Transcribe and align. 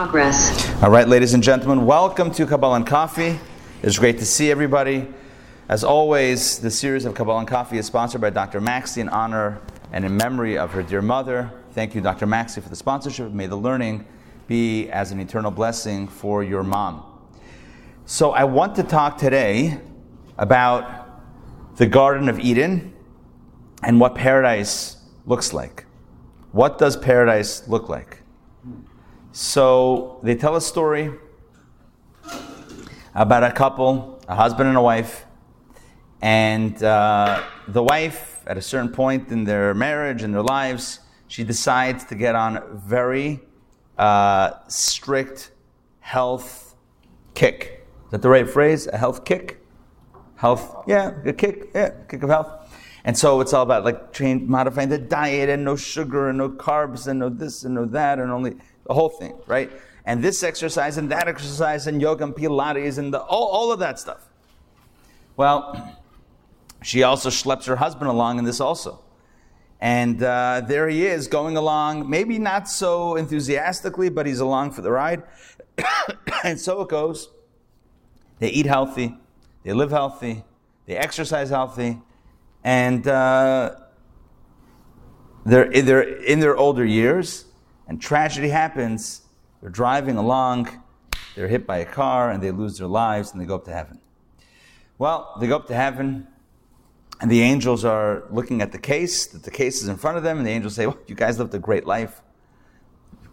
Progress. 0.00 0.82
All 0.82 0.88
right, 0.88 1.06
ladies 1.06 1.34
and 1.34 1.42
gentlemen, 1.42 1.84
welcome 1.84 2.30
to 2.30 2.46
Kabbalah 2.46 2.76
and 2.76 2.86
Coffee. 2.86 3.38
It's 3.82 3.98
great 3.98 4.16
to 4.20 4.24
see 4.24 4.50
everybody. 4.50 5.06
As 5.68 5.84
always, 5.84 6.58
the 6.58 6.70
series 6.70 7.04
of 7.04 7.14
Kabbalah 7.14 7.40
and 7.40 7.46
Coffee 7.46 7.76
is 7.76 7.84
sponsored 7.84 8.22
by 8.22 8.30
Dr. 8.30 8.62
Maxey 8.62 9.02
in 9.02 9.10
honor 9.10 9.60
and 9.92 10.06
in 10.06 10.16
memory 10.16 10.56
of 10.56 10.70
her 10.70 10.82
dear 10.82 11.02
mother. 11.02 11.52
Thank 11.72 11.94
you, 11.94 12.00
Dr. 12.00 12.24
Maxey, 12.24 12.62
for 12.62 12.70
the 12.70 12.76
sponsorship. 12.76 13.30
May 13.32 13.46
the 13.46 13.56
learning 13.56 14.06
be 14.48 14.88
as 14.88 15.12
an 15.12 15.20
eternal 15.20 15.50
blessing 15.50 16.08
for 16.08 16.42
your 16.42 16.62
mom. 16.62 17.04
So, 18.06 18.30
I 18.30 18.44
want 18.44 18.76
to 18.76 18.82
talk 18.82 19.18
today 19.18 19.80
about 20.38 21.76
the 21.76 21.84
Garden 21.84 22.30
of 22.30 22.40
Eden 22.40 22.94
and 23.82 24.00
what 24.00 24.14
paradise 24.14 24.96
looks 25.26 25.52
like. 25.52 25.84
What 26.52 26.78
does 26.78 26.96
paradise 26.96 27.68
look 27.68 27.90
like? 27.90 28.19
So 29.32 30.18
they 30.24 30.34
tell 30.34 30.56
a 30.56 30.60
story 30.60 31.12
about 33.14 33.44
a 33.44 33.52
couple, 33.52 34.20
a 34.26 34.34
husband 34.34 34.68
and 34.68 34.76
a 34.76 34.82
wife, 34.82 35.24
and 36.20 36.82
uh, 36.82 37.42
the 37.68 37.82
wife, 37.82 38.42
at 38.48 38.58
a 38.58 38.62
certain 38.62 38.90
point 38.90 39.30
in 39.30 39.44
their 39.44 39.72
marriage 39.72 40.22
and 40.22 40.34
their 40.34 40.42
lives, 40.42 40.98
she 41.28 41.44
decides 41.44 42.04
to 42.06 42.16
get 42.16 42.34
on 42.34 42.80
very 42.84 43.40
uh, 43.96 44.50
strict 44.66 45.52
health 46.00 46.74
kick. 47.34 47.86
Is 48.06 48.10
that 48.10 48.22
the 48.22 48.28
right 48.28 48.50
phrase? 48.50 48.88
A 48.88 48.98
health 48.98 49.24
kick? 49.24 49.64
Health, 50.34 50.82
yeah, 50.88 51.12
a 51.24 51.32
kick, 51.32 51.70
yeah, 51.72 51.90
kick 52.08 52.24
of 52.24 52.30
health. 52.30 52.68
And 53.04 53.16
so 53.16 53.40
it's 53.40 53.52
all 53.52 53.62
about 53.62 53.84
like 53.84 54.12
change, 54.12 54.48
modifying 54.48 54.88
the 54.88 54.98
diet 54.98 55.48
and 55.48 55.64
no 55.64 55.76
sugar 55.76 56.30
and 56.30 56.38
no 56.38 56.50
carbs 56.50 57.06
and 57.06 57.20
no 57.20 57.28
this 57.28 57.62
and 57.62 57.76
no 57.76 57.86
that 57.86 58.18
and 58.18 58.30
only 58.30 58.56
the 58.90 58.94
whole 58.94 59.08
thing, 59.08 59.36
right? 59.46 59.70
And 60.04 60.20
this 60.20 60.42
exercise 60.42 60.98
and 60.98 61.12
that 61.12 61.28
exercise 61.28 61.86
and 61.86 62.02
yoga 62.02 62.24
and 62.24 62.34
Pilates 62.34 62.98
and 62.98 63.14
the, 63.14 63.20
all, 63.20 63.46
all 63.46 63.70
of 63.70 63.78
that 63.78 64.00
stuff. 64.00 64.28
Well, 65.36 65.96
she 66.82 67.04
also 67.04 67.30
schleps 67.30 67.66
her 67.66 67.76
husband 67.76 68.10
along 68.10 68.40
in 68.40 68.44
this 68.44 68.60
also. 68.60 69.00
And 69.80 70.20
uh, 70.20 70.62
there 70.66 70.88
he 70.88 71.06
is 71.06 71.28
going 71.28 71.56
along, 71.56 72.10
maybe 72.10 72.36
not 72.40 72.68
so 72.68 73.14
enthusiastically, 73.14 74.08
but 74.08 74.26
he's 74.26 74.40
along 74.40 74.72
for 74.72 74.82
the 74.82 74.90
ride. 74.90 75.22
and 76.44 76.58
so 76.58 76.80
it 76.80 76.88
goes. 76.88 77.28
They 78.40 78.48
eat 78.48 78.66
healthy, 78.66 79.16
they 79.62 79.72
live 79.72 79.92
healthy, 79.92 80.42
they 80.86 80.96
exercise 80.96 81.50
healthy, 81.50 82.00
and 82.64 83.06
uh, 83.06 83.76
they're, 85.46 85.70
they're 85.70 86.02
in 86.02 86.40
their 86.40 86.56
older 86.56 86.84
years, 86.84 87.44
and 87.90 88.00
tragedy 88.00 88.50
happens. 88.50 89.22
They're 89.60 89.68
driving 89.68 90.16
along, 90.16 90.68
they're 91.34 91.48
hit 91.48 91.66
by 91.66 91.78
a 91.78 91.84
car, 91.84 92.30
and 92.30 92.40
they 92.40 92.52
lose 92.52 92.78
their 92.78 92.86
lives, 92.86 93.32
and 93.32 93.40
they 93.40 93.44
go 93.44 93.56
up 93.56 93.64
to 93.64 93.72
heaven. 93.72 93.98
Well, 94.96 95.36
they 95.40 95.48
go 95.48 95.56
up 95.56 95.66
to 95.66 95.74
heaven, 95.74 96.28
and 97.20 97.28
the 97.28 97.42
angels 97.42 97.84
are 97.84 98.22
looking 98.30 98.62
at 98.62 98.70
the 98.70 98.78
case, 98.78 99.26
that 99.26 99.42
the 99.42 99.50
case 99.50 99.82
is 99.82 99.88
in 99.88 99.96
front 99.96 100.16
of 100.16 100.22
them, 100.22 100.38
and 100.38 100.46
the 100.46 100.52
angels 100.52 100.76
say, 100.76 100.86
Well, 100.86 100.98
you 101.08 101.16
guys 101.16 101.40
lived 101.40 101.52
a 101.52 101.58
great 101.58 101.84
life. 101.84 102.22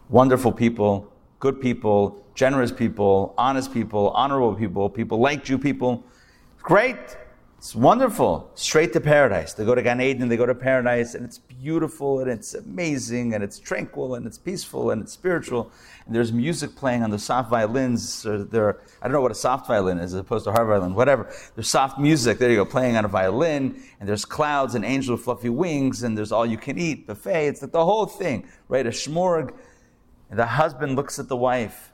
Wonderful 0.09 0.51
people, 0.51 1.13
good 1.39 1.61
people, 1.61 2.25
generous 2.33 2.71
people, 2.71 3.35
honest 3.37 3.71
people, 3.71 4.09
honorable 4.09 4.55
people, 4.55 4.89
people 4.89 5.19
like 5.19 5.47
you 5.49 5.59
people. 5.59 6.03
Great. 6.63 6.97
It's 7.57 7.73
wonderful. 7.73 8.51
Straight 8.53 8.93
to 8.93 9.01
paradise. 9.01 9.53
They 9.53 9.65
go 9.65 9.73
to 9.73 9.81
Gan 9.81 9.99
Eden, 9.99 10.27
they 10.27 10.37
go 10.37 10.45
to 10.45 10.53
paradise, 10.53 11.15
and 11.15 11.25
it's 11.25 11.39
beautiful, 11.39 12.19
and 12.19 12.29
it's 12.29 12.53
amazing, 12.53 13.33
and 13.33 13.43
it's 13.43 13.57
tranquil, 13.57 14.13
and 14.13 14.27
it's 14.27 14.37
peaceful, 14.37 14.91
and 14.91 15.01
it's 15.01 15.11
spiritual. 15.11 15.71
And 16.05 16.15
there's 16.15 16.31
music 16.31 16.75
playing 16.75 17.01
on 17.01 17.09
the 17.09 17.17
soft 17.17 17.49
violins. 17.49 18.27
Or 18.27 18.43
there, 18.43 18.81
I 19.01 19.07
don't 19.07 19.13
know 19.13 19.21
what 19.21 19.31
a 19.31 19.35
soft 19.35 19.65
violin 19.65 19.97
is 19.97 20.13
as 20.13 20.19
opposed 20.19 20.45
to 20.45 20.51
hard 20.51 20.67
violin, 20.67 20.93
whatever. 20.93 21.33
There's 21.55 21.67
soft 21.67 21.97
music, 21.97 22.37
there 22.37 22.51
you 22.51 22.57
go, 22.57 22.65
playing 22.65 22.95
on 22.95 23.05
a 23.05 23.07
violin, 23.07 23.81
and 23.99 24.07
there's 24.07 24.23
clouds 24.23 24.75
and 24.75 24.85
angels 24.85 25.17
with 25.17 25.25
fluffy 25.25 25.49
wings, 25.49 26.03
and 26.03 26.15
there's 26.15 26.31
all 26.31 26.45
you 26.45 26.57
can 26.59 26.77
eat, 26.77 27.07
buffet. 27.07 27.47
It's 27.47 27.63
like 27.63 27.71
the 27.71 27.83
whole 27.83 28.05
thing, 28.05 28.47
right? 28.69 28.85
A 28.85 28.91
shmorg. 28.91 29.57
And 30.29 30.37
the 30.37 30.45
husband 30.45 30.95
looks 30.95 31.17
at 31.17 31.27
the 31.27 31.37
wife, 31.37 31.91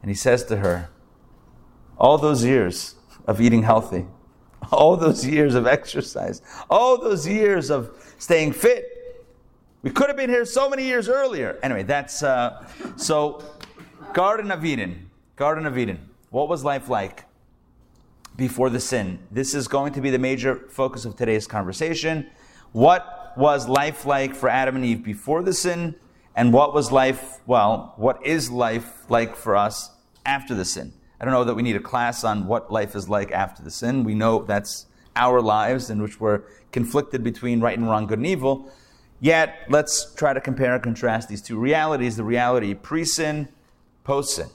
and 0.00 0.10
he 0.10 0.14
says 0.14 0.42
to 0.44 0.56
her, 0.56 0.88
All 1.98 2.16
those 2.16 2.44
years 2.44 2.94
of 3.26 3.42
eating 3.42 3.64
healthy, 3.64 4.06
all 4.72 4.96
those 4.96 5.26
years 5.26 5.54
of 5.54 5.66
exercise, 5.66 6.42
all 6.68 6.98
those 6.98 7.26
years 7.26 7.70
of 7.70 7.90
staying 8.18 8.52
fit. 8.52 8.86
We 9.82 9.90
could 9.90 10.08
have 10.08 10.16
been 10.16 10.30
here 10.30 10.44
so 10.44 10.68
many 10.68 10.84
years 10.84 11.08
earlier. 11.08 11.58
Anyway, 11.62 11.84
that's 11.84 12.22
uh, 12.22 12.66
so. 12.96 13.42
Garden 14.12 14.50
of 14.50 14.64
Eden. 14.64 15.10
Garden 15.36 15.66
of 15.66 15.78
Eden. 15.78 16.08
What 16.30 16.48
was 16.48 16.64
life 16.64 16.88
like 16.88 17.24
before 18.36 18.68
the 18.68 18.80
sin? 18.80 19.20
This 19.30 19.54
is 19.54 19.68
going 19.68 19.92
to 19.94 20.00
be 20.00 20.10
the 20.10 20.18
major 20.18 20.66
focus 20.68 21.04
of 21.04 21.16
today's 21.16 21.46
conversation. 21.46 22.28
What 22.72 23.32
was 23.36 23.68
life 23.68 24.04
like 24.04 24.34
for 24.34 24.48
Adam 24.48 24.76
and 24.76 24.84
Eve 24.84 25.04
before 25.04 25.42
the 25.42 25.52
sin? 25.52 25.94
And 26.34 26.52
what 26.52 26.74
was 26.74 26.90
life, 26.90 27.40
well, 27.46 27.94
what 27.96 28.24
is 28.24 28.50
life 28.50 29.08
like 29.08 29.36
for 29.36 29.56
us 29.56 29.90
after 30.26 30.54
the 30.54 30.64
sin? 30.64 30.92
I 31.20 31.24
don't 31.24 31.34
know 31.34 31.44
that 31.44 31.54
we 31.54 31.62
need 31.62 31.76
a 31.76 31.80
class 31.80 32.24
on 32.24 32.46
what 32.46 32.72
life 32.72 32.96
is 32.96 33.08
like 33.08 33.30
after 33.30 33.62
the 33.62 33.70
sin. 33.70 34.04
We 34.04 34.14
know 34.14 34.42
that's 34.42 34.86
our 35.14 35.42
lives 35.42 35.90
in 35.90 36.00
which 36.00 36.18
we're 36.18 36.42
conflicted 36.72 37.22
between 37.22 37.60
right 37.60 37.76
and 37.76 37.86
wrong, 37.86 38.06
good 38.06 38.18
and 38.18 38.26
evil. 38.26 38.70
Yet, 39.20 39.66
let's 39.68 40.14
try 40.14 40.32
to 40.32 40.40
compare 40.40 40.74
and 40.74 40.82
contrast 40.82 41.28
these 41.28 41.42
two 41.42 41.58
realities 41.58 42.16
the 42.16 42.24
reality 42.24 42.72
pre 42.72 43.04
sin, 43.04 43.48
post 44.02 44.36
sin. 44.36 44.48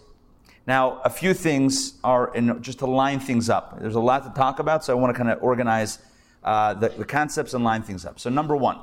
Now, 0.65 1.01
a 1.03 1.09
few 1.11 1.35
things 1.35 1.99
are 2.03 2.33
in, 2.33 2.59
just 2.63 2.79
to 2.79 2.87
line 2.87 3.19
things 3.19 3.47
up. 3.47 3.79
There's 3.79 3.93
a 3.93 3.99
lot 3.99 4.23
to 4.23 4.31
talk 4.31 4.57
about, 4.57 4.83
so 4.83 4.97
I 4.97 4.99
want 4.99 5.15
to 5.15 5.17
kind 5.17 5.29
of 5.29 5.43
organize 5.43 5.99
uh, 6.43 6.73
the, 6.73 6.89
the 6.89 7.05
concepts 7.05 7.53
and 7.53 7.63
line 7.63 7.83
things 7.83 8.05
up. 8.05 8.19
So, 8.19 8.31
number 8.31 8.55
one, 8.55 8.79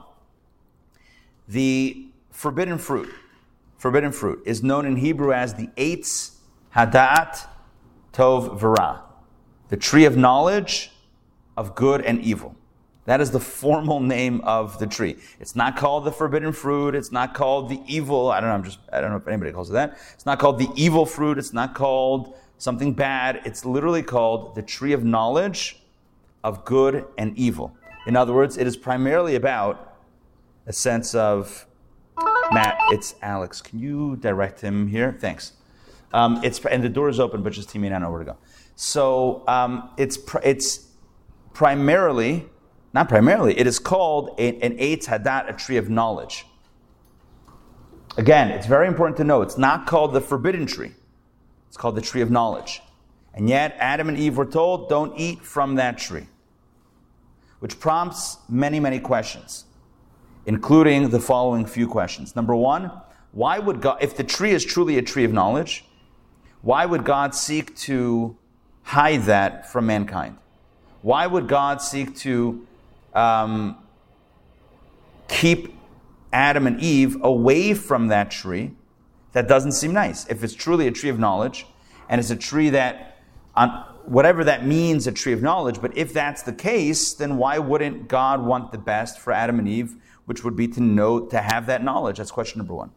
the 1.49 2.07
forbidden 2.31 2.79
fruit, 2.79 3.09
forbidden 3.77 4.13
fruit, 4.13 4.41
is 4.47 4.63
known 4.63 4.87
in 4.87 4.95
Hebrew 4.95 5.33
as 5.33 5.55
the 5.55 5.67
Eitz 5.77 6.37
Hadat 6.77 7.49
Tov 8.13 8.59
V'Ra, 8.61 9.01
the 9.69 9.77
tree 9.77 10.05
of 10.05 10.17
knowledge 10.17 10.91
of 11.57 11.75
good 11.75 12.03
and 12.03 12.21
evil. 12.21 12.55
That 13.05 13.21
is 13.21 13.33
the 13.33 13.41
formal 13.41 13.99
name 13.99 14.41
of 14.43 14.79
the 14.79 14.87
tree. 14.87 15.17
It's 15.41 15.57
not 15.57 15.77
called 15.77 16.05
the 16.05 16.13
forbidden 16.13 16.53
fruit. 16.53 16.95
It's 16.95 17.11
not 17.11 17.35
called 17.35 17.69
the 17.69 17.81
evil. 17.87 18.31
I 18.31 18.41
don't 18.41 18.49
know. 18.49 18.55
I'm 18.55 18.65
just. 18.65 18.79
I 18.93 19.01
don't 19.01 19.11
know 19.11 19.17
if 19.17 19.27
anybody 19.27 19.51
calls 19.51 19.71
it 19.71 19.73
that. 19.73 19.99
It's 20.15 20.25
not 20.25 20.39
called 20.39 20.59
the 20.59 20.69
evil 20.77 21.05
fruit. 21.05 21.37
It's 21.37 21.53
not 21.53 21.75
called 21.75 22.37
something 22.59 22.93
bad. 22.93 23.41
It's 23.45 23.65
literally 23.65 24.03
called 24.03 24.55
the 24.55 24.63
tree 24.63 24.93
of 24.93 25.03
knowledge 25.03 25.83
of 26.45 26.65
good 26.65 27.05
and 27.19 27.37
evil. 27.37 27.77
In 28.07 28.15
other 28.15 28.33
words, 28.33 28.57
it 28.57 28.69
is 28.69 28.77
primarily 28.77 29.35
about 29.35 29.97
a 30.67 30.73
sense 30.73 31.15
of 31.15 31.67
Matt. 32.53 32.79
It's 32.91 33.17
Alex. 33.21 33.61
Can 33.61 33.81
you 33.81 34.17
direct 34.17 34.61
him 34.61 34.87
here? 34.87 35.17
Thanks. 35.19 35.55
Um, 36.13 36.41
it's 36.43 36.65
and 36.65 36.83
the 36.83 36.89
door 36.89 37.09
is 37.09 37.19
open, 37.19 37.43
but 37.43 37.53
just 37.53 37.71
tell 37.71 37.81
me 37.81 37.91
I 37.91 37.99
know 37.99 38.11
where 38.11 38.21
to 38.21 38.25
go. 38.25 38.37
So 38.75 39.45
um, 39.49 39.91
it's 39.97 40.19
it's 40.43 40.89
primarily, 41.53 42.47
not 42.93 43.09
primarily, 43.09 43.59
it 43.59 43.67
is 43.67 43.79
called 43.79 44.35
a, 44.39 44.61
an 44.61 44.77
Eitz 44.79 45.07
Hadat, 45.07 45.49
a 45.49 45.53
tree 45.53 45.77
of 45.77 45.89
knowledge. 45.89 46.47
Again, 48.17 48.51
it's 48.51 48.67
very 48.67 48.89
important 48.89 49.17
to 49.19 49.25
know 49.25 49.43
it's 49.43 49.57
not 49.57 49.87
called 49.87 50.13
the 50.13 50.21
forbidden 50.21 50.67
tree. 50.67 50.93
It's 51.69 51.77
called 51.77 51.97
the 51.97 52.03
tree 52.03 52.21
of 52.21 52.31
knowledge. 52.31 52.83
And 53.35 53.49
yet, 53.49 53.75
Adam 53.79 54.11
and 54.11 54.19
Eve 54.19 54.37
were 54.37 54.45
told, 54.45 54.91
don't 54.91 55.19
eat 55.19 55.43
from 55.43 55.77
that 55.77 55.97
tree. 55.97 56.27
Which 57.61 57.81
prompts 57.81 58.37
many, 58.49 58.79
many 58.81 58.99
questions, 58.99 59.65
including 60.45 61.09
the 61.09 61.21
following 61.21 61.65
few 61.65 61.89
questions. 61.89 62.37
Number 62.37 62.55
one, 62.55 62.91
why 63.31 63.59
would 63.59 63.81
God, 63.81 64.03
if 64.03 64.17
the 64.17 64.25
tree 64.25 64.51
is 64.51 64.65
truly 64.65 64.99
a 64.99 65.03
tree 65.03 65.25
of 65.25 65.33
knowledge, 65.33 65.87
why 66.63 66.87
would 66.87 67.05
God 67.05 67.35
seek 67.35 67.77
to 67.79 68.37
hide 68.83 69.25
that 69.25 69.71
from 69.71 69.87
mankind? 69.87 70.39
Why 71.03 71.27
would 71.27 71.49
God 71.49 71.83
seek 71.83 72.17
to 72.19 72.67
um, 73.15 73.77
keep 75.29 75.75
Adam 76.33 76.67
and 76.67 76.81
Eve 76.81 77.17
away 77.23 77.75
from 77.75 78.09
that 78.09 78.31
tree 78.31 78.73
That 79.33 79.49
doesn't 79.49 79.73
seem 79.73 79.93
nice. 79.93 80.27
If 80.29 80.45
it's 80.45 80.55
truly 80.55 80.87
a 80.87 80.91
tree 80.91 81.09
of 81.09 81.19
knowledge, 81.19 81.67
and 82.09 82.19
it's 82.21 82.31
a 82.31 82.37
tree 82.37 82.71
that, 82.71 83.17
on 83.57 83.71
whatever 84.05 84.45
that 84.45 84.67
means, 84.67 85.07
a 85.07 85.13
tree 85.13 85.33
of 85.33 85.41
knowledge, 85.41 85.81
but 85.81 85.97
if 85.97 86.13
that's 86.13 86.43
the 86.43 86.53
case, 86.53 87.15
then 87.15 87.39
why 87.39 87.59
wouldn't 87.59 88.09
God 88.09 88.45
want 88.45 88.73
the 88.73 88.79
best 88.79 89.19
for 89.19 89.33
Adam 89.33 89.59
and 89.59 89.67
Eve, 89.67 89.97
which 90.27 90.45
would 90.45 90.55
be 90.55 90.69
to 90.69 90.83
know, 90.83 91.21
to 91.27 91.41
have 91.41 91.65
that 91.67 91.83
knowledge? 91.83 92.19
That's 92.19 92.31
question 92.31 92.59
number 92.59 92.75
one. 92.75 92.91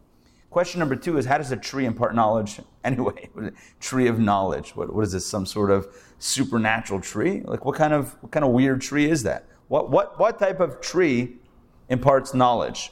Question 0.56 0.78
number 0.78 0.96
two 0.96 1.18
is 1.18 1.26
how 1.26 1.36
does 1.36 1.52
a 1.52 1.56
tree 1.58 1.84
impart 1.84 2.14
knowledge 2.14 2.62
anyway? 2.84 3.28
tree 3.78 4.06
of 4.06 4.18
knowledge. 4.18 4.74
What, 4.74 4.90
what 4.90 5.02
is 5.02 5.12
this? 5.12 5.26
Some 5.26 5.44
sort 5.44 5.70
of 5.70 5.86
supernatural 6.18 7.02
tree? 7.02 7.42
Like 7.44 7.66
what 7.66 7.76
kind 7.76 7.92
of 7.92 8.16
what 8.22 8.32
kind 8.32 8.42
of 8.42 8.52
weird 8.52 8.80
tree 8.80 9.10
is 9.10 9.22
that? 9.24 9.44
What 9.68 9.90
what 9.90 10.18
what 10.18 10.38
type 10.38 10.60
of 10.60 10.80
tree 10.80 11.36
imparts 11.90 12.32
knowledge? 12.32 12.90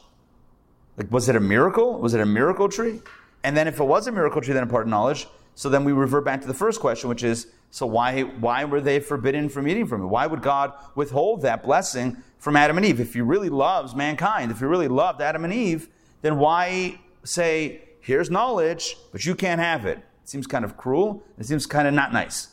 Like 0.99 1.11
was 1.11 1.31
it 1.31 1.37
a 1.37 1.40
miracle? 1.40 1.99
Was 1.99 2.12
it 2.12 2.20
a 2.20 2.26
miracle 2.26 2.69
tree? 2.69 3.00
And 3.44 3.56
then 3.56 3.67
if 3.67 3.81
it 3.81 3.84
was 3.84 4.06
a 4.08 4.12
miracle 4.12 4.43
tree 4.43 4.52
that 4.52 4.62
imparted 4.62 4.90
knowledge, 4.90 5.26
so 5.55 5.70
then 5.70 5.84
we 5.84 5.93
revert 5.93 6.26
back 6.26 6.43
to 6.43 6.46
the 6.46 6.52
first 6.52 6.81
question, 6.81 7.08
which 7.08 7.25
is 7.25 7.46
so 7.70 7.87
why 7.87 8.25
why 8.25 8.67
were 8.67 8.82
they 8.82 9.00
forbidden 9.00 9.49
from 9.49 9.67
eating 9.67 9.87
from 9.87 10.02
it? 10.02 10.06
Why 10.08 10.26
would 10.26 10.43
God 10.43 10.75
withhold 10.96 11.40
that 11.40 11.64
blessing 11.64 12.19
from 12.37 12.56
Adam 12.56 12.76
and 12.76 12.84
Eve? 12.84 13.00
If 13.00 13.14
he 13.14 13.22
really 13.22 13.49
loves 13.49 13.94
mankind, 13.94 14.50
if 14.50 14.58
he 14.58 14.67
really 14.67 14.88
loved 14.88 15.22
Adam 15.22 15.44
and 15.44 15.55
Eve, 15.55 15.88
then 16.20 16.37
why 16.37 17.00
say, 17.25 17.82
here's 18.00 18.31
knowledge, 18.31 18.97
but 19.12 19.25
you 19.25 19.35
can't 19.35 19.61
have 19.61 19.87
it. 19.87 19.99
It 19.99 20.29
seems 20.29 20.47
kind 20.47 20.65
of 20.65 20.76
cruel. 20.76 21.23
It 21.38 21.47
seems 21.47 21.67
kind 21.67 21.88
of 21.88 21.94
not 21.94 22.12
nice. 22.12 22.49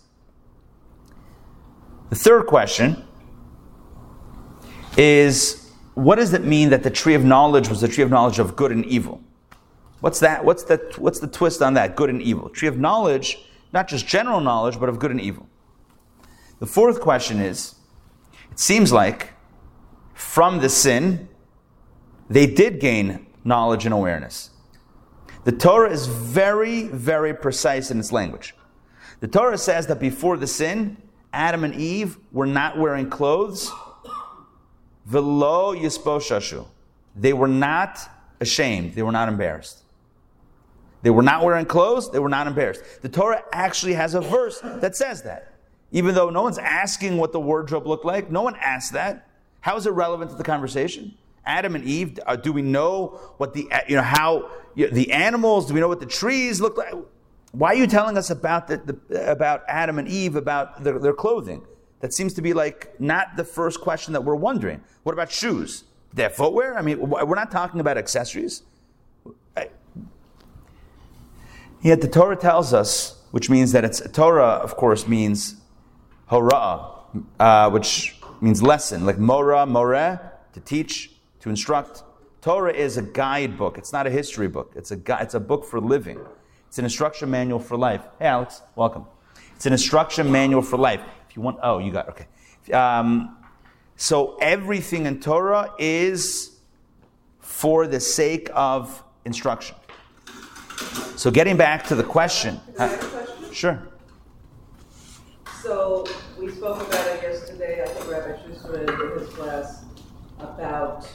The 2.09 2.15
third 2.15 2.47
question 2.47 3.03
is 4.97 5.71
what 5.93 6.15
does 6.15 6.33
it 6.33 6.43
mean 6.43 6.69
that 6.69 6.83
the 6.83 6.89
tree 6.89 7.13
of 7.13 7.23
knowledge 7.23 7.69
was 7.69 7.81
the 7.81 7.87
tree 7.87 8.03
of 8.03 8.09
knowledge 8.09 8.39
of 8.39 8.55
good 8.55 8.71
and 8.71 8.85
evil? 8.85 9.21
What's 9.99 10.19
that? 10.19 10.43
What's 10.43 10.63
the, 10.63 10.77
what's 10.97 11.19
the 11.19 11.27
twist 11.27 11.61
on 11.61 11.75
that? 11.75 11.95
Good 11.95 12.09
and 12.09 12.21
evil. 12.21 12.49
Tree 12.49 12.67
of 12.67 12.77
knowledge, 12.77 13.37
not 13.71 13.87
just 13.87 14.07
general 14.07 14.41
knowledge, 14.41 14.79
but 14.79 14.89
of 14.89 14.99
good 14.99 15.11
and 15.11 15.21
evil. 15.21 15.47
The 16.59 16.65
fourth 16.65 17.01
question 17.01 17.39
is 17.39 17.75
it 18.51 18.59
seems 18.59 18.91
like 18.91 19.33
from 20.13 20.59
the 20.59 20.69
sin, 20.69 21.27
they 22.29 22.47
did 22.47 22.79
gain 22.79 23.25
knowledge 23.43 23.85
and 23.85 23.93
awareness. 23.93 24.50
The 25.43 25.51
Torah 25.51 25.89
is 25.89 26.05
very, 26.07 26.83
very 26.83 27.33
precise 27.33 27.89
in 27.89 27.99
its 27.99 28.11
language. 28.11 28.55
The 29.21 29.27
Torah 29.27 29.57
says 29.57 29.87
that 29.87 29.99
before 29.99 30.37
the 30.37 30.47
sin, 30.47 30.97
Adam 31.33 31.63
and 31.63 31.73
Eve 31.75 32.17
were 32.31 32.45
not 32.45 32.77
wearing 32.77 33.09
clothes. 33.09 33.71
Velo 35.05 35.75
yisposhashu. 35.75 36.65
They 37.15 37.33
were 37.33 37.47
not 37.47 37.99
ashamed. 38.39 38.93
They 38.93 39.01
were 39.01 39.11
not 39.11 39.29
embarrassed. 39.29 39.83
They 41.01 41.09
were 41.09 41.23
not 41.23 41.43
wearing 41.43 41.65
clothes. 41.65 42.11
They 42.11 42.19
were 42.19 42.29
not 42.29 42.47
embarrassed. 42.47 42.83
The 43.01 43.09
Torah 43.09 43.43
actually 43.51 43.93
has 43.93 44.13
a 44.13 44.21
verse 44.21 44.59
that 44.61 44.95
says 44.95 45.23
that. 45.23 45.53
Even 45.91 46.15
though 46.15 46.29
no 46.29 46.43
one's 46.43 46.57
asking 46.57 47.17
what 47.17 47.31
the 47.31 47.39
wardrobe 47.39 47.87
looked 47.87 48.05
like, 48.05 48.31
no 48.31 48.43
one 48.43 48.55
asked 48.57 48.93
that. 48.93 49.27
How 49.61 49.75
is 49.75 49.85
it 49.85 49.91
relevant 49.91 50.31
to 50.31 50.37
the 50.37 50.43
conversation? 50.43 51.17
Adam 51.45 51.75
and 51.75 51.83
Eve, 51.85 52.19
uh, 52.25 52.35
do 52.35 52.53
we 52.53 52.61
know 52.61 53.19
what 53.37 53.53
the, 53.53 53.67
you 53.87 53.95
know, 53.95 54.01
how 54.01 54.49
you 54.75 54.87
know, 54.87 54.93
the 54.93 55.11
animals, 55.11 55.67
do 55.67 55.73
we 55.73 55.79
know 55.79 55.87
what 55.87 55.99
the 55.99 56.05
trees 56.05 56.61
look 56.61 56.77
like? 56.77 56.93
Why 57.51 57.69
are 57.69 57.75
you 57.75 57.87
telling 57.87 58.17
us 58.17 58.29
about, 58.29 58.67
the, 58.67 58.77
the 58.77 59.31
about 59.31 59.63
Adam 59.67 59.99
and 59.99 60.07
Eve, 60.07 60.35
about 60.35 60.83
their, 60.83 60.99
their, 60.99 61.13
clothing? 61.13 61.65
That 61.99 62.13
seems 62.13 62.33
to 62.35 62.41
be 62.41 62.53
like 62.53 62.99
not 62.99 63.35
the 63.35 63.43
first 63.43 63.81
question 63.81 64.13
that 64.13 64.23
we're 64.23 64.35
wondering. 64.35 64.81
What 65.03 65.13
about 65.13 65.31
shoes? 65.31 65.83
Their 66.13 66.29
footwear? 66.29 66.77
I 66.77 66.81
mean, 66.81 66.99
we're 66.99 67.35
not 67.35 67.51
talking 67.51 67.79
about 67.79 67.97
accessories. 67.97 68.63
Yet 71.81 72.01
the 72.01 72.07
Torah 72.07 72.35
tells 72.35 72.73
us, 72.73 73.19
which 73.31 73.49
means 73.49 73.71
that 73.71 73.83
it's 73.83 74.01
Torah, 74.11 74.59
of 74.63 74.75
course, 74.75 75.07
means 75.07 75.55
hora, 76.27 76.91
uh, 77.39 77.69
which 77.71 78.15
means 78.39 78.61
lesson, 78.61 79.05
like 79.05 79.17
mora, 79.17 79.65
more, 79.65 80.19
to 80.53 80.59
teach, 80.59 81.10
to 81.41 81.49
instruct. 81.49 82.03
Torah 82.41 82.73
is 82.73 82.97
a 82.97 83.01
guidebook. 83.01 83.77
It's 83.77 83.91
not 83.91 84.07
a 84.07 84.09
history 84.09 84.47
book. 84.47 84.73
It's 84.75 84.91
a, 84.91 84.95
gu- 84.95 85.17
it's 85.19 85.33
a 85.33 85.39
book 85.39 85.65
for 85.65 85.79
living. 85.79 86.19
It's 86.67 86.79
an 86.79 86.85
instruction 86.85 87.29
manual 87.29 87.59
for 87.59 87.77
life. 87.77 88.01
Hey, 88.17 88.27
Alex, 88.27 88.61
welcome. 88.75 89.05
It's 89.55 89.65
an 89.65 89.73
instruction 89.73 90.31
manual 90.31 90.61
for 90.61 90.77
life. 90.77 91.01
If 91.29 91.35
you 91.35 91.41
want, 91.41 91.59
oh, 91.61 91.79
you 91.79 91.91
got 91.91 92.09
okay. 92.09 92.27
Um, 92.73 93.37
so 93.95 94.37
everything 94.37 95.05
in 95.05 95.19
Torah 95.19 95.73
is 95.77 96.57
for 97.39 97.85
the 97.85 97.99
sake 97.99 98.49
of 98.53 99.03
instruction. 99.25 99.75
So 101.15 101.29
getting 101.29 101.57
back 101.57 101.85
to 101.87 101.95
the 101.95 102.03
question. 102.03 102.59
Uh, 102.79 102.87
question? 102.97 103.53
Sure. 103.53 103.87
So 105.61 106.07
we 106.39 106.49
spoke 106.49 106.81
about 106.87 107.07
it 107.07 107.21
yesterday. 107.21 107.83
I 107.83 107.87
think 107.87 108.09
Rabbi 108.09 108.41
Schuster 108.41 108.81
in 108.81 109.19
his 109.19 109.29
class 109.29 109.85
about 110.39 111.07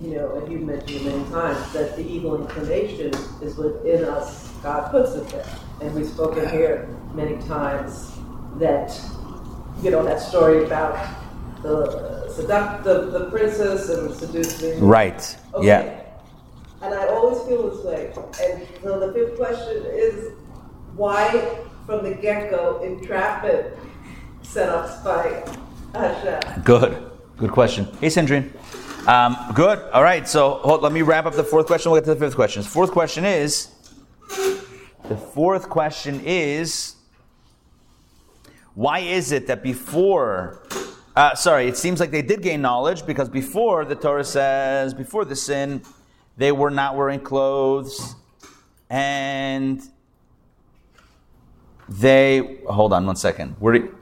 you 0.00 0.14
know, 0.14 0.36
and 0.36 0.52
you've 0.52 0.62
mentioned 0.62 0.90
it 0.90 1.04
many 1.04 1.24
times, 1.30 1.72
that 1.72 1.96
the 1.96 2.06
evil 2.06 2.40
inclination 2.40 3.12
is 3.40 3.56
within 3.56 4.04
us. 4.04 4.50
God 4.62 4.90
puts 4.90 5.14
it 5.14 5.28
there. 5.28 5.46
And 5.80 5.94
we've 5.94 6.08
spoken 6.08 6.48
here 6.48 6.88
many 7.14 7.36
times 7.46 8.12
that, 8.58 8.98
you 9.82 9.90
know, 9.90 10.04
that 10.04 10.20
story 10.20 10.64
about 10.64 10.94
the 11.62 12.26
seduct 12.28 12.84
the, 12.84 13.10
the 13.10 13.30
princess 13.30 13.88
and 13.88 14.14
seducing. 14.14 14.84
Right. 14.84 15.38
Okay. 15.54 15.66
Yeah. 15.66 16.02
And 16.82 16.94
I 16.94 17.08
always 17.08 17.42
feel 17.48 17.70
this 17.70 17.84
way. 17.84 18.12
And 18.42 18.66
so 18.82 19.00
the 19.00 19.12
fifth 19.12 19.36
question 19.36 19.84
is 19.86 20.32
why, 20.94 21.58
from 21.86 22.04
the 22.04 22.14
get 22.14 22.50
go, 22.50 22.82
entrapment 22.82 23.74
setups 24.42 25.02
by 25.02 25.44
Hashem? 25.98 26.62
Good. 26.62 27.02
Good 27.38 27.50
question. 27.50 27.86
Hey, 28.00 28.08
Sandrine. 28.08 28.50
Um, 29.06 29.36
good. 29.54 29.78
All 29.92 30.02
right. 30.02 30.26
So 30.26 30.54
hold, 30.54 30.82
let 30.82 30.92
me 30.92 31.02
wrap 31.02 31.26
up 31.26 31.34
the 31.34 31.44
fourth 31.44 31.66
question. 31.66 31.92
We'll 31.92 32.00
get 32.00 32.06
to 32.06 32.14
the 32.14 32.20
fifth 32.20 32.34
question. 32.34 32.62
The 32.62 32.68
fourth 32.68 32.90
question 32.90 33.24
is 33.24 33.68
the 35.08 35.16
fourth 35.16 35.68
question 35.68 36.20
is 36.24 36.96
why 38.74 38.98
is 38.98 39.30
it 39.30 39.46
that 39.46 39.62
before 39.62 40.62
uh, 41.14 41.34
sorry, 41.34 41.66
it 41.66 41.76
seems 41.78 41.98
like 41.98 42.10
they 42.10 42.20
did 42.20 42.42
gain 42.42 42.60
knowledge 42.60 43.06
because 43.06 43.30
before 43.30 43.86
the 43.86 43.94
Torah 43.94 44.24
says, 44.24 44.92
before 44.92 45.24
the 45.24 45.36
sin, 45.36 45.82
they 46.36 46.52
were 46.52 46.70
not 46.70 46.94
wearing 46.94 47.20
clothes 47.20 48.16
and 48.90 49.80
they 51.88 52.58
hold 52.68 52.92
on 52.92 53.06
one 53.06 53.16
second. 53.16 53.56
Where 53.60 53.78
do, 53.78 53.96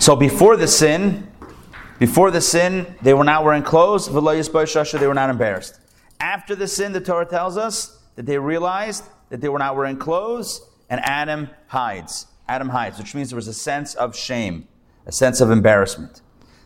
So 0.00 0.16
before 0.16 0.56
the 0.56 0.66
sin, 0.66 1.28
before 1.98 2.30
the 2.30 2.40
sin, 2.40 2.96
they 3.02 3.14
were 3.14 3.24
not 3.24 3.44
wearing 3.44 3.62
clothes. 3.62 4.06
They 4.06 4.12
were 4.12 5.14
not 5.14 5.30
embarrassed. 5.30 5.80
After 6.18 6.56
the 6.56 6.66
sin, 6.66 6.92
the 6.92 7.00
Torah 7.00 7.26
tells 7.26 7.56
us 7.56 8.02
that 8.16 8.26
they 8.26 8.38
realized 8.38 9.04
that 9.30 9.40
they 9.40 9.48
were 9.48 9.58
not 9.60 9.76
wearing 9.76 9.96
clothes, 9.96 10.60
and 10.90 11.00
Adam 11.04 11.50
hides. 11.68 12.26
Adam 12.48 12.70
hides, 12.70 12.98
which 12.98 13.14
means 13.14 13.30
there 13.30 13.36
was 13.36 13.46
a 13.46 13.54
sense 13.54 13.94
of 13.94 14.16
shame, 14.16 14.66
a 15.06 15.12
sense 15.12 15.40
of 15.40 15.50
embarrassment. 15.50 16.22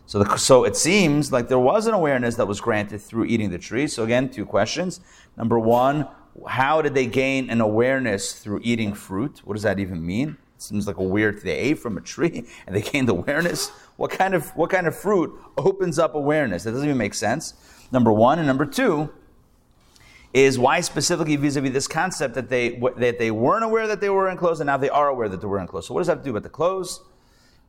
So, 0.07 0.23
the, 0.23 0.37
so 0.37 0.65
it 0.65 0.77
seems 0.77 1.31
like 1.33 1.49
there 1.49 1.59
was 1.59 1.87
an 1.87 1.95
awareness 1.95 2.37
that 2.37 2.47
was 2.47 2.61
granted 2.61 3.01
through 3.01 3.27
eating 3.27 3.51
the 3.51 3.59
tree. 3.59 3.87
So 3.87 4.05
again, 4.05 4.31
two 4.31 4.47
questions. 4.47 5.01
Number 5.37 5.59
one, 5.59 6.09
how 6.49 6.83
did 6.83 6.95
they 6.95 7.07
gain 7.07 7.51
an 7.51 7.61
awareness 7.61 8.33
through 8.35 8.61
eating 8.63 8.95
fruit? 8.95 9.41
What 9.45 9.55
does 9.55 9.63
that 9.63 9.79
even 9.79 10.05
mean? 10.05 10.39
It 10.57 10.63
seems 10.63 10.87
like 10.87 10.97
a 10.97 11.03
weird 11.03 11.37
thing. 11.37 11.45
they 11.45 11.59
ate 11.59 11.79
from 11.79 11.99
a 11.99 12.01
tree 12.01 12.47
and 12.67 12.75
they 12.75 12.83
gained 12.83 13.09
awareness. 13.09 13.71
What 13.97 14.11
kind 14.11 14.35
of 14.35 14.49
what 14.57 14.71
kind 14.71 14.87
of 14.87 14.97
fruit 14.97 15.39
opens 15.57 15.99
up 15.99 16.15
awareness? 16.15 16.65
That 16.65 16.73
doesn't 16.73 16.87
even 16.87 16.99
make 16.99 17.15
sense. 17.15 17.55
Number 17.93 18.13
one 18.13 18.39
and 18.39 18.47
number 18.47 18.65
two 18.65 19.13
is 20.33 20.59
why 20.59 20.81
specifically 20.81 21.37
vis-a-vis 21.37 21.73
this 21.73 21.87
concept 21.87 22.35
that 22.35 22.49
they 22.49 22.81
that 22.97 23.19
they 23.19 23.31
weren't 23.31 23.65
aware 23.65 23.87
that 23.87 24.01
they 24.01 24.09
were 24.09 24.31
in 24.31 24.39
clothes 24.39 24.61
and 24.61 24.67
now 24.67 24.79
they 24.79 24.89
are 24.89 25.09
aware 25.09 25.29
that 25.29 25.41
they 25.41 25.47
were 25.47 25.61
in 25.61 25.67
clothes. 25.67 25.87
So 25.87 25.95
what 25.95 26.01
does 26.01 26.07
that 26.07 26.17
have 26.17 26.25
to 26.25 26.29
do 26.29 26.33
with 26.33 26.43
the 26.43 26.49
clothes? 26.49 27.03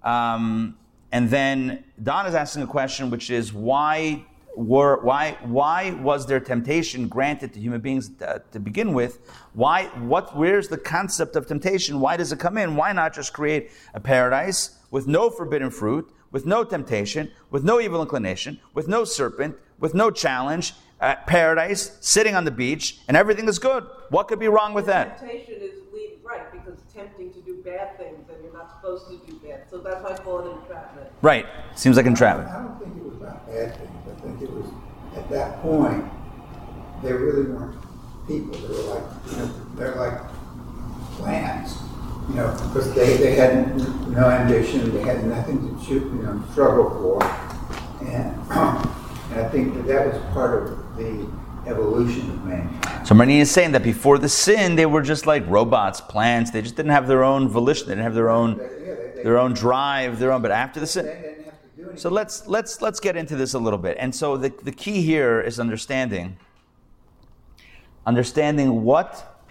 Um, 0.01 0.77
and 1.11 1.29
then 1.29 1.83
Don 2.01 2.25
is 2.25 2.35
asking 2.35 2.63
a 2.63 2.67
question, 2.67 3.09
which 3.09 3.29
is 3.29 3.53
why 3.53 4.25
were 4.55 5.03
why 5.03 5.37
why 5.43 5.91
was 5.91 6.25
there 6.27 6.39
temptation 6.39 7.07
granted 7.07 7.53
to 7.53 7.59
human 7.59 7.81
beings 7.81 8.09
to, 8.19 8.41
to, 8.51 8.59
begin 8.59 8.93
with? 8.93 9.19
Why 9.53 9.85
what 9.99 10.35
where's 10.37 10.67
the 10.67 10.77
concept 10.77 11.35
of 11.35 11.47
temptation? 11.47 11.99
Why 11.99 12.17
does 12.17 12.31
it 12.31 12.39
come 12.39 12.57
in? 12.57 12.75
Why 12.75 12.93
not 12.93 13.13
just 13.13 13.33
create 13.33 13.71
a 13.93 13.99
paradise 13.99 14.77
with 14.91 15.07
no 15.07 15.29
forbidden 15.29 15.71
fruit, 15.71 16.11
with 16.31 16.45
no 16.45 16.63
temptation, 16.63 17.31
with 17.49 17.63
no 17.63 17.79
evil 17.79 18.01
inclination, 18.01 18.59
with 18.73 18.87
no 18.87 19.03
serpent, 19.03 19.55
with 19.79 19.93
no 19.93 20.11
challenge, 20.11 20.73
uh, 21.01 21.15
paradise, 21.27 21.97
sitting 22.01 22.35
on 22.35 22.45
the 22.45 22.51
beach, 22.51 22.99
and 23.07 23.17
everything 23.17 23.47
is 23.47 23.59
good? 23.59 23.85
What 24.09 24.27
could 24.27 24.39
be 24.39 24.47
wrong 24.47 24.73
with 24.73 24.85
that? 24.85 25.19
Temptation 25.19 25.61
is 25.61 25.73
right 26.23 26.51
because 26.51 26.79
tempting 26.93 27.31
to 27.33 27.39
do 27.41 27.61
bad 27.63 27.97
things, 27.97 28.27
and 28.29 28.43
you're 28.43 28.53
not 28.53 28.71
supposed 28.71 29.07
to 29.07 29.17
do 29.25 29.39
bad 29.39 29.63
So 29.69 29.77
that's 29.77 30.03
why 30.03 30.13
I 30.13 30.17
call 30.17 30.39
it 30.39 30.51
entrapment. 30.51 31.07
Right. 31.21 31.45
Seems 31.75 31.97
like 31.97 32.05
entrapment. 32.05 32.49
I 32.49 32.63
don't 32.63 32.79
think 32.79 32.95
it 32.97 33.03
was 33.03 33.15
about 33.15 33.45
bad 33.47 33.77
things. 33.77 33.89
Think 34.39 34.49
it 34.49 34.51
was 34.55 34.65
at 35.15 35.29
that 35.29 35.61
point 35.61 36.03
they 37.03 37.11
really 37.13 37.51
weren't 37.51 37.75
people. 38.27 38.57
They 38.57 38.67
were 38.67 38.95
like 38.95 39.03
you 39.29 39.37
know, 39.37 39.53
they're 39.75 39.95
like 39.95 40.19
plants. 41.17 41.77
You 42.29 42.35
know, 42.35 42.51
because 42.53 42.93
they, 42.95 43.17
they 43.17 43.35
had 43.35 43.75
no 44.09 44.29
ambition, 44.29 44.93
they 44.93 45.01
had 45.03 45.25
nothing 45.25 45.77
to 45.77 45.85
shoot, 45.85 46.03
you 46.03 46.21
know, 46.23 46.41
struggle 46.53 46.89
for. 46.89 47.23
And, 48.07 48.33
and 49.31 49.41
I 49.41 49.49
think 49.51 49.73
that 49.75 49.85
that 49.87 50.07
was 50.13 50.33
part 50.33 50.63
of 50.63 50.95
the 50.97 51.27
evolution 51.69 52.29
of 52.31 52.45
mankind. 52.45 53.05
So 53.05 53.13
Marnie 53.13 53.39
is 53.41 53.51
saying 53.51 53.73
that 53.73 53.83
before 53.83 54.17
the 54.19 54.29
sin, 54.29 54.75
they 54.77 54.85
were 54.85 55.01
just 55.01 55.27
like 55.27 55.43
robots, 55.47 55.99
plants. 55.99 56.51
They 56.51 56.61
just 56.61 56.77
didn't 56.77 56.91
have 56.93 57.07
their 57.07 57.23
own 57.25 57.49
volition. 57.49 57.87
They 57.87 57.95
didn't 57.95 58.05
have 58.05 58.15
their 58.15 58.29
own, 58.29 58.51
yeah, 58.57 58.67
they- 58.67 59.11
they- 59.17 59.23
their 59.23 59.37
own 59.37 59.53
drive, 59.53 60.19
their 60.19 60.31
own. 60.31 60.41
But 60.41 60.51
after 60.51 60.79
the 60.79 60.87
sin, 60.87 61.05
so 61.95 62.09
let's 62.09 62.47
let's 62.47 62.81
let's 62.81 62.99
get 62.99 63.15
into 63.15 63.35
this 63.35 63.53
a 63.53 63.59
little 63.59 63.79
bit. 63.79 63.97
And 63.99 64.13
so 64.13 64.37
the 64.37 64.49
the 64.49 64.71
key 64.71 65.01
here 65.01 65.41
is 65.41 65.59
understanding, 65.59 66.37
understanding 68.05 68.83
what 68.83 69.41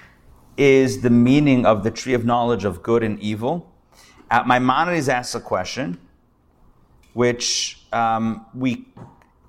is 0.57 1.03
the 1.03 1.11
meaning 1.11 1.65
of 1.65 1.83
the 1.83 1.91
tree 1.91 2.15
of 2.15 2.25
knowledge 2.25 2.65
of 2.65 2.83
good 2.83 3.03
and 3.03 3.19
evil. 3.21 3.71
Uh, 4.31 4.43
Maimonides 4.45 5.09
asks 5.09 5.35
a 5.35 5.41
question, 5.41 5.99
which 7.13 7.85
um, 7.93 8.47
we 8.55 8.87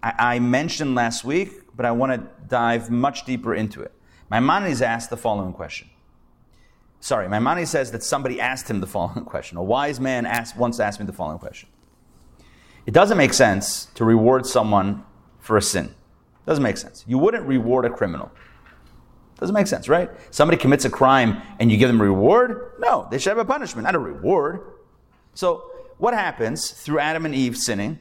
I, 0.02 0.36
I 0.36 0.40
mentioned 0.40 0.96
last 0.96 1.24
week, 1.24 1.76
but 1.76 1.86
I 1.86 1.92
want 1.92 2.12
to 2.12 2.28
dive 2.48 2.90
much 2.90 3.26
deeper 3.26 3.56
into 3.56 3.82
it. 3.82 3.92
Maimonides 4.30 4.82
asked 4.82 5.10
the 5.10 5.18
following 5.18 5.54
question. 5.54 5.90
Sorry, 7.00 7.28
Maimonides 7.28 7.70
says 7.70 7.92
that 7.92 8.02
somebody 8.02 8.40
asked 8.40 8.70
him 8.70 8.80
the 8.80 8.88
following 8.88 9.26
question. 9.34 9.58
A 9.58 9.64
wise 9.64 10.00
man 10.00 10.26
asked, 10.26 10.56
once 10.56 10.80
asked 10.80 11.00
me 11.00 11.06
the 11.06 11.14
following 11.14 11.40
question. 11.40 11.70
It 12.86 12.94
doesn't 12.94 13.18
make 13.18 13.34
sense 13.34 13.86
to 13.96 14.04
reward 14.04 14.46
someone 14.46 15.04
for 15.40 15.58
a 15.58 15.62
sin. 15.62 15.86
It 15.86 16.46
Doesn't 16.46 16.64
make 16.64 16.78
sense. 16.78 17.04
You 17.08 17.18
wouldn't 17.18 17.46
reward 17.46 17.86
a 17.86 17.90
criminal. 17.90 18.32
It 19.36 19.40
Doesn't 19.40 19.54
make 19.54 19.68
sense, 19.68 19.88
right? 19.88 20.10
Somebody 20.32 20.58
commits 20.58 20.86
a 20.86 20.90
crime 20.90 21.42
and 21.60 21.72
you 21.72 21.78
give 21.78 21.90
them 21.90 22.02
a 22.02 22.04
reward? 22.04 22.74
No, 22.80 23.08
they 23.10 23.18
should 23.18 23.30
have 23.30 23.38
a 23.38 23.46
punishment, 23.46 23.86
not 23.86 23.96
a 23.96 24.00
reward. 24.00 24.62
So, 25.34 25.64
what 25.98 26.14
happens 26.14 26.72
through 26.72 27.00
Adam 27.00 27.26
and 27.26 27.34
Eve 27.34 27.56
sinning? 27.56 28.00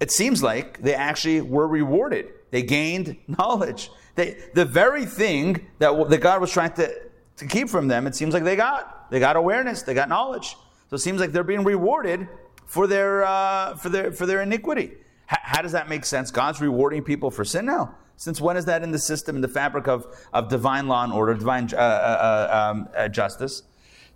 It 0.00 0.10
seems 0.10 0.42
like 0.42 0.82
they 0.82 0.94
actually 0.94 1.40
were 1.40 1.68
rewarded. 1.68 2.26
They 2.50 2.62
gained 2.62 3.16
knowledge. 3.28 3.90
They, 4.16 4.36
the 4.54 4.64
very 4.64 5.06
thing 5.06 5.66
that, 5.78 6.10
that 6.10 6.18
God 6.18 6.40
was 6.40 6.50
trying 6.50 6.72
to, 6.72 6.92
to 7.36 7.46
keep 7.46 7.68
from 7.68 7.88
them, 7.88 8.06
it 8.06 8.14
seems 8.14 8.34
like 8.34 8.44
they 8.44 8.56
got. 8.56 9.10
They 9.10 9.20
got 9.20 9.36
awareness, 9.36 9.82
they 9.82 9.94
got 9.94 10.08
knowledge. 10.08 10.56
So 10.90 10.96
it 10.96 10.98
seems 10.98 11.20
like 11.20 11.32
they're 11.32 11.44
being 11.44 11.64
rewarded 11.64 12.28
for 12.66 12.86
their, 12.86 13.24
uh, 13.24 13.76
for 13.76 13.88
their, 13.88 14.12
for 14.12 14.26
their 14.26 14.42
iniquity. 14.42 14.92
H- 15.30 15.38
how 15.42 15.62
does 15.62 15.72
that 15.72 15.88
make 15.88 16.04
sense? 16.04 16.30
God's 16.30 16.60
rewarding 16.60 17.02
people 17.02 17.30
for 17.30 17.44
sin 17.44 17.66
now. 17.66 17.96
Since 18.16 18.40
when 18.40 18.56
is 18.56 18.64
that 18.66 18.82
in 18.82 18.92
the 18.92 18.98
system, 18.98 19.36
in 19.36 19.42
the 19.42 19.48
fabric 19.48 19.88
of, 19.88 20.06
of 20.32 20.48
divine 20.48 20.86
law 20.86 21.02
and 21.04 21.12
order, 21.12 21.34
divine 21.34 21.68
uh, 21.72 21.76
uh, 21.76 21.80
uh, 21.80 22.70
um, 22.70 22.88
uh, 22.96 23.08
justice? 23.08 23.62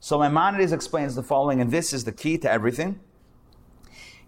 So 0.01 0.19
Maimonides 0.21 0.73
explains 0.73 1.17
the 1.17 1.23
following, 1.23 1.61
and 1.61 1.71
this 1.71 1.93
is 1.93 2.05
the 2.05 2.13
key 2.13 2.39
to 2.39 2.51
everything. 2.51 3.01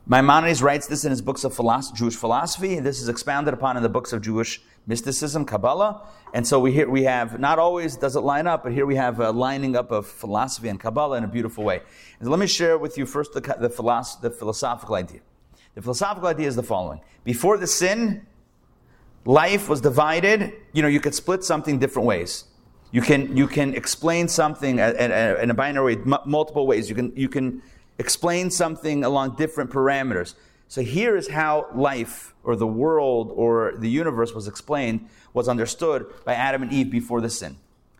Maimonides 0.07 0.61
writes 0.63 0.89
this 0.89 1.05
in 1.05 1.11
his 1.11 1.23
books 1.23 1.45
of 1.45 1.55
philosophy, 1.55 1.97
Jewish 1.99 2.17
philosophy, 2.17 2.77
and 2.77 2.85
this 2.85 3.01
is 3.01 3.09
expounded 3.09 3.55
upon 3.55 3.77
in 3.77 3.83
the 3.85 3.89
books 3.89 4.13
of 4.13 4.23
Jewish 4.23 4.61
mysticism, 4.87 5.45
Kabbalah. 5.45 6.07
And 6.33 6.47
so 6.47 6.61
we 6.61 6.73
here 6.73 6.89
we 6.89 7.05
have 7.05 7.39
not 7.41 7.59
always 7.59 7.97
does 7.97 8.17
it 8.17 8.21
line 8.21 8.47
up, 8.47 8.63
but 8.63 8.73
here 8.73 8.87
we 8.87 8.97
have 8.97 9.21
a 9.21 9.31
lining 9.31 9.77
up 9.77 9.91
of 9.91 10.07
philosophy 10.07 10.69
and 10.69 10.79
Kabbalah 10.79 11.19
in 11.19 11.25
a 11.25 11.29
beautiful 11.29 11.65
way. 11.65 11.83
And 12.21 12.29
let 12.31 12.39
me 12.39 12.47
share 12.47 12.79
with 12.79 12.97
you 12.99 13.07
first 13.07 13.33
the, 13.33 13.41
the, 13.41 13.69
philosoph- 13.69 14.21
the 14.21 14.31
philosophical 14.31 14.95
idea. 14.95 15.21
The 15.75 15.83
philosophical 15.83 16.29
idea 16.29 16.49
is 16.49 16.57
the 16.57 16.63
following: 16.63 17.01
Before 17.25 17.57
the 17.57 17.67
sin, 17.67 18.27
life 19.25 19.69
was 19.69 19.81
divided. 19.81 20.53
You 20.73 20.83
know, 20.83 20.89
you 20.89 21.01
could 21.01 21.15
split 21.15 21.45
something 21.45 21.79
different 21.79 22.07
ways. 22.07 22.45
You 22.93 23.03
can 23.03 23.37
you 23.37 23.47
can 23.47 23.75
explain 23.75 24.27
something 24.29 24.79
in 24.79 25.51
a 25.51 25.55
binary 25.55 25.97
multiple 26.27 26.67
ways. 26.67 26.89
You 26.89 26.97
can 26.97 27.13
you 27.15 27.29
can 27.29 27.63
explain 27.99 28.51
something 28.51 29.05
along 29.05 29.37
different 29.37 29.71
parameters. 29.71 30.35
So 30.71 30.83
here 30.83 31.17
is 31.17 31.27
how 31.27 31.67
life 31.75 32.33
or 32.45 32.55
the 32.55 32.65
world 32.65 33.33
or 33.35 33.75
the 33.77 33.89
universe 33.89 34.33
was 34.33 34.47
explained, 34.47 35.09
was 35.33 35.49
understood 35.49 36.07
by 36.25 36.35
Adam 36.35 36.63
and 36.63 36.73
Eve 36.73 36.93
before 36.93 37.21
the 37.21 37.29
sin. 37.29 37.57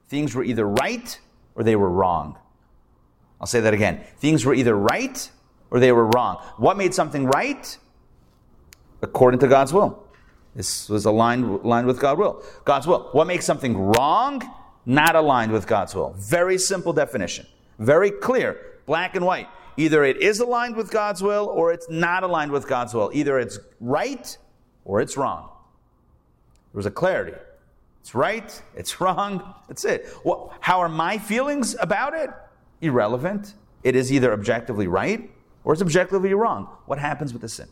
Things 0.09 0.37
were 0.37 0.45
either 0.45 0.69
right 0.69 1.19
or 1.57 1.65
they 1.65 1.75
were 1.75 1.91
wrong. 1.91 2.39
I'll 3.41 3.49
say 3.49 3.59
that 3.59 3.75
again. 3.75 4.05
Things 4.19 4.47
were 4.47 4.55
either 4.55 4.77
right 4.77 5.33
or 5.73 5.81
they 5.81 5.91
were 5.91 6.07
wrong. 6.15 6.37
What 6.59 6.77
made 6.77 6.95
something 6.95 7.27
right? 7.27 7.77
According 9.03 9.41
to 9.41 9.49
God's 9.49 9.73
will. 9.73 10.07
This 10.55 10.89
was 10.89 11.07
aligned, 11.07 11.47
aligned 11.47 11.89
with 11.89 11.99
God's 11.99 12.21
will. 12.21 12.45
God's 12.65 12.87
will. 12.87 13.09
What 13.11 13.27
makes 13.27 13.45
something 13.45 13.77
wrong? 13.77 14.49
Not 14.87 15.17
aligned 15.17 15.51
with 15.51 15.67
God's 15.67 15.97
will. 15.97 16.15
Very 16.17 16.57
simple 16.57 16.93
definition. 16.93 17.47
Very 17.81 18.13
clear. 18.13 18.79
Black 18.87 19.17
and 19.17 19.27
white. 19.27 19.49
Either 19.77 20.05
it 20.05 20.17
is 20.19 20.41
aligned 20.41 20.77
with 20.77 20.91
God's 20.91 21.23
will 21.23 21.47
or 21.47 21.73
it's 21.73 21.89
not 21.89 22.23
aligned 22.23 22.53
with 22.53 22.67
God's 22.67 22.95
will. 22.95 23.11
Either 23.13 23.39
it's 23.39 23.59
right 23.81 24.37
or 24.85 25.01
it's 25.01 25.17
wrong. 25.17 25.49
There 26.73 26.79
was 26.79 26.87
a 26.87 26.91
clarity. 26.91 27.37
It's 28.01 28.15
right, 28.15 28.63
it's 28.75 29.01
wrong, 29.01 29.55
that's 29.69 29.85
it. 29.85 30.09
Well, 30.25 30.55
how 30.61 30.81
are 30.81 30.89
my 30.89 31.19
feelings 31.19 31.77
about 31.81 32.15
it? 32.15 32.31
Irrelevant. 32.81 33.55
It 33.83 33.95
is 33.95 34.11
either 34.13 34.33
objectively 34.33 34.87
right 34.87 35.31
or 35.65 35.73
it's 35.73 35.83
objectively 35.83 36.33
wrong. 36.35 36.69
What 36.87 36.99
happens 36.99 37.33
with 37.33 37.43
the 37.43 37.49
sin? 37.49 37.69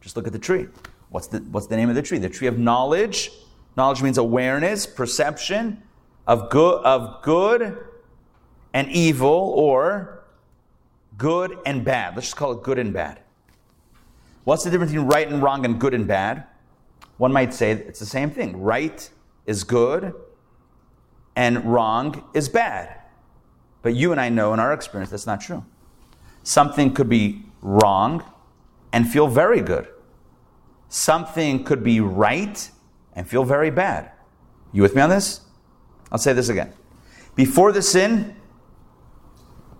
Just 0.00 0.16
look 0.16 0.26
at 0.26 0.32
the 0.32 0.38
tree. 0.38 0.68
What's 1.08 1.28
the, 1.28 1.38
what's 1.38 1.68
the 1.68 1.76
name 1.76 1.88
of 1.88 1.94
the 1.94 2.02
tree? 2.02 2.18
The 2.18 2.28
tree 2.28 2.48
of 2.48 2.58
knowledge. 2.58 3.30
Knowledge 3.76 4.02
means 4.02 4.18
awareness, 4.18 4.86
perception 4.86 5.82
of 6.26 6.50
good, 6.50 6.82
of 6.84 7.22
good 7.22 7.78
and 8.72 8.90
evil, 8.90 9.52
or 9.56 10.23
good 11.16 11.58
and 11.66 11.84
bad. 11.84 12.14
Let's 12.14 12.28
just 12.28 12.36
call 12.36 12.52
it 12.52 12.62
good 12.62 12.78
and 12.78 12.92
bad. 12.92 13.20
What's 14.44 14.64
the 14.64 14.70
difference 14.70 14.92
between 14.92 15.08
right 15.08 15.28
and 15.28 15.42
wrong 15.42 15.64
and 15.64 15.80
good 15.80 15.94
and 15.94 16.06
bad? 16.06 16.44
One 17.16 17.32
might 17.32 17.54
say 17.54 17.70
it's 17.72 18.00
the 18.00 18.06
same 18.06 18.30
thing. 18.30 18.60
Right 18.60 19.08
is 19.46 19.64
good 19.64 20.14
and 21.36 21.64
wrong 21.64 22.24
is 22.34 22.48
bad. 22.48 23.00
But 23.82 23.94
you 23.94 24.12
and 24.12 24.20
I 24.20 24.28
know 24.28 24.52
in 24.54 24.60
our 24.60 24.72
experience 24.72 25.10
that's 25.10 25.26
not 25.26 25.40
true. 25.40 25.64
Something 26.42 26.92
could 26.92 27.08
be 27.08 27.42
wrong 27.62 28.22
and 28.92 29.10
feel 29.10 29.28
very 29.28 29.60
good. 29.60 29.88
Something 30.88 31.64
could 31.64 31.82
be 31.82 32.00
right 32.00 32.70
and 33.14 33.28
feel 33.28 33.44
very 33.44 33.70
bad. 33.70 34.10
You 34.72 34.82
with 34.82 34.94
me 34.94 35.02
on 35.02 35.10
this? 35.10 35.40
I'll 36.12 36.18
say 36.18 36.32
this 36.32 36.48
again. 36.48 36.72
Before 37.34 37.72
the 37.72 37.82
sin, 37.82 38.36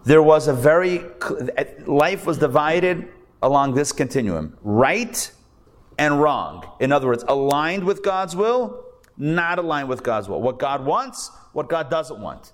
there 0.05 0.23
was 0.23 0.49
a 0.49 0.53
very, 0.53 1.05
eh, 1.57 1.65
life 1.87 2.27
was 2.27 2.39
divided 2.39 3.09
along 3.43 3.75
this 3.75 3.93
continuum 3.93 4.57
right 4.63 5.31
and 5.99 6.21
wrong. 6.21 6.71
In 6.81 6.93
other 6.93 7.07
words, 7.07 7.25
aligned 7.29 7.85
with 7.85 8.03
God's 8.03 8.37
will, 8.37 8.85
not 9.17 9.59
aligned 9.59 9.89
with 9.89 10.03
God's 10.03 10.29
will. 10.29 10.41
What 10.41 10.59
God 10.59 10.85
wants, 10.85 11.31
what 11.53 11.69
God 11.69 11.91
doesn't 11.91 12.21
want. 12.21 12.53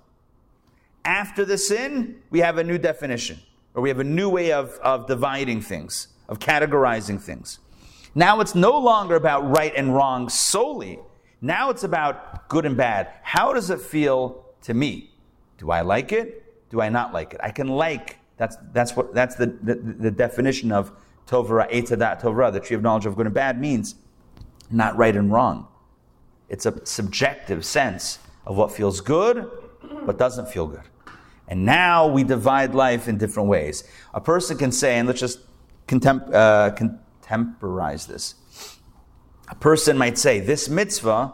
After 1.04 1.44
the 1.44 1.56
sin, 1.56 2.20
we 2.30 2.40
have 2.40 2.58
a 2.58 2.64
new 2.64 2.78
definition, 2.78 3.38
or 3.74 3.82
we 3.82 3.88
have 3.88 4.00
a 4.00 4.04
new 4.04 4.28
way 4.28 4.52
of, 4.52 4.78
of 4.82 5.06
dividing 5.06 5.62
things, 5.62 6.08
of 6.28 6.38
categorizing 6.38 7.20
things. 7.20 7.58
Now 8.14 8.40
it's 8.40 8.54
no 8.54 8.78
longer 8.78 9.14
about 9.14 9.56
right 9.56 9.72
and 9.74 9.94
wrong 9.94 10.28
solely. 10.28 10.98
Now 11.40 11.70
it's 11.70 11.84
about 11.84 12.48
good 12.48 12.66
and 12.66 12.76
bad. 12.76 13.08
How 13.22 13.52
does 13.52 13.70
it 13.70 13.80
feel 13.80 14.44
to 14.62 14.74
me? 14.74 15.10
Do 15.58 15.70
I 15.70 15.80
like 15.80 16.12
it? 16.12 16.49
Do 16.70 16.80
I 16.80 16.88
not 16.88 17.12
like 17.12 17.34
it? 17.34 17.40
I 17.42 17.50
can 17.50 17.68
like. 17.68 18.18
That's 18.36 18.56
that's 18.72 18.96
what 18.96 19.12
that's 19.14 19.34
the 19.34 19.46
the, 19.46 19.74
the 19.74 20.10
definition 20.10 20.72
of 20.72 20.92
tovara 21.26 21.70
etadat 21.70 22.22
tovara. 22.22 22.52
The 22.52 22.60
tree 22.60 22.76
of 22.76 22.82
knowledge 22.82 23.06
of 23.06 23.16
good 23.16 23.26
and 23.26 23.34
bad 23.34 23.60
means 23.60 23.96
not 24.70 24.96
right 24.96 25.14
and 25.14 25.32
wrong. 25.32 25.66
It's 26.48 26.66
a 26.66 26.84
subjective 26.86 27.64
sense 27.64 28.18
of 28.46 28.56
what 28.56 28.72
feels 28.72 29.00
good, 29.00 29.48
but 30.04 30.18
doesn't 30.18 30.48
feel 30.48 30.66
good. 30.66 30.82
And 31.48 31.64
now 31.64 32.06
we 32.06 32.22
divide 32.24 32.74
life 32.74 33.08
in 33.08 33.18
different 33.18 33.48
ways. 33.48 33.84
A 34.14 34.20
person 34.20 34.56
can 34.56 34.70
say, 34.70 34.98
and 34.98 35.08
let's 35.08 35.20
just 35.20 35.40
uh, 35.92 36.70
contemporize 36.70 38.06
this. 38.06 38.36
A 39.48 39.54
person 39.56 39.98
might 39.98 40.16
say, 40.16 40.38
This 40.38 40.68
mitzvah 40.68 41.32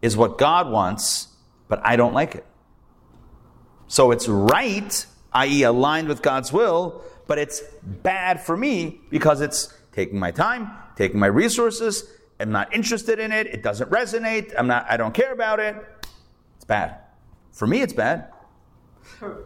is 0.00 0.16
what 0.16 0.38
God 0.38 0.70
wants, 0.70 1.28
but 1.68 1.80
I 1.84 1.96
don't 1.96 2.14
like 2.14 2.34
it. 2.34 2.46
So 3.94 4.10
it's 4.10 4.26
right, 4.26 5.06
i.e., 5.34 5.62
aligned 5.62 6.08
with 6.08 6.20
God's 6.20 6.52
will, 6.52 7.00
but 7.28 7.38
it's 7.38 7.62
bad 8.02 8.40
for 8.40 8.56
me 8.56 8.98
because 9.08 9.40
it's 9.40 9.72
taking 9.92 10.18
my 10.18 10.32
time, 10.32 10.68
taking 10.96 11.20
my 11.20 11.28
resources. 11.28 12.10
I'm 12.40 12.50
not 12.50 12.74
interested 12.74 13.20
in 13.20 13.30
it. 13.30 13.46
It 13.46 13.62
doesn't 13.62 13.88
resonate. 13.92 14.52
I'm 14.58 14.66
not, 14.66 14.84
I 14.90 14.96
don't 14.96 15.14
care 15.14 15.32
about 15.32 15.60
it. 15.60 15.76
It's 16.56 16.64
bad. 16.64 16.96
For 17.52 17.68
me, 17.68 17.82
it's 17.82 17.92
bad. 17.92 18.32
Per, 19.20 19.44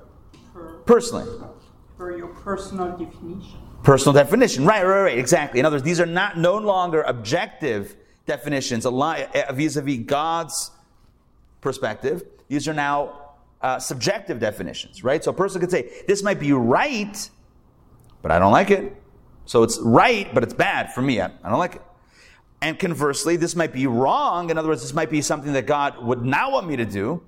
per, 0.55 0.79
Personally. 0.87 1.27
for 1.99 2.17
your 2.17 2.29
personal 2.29 2.97
definition. 2.97 3.59
Personal 3.83 4.15
definition. 4.15 4.65
Right, 4.65 4.83
right, 4.83 5.03
right. 5.03 5.19
Exactly. 5.19 5.61
In 5.61 5.67
other 5.67 5.75
words, 5.75 5.85
these 5.85 6.01
are 6.01 6.07
not 6.07 6.39
no 6.39 6.57
longer 6.57 7.03
objective 7.03 7.97
definitions 8.25 8.87
A 8.87 9.53
vis 9.53 9.77
a 9.77 9.83
vis 9.83 9.99
God's 10.07 10.71
perspective. 11.61 12.25
These 12.49 12.67
are 12.67 12.73
now 12.73 13.28
uh, 13.61 13.79
subjective 13.79 14.39
definitions, 14.39 15.03
right? 15.03 15.23
So 15.23 15.31
a 15.31 15.35
person 15.35 15.61
could 15.61 15.71
say, 15.71 15.91
this 16.07 16.23
might 16.23 16.39
be 16.39 16.53
right, 16.53 17.31
but 18.23 18.31
I 18.31 18.39
don't 18.39 18.53
like 18.53 18.71
it. 18.71 18.95
So 19.47 19.63
it's 19.63 19.79
right, 19.81 20.33
but 20.35 20.43
it's 20.43 20.55
bad 20.55 20.93
for 20.93 21.03
me. 21.03 21.21
I, 21.21 21.27
I 21.27 21.49
don't 21.49 21.59
like 21.59 21.77
it. 21.77 21.83
And 22.61 22.79
conversely, 22.79 23.37
this 23.37 23.55
might 23.55 23.73
be 23.73 23.87
wrong. 23.87 24.51
In 24.51 24.59
other 24.59 24.69
words, 24.69 24.83
this 24.83 24.93
might 24.93 25.11
be 25.11 25.23
something 25.23 25.53
that 25.53 25.67
God 25.67 26.03
would 26.03 26.25
not 26.25 26.53
want 26.53 26.67
me 26.67 26.77
to 26.77 26.85
do, 26.85 27.23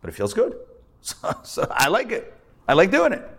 but 0.00 0.08
it 0.08 0.14
feels 0.14 0.34
good. 0.34 0.56
So, 1.00 1.32
so 1.44 1.66
I 1.70 1.86
like 1.88 2.10
it. 2.10 2.34
I 2.66 2.72
like 2.72 2.90
doing 2.90 3.12
it. 3.12 3.37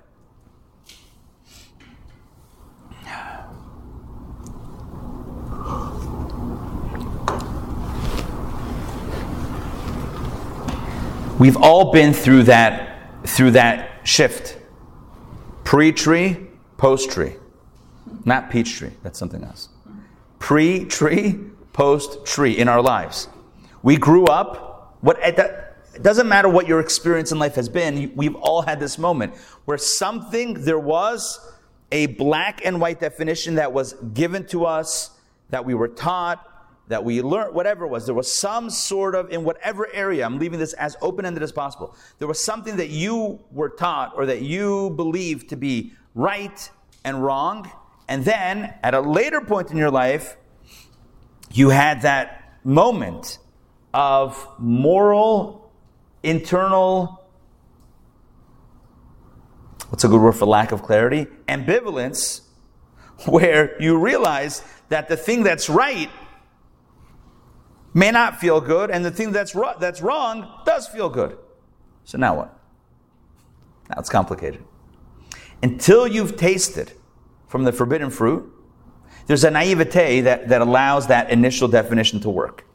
We've 11.40 11.56
all 11.56 11.94
been 11.94 12.12
through 12.14 12.44
that 12.44 13.26
through 13.26 13.52
that 13.52 14.06
shift. 14.08 14.58
Pre-tree, 15.64 16.48
post-tree. 16.78 17.36
Not 18.26 18.50
peach 18.50 18.76
tree, 18.76 18.92
that's 19.04 19.18
something 19.18 19.44
else. 19.44 19.70
Pre-tree, 20.40 21.40
post-tree 21.72 22.58
in 22.58 22.68
our 22.68 22.82
lives. 22.82 23.30
We 23.84 23.98
grew 23.98 24.26
up 24.26 24.98
what 25.02 25.18
it 25.22 25.38
doesn't 26.02 26.28
matter 26.28 26.50
what 26.50 26.68
your 26.68 26.82
experience 26.82 27.32
in 27.32 27.40
life 27.40 27.56
has 27.56 27.70
been, 27.70 28.12
we've 28.16 28.36
all 28.36 28.62
had 28.62 28.80
this 28.80 28.98
moment 28.98 29.36
where 29.66 29.78
something 29.78 30.66
there 30.66 30.80
was 30.80 31.40
a 31.92 32.08
black 32.08 32.66
and 32.66 32.82
white 32.82 33.00
definition 33.00 33.56
that 33.56 33.72
was 33.72 33.94
given 34.14 34.46
to 34.48 34.66
us 34.66 35.12
that 35.50 35.66
we 35.66 35.74
were 35.74 35.88
taught 35.88 36.46
that 36.90 37.04
we 37.04 37.22
learned, 37.22 37.54
whatever 37.54 37.86
it 37.86 37.88
was, 37.88 38.08
there 38.08 38.16
was 38.16 38.36
some 38.36 38.70
sort 38.70 39.14
of, 39.14 39.32
in 39.32 39.44
whatever 39.44 39.88
area, 39.94 40.26
I'm 40.26 40.40
leaving 40.40 40.58
this 40.58 40.74
as 40.74 40.98
open 41.02 41.24
ended 41.24 41.44
as 41.44 41.52
possible, 41.52 41.96
there 42.18 42.28
was 42.28 42.44
something 42.44 42.78
that 42.78 42.90
you 42.90 43.40
were 43.52 43.70
taught 43.70 44.14
or 44.16 44.26
that 44.26 44.42
you 44.42 44.90
believed 44.92 45.50
to 45.50 45.56
be 45.56 45.94
right 46.16 46.70
and 47.06 47.24
wrong. 47.24 47.72
And 48.08 48.26
then 48.26 48.74
at 48.82 48.96
a 48.96 49.02
later 49.02 49.40
point 49.40 49.70
in 49.70 49.78
your 49.78 49.92
life, 49.92 50.36
you 51.52 51.70
had 51.70 52.02
that 52.02 52.58
moment 52.64 53.38
of 53.94 54.48
moral, 54.58 55.72
internal, 56.24 57.24
what's 59.90 60.04
a 60.04 60.08
good 60.08 60.22
word 60.22 60.34
for 60.34 60.48
lack 60.48 60.72
of 60.72 60.82
clarity? 60.82 61.28
Ambivalence, 61.48 62.42
where 63.28 63.80
you 63.80 64.00
realize 64.00 64.64
that 64.90 65.08
the 65.08 65.18
thing 65.18 65.44
that's 65.44 65.70
right 65.70 66.10
may 67.94 68.12
not 68.12 68.40
feel 68.40 68.62
good, 68.62 68.92
and 68.92 69.04
the 69.04 69.12
thing 69.12 69.32
that's, 69.32 69.56
ro- 69.56 69.76
that's 69.80 70.02
wrong 70.02 70.62
does 70.66 70.88
feel 70.88 71.10
good. 71.10 71.38
So 72.04 72.18
now 72.18 72.36
what? 72.36 72.60
Now 73.90 73.96
it's 74.00 74.10
complicated. 74.10 74.64
Until 75.62 76.08
you've 76.08 76.38
tasted 76.38 76.94
from 77.48 77.64
the 77.64 77.72
forbidden 77.72 78.10
fruit, 78.10 78.52
there's 79.28 79.44
a 79.44 79.52
naivete 79.52 80.22
that, 80.22 80.50
that 80.50 80.62
allows 80.62 81.08
that 81.08 81.30
initial 81.30 81.68
definition 81.68 82.20
to 82.22 82.30
work. 82.30 82.66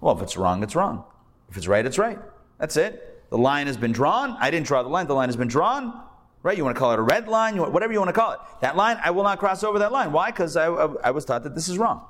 Well, 0.00 0.16
if 0.16 0.22
it's 0.22 0.36
wrong, 0.36 0.62
it's 0.62 0.74
wrong. 0.74 1.04
If 1.50 1.56
it's 1.56 1.68
right, 1.68 1.84
it's 1.84 1.98
right. 1.98 2.18
That's 2.58 2.76
it. 2.76 3.28
The 3.30 3.38
line 3.38 3.66
has 3.66 3.76
been 3.76 3.92
drawn. 3.92 4.36
I 4.40 4.50
didn't 4.50 4.66
draw 4.66 4.82
the 4.82 4.88
line. 4.88 5.06
The 5.06 5.14
line 5.14 5.28
has 5.28 5.36
been 5.36 5.48
drawn. 5.48 6.02
Right? 6.42 6.56
You 6.56 6.64
want 6.64 6.74
to 6.74 6.78
call 6.78 6.92
it 6.92 6.98
a 6.98 7.02
red 7.02 7.28
line, 7.28 7.54
you 7.54 7.62
whatever 7.62 7.92
you 7.92 7.98
want 7.98 8.08
to 8.08 8.18
call 8.18 8.32
it. 8.32 8.38
That 8.62 8.74
line, 8.74 8.98
I 9.04 9.10
will 9.10 9.24
not 9.24 9.38
cross 9.38 9.62
over 9.62 9.78
that 9.80 9.92
line. 9.92 10.10
Why? 10.10 10.30
Because 10.30 10.56
I, 10.56 10.68
I, 10.68 10.94
I 11.04 11.10
was 11.10 11.26
taught 11.26 11.42
that 11.42 11.54
this 11.54 11.68
is 11.68 11.76
wrong. 11.76 12.02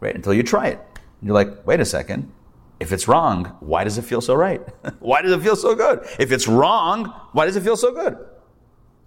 Right? 0.00 0.14
Until 0.14 0.34
you 0.34 0.42
try 0.42 0.68
it. 0.68 0.80
And 1.20 1.28
you're 1.28 1.34
like, 1.34 1.66
wait 1.66 1.80
a 1.80 1.84
second. 1.84 2.32
If 2.80 2.92
it's 2.92 3.08
wrong, 3.08 3.56
why 3.60 3.84
does 3.84 3.98
it 3.98 4.02
feel 4.02 4.20
so 4.20 4.34
right? 4.34 4.60
why 4.98 5.22
does 5.22 5.32
it 5.32 5.40
feel 5.40 5.56
so 5.56 5.74
good? 5.74 6.06
If 6.18 6.32
it's 6.32 6.46
wrong, 6.48 7.06
why 7.32 7.46
does 7.46 7.56
it 7.56 7.62
feel 7.62 7.76
so 7.76 7.92
good? 7.92 8.18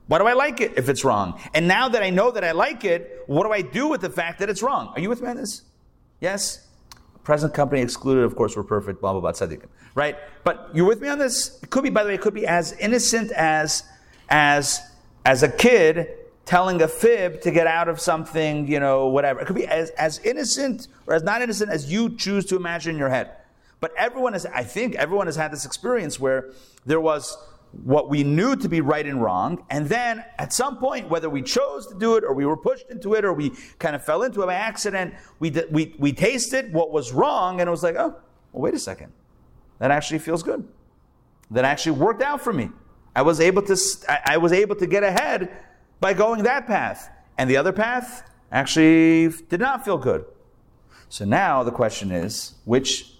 Why 0.07 0.19
do 0.19 0.25
I 0.25 0.33
like 0.33 0.61
it 0.61 0.73
if 0.77 0.87
it's 0.87 1.03
wrong? 1.03 1.39
And 1.53 1.67
now 1.67 1.89
that 1.89 2.01
I 2.01 2.09
know 2.09 2.31
that 2.31 2.43
I 2.43 2.53
like 2.53 2.85
it, 2.85 3.23
what 3.27 3.43
do 3.43 3.51
I 3.51 3.61
do 3.61 3.87
with 3.87 4.01
the 4.01 4.09
fact 4.09 4.39
that 4.39 4.49
it's 4.49 4.63
wrong? 4.63 4.93
Are 4.95 5.01
you 5.01 5.09
with 5.09 5.21
me 5.21 5.29
on 5.29 5.35
this? 5.35 5.63
Yes? 6.21 6.65
Present 7.23 7.53
company 7.53 7.81
excluded, 7.81 8.23
of 8.23 8.35
course, 8.35 8.55
we're 8.55 8.63
perfect, 8.63 9.01
blah, 9.01 9.11
blah, 9.11 9.19
blah, 9.19 9.33
tzaddikim. 9.33 9.67
Right? 9.95 10.15
But 10.45 10.69
you're 10.73 10.85
with 10.85 11.01
me 11.01 11.09
on 11.09 11.19
this? 11.19 11.59
It 11.61 11.69
could 11.69 11.83
be, 11.83 11.89
by 11.89 12.03
the 12.03 12.09
way, 12.09 12.15
it 12.15 12.21
could 12.21 12.33
be 12.33 12.47
as 12.47 12.71
innocent 12.73 13.33
as, 13.33 13.83
as, 14.29 14.79
as 15.25 15.43
a 15.43 15.49
kid 15.49 16.07
telling 16.47 16.81
a 16.81 16.87
fib 16.87 17.41
to 17.41 17.51
get 17.51 17.67
out 17.67 17.89
of 17.89 17.99
something, 17.99 18.67
you 18.67 18.79
know, 18.79 19.07
whatever. 19.07 19.41
It 19.41 19.45
could 19.45 19.55
be 19.55 19.67
as, 19.67 19.89
as 19.91 20.19
innocent 20.19 20.87
or 21.05 21.13
as 21.13 21.21
not 21.21 21.41
innocent 21.41 21.69
as 21.69 21.91
you 21.91 22.15
choose 22.15 22.45
to 22.45 22.55
imagine 22.55 22.95
in 22.95 22.97
your 22.97 23.09
head. 23.09 23.31
But 23.81 23.91
everyone 23.97 24.31
has, 24.33 24.45
I 24.45 24.63
think, 24.63 24.95
everyone 24.95 25.27
has 25.27 25.35
had 25.35 25.51
this 25.51 25.65
experience 25.65 26.19
where 26.19 26.51
there 26.85 27.01
was 27.01 27.37
what 27.83 28.09
we 28.09 28.23
knew 28.23 28.55
to 28.55 28.69
be 28.69 28.79
right 28.79 29.05
and 29.05 29.21
wrong, 29.21 29.65
and 29.69 29.87
then 29.89 30.23
at 30.39 30.53
some 30.53 30.77
point, 30.77 31.09
whether 31.09 31.29
we 31.29 31.41
chose 31.41 31.85
to 31.87 31.95
do 31.95 32.15
it 32.15 32.23
or 32.23 32.33
we 32.33 32.45
were 32.45 32.55
pushed 32.55 32.89
into 32.89 33.13
it 33.13 33.25
or 33.25 33.33
we 33.33 33.51
kind 33.77 33.93
of 33.93 34.03
fell 34.03 34.23
into 34.23 34.41
it 34.41 34.45
by 34.45 34.53
accident, 34.53 35.13
we, 35.39 35.51
we, 35.69 35.93
we 35.99 36.13
tasted 36.13 36.73
what 36.73 36.91
was 36.91 37.11
wrong, 37.11 37.59
and 37.59 37.67
it 37.67 37.71
was 37.71 37.83
like, 37.83 37.95
oh, 37.95 38.15
well, 38.53 38.61
wait 38.63 38.73
a 38.73 38.79
second. 38.79 39.11
That 39.79 39.91
actually 39.91 40.19
feels 40.19 40.43
good. 40.43 40.65
That 41.51 41.65
actually 41.65 41.99
worked 41.99 42.21
out 42.21 42.39
for 42.41 42.53
me. 42.53 42.69
I 43.13 43.21
was 43.21 43.41
able 43.41 43.61
to, 43.63 43.77
I 44.25 44.37
was 44.37 44.53
able 44.53 44.77
to 44.77 44.87
get 44.87 45.03
ahead 45.03 45.51
by 45.99 46.13
going 46.13 46.43
that 46.43 46.67
path. 46.67 47.09
And 47.37 47.49
the 47.49 47.57
other 47.57 47.71
path 47.71 48.29
actually 48.51 49.29
did 49.49 49.59
not 49.59 49.85
feel 49.85 49.97
good. 49.97 50.25
So 51.09 51.25
now 51.25 51.63
the 51.63 51.71
question 51.71 52.11
is, 52.11 52.55
which, 52.65 53.13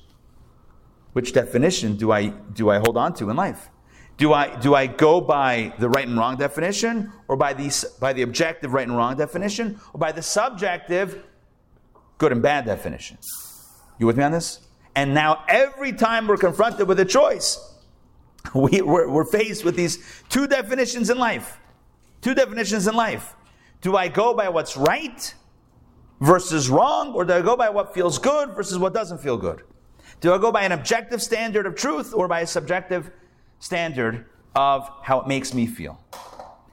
which 1.13 1.33
definition 1.33 1.95
do 1.95 2.11
I, 2.11 2.29
do 2.29 2.69
I 2.69 2.79
hold 2.79 2.97
on 2.97 3.13
to 3.15 3.29
in 3.29 3.35
life? 3.35 3.69
Do 4.17 4.33
I, 4.33 4.55
do 4.59 4.73
I 4.73 4.87
go 4.87 5.21
by 5.21 5.73
the 5.77 5.89
right 5.89 6.07
and 6.07 6.17
wrong 6.17 6.37
definition, 6.37 7.13
or 7.27 7.37
by 7.37 7.53
the, 7.53 7.71
by 7.99 8.13
the 8.13 8.23
objective 8.23 8.73
right 8.73 8.87
and 8.87 8.97
wrong 8.97 9.15
definition, 9.15 9.79
or 9.93 9.99
by 9.99 10.11
the 10.11 10.23
subjective 10.23 11.23
good 12.17 12.31
and 12.31 12.41
bad 12.41 12.65
definition? 12.65 13.19
You 13.99 14.07
with 14.07 14.17
me 14.17 14.23
on 14.23 14.31
this? 14.31 14.67
And 14.95 15.13
now 15.13 15.43
every 15.47 15.93
time 15.93 16.25
we're 16.25 16.37
confronted 16.37 16.87
with 16.87 16.99
a 16.99 17.05
choice, 17.05 17.75
we, 18.55 18.81
we're 18.81 19.25
faced 19.25 19.63
with 19.63 19.75
these 19.75 20.23
two 20.29 20.47
definitions 20.47 21.11
in 21.11 21.19
life. 21.19 21.59
Two 22.21 22.33
definitions 22.33 22.87
in 22.87 22.95
life. 22.95 23.35
Do 23.81 23.95
I 23.95 24.07
go 24.07 24.33
by 24.33 24.49
what's 24.49 24.75
right 24.75 25.33
versus 26.19 26.69
wrong, 26.69 27.13
or 27.13 27.25
do 27.25 27.33
I 27.33 27.41
go 27.41 27.55
by 27.55 27.69
what 27.69 27.93
feels 27.93 28.17
good 28.17 28.53
versus 28.55 28.77
what 28.77 28.93
doesn't 28.93 29.19
feel 29.19 29.37
good? 29.37 29.61
Do 30.19 30.33
I 30.33 30.39
go 30.39 30.51
by 30.51 30.63
an 30.63 30.71
objective 30.71 31.21
standard 31.21 31.65
of 31.65 31.75
truth 31.75 32.13
or 32.13 32.27
by 32.27 32.41
a 32.41 32.47
subjective 32.47 33.11
standard 33.59 34.25
of 34.55 34.89
how 35.03 35.21
it 35.21 35.27
makes 35.27 35.53
me 35.53 35.67
feel? 35.67 36.03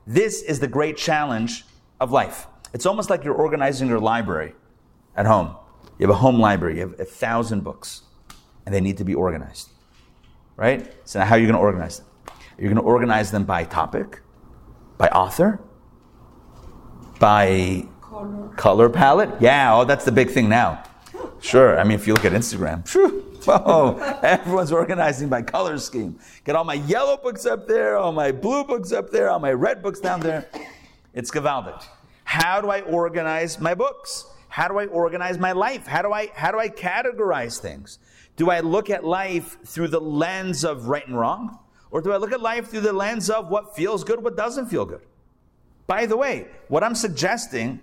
This 0.07 0.43
is 0.43 0.61
the 0.61 0.69
great 0.69 0.97
challenge 0.97 1.65
of 2.01 2.11
life. 2.11 2.47
It's 2.73 2.87
almost 2.87 3.11
like 3.11 3.23
you're 3.23 3.35
organizing 3.35 3.89
your 3.89 4.01
library 4.01 4.55
at 5.17 5.27
home. 5.27 5.57
You 5.99 6.07
have 6.07 6.17
a 6.17 6.19
home 6.19 6.41
library, 6.41 6.77
you 6.77 6.81
have 6.81 6.99
a 6.99 7.05
thousand 7.05 7.63
books, 7.63 8.03
and 8.67 8.75
they 8.75 8.81
need 8.81 8.97
to 8.97 9.05
be 9.05 9.15
organized. 9.15 9.71
Right? 10.57 10.93
So 11.07 11.19
now 11.19 11.27
how 11.27 11.35
are 11.35 11.39
you 11.39 11.47
going 11.47 11.57
to 11.57 11.61
organize 11.61 11.99
them? 11.99 12.07
You're 12.59 12.69
going 12.69 12.83
to 12.83 12.83
organize 12.83 13.31
them 13.31 13.45
by 13.45 13.65
topic, 13.65 14.21
by 14.99 15.09
author? 15.09 15.61
By 17.19 17.87
Color. 18.01 18.49
color 18.57 18.89
palette? 18.89 19.31
Yeah, 19.41 19.75
oh, 19.77 19.85
that's 19.85 20.05
the 20.05 20.13
big 20.13 20.31
thing 20.31 20.49
now. 20.49 20.83
Sure. 21.41 21.79
I 21.79 21.85
mean, 21.85 21.99
if 21.99 22.07
you 22.07 22.15
look 22.15 22.25
at 22.25 22.33
Instagram, 22.33 22.89
whoa, 23.45 23.99
everyone's 24.23 24.73
organizing 24.73 25.29
by 25.29 25.43
color 25.43 25.79
scheme. 25.79 26.19
Get 26.45 26.57
all 26.57 26.65
my 26.65 26.75
yellow 26.75 27.17
books 27.17 27.45
up 27.45 27.67
there, 27.67 27.97
all 27.97 28.13
my 28.13 28.33
blue 28.33 28.65
books 28.65 28.93
up 28.93 29.11
there, 29.11 29.29
all 29.31 29.39
my 29.39 29.53
red 29.53 29.83
books 29.83 30.01
down 30.01 30.21
there. 30.21 30.49
It's 31.13 31.31
gewaldic. 31.31 31.85
How 32.25 32.61
do 32.61 32.71
I 32.71 32.81
organize 32.81 33.61
my 33.61 33.75
books? 33.75 34.27
How 34.49 34.69
do 34.69 34.79
I 34.79 34.87
organize 34.87 35.39
my 35.39 35.53
life? 35.53 35.87
How 35.87 36.03
do 36.03 36.13
I 36.13 36.29
how 36.35 36.51
do 36.51 36.59
I 36.59 36.69
categorize 36.69 37.59
things? 37.59 37.99
Do 38.37 38.51
I 38.51 38.61
look 38.61 38.91
at 38.91 39.05
life 39.05 39.59
through 39.65 39.89
the 39.89 40.01
lens 40.01 40.65
of 40.65 40.89
right 40.89 41.07
and 41.07 41.19
wrong? 41.19 41.59
Or 41.95 42.01
do 42.01 42.11
I 42.11 42.17
look 42.17 42.33
at 42.33 42.41
life 42.41 42.71
through 42.71 42.81
the 42.81 42.93
lens 42.93 43.31
of 43.31 43.51
what 43.51 43.77
feels 43.77 44.03
good, 44.03 44.21
what 44.21 44.37
doesn't 44.37 44.67
feel 44.67 44.85
good? 44.85 45.03
By 45.87 46.07
the 46.07 46.17
way, 46.17 46.49
what 46.67 46.83
I'm 46.83 46.97
suggesting 46.97 47.79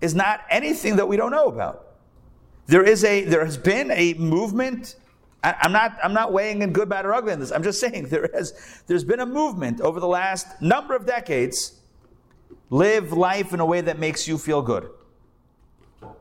is 0.00 0.14
not 0.14 0.40
anything 0.48 0.96
that 0.96 1.06
we 1.06 1.18
don't 1.18 1.32
know 1.32 1.44
about. 1.44 1.86
There 2.66 2.82
is 2.82 3.04
a 3.04 3.24
there 3.24 3.44
has 3.44 3.58
been 3.58 3.90
a 3.90 4.14
movement. 4.14 4.96
I, 5.44 5.54
I'm 5.60 5.70
not 5.70 5.98
I'm 6.02 6.14
not 6.14 6.32
weighing 6.32 6.62
in 6.62 6.72
good, 6.72 6.88
bad, 6.88 7.04
or 7.04 7.12
ugly 7.12 7.34
in 7.34 7.38
this. 7.38 7.52
I'm 7.52 7.62
just 7.62 7.78
saying 7.84 8.08
there 8.08 8.30
has 8.32 8.82
there's 8.86 9.04
been 9.04 9.20
a 9.20 9.26
movement 9.26 9.82
over 9.82 10.00
the 10.00 10.08
last 10.08 10.62
number 10.62 10.96
of 10.96 11.04
decades. 11.04 11.78
Live 12.70 13.12
life 13.12 13.52
in 13.52 13.60
a 13.60 13.66
way 13.66 13.82
that 13.82 13.98
makes 13.98 14.26
you 14.26 14.38
feel 14.38 14.62
good. 14.62 14.88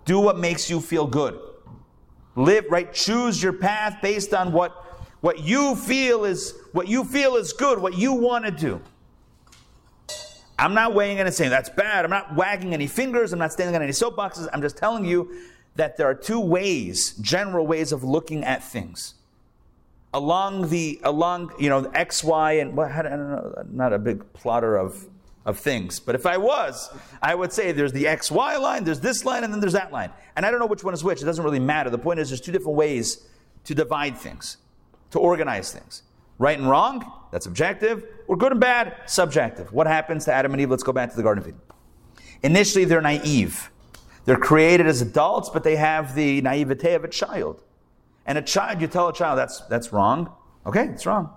Do 0.04 0.20
what 0.20 0.38
makes 0.38 0.70
you 0.70 0.82
feel 0.82 1.08
good. 1.08 1.40
Live 2.36 2.66
right. 2.70 2.94
Choose 2.94 3.42
your 3.42 3.54
path 3.54 4.00
based 4.02 4.34
on 4.34 4.52
what 4.52 4.85
what 5.26 5.40
you 5.40 5.76
feel 5.76 6.24
is 6.24 6.54
what 6.72 6.88
you 6.88 7.04
feel 7.04 7.36
is 7.36 7.52
good, 7.52 7.80
what 7.80 7.98
you 7.98 8.14
want 8.14 8.46
to 8.46 8.52
do. 8.52 8.80
I'm 10.60 10.76
not 10.76 10.94
weighing 10.94 11.18
in 11.18 11.26
and 11.26 11.36
saying 11.36 11.50
that's 11.50 11.68
bad. 11.68 12.06
I'm 12.06 12.12
not 12.12 12.36
wagging 12.36 12.76
any 12.76 12.86
fingers. 12.86 13.34
I'm 13.34 13.40
not 13.40 13.52
standing 13.52 13.76
on 13.76 13.82
any 13.82 13.92
soapboxes. 13.92 14.48
I'm 14.54 14.62
just 14.62 14.78
telling 14.78 15.04
you 15.04 15.36
that 15.78 15.98
there 15.98 16.08
are 16.08 16.14
two 16.14 16.40
ways, 16.40 17.16
general 17.16 17.66
ways 17.66 17.92
of 17.92 18.04
looking 18.04 18.44
at 18.44 18.64
things. 18.64 19.16
Along 20.14 20.70
the, 20.70 21.02
along, 21.04 21.54
you 21.60 21.70
know, 21.70 21.90
X, 21.96 22.24
Y, 22.24 22.52
and, 22.60 22.78
well, 22.78 22.88
I 22.88 23.02
don't 23.02 23.18
know, 23.18 23.66
not 23.72 23.94
a 23.94 23.98
big 23.98 24.32
plotter 24.34 24.78
of, 24.78 25.08
of 25.44 25.58
things. 25.58 26.00
But 26.00 26.14
if 26.14 26.28
I 26.28 26.38
was, 26.38 26.88
I 27.20 27.34
would 27.34 27.52
say 27.52 27.72
there's 27.72 27.94
the 27.94 28.06
X, 28.06 28.30
Y 28.30 28.58
line, 28.58 28.84
there's 28.84 29.00
this 29.00 29.26
line, 29.26 29.44
and 29.44 29.52
then 29.52 29.60
there's 29.60 29.74
that 29.74 29.92
line. 29.92 30.12
And 30.36 30.46
I 30.46 30.52
don't 30.52 30.60
know 30.60 30.68
which 30.68 30.84
one 30.84 30.94
is 30.94 31.04
which. 31.04 31.24
It 31.24 31.26
doesn't 31.26 31.44
really 31.44 31.60
matter. 31.60 31.90
The 31.90 31.98
point 31.98 32.20
is 32.20 32.30
there's 32.30 32.42
two 32.42 32.52
different 32.52 32.78
ways 32.78 33.26
to 33.64 33.74
divide 33.74 34.20
things, 34.20 34.58
to 35.12 35.20
organize 35.20 35.72
things. 35.72 36.04
Right 36.38 36.58
and 36.58 36.70
wrong, 36.70 37.12
that's 37.32 37.46
objective, 37.46 38.06
or 38.28 38.36
good 38.36 38.52
and 38.52 38.62
bad, 38.62 38.96
subjective. 39.06 39.72
What 39.72 39.88
happens 39.88 40.26
to 40.26 40.34
Adam 40.34 40.52
and 40.54 40.62
Eve? 40.62 40.70
Let's 40.70 40.84
go 40.84 40.92
back 40.92 41.10
to 41.12 41.16
the 41.16 41.24
Garden 41.24 41.44
of 41.44 41.48
Eden. 41.48 41.62
Initially, 42.44 42.86
they're 42.86 43.02
naive. 43.02 43.72
They're 44.26 44.38
created 44.38 44.88
as 44.88 45.02
adults, 45.02 45.50
but 45.50 45.64
they 45.64 45.76
have 45.76 46.16
the 46.16 46.42
naivete 46.42 46.94
of 46.94 47.04
a 47.04 47.08
child. 47.08 47.64
And 48.26 48.38
a 48.38 48.42
child, 48.42 48.82
you 48.82 48.88
tell 48.88 49.08
a 49.08 49.14
child 49.14 49.38
that's, 49.38 49.62
that's 49.62 49.94
wrong. 49.94 50.32
Okay, 50.66 50.86
it's 50.88 51.06
wrong. 51.06 51.30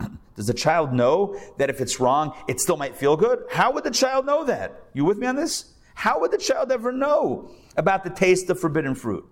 Does 0.36 0.48
the 0.48 0.54
child 0.54 0.92
know 0.92 1.40
that 1.58 1.70
if 1.70 1.80
it's 1.80 2.00
wrong, 2.00 2.34
it 2.48 2.60
still 2.60 2.76
might 2.76 2.96
feel 2.96 3.16
good? 3.16 3.44
How 3.50 3.72
would 3.72 3.84
the 3.84 3.90
child 3.90 4.26
know 4.26 4.44
that? 4.44 4.82
You 4.92 5.04
with 5.04 5.16
me 5.16 5.28
on 5.28 5.36
this? 5.36 5.74
How 5.94 6.20
would 6.20 6.32
the 6.32 6.38
child 6.38 6.72
ever 6.72 6.90
know 6.90 7.50
about 7.76 8.02
the 8.02 8.10
taste 8.10 8.50
of 8.50 8.58
forbidden 8.58 8.96
fruit? 8.96 9.24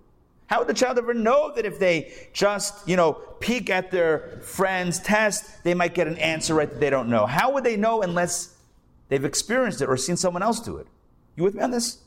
How 0.47 0.59
would 0.59 0.67
the 0.67 0.73
child 0.73 0.97
ever 0.97 1.13
know 1.13 1.53
that 1.55 1.65
if 1.65 1.79
they 1.79 2.13
just, 2.33 2.87
you 2.87 2.95
know, 2.95 3.13
peek 3.13 3.69
at 3.69 3.91
their 3.91 4.39
friend's 4.41 4.99
test, 4.99 5.63
they 5.63 5.73
might 5.73 5.95
get 5.95 6.07
an 6.07 6.17
answer 6.17 6.53
right 6.53 6.69
that 6.69 6.79
they 6.79 6.89
don't 6.89 7.09
know? 7.09 7.25
How 7.25 7.51
would 7.53 7.63
they 7.63 7.77
know 7.77 8.01
unless 8.01 8.55
they've 9.09 9.23
experienced 9.23 9.81
it 9.81 9.89
or 9.89 9.97
seen 9.97 10.17
someone 10.17 10.43
else 10.43 10.59
do 10.59 10.77
it? 10.77 10.87
You 11.35 11.43
with 11.43 11.55
me 11.55 11.63
on 11.63 11.71
this? 11.71 11.99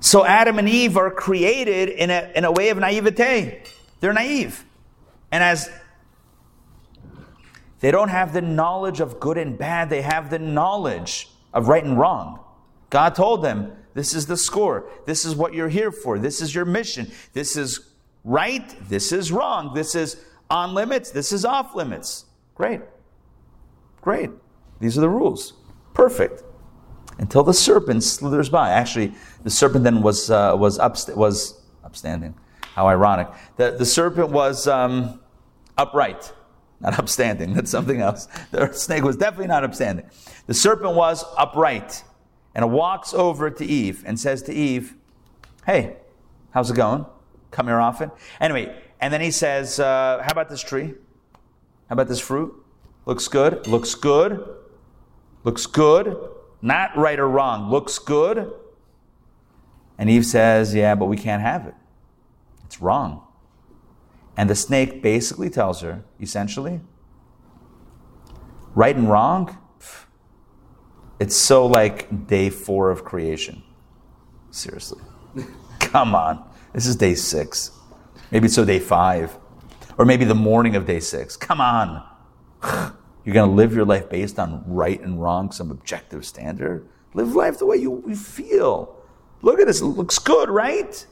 So 0.00 0.24
Adam 0.24 0.58
and 0.58 0.68
Eve 0.68 0.96
are 0.96 1.10
created 1.10 1.90
in 1.90 2.10
a, 2.10 2.32
in 2.34 2.44
a 2.44 2.52
way 2.52 2.70
of 2.70 2.78
naivete. 2.78 3.62
They're 4.00 4.12
naive. 4.12 4.64
And 5.30 5.44
as 5.44 5.70
they 7.80 7.90
don't 7.90 8.08
have 8.08 8.32
the 8.32 8.42
knowledge 8.42 9.00
of 9.00 9.20
good 9.20 9.38
and 9.38 9.56
bad, 9.56 9.90
they 9.90 10.02
have 10.02 10.30
the 10.30 10.38
knowledge 10.38 11.28
of 11.52 11.68
right 11.68 11.84
and 11.84 11.98
wrong. 11.98 12.40
God 12.88 13.14
told 13.14 13.42
them, 13.42 13.72
this 13.94 14.14
is 14.14 14.26
the 14.26 14.36
score. 14.36 14.88
This 15.06 15.24
is 15.24 15.34
what 15.34 15.54
you're 15.54 15.68
here 15.68 15.90
for. 15.90 16.18
This 16.18 16.40
is 16.40 16.54
your 16.54 16.64
mission. 16.64 17.10
This 17.32 17.56
is 17.56 17.90
right. 18.24 18.74
This 18.88 19.12
is 19.12 19.32
wrong. 19.32 19.74
This 19.74 19.94
is 19.94 20.22
on 20.48 20.74
limits. 20.74 21.10
This 21.10 21.32
is 21.32 21.44
off 21.44 21.74
limits. 21.74 22.26
Great. 22.54 22.80
Great. 24.00 24.30
These 24.80 24.96
are 24.96 25.00
the 25.00 25.08
rules. 25.08 25.54
Perfect. 25.94 26.42
Until 27.18 27.42
the 27.42 27.54
serpent 27.54 28.02
slithers 28.02 28.48
by. 28.48 28.70
Actually, 28.70 29.12
the 29.42 29.50
serpent 29.50 29.84
then 29.84 30.02
was, 30.02 30.30
uh, 30.30 30.54
was, 30.56 30.78
upst- 30.78 31.14
was 31.16 31.60
upstanding. 31.84 32.34
How 32.74 32.86
ironic. 32.86 33.28
The, 33.56 33.72
the 33.72 33.84
serpent 33.84 34.30
was 34.30 34.66
um, 34.68 35.20
upright, 35.76 36.32
not 36.80 36.98
upstanding. 36.98 37.52
That's 37.54 37.70
something 37.70 38.00
else. 38.00 38.28
The 38.52 38.72
snake 38.72 39.02
was 39.02 39.16
definitely 39.16 39.48
not 39.48 39.64
upstanding. 39.64 40.08
The 40.46 40.54
serpent 40.54 40.94
was 40.94 41.24
upright 41.36 42.02
and 42.54 42.72
walks 42.72 43.14
over 43.14 43.50
to 43.50 43.64
Eve 43.64 44.02
and 44.06 44.18
says 44.18 44.42
to 44.44 44.52
Eve, 44.52 44.94
Hey, 45.66 45.96
how's 46.52 46.70
it 46.70 46.76
going? 46.76 47.06
Come 47.50 47.66
here 47.66 47.80
often. 47.80 48.10
Anyway, 48.40 48.74
and 49.00 49.12
then 49.12 49.20
he 49.20 49.30
says, 49.30 49.78
uh, 49.78 50.22
How 50.22 50.32
about 50.32 50.48
this 50.48 50.62
tree? 50.62 50.94
How 51.88 51.94
about 51.94 52.08
this 52.08 52.20
fruit? 52.20 52.54
Looks 53.06 53.28
good. 53.28 53.66
Looks 53.66 53.94
good. 53.94 54.46
Looks 55.44 55.66
good. 55.66 56.16
Not 56.62 56.96
right 56.96 57.18
or 57.18 57.28
wrong. 57.28 57.70
Looks 57.70 57.98
good. 57.98 58.52
And 59.98 60.10
Eve 60.10 60.26
says, 60.26 60.74
Yeah, 60.74 60.94
but 60.94 61.06
we 61.06 61.16
can't 61.16 61.42
have 61.42 61.66
it. 61.66 61.74
It's 62.64 62.80
wrong. 62.80 63.26
And 64.36 64.48
the 64.48 64.54
snake 64.54 65.02
basically 65.02 65.50
tells 65.50 65.80
her, 65.80 66.02
essentially, 66.20 66.80
right 68.74 68.96
and 68.96 69.10
wrong, 69.10 69.58
it's 71.20 71.36
so 71.36 71.66
like 71.66 72.26
day 72.26 72.48
four 72.48 72.90
of 72.90 73.04
creation. 73.04 73.62
Seriously. 74.50 75.02
Come 75.78 76.14
on. 76.14 76.42
This 76.72 76.86
is 76.86 76.96
day 76.96 77.14
six. 77.14 77.72
Maybe 78.30 78.46
it's 78.46 78.54
so 78.54 78.64
day 78.64 78.78
five. 78.78 79.36
Or 79.98 80.06
maybe 80.06 80.24
the 80.24 80.34
morning 80.34 80.76
of 80.76 80.86
day 80.86 80.98
six. 80.98 81.36
Come 81.36 81.60
on. 81.60 82.02
You're 83.24 83.34
going 83.34 83.50
to 83.50 83.54
live 83.54 83.74
your 83.74 83.84
life 83.84 84.08
based 84.08 84.38
on 84.38 84.64
right 84.66 84.98
and 85.00 85.20
wrong, 85.20 85.52
some 85.52 85.70
objective 85.70 86.24
standard. 86.24 86.88
Live 87.12 87.34
life 87.34 87.58
the 87.58 87.66
way 87.66 87.76
you, 87.76 88.02
you 88.08 88.16
feel. 88.16 88.96
Look 89.42 89.60
at 89.60 89.66
this. 89.66 89.82
It 89.82 89.86
looks 89.86 90.18
good, 90.18 90.48
right? 90.48 91.06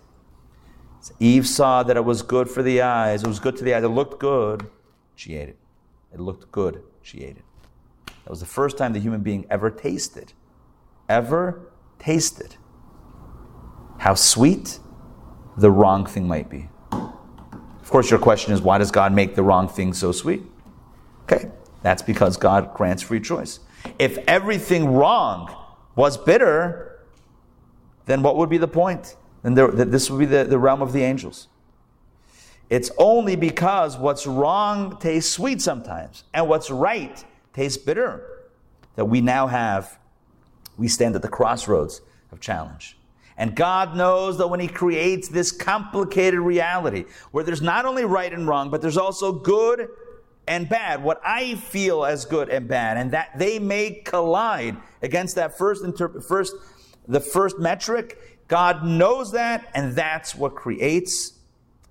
Eve 1.20 1.46
saw 1.46 1.82
that 1.82 1.96
it 1.96 2.04
was 2.04 2.22
good 2.22 2.48
for 2.48 2.62
the 2.62 2.80
eyes. 2.80 3.22
It 3.24 3.28
was 3.28 3.40
good 3.40 3.56
to 3.58 3.64
the 3.64 3.74
eyes. 3.74 3.84
It 3.84 3.88
looked 3.88 4.18
good. 4.18 4.70
She 5.16 5.34
ate 5.34 5.50
it. 5.50 5.58
It 6.12 6.20
looked 6.20 6.50
good. 6.50 6.82
She 7.02 7.24
ate 7.24 7.36
it. 7.36 7.44
That 8.24 8.30
was 8.30 8.40
the 8.40 8.46
first 8.46 8.76
time 8.76 8.92
the 8.92 9.00
human 9.00 9.20
being 9.20 9.46
ever 9.50 9.70
tasted. 9.70 10.32
Ever 11.08 11.72
tasted 11.98 12.56
how 13.98 14.14
sweet 14.14 14.78
the 15.56 15.70
wrong 15.70 16.06
thing 16.06 16.26
might 16.26 16.48
be. 16.48 16.68
Of 16.92 17.90
course, 17.90 18.10
your 18.10 18.18
question 18.20 18.52
is 18.52 18.62
why 18.62 18.78
does 18.78 18.90
God 18.90 19.12
make 19.12 19.34
the 19.34 19.42
wrong 19.42 19.68
thing 19.68 19.92
so 19.92 20.12
sweet? 20.12 20.42
Okay, 21.24 21.50
that's 21.82 22.02
because 22.02 22.36
God 22.36 22.72
grants 22.74 23.02
free 23.02 23.20
choice. 23.20 23.60
If 23.98 24.18
everything 24.28 24.92
wrong 24.92 25.54
was 25.96 26.16
bitter, 26.16 27.00
then 28.06 28.22
what 28.22 28.36
would 28.36 28.48
be 28.48 28.58
the 28.58 28.68
point? 28.68 29.16
Then 29.42 29.54
there, 29.54 29.68
this 29.68 30.10
would 30.10 30.18
be 30.18 30.26
the, 30.26 30.44
the 30.44 30.58
realm 30.58 30.80
of 30.80 30.92
the 30.92 31.02
angels. 31.02 31.48
It's 32.70 32.90
only 32.98 33.34
because 33.36 33.96
what's 33.96 34.26
wrong 34.26 34.98
tastes 34.98 35.32
sweet 35.32 35.60
sometimes, 35.62 36.24
and 36.34 36.48
what's 36.48 36.70
right 36.70 37.24
tastes 37.58 37.76
bitter 37.76 38.24
that 38.94 39.06
we 39.06 39.20
now 39.20 39.48
have, 39.48 39.98
we 40.76 40.86
stand 40.86 41.16
at 41.16 41.22
the 41.22 41.28
crossroads 41.28 42.00
of 42.30 42.40
challenge. 42.40 42.96
And 43.36 43.54
God 43.56 43.96
knows 43.96 44.38
that 44.38 44.46
when 44.46 44.60
He 44.60 44.68
creates 44.68 45.28
this 45.28 45.50
complicated 45.50 46.38
reality 46.38 47.04
where 47.32 47.42
there's 47.42 47.62
not 47.62 47.84
only 47.84 48.04
right 48.04 48.32
and 48.32 48.46
wrong, 48.46 48.70
but 48.70 48.80
there's 48.80 48.96
also 48.96 49.32
good 49.32 49.88
and 50.46 50.68
bad, 50.68 51.02
what 51.02 51.20
I 51.24 51.56
feel 51.56 52.04
as 52.04 52.24
good 52.24 52.48
and 52.48 52.68
bad, 52.68 52.96
and 52.96 53.10
that 53.10 53.36
they 53.36 53.58
may 53.58 53.90
collide 53.90 54.76
against 55.02 55.34
that 55.34 55.58
first, 55.58 55.84
first 56.26 56.54
the 57.08 57.20
first 57.20 57.58
metric, 57.58 58.18
God 58.46 58.84
knows 58.84 59.32
that, 59.32 59.68
and 59.74 59.94
that's 59.94 60.34
what 60.34 60.54
creates 60.54 61.32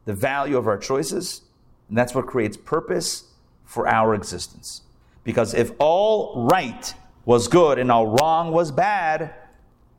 the 0.06 0.14
value 0.14 0.58
of 0.58 0.66
our 0.66 0.78
choices, 0.78 1.42
and 1.90 1.98
that's 1.98 2.16
what 2.16 2.26
creates 2.26 2.56
purpose 2.56 3.26
for 3.66 3.88
our 3.88 4.16
existence. 4.16 4.82
Because 5.28 5.54
if 5.54 5.72
all 5.78 6.48
right 6.50 6.94
was 7.26 7.50
good 7.50 7.80
and 7.80 7.92
all 7.92 8.08
wrong 8.08 8.54
was 8.54 8.72
bad, 8.72 9.34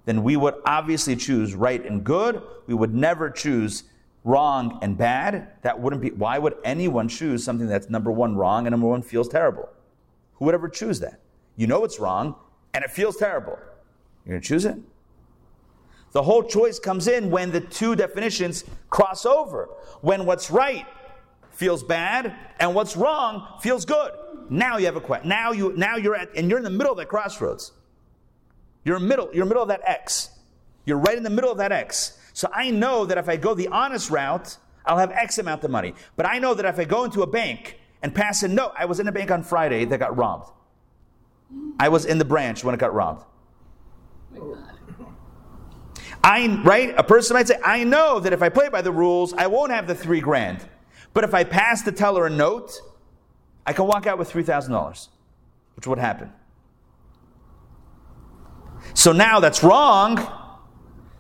then 0.07 0.23
we 0.23 0.39
would 0.39 0.55
obviously 0.65 1.17
choose 1.17 1.55
right 1.55 1.85
and 1.85 2.03
good. 2.03 2.41
We 2.67 2.73
would 2.73 2.95
never 2.95 3.29
choose 3.29 3.85
wrong 4.25 4.79
and 4.81 4.97
bad. 4.97 5.49
That 5.61 5.79
wouldn't 5.79 6.01
be, 6.01 6.13
why 6.13 6.39
would 6.39 6.55
anyone 6.65 7.09
choose 7.09 7.45
something 7.45 7.67
that's 7.67 7.91
number 7.91 8.11
one 8.11 8.37
wrong 8.37 8.67
and 8.67 8.71
number 8.73 8.87
one 8.87 9.03
feels 9.03 9.29
terrible? 9.29 9.69
Who 10.37 10.47
would 10.47 10.55
ever 10.55 10.67
choose 10.67 10.99
that? 11.01 11.21
You 11.57 11.67
know 11.67 11.85
it's 11.85 12.01
wrong 12.01 12.35
and 12.73 12.83
it 12.83 12.91
feels 12.91 13.19
terrible. 13.19 13.59
You're 14.25 14.41
to 14.41 14.43
choose 14.43 14.65
it? 14.65 14.79
The 16.13 16.23
whole 16.23 16.43
choice 16.43 16.79
comes 16.79 17.07
in 17.07 17.31
when 17.31 17.51
the 17.51 17.61
two 17.61 17.95
definitions 17.97 18.65
cross 18.89 19.27
over. 19.27 19.69
When 20.01 20.25
what's 20.25 20.51
right 20.51 20.87
feels 21.51 21.83
bad 21.83 22.35
and 22.59 22.75
what's 22.75 22.97
wrong 22.97 23.47
feels 23.61 23.85
good. 23.85 24.13
Now 24.51 24.79
you 24.79 24.87
have 24.87 24.97
a 24.97 25.01
question. 25.01 25.29
Now 25.29 25.53
you 25.53 25.73
now 25.77 25.97
you're 25.97 26.17
at 26.17 26.35
and 26.37 26.49
you're 26.49 26.59
in 26.59 26.65
the 26.65 26.71
middle 26.71 26.93
of 26.93 26.99
that 26.99 27.09
crossroads. 27.09 27.73
You're 28.85 28.99
middle, 28.99 29.29
you're 29.35 29.45
middle 29.45 29.63
of 29.63 29.69
that 29.69 29.83
X. 29.85 30.31
You're 30.85 30.99
right 30.99 31.17
in 31.17 31.23
the 31.23 31.31
middle 31.31 31.53
of 31.53 31.59
that 31.59 31.73
X. 31.73 32.19
So 32.33 32.49
I 32.55 32.71
know 32.71 33.05
that 33.05 33.19
if 33.19 33.29
I 33.29 33.37
go 33.37 33.55
the 33.55 33.69
honest 33.69 34.11
route, 34.11 34.57
I'll 34.87 34.99
have 34.99 35.11
X 35.11 35.39
amount 35.39 35.65
of 35.65 35.71
money. 35.71 35.95
But 36.17 36.27
I 36.27 36.39
know 36.39 36.55
that 36.55 36.65
if 36.65 36.79
I 36.79 36.85
go 36.85 37.05
into 37.05 37.23
a 37.23 37.27
bank 37.27 37.79
and 38.03 38.15
pass 38.15 38.43
a 38.43 38.49
note, 38.49 38.73
I 38.79 38.87
was 38.87 39.01
in 39.01 39.09
a 39.09 39.13
bank 39.13 39.31
on 39.31 39.43
Friday 39.43 39.85
that 39.85 39.99
got 39.99 40.17
robbed. 40.17 40.51
I 41.79 41.89
was 41.89 42.05
in 42.05 42.19
the 42.19 42.25
branch 42.25 42.65
when 42.65 42.75
it 42.75 42.79
got 42.79 42.95
robbed. 42.95 43.25
I 46.25 46.47
right? 46.65 46.95
A 46.97 47.05
person 47.05 47.35
might 47.35 47.49
say, 47.49 47.59
I 47.65 47.85
know 47.85 48.21
that 48.21 48.33
if 48.33 48.43
I 48.43 48.49
play 48.49 48.69
by 48.69 48.83
the 48.83 48.93
rules, 48.93 49.33
I 49.33 49.47
won't 49.47 49.73
have 49.73 49.87
the 49.87 49.95
three 49.95 50.21
grand. 50.21 50.67
But 51.15 51.25
if 51.25 51.35
I 51.35 51.45
pass 51.45 51.83
the 51.83 51.93
teller 51.93 52.27
a 52.27 52.31
note, 52.31 52.81
I 53.69 53.75
can 53.75 53.87
walk 53.87 54.07
out 54.07 54.17
with 54.17 54.33
$3,000, 54.33 55.09
which 55.77 55.87
would 55.87 55.99
happen. 55.99 56.33
So 58.95 59.13
now 59.13 59.41
that's 59.41 59.63
wrong. 59.63 60.27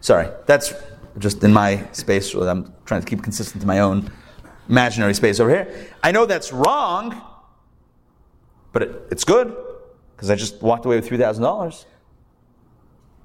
Sorry, 0.01 0.31
that's 0.47 0.73
just 1.19 1.45
in 1.45 1.53
my 1.53 1.87
space. 1.93 2.33
I'm 2.33 2.73
trying 2.87 3.03
to 3.03 3.07
keep 3.07 3.23
consistent 3.23 3.61
to 3.61 3.67
my 3.67 3.81
own 3.81 4.11
imaginary 4.67 5.13
space 5.13 5.41
over 5.41 5.51
here. 5.51 5.89
I 6.03 6.11
know 6.11 6.25
that's 6.25 6.51
wrong, 6.51 7.21
but 8.73 8.83
it, 8.83 9.03
it's 9.11 9.25
good. 9.25 9.55
because 10.17 10.31
I 10.31 10.35
just 10.35 10.63
walked 10.63 10.87
away 10.87 10.97
with 10.97 11.07
$3,000. 11.07 11.85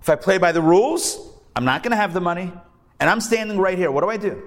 If 0.02 0.10
I 0.10 0.16
play 0.16 0.38
by 0.38 0.52
the 0.52 0.62
rules, 0.62 1.32
I'm 1.56 1.64
not 1.64 1.82
going 1.82 1.92
to 1.92 1.98
have 1.98 2.14
the 2.14 2.20
money. 2.20 2.52
And 3.00 3.10
I'm 3.10 3.22
standing 3.22 3.58
right 3.58 3.78
here. 3.78 3.90
What 3.90 4.02
do 4.02 4.10
I 4.10 4.18
do? 4.18 4.44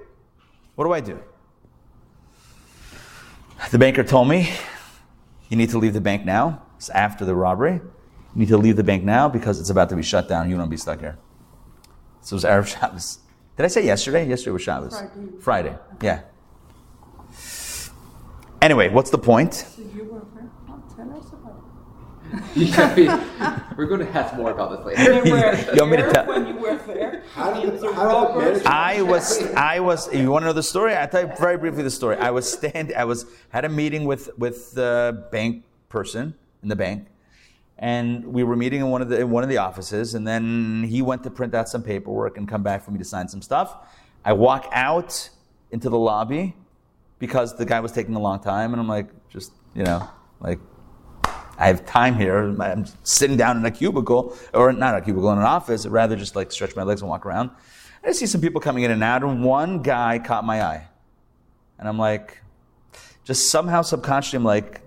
What 0.75 0.85
do 0.85 0.93
I 0.93 1.01
do? 1.01 1.19
The 3.71 3.79
banker 3.79 4.05
told 4.05 4.29
me, 4.29 4.51
you 5.49 5.57
need 5.57 5.71
to 5.71 5.79
leave 5.79 5.95
the 5.95 6.01
bank 6.01 6.25
now. 6.25 6.63
It's 6.77 6.91
after 6.91 7.25
the 7.25 7.35
robbery. 7.35 7.75
You 7.75 7.81
need 8.35 8.49
to 8.49 8.59
leave 8.59 8.77
the 8.77 8.85
bank 8.85 9.03
now 9.03 9.29
because 9.29 9.59
it's 9.61 9.71
about 9.71 9.89
to 9.89 9.97
be 9.97 10.03
shut 10.03 10.29
down. 10.29 10.51
You 10.51 10.57
don't 10.57 10.69
be 10.69 10.77
stuck 10.77 11.01
here. 11.01 11.19
So 12.21 12.35
it 12.35 12.37
was 12.37 12.45
Erev 12.45 12.67
Shabbos. 12.81 13.19
Did 13.57 13.65
I 13.65 13.69
say 13.69 13.85
yesterday? 13.85 14.29
Yesterday 14.29 14.51
was 14.53 14.63
Shabbos. 14.63 14.99
Friday. 15.41 15.41
Friday. 15.41 15.79
Yeah. 16.03 16.23
Anyway, 18.61 18.89
what's 18.91 19.11
the 19.11 19.19
point? 19.19 19.55
So 19.55 19.83
you 19.95 20.05
were? 20.05 20.21
Tell 20.97 21.17
us 21.17 21.29
about 21.29 21.46
Yeah, 22.55 22.95
we, 22.95 23.07
we're 23.77 23.87
going 23.87 24.01
to 24.01 24.11
have 24.13 24.37
more 24.37 24.51
about 24.51 24.85
this 24.85 24.99
later. 24.99 25.13
it. 25.13 25.27
You 25.75 25.81
want 25.83 25.91
me 25.91 25.97
to 25.99 26.03
there 26.05 26.13
tell- 26.13 26.27
when 26.27 26.47
you 26.47 26.55
were 26.57 26.77
there. 26.87 27.23
How 27.35 27.53
did 27.53 27.79
the- 27.79 27.93
how 27.93 28.41
did 28.41 28.63
the 28.63 28.69
I 28.69 29.03
was, 29.03 29.43
I 29.55 29.81
was. 29.81 30.13
You 30.15 30.31
want 30.31 30.43
to 30.43 30.47
know 30.47 30.53
the 30.55 30.63
story? 30.63 30.95
I 30.95 31.03
will 31.05 31.09
tell 31.11 31.29
you 31.29 31.37
very 31.39 31.59
briefly 31.59 31.83
the 31.83 31.91
story. 31.91 32.17
I 32.17 32.31
was 32.31 32.51
stand, 32.51 32.93
I 32.97 33.05
was 33.05 33.27
had 33.51 33.65
a 33.65 33.69
meeting 33.69 34.05
with 34.07 34.31
with 34.39 34.73
the 34.73 35.27
bank 35.31 35.65
person 35.91 36.35
in 36.63 36.69
the 36.71 36.77
bank, 36.77 37.09
and 37.79 38.25
we 38.27 38.43
were 38.43 38.57
meeting 38.57 38.81
in 38.81 38.89
one 38.89 39.03
of 39.03 39.09
the 39.11 39.21
in 39.21 39.31
one 39.31 39.43
of 39.43 39.51
the 39.51 39.59
offices. 39.59 40.15
And 40.15 40.27
then 40.27 40.85
he 40.89 41.03
went 41.03 41.23
to 41.25 41.31
print 41.31 41.55
out 41.55 41.69
some 41.69 41.83
paperwork 41.83 42.39
and 42.39 42.49
come 42.49 42.63
back 42.63 42.83
for 42.85 42.91
me 42.91 42.99
to 42.99 43.05
sign 43.05 43.29
some 43.29 43.43
stuff. 43.43 43.77
I 44.25 44.33
walk 44.33 44.67
out 44.73 45.29
into 45.71 45.91
the 45.91 45.99
lobby 45.99 46.55
because 47.19 47.57
the 47.57 47.67
guy 47.67 47.81
was 47.81 47.93
taking 47.93 48.15
a 48.15 48.21
long 48.21 48.41
time, 48.41 48.73
and 48.73 48.81
I'm 48.81 48.89
like, 48.89 49.09
just 49.29 49.53
you 49.75 49.83
know, 49.85 50.09
like 50.41 50.59
I 51.59 51.69
have 51.69 51.87
time 51.87 52.17
here. 52.17 52.37
I'm 52.61 52.85
sitting 53.03 53.37
down 53.37 53.57
in 53.57 53.65
a 53.65 53.71
cubicle, 53.71 54.37
or 54.53 54.73
not 54.73 54.97
a 54.97 55.01
cubicle, 55.01 55.31
in 55.33 55.39
an 55.39 55.45
office. 55.45 55.87
I'd 55.87 55.93
rather 55.93 56.17
just 56.17 56.37
like 56.37 56.53
stretch 56.53 56.77
my 56.77 56.83
legs 56.83 57.01
and 57.01 57.09
walk 57.09 57.25
around. 57.25 57.51
I 58.05 58.13
see 58.13 58.27
some 58.27 58.41
people 58.41 58.61
coming 58.61 58.85
in 58.85 58.91
and 58.91 59.03
out, 59.03 59.23
and 59.25 59.43
one 59.43 59.83
guy 59.83 60.19
caught 60.19 60.45
my 60.45 60.63
eye. 60.63 60.87
And 61.79 61.89
I'm 61.89 61.99
like, 61.99 62.41
just 63.25 63.51
somehow 63.51 63.83
subconsciously, 63.83 64.37
I'm 64.37 64.45
like, 64.45 64.83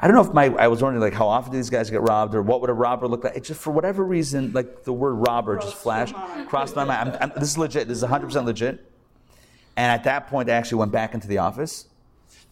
I 0.00 0.06
don't 0.08 0.16
know 0.16 0.22
if 0.22 0.34
my, 0.34 0.46
I 0.46 0.68
was 0.68 0.82
wondering 0.82 1.00
like 1.00 1.14
how 1.14 1.28
often 1.28 1.52
do 1.52 1.56
these 1.56 1.70
guys 1.70 1.88
get 1.88 2.02
robbed, 2.02 2.34
or 2.34 2.42
what 2.42 2.60
would 2.60 2.68
a 2.70 2.74
robber 2.74 3.06
look 3.06 3.24
like? 3.24 3.36
It 3.36 3.44
just, 3.44 3.60
for 3.60 3.70
whatever 3.70 4.04
reason, 4.04 4.52
like 4.52 4.82
the 4.84 4.92
word 4.92 5.14
robber 5.14 5.56
just 5.56 5.76
flashed, 5.76 6.14
crossed 6.48 6.74
my 6.74 6.84
mind. 6.84 7.16
I'm, 7.20 7.30
I'm, 7.30 7.38
this 7.38 7.50
is 7.50 7.58
legit. 7.58 7.86
This 7.86 7.98
is 7.98 8.04
100% 8.04 8.44
legit. 8.44 8.90
And 9.76 9.90
at 9.92 10.04
that 10.04 10.26
point, 10.26 10.50
I 10.50 10.54
actually 10.54 10.78
went 10.78 10.92
back 10.92 11.14
into 11.14 11.28
the 11.28 11.38
office. 11.38 11.86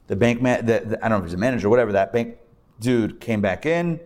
The 0.07 0.17
bank 0.17 0.41
man, 0.41 0.65
the, 0.67 0.83
the- 0.87 1.05
I 1.05 1.09
don't 1.09 1.19
know 1.19 1.25
if 1.25 1.31
he's 1.31 1.35
a 1.35 1.39
manager 1.39 1.67
or 1.67 1.71
whatever, 1.71 1.93
that 1.93 2.13
bank 2.13 2.37
dude 2.83 3.21
came 3.21 3.41
back 3.41 3.65
in 3.65 4.01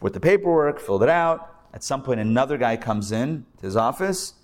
with 0.00 0.14
the 0.14 0.20
paperwork, 0.20 0.80
filled 0.80 1.02
it 1.02 1.08
out. 1.08 1.48
At 1.74 1.82
some 1.82 2.02
point, 2.02 2.20
another 2.20 2.56
guy 2.56 2.76
comes 2.76 3.12
in 3.12 3.46
to 3.58 3.66
his 3.66 3.76
office 3.76 4.34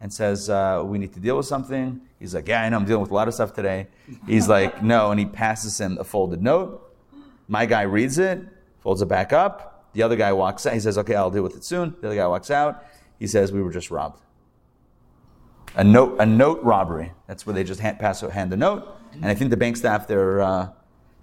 and 0.00 0.12
says, 0.12 0.50
uh, 0.50 0.82
We 0.84 0.98
need 0.98 1.12
to 1.14 1.20
deal 1.20 1.36
with 1.36 1.46
something. 1.46 2.00
He's 2.18 2.34
like, 2.34 2.48
Yeah, 2.48 2.62
I 2.62 2.68
know, 2.68 2.76
I'm 2.76 2.84
dealing 2.84 3.02
with 3.02 3.10
a 3.10 3.14
lot 3.14 3.28
of 3.28 3.34
stuff 3.34 3.52
today. 3.54 3.88
He's 4.26 4.48
like, 4.48 4.82
No, 4.82 5.10
and 5.10 5.18
he 5.18 5.26
passes 5.26 5.80
him 5.80 5.98
a 5.98 6.04
folded 6.04 6.42
note. 6.42 6.80
My 7.48 7.66
guy 7.66 7.82
reads 7.82 8.18
it, 8.18 8.40
folds 8.80 9.02
it 9.02 9.06
back 9.06 9.32
up. 9.32 9.88
The 9.92 10.02
other 10.02 10.16
guy 10.16 10.32
walks 10.32 10.66
out. 10.66 10.74
He 10.74 10.80
says, 10.80 10.98
Okay, 10.98 11.14
I'll 11.14 11.30
deal 11.30 11.42
with 11.42 11.56
it 11.56 11.64
soon. 11.64 11.94
The 12.00 12.08
other 12.08 12.16
guy 12.16 12.26
walks 12.26 12.50
out. 12.50 12.84
He 13.18 13.26
says, 13.26 13.52
We 13.52 13.62
were 13.62 13.72
just 13.72 13.90
robbed. 13.90 14.20
A 15.76 15.82
note, 15.82 16.16
a 16.20 16.26
note 16.26 16.62
robbery. 16.62 17.12
That's 17.26 17.46
where 17.46 17.54
they 17.54 17.64
just 17.64 17.80
hand, 17.80 17.98
pass 17.98 18.20
hand 18.20 18.52
a 18.52 18.56
note. 18.56 18.86
And 19.14 19.26
I 19.26 19.34
think 19.34 19.50
the 19.50 19.56
bank 19.56 19.76
staff, 19.76 20.06
they're. 20.06 20.40
Uh, 20.40 20.68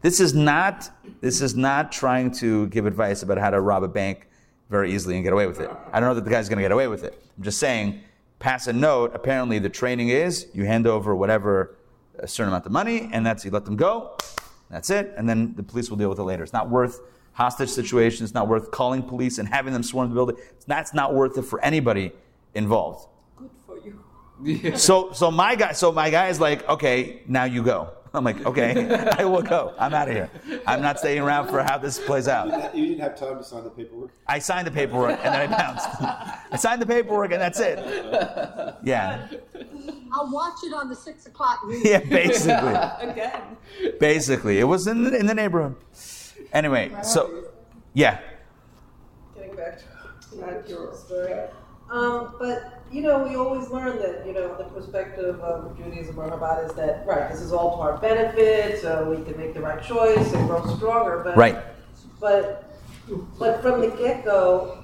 this 0.02 0.20
is 0.20 0.34
not. 0.34 0.90
This 1.22 1.42
is 1.42 1.56
not 1.56 1.92
trying 1.92 2.32
to 2.32 2.68
give 2.68 2.86
advice 2.86 3.24
about 3.24 3.38
how 3.38 3.50
to 3.50 3.62
rob 3.62 3.84
a 3.84 3.88
bank 3.88 4.28
very 4.70 4.94
easily 4.94 5.16
and 5.16 5.24
get 5.24 5.34
away 5.34 5.48
with 5.48 5.60
it. 5.60 5.70
I 5.92 6.00
don't 6.00 6.10
know 6.10 6.16
that 6.16 6.24
the 6.24 6.32
guy's 6.32 6.50
going 6.50 6.58
to 6.58 6.64
get 6.64 6.72
away 6.72 6.88
with 6.88 7.04
it. 7.04 7.22
I'm 7.38 7.44
just 7.44 7.60
saying, 7.60 8.02
pass 8.40 8.68
a 8.68 8.74
note. 8.74 9.12
Apparently, 9.14 9.60
the 9.60 9.70
training 9.70 10.10
is 10.10 10.48
you 10.54 10.66
hand 10.66 10.88
over 10.88 11.16
whatever 11.16 11.76
a 12.20 12.28
certain 12.28 12.50
amount 12.50 12.66
of 12.66 12.72
money, 12.72 13.10
and 13.12 13.26
that's 13.26 13.46
you 13.46 13.52
let 13.52 13.66
them 13.66 13.76
go. 13.76 14.18
That's 14.70 14.90
it, 14.90 15.14
and 15.18 15.28
then 15.28 15.54
the 15.56 15.64
police 15.64 15.90
will 15.90 15.98
deal 15.98 16.10
with 16.10 16.20
it 16.20 16.24
later. 16.24 16.44
It's 16.44 16.54
not 16.54 16.70
worth 16.70 17.02
hostage 17.34 17.70
situation. 17.70 18.24
It's 18.24 18.34
not 18.34 18.48
worth 18.48 18.72
calling 18.72 19.04
police 19.04 19.38
and 19.38 19.48
having 19.48 19.74
them 19.74 19.84
swarm 19.84 20.10
the 20.10 20.16
building. 20.16 20.38
That's 20.68 20.94
not 20.94 21.14
worth 21.14 21.38
it 21.38 21.44
for 21.44 21.64
anybody 21.64 22.12
involved. 22.54 23.08
Good 23.36 23.52
for 23.66 23.78
you. 23.78 24.00
So, 24.78 25.12
so 25.12 25.30
my 25.30 25.56
guy, 25.56 25.74
so 25.74 25.92
my 25.92 26.10
guy 26.10 26.30
is 26.30 26.40
like, 26.40 26.68
okay, 26.68 27.22
now 27.28 27.44
you 27.44 27.62
go. 27.62 27.94
I'm 28.13 28.26
like, 28.26 28.45
okay, 28.45 28.89
I 29.17 29.24
will 29.24 29.41
go. 29.41 29.74
I'm 29.80 29.93
out 29.93 30.10
of 30.10 30.13
here. 30.13 30.30
I'm 30.67 30.82
not 30.82 31.00
staying 31.00 31.19
around 31.21 31.47
for 31.47 31.63
how 31.63 31.78
this 31.78 31.97
plays 31.97 32.28
out. 32.28 32.76
You 32.76 32.88
didn't 32.88 33.00
have 33.00 33.17
time 33.17 33.38
to 33.38 33.43
sign 33.43 33.63
the 33.63 33.69
paperwork? 33.69 34.12
I 34.28 34.38
signed 34.39 34.67
the 34.67 34.71
paperwork 34.71 35.17
and 35.24 35.34
then 35.34 35.41
I 35.41 35.47
bounced. 35.47 35.88
I 36.52 36.58
signed 36.58 36.82
the 36.82 36.86
paperwork 36.86 37.32
and 37.32 37.41
that's 37.41 37.60
it. 37.62 37.80
Yeah, 38.84 39.28
I'll 40.13 40.30
watch 40.30 40.58
it 40.63 40.74
on 40.74 40.89
the 40.89 40.95
six 40.95 41.26
o'clock 41.26 41.60
news. 41.67 41.86
yeah, 41.86 42.00
basically, 42.00 42.52
Again. 43.12 43.41
basically, 44.00 44.60
it 44.60 44.65
was 44.65 44.88
in 44.88 45.04
the, 45.06 45.15
in 45.17 45.26
the 45.26 45.34
neighborhood. 45.34 45.76
Anyway, 46.52 46.91
so 47.04 47.45
yeah, 47.93 48.19
Getting 49.36 49.56
back 49.56 49.80
to 49.80 50.36
back 50.38 50.65
to 50.65 50.69
your 50.69 50.93
story. 50.95 51.34
Um, 51.89 52.36
but 52.39 52.81
you 52.92 53.02
know, 53.02 53.26
we 53.26 53.36
always 53.36 53.70
learn 53.70 53.98
that 54.00 54.26
you 54.26 54.34
know 54.34 54.56
the 54.56 54.66
perspective 54.66 55.40
of 55.40 55.78
Judaism 55.78 56.20
or 56.20 56.30
Chabad 56.30 56.70
is 56.70 56.76
that 56.76 57.06
right, 57.06 57.30
this 57.30 57.42
is 57.42 57.54
all 57.54 57.78
to 57.78 57.82
our 57.82 57.98
benefit, 57.98 58.82
so 58.82 59.10
we 59.10 59.24
can 59.24 59.38
make 59.40 59.54
the 59.54 59.62
right 59.62 59.82
choice 59.82 60.34
and 60.34 60.48
grow 60.48 60.66
stronger. 60.76 61.22
But 61.24 61.38
right. 61.38 61.64
But 62.20 62.78
but 63.40 63.62
from 63.62 63.82
the 63.82 63.90
get 63.90 64.26
go, 64.26 64.81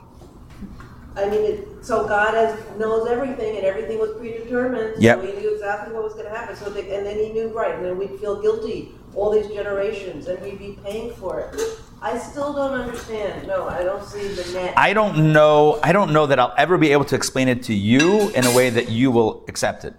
I 1.17 1.29
mean, 1.29 1.41
it, 1.41 1.85
so 1.85 2.07
God 2.07 2.33
has 2.35 2.57
knows 2.77 3.07
everything, 3.09 3.57
and 3.57 3.65
everything 3.65 3.97
was 3.97 4.11
predetermined. 4.17 5.01
Yep. 5.01 5.19
So 5.19 5.25
He 5.25 5.39
knew 5.39 5.53
exactly 5.53 5.93
what 5.93 6.03
was 6.03 6.13
going 6.13 6.25
to 6.25 6.31
happen. 6.31 6.55
So 6.55 6.69
the, 6.69 6.81
and 6.81 7.05
then 7.05 7.17
He 7.17 7.31
knew 7.31 7.49
right, 7.49 7.75
and 7.75 7.83
then 7.83 7.97
we'd 7.97 8.19
feel 8.19 8.41
guilty 8.41 8.93
all 9.15 9.31
these 9.31 9.47
generations, 9.47 10.27
and 10.27 10.39
we'd 10.41 10.59
be 10.59 10.77
paying 10.83 11.11
for 11.15 11.39
it. 11.39 11.79
I 12.01 12.17
still 12.19 12.53
don't 12.53 12.79
understand. 12.79 13.47
No, 13.47 13.67
I 13.67 13.83
don't 13.83 14.05
see 14.05 14.27
the 14.27 14.53
net. 14.53 14.77
I 14.77 14.93
don't 14.93 15.33
know. 15.33 15.79
I 15.81 15.91
don't 15.91 16.13
know 16.13 16.27
that 16.27 16.39
I'll 16.39 16.53
ever 16.55 16.77
be 16.77 16.91
able 16.91 17.05
to 17.05 17.15
explain 17.15 17.47
it 17.47 17.63
to 17.63 17.73
you 17.73 18.29
in 18.29 18.45
a 18.45 18.55
way 18.55 18.69
that 18.69 18.89
you 18.89 19.09
will 19.09 19.43
accept 19.47 19.83
it. 19.83 19.95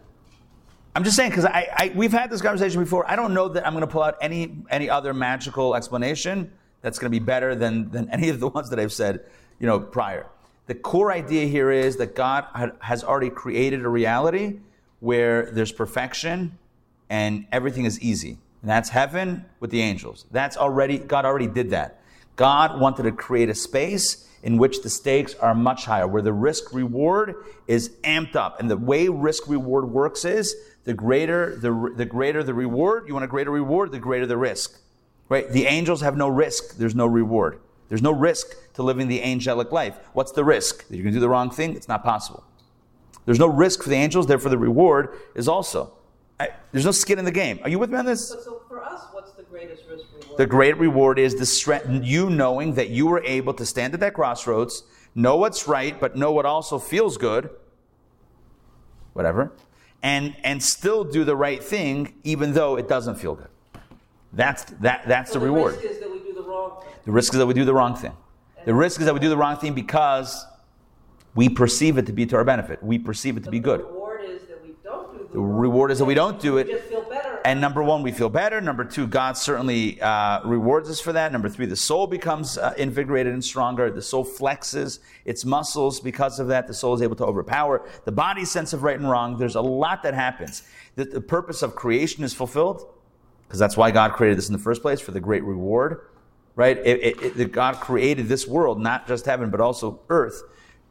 I'm 0.94 1.04
just 1.04 1.16
saying 1.16 1.30
because 1.30 1.44
I, 1.44 1.68
I 1.76 1.92
we've 1.94 2.12
had 2.12 2.30
this 2.30 2.40
conversation 2.40 2.80
before. 2.80 3.08
I 3.10 3.16
don't 3.16 3.34
know 3.34 3.48
that 3.48 3.66
I'm 3.66 3.72
going 3.72 3.82
to 3.82 3.90
pull 3.90 4.02
out 4.02 4.16
any 4.20 4.62
any 4.70 4.88
other 4.88 5.12
magical 5.12 5.74
explanation 5.74 6.52
that's 6.80 6.98
going 6.98 7.10
to 7.10 7.20
be 7.20 7.24
better 7.24 7.56
than 7.56 7.90
than 7.90 8.08
any 8.10 8.28
of 8.28 8.38
the 8.38 8.48
ones 8.56 8.70
that 8.70 8.78
I've 8.78 8.92
said, 8.92 9.24
you 9.58 9.66
know, 9.66 9.80
prior. 9.80 10.26
The 10.68 10.74
core 10.74 11.10
idea 11.10 11.46
here 11.46 11.70
is 11.70 11.96
that 11.96 12.14
God 12.14 12.44
has 12.80 13.02
already 13.02 13.30
created 13.30 13.86
a 13.86 13.88
reality 13.88 14.58
where 15.00 15.50
there's 15.50 15.72
perfection 15.72 16.58
and 17.08 17.46
everything 17.50 17.86
is 17.86 17.98
easy. 18.02 18.36
And 18.60 18.70
that's 18.70 18.90
heaven 18.90 19.46
with 19.60 19.70
the 19.70 19.80
angels. 19.80 20.26
That's 20.30 20.58
already 20.58 20.98
God 20.98 21.24
already 21.24 21.46
did 21.46 21.70
that. 21.70 22.02
God 22.36 22.80
wanted 22.80 23.04
to 23.04 23.12
create 23.12 23.48
a 23.48 23.54
space 23.54 24.28
in 24.42 24.58
which 24.58 24.82
the 24.82 24.90
stakes 24.90 25.34
are 25.36 25.54
much 25.54 25.86
higher, 25.86 26.06
where 26.06 26.22
the 26.22 26.34
risk 26.34 26.74
reward 26.74 27.34
is 27.66 27.88
amped 28.04 28.36
up. 28.36 28.60
And 28.60 28.70
the 28.70 28.76
way 28.76 29.08
risk 29.08 29.48
reward 29.48 29.90
works 29.90 30.26
is 30.26 30.54
the 30.84 30.92
greater 30.92 31.56
the, 31.56 31.94
the 31.96 32.04
greater 32.04 32.42
the 32.42 32.52
reward, 32.52 33.08
you 33.08 33.14
want 33.14 33.24
a 33.24 33.28
greater 33.28 33.50
reward, 33.50 33.90
the 33.90 33.98
greater 33.98 34.26
the 34.26 34.36
risk. 34.36 34.78
Right? 35.30 35.50
The 35.50 35.64
angels 35.64 36.02
have 36.02 36.16
no 36.16 36.28
risk, 36.28 36.76
there's 36.76 36.94
no 36.94 37.06
reward. 37.06 37.58
There's 37.88 38.02
no 38.02 38.12
risk 38.12 38.54
to 38.74 38.82
living 38.82 39.08
the 39.08 39.22
angelic 39.22 39.72
life. 39.72 39.98
What's 40.12 40.32
the 40.32 40.44
risk? 40.44 40.86
That 40.88 40.96
you're 40.96 41.04
going 41.04 41.14
to 41.14 41.16
do 41.16 41.20
the 41.20 41.28
wrong 41.28 41.50
thing? 41.50 41.74
It's 41.74 41.88
not 41.88 42.04
possible. 42.04 42.44
There's 43.24 43.38
no 43.38 43.46
risk 43.46 43.82
for 43.82 43.88
the 43.88 43.96
angels, 43.96 44.26
therefore 44.26 44.50
the 44.50 44.58
reward 44.58 45.16
is 45.34 45.48
also. 45.48 45.92
I, 46.40 46.50
there's 46.72 46.84
no 46.84 46.92
skin 46.92 47.18
in 47.18 47.24
the 47.24 47.30
game. 47.30 47.58
Are 47.62 47.68
you 47.68 47.78
with 47.78 47.90
me 47.90 47.98
on 47.98 48.06
this? 48.06 48.28
so, 48.28 48.40
so 48.40 48.62
for 48.68 48.82
us, 48.82 49.02
what's 49.12 49.32
the 49.32 49.42
greatest 49.42 49.82
risk 49.90 50.04
reward? 50.14 50.38
The 50.38 50.46
great 50.46 50.78
reward 50.78 51.18
is 51.18 51.34
the 51.34 51.46
strength, 51.46 51.88
you 52.04 52.30
knowing 52.30 52.74
that 52.74 52.90
you 52.90 53.06
were 53.06 53.22
able 53.24 53.54
to 53.54 53.66
stand 53.66 53.94
at 53.94 54.00
that 54.00 54.14
crossroads, 54.14 54.84
know 55.14 55.36
what's 55.36 55.66
right, 55.66 55.98
but 55.98 56.16
know 56.16 56.30
what 56.30 56.46
also 56.46 56.78
feels 56.78 57.16
good, 57.16 57.50
whatever, 59.14 59.52
and 60.02 60.36
and 60.44 60.62
still 60.62 61.02
do 61.02 61.24
the 61.24 61.34
right 61.34 61.62
thing 61.62 62.14
even 62.22 62.52
though 62.52 62.76
it 62.76 62.88
doesn't 62.88 63.16
feel 63.16 63.34
good. 63.34 63.48
That's 64.32 64.64
that 64.80 65.08
that's 65.08 65.32
so 65.32 65.40
the 65.40 65.46
reward. 65.46 65.74
risk 65.74 65.84
is 65.84 65.98
that 65.98 66.10
we 66.10 66.17
the 66.17 66.17
thing. 66.17 66.17
The 67.04 67.12
risk 67.12 67.32
is 67.32 67.38
that 67.38 67.46
we 67.46 67.54
do 67.54 67.64
the 67.64 67.74
wrong 67.74 67.96
thing. 67.96 68.12
The 68.64 68.74
risk 68.74 69.00
is 69.00 69.06
that 69.06 69.14
we 69.14 69.20
do 69.20 69.28
the 69.28 69.36
wrong 69.36 69.56
thing 69.56 69.74
because 69.74 70.44
we 71.34 71.48
perceive 71.48 71.98
it 71.98 72.06
to 72.06 72.12
be 72.12 72.26
to 72.26 72.36
our 72.36 72.44
benefit. 72.44 72.82
We 72.82 72.98
perceive 72.98 73.36
it 73.36 73.44
to 73.44 73.50
be 73.50 73.60
good. 73.60 73.80
The 73.80 73.84
reward 73.84 74.22
is 74.24 74.42
that 74.48 74.62
we 74.62 74.74
don't 74.82 75.12
do 75.12 75.24
the, 75.24 75.32
The 75.32 75.40
reward 75.40 75.90
is 75.90 75.98
that 76.00 76.04
we 76.04 76.14
don't 76.14 76.40
do 76.40 76.58
it. 76.58 76.66
We 76.66 76.72
just 76.74 76.88
feel 76.88 77.02
better. 77.02 77.40
And 77.44 77.60
number 77.60 77.82
one, 77.82 78.02
we 78.02 78.12
feel 78.12 78.28
better. 78.28 78.60
Number 78.60 78.84
two, 78.84 79.06
God 79.06 79.36
certainly 79.36 80.00
uh, 80.02 80.42
rewards 80.44 80.90
us 80.90 81.00
for 81.00 81.12
that. 81.12 81.32
Number 81.32 81.48
three, 81.48 81.66
the 81.66 81.76
soul 81.76 82.06
becomes 82.06 82.58
uh, 82.58 82.74
invigorated 82.76 83.32
and 83.32 83.42
stronger. 83.42 83.90
The 83.90 84.02
soul 84.02 84.24
flexes 84.24 84.98
its 85.24 85.44
muscles 85.44 86.00
because 86.00 86.40
of 86.40 86.48
that. 86.48 86.66
The 86.66 86.74
soul 86.74 86.94
is 86.94 87.00
able 87.00 87.16
to 87.16 87.24
overpower 87.24 87.88
the 88.04 88.12
body's 88.12 88.50
sense 88.50 88.72
of 88.72 88.82
right 88.82 88.98
and 88.98 89.08
wrong. 89.08 89.38
There's 89.38 89.54
a 89.54 89.60
lot 89.62 90.02
that 90.02 90.14
happens. 90.14 90.62
The, 90.96 91.04
the 91.04 91.20
purpose 91.20 91.62
of 91.62 91.74
creation 91.74 92.24
is 92.24 92.34
fulfilled 92.34 92.86
because 93.46 93.58
that's 93.58 93.76
why 93.78 93.90
God 93.90 94.12
created 94.12 94.36
this 94.36 94.48
in 94.48 94.52
the 94.52 94.58
first 94.58 94.82
place 94.82 95.00
for 95.00 95.12
the 95.12 95.20
great 95.20 95.42
reward, 95.42 96.07
right? 96.58 96.76
It, 96.78 97.16
it, 97.22 97.40
it- 97.40 97.52
God 97.52 97.76
created 97.76 98.26
this 98.26 98.44
world, 98.46 98.80
not 98.80 99.06
just 99.06 99.24
heaven, 99.26 99.48
but 99.48 99.60
also 99.60 100.00
earth, 100.08 100.42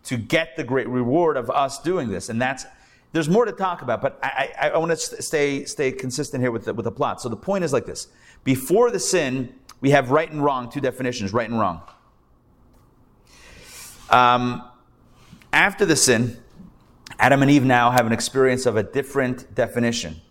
to 0.06 0.16
get 0.16 0.56
the 0.56 0.64
great 0.64 0.88
reward 0.88 1.36
of 1.36 1.50
us 1.50 1.82
doing 1.82 2.08
this. 2.08 2.30
And 2.30 2.42
that's, 2.42 2.66
there's 3.12 3.28
more 3.28 3.44
to 3.44 3.52
talk 3.52 3.82
about, 3.82 4.02
but 4.02 4.18
I, 4.24 4.54
I, 4.58 4.70
I 4.70 4.78
want 4.78 4.92
to 4.92 4.98
stay, 4.98 5.66
stay 5.66 5.92
consistent 5.92 6.42
here 6.42 6.52
with 6.52 6.64
the, 6.64 6.74
with 6.74 6.86
the 6.86 6.92
plot. 6.92 7.22
So 7.22 7.28
the 7.28 7.36
point 7.36 7.66
is 7.66 7.74
like 7.74 7.86
this 7.86 8.08
before 8.46 8.92
the 8.92 9.00
sin, 9.00 9.54
we 9.82 9.90
have 9.90 10.10
right 10.10 10.32
and 10.32 10.42
wrong, 10.42 10.72
two 10.72 10.80
definitions 10.80 11.34
right 11.34 11.50
and 11.50 11.60
wrong. 11.60 11.82
Um, 14.10 14.64
after 15.52 15.86
the 15.86 15.98
sin, 15.98 16.38
Adam 17.20 17.42
and 17.42 17.52
Eve 17.52 17.66
now 17.66 17.92
have 17.92 18.06
an 18.06 18.14
experience 18.14 18.66
of 18.66 18.78
a 18.78 18.84
different 18.84 19.54
definition, 19.54 20.22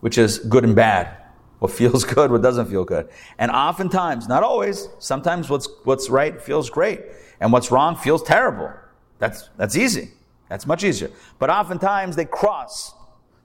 which 0.00 0.16
is 0.16 0.38
good 0.38 0.64
and 0.64 0.74
bad. 0.74 1.14
What 1.58 1.72
feels 1.72 2.04
good, 2.14 2.30
what 2.30 2.42
doesn't 2.42 2.66
feel 2.66 2.84
good. 2.84 3.08
And 3.38 3.50
oftentimes, 3.50 4.28
not 4.28 4.42
always, 4.42 4.88
sometimes 4.98 5.50
what's, 5.50 5.68
what's 5.84 6.08
right 6.08 6.40
feels 6.40 6.70
great, 6.70 7.00
and 7.40 7.52
what's 7.52 7.70
wrong 7.70 7.96
feels 7.96 8.22
terrible. 8.22 8.72
That's, 9.18 9.48
that's 9.56 9.76
easy. 9.76 10.12
That's 10.48 10.66
much 10.66 10.84
easier. 10.84 11.10
But 11.38 11.50
oftentimes 11.50 12.16
they 12.16 12.24
cross 12.24 12.94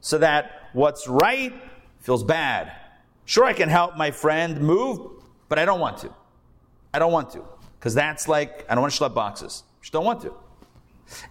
so 0.02 0.18
that 0.20 0.70
what's 0.74 1.08
right 1.08 1.54
feels 2.00 2.24
bad. 2.24 2.72
Sure, 3.26 3.46
I 3.46 3.54
can 3.54 3.70
help 3.70 3.96
my 3.98 4.12
friend 4.12 4.62
move, 4.62 5.24
but 5.50 5.60
I 5.60 5.66
don't 5.66 5.80
want 5.80 5.98
to. 6.00 6.14
I 6.94 7.00
don't 7.00 7.12
want 7.12 7.32
to. 7.32 7.44
Because 7.80 7.96
that's 7.96 8.28
like, 8.28 8.66
I 8.70 8.76
don't 8.76 8.82
want 8.82 8.94
to 8.94 9.04
schlep 9.04 9.14
boxes. 9.14 9.64
Just 9.82 9.94
don't 9.94 10.06
want 10.06 10.22
to. 10.22 10.34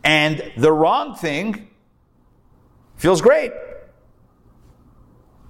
And 0.04 0.52
the 0.56 0.72
wrong 0.72 1.14
thing 1.14 1.68
feels 2.96 3.20
great. 3.20 3.52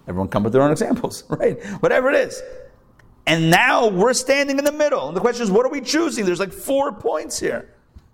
Everyone 0.08 0.28
come 0.28 0.42
with 0.42 0.52
their 0.52 0.62
own 0.62 0.70
examples, 0.70 1.24
right? 1.28 1.62
Whatever 1.80 2.10
it 2.10 2.16
is. 2.16 2.42
And 3.26 3.50
now 3.50 3.88
we're 3.88 4.14
standing 4.14 4.58
in 4.58 4.64
the 4.64 4.72
middle. 4.72 5.06
And 5.06 5.16
the 5.16 5.20
question 5.20 5.44
is, 5.44 5.50
what 5.50 5.64
are 5.64 5.70
we 5.70 5.80
choosing? 5.80 6.24
There's 6.24 6.40
like 6.40 6.52
four 6.52 6.92
points 6.92 7.38
here. 7.38 7.68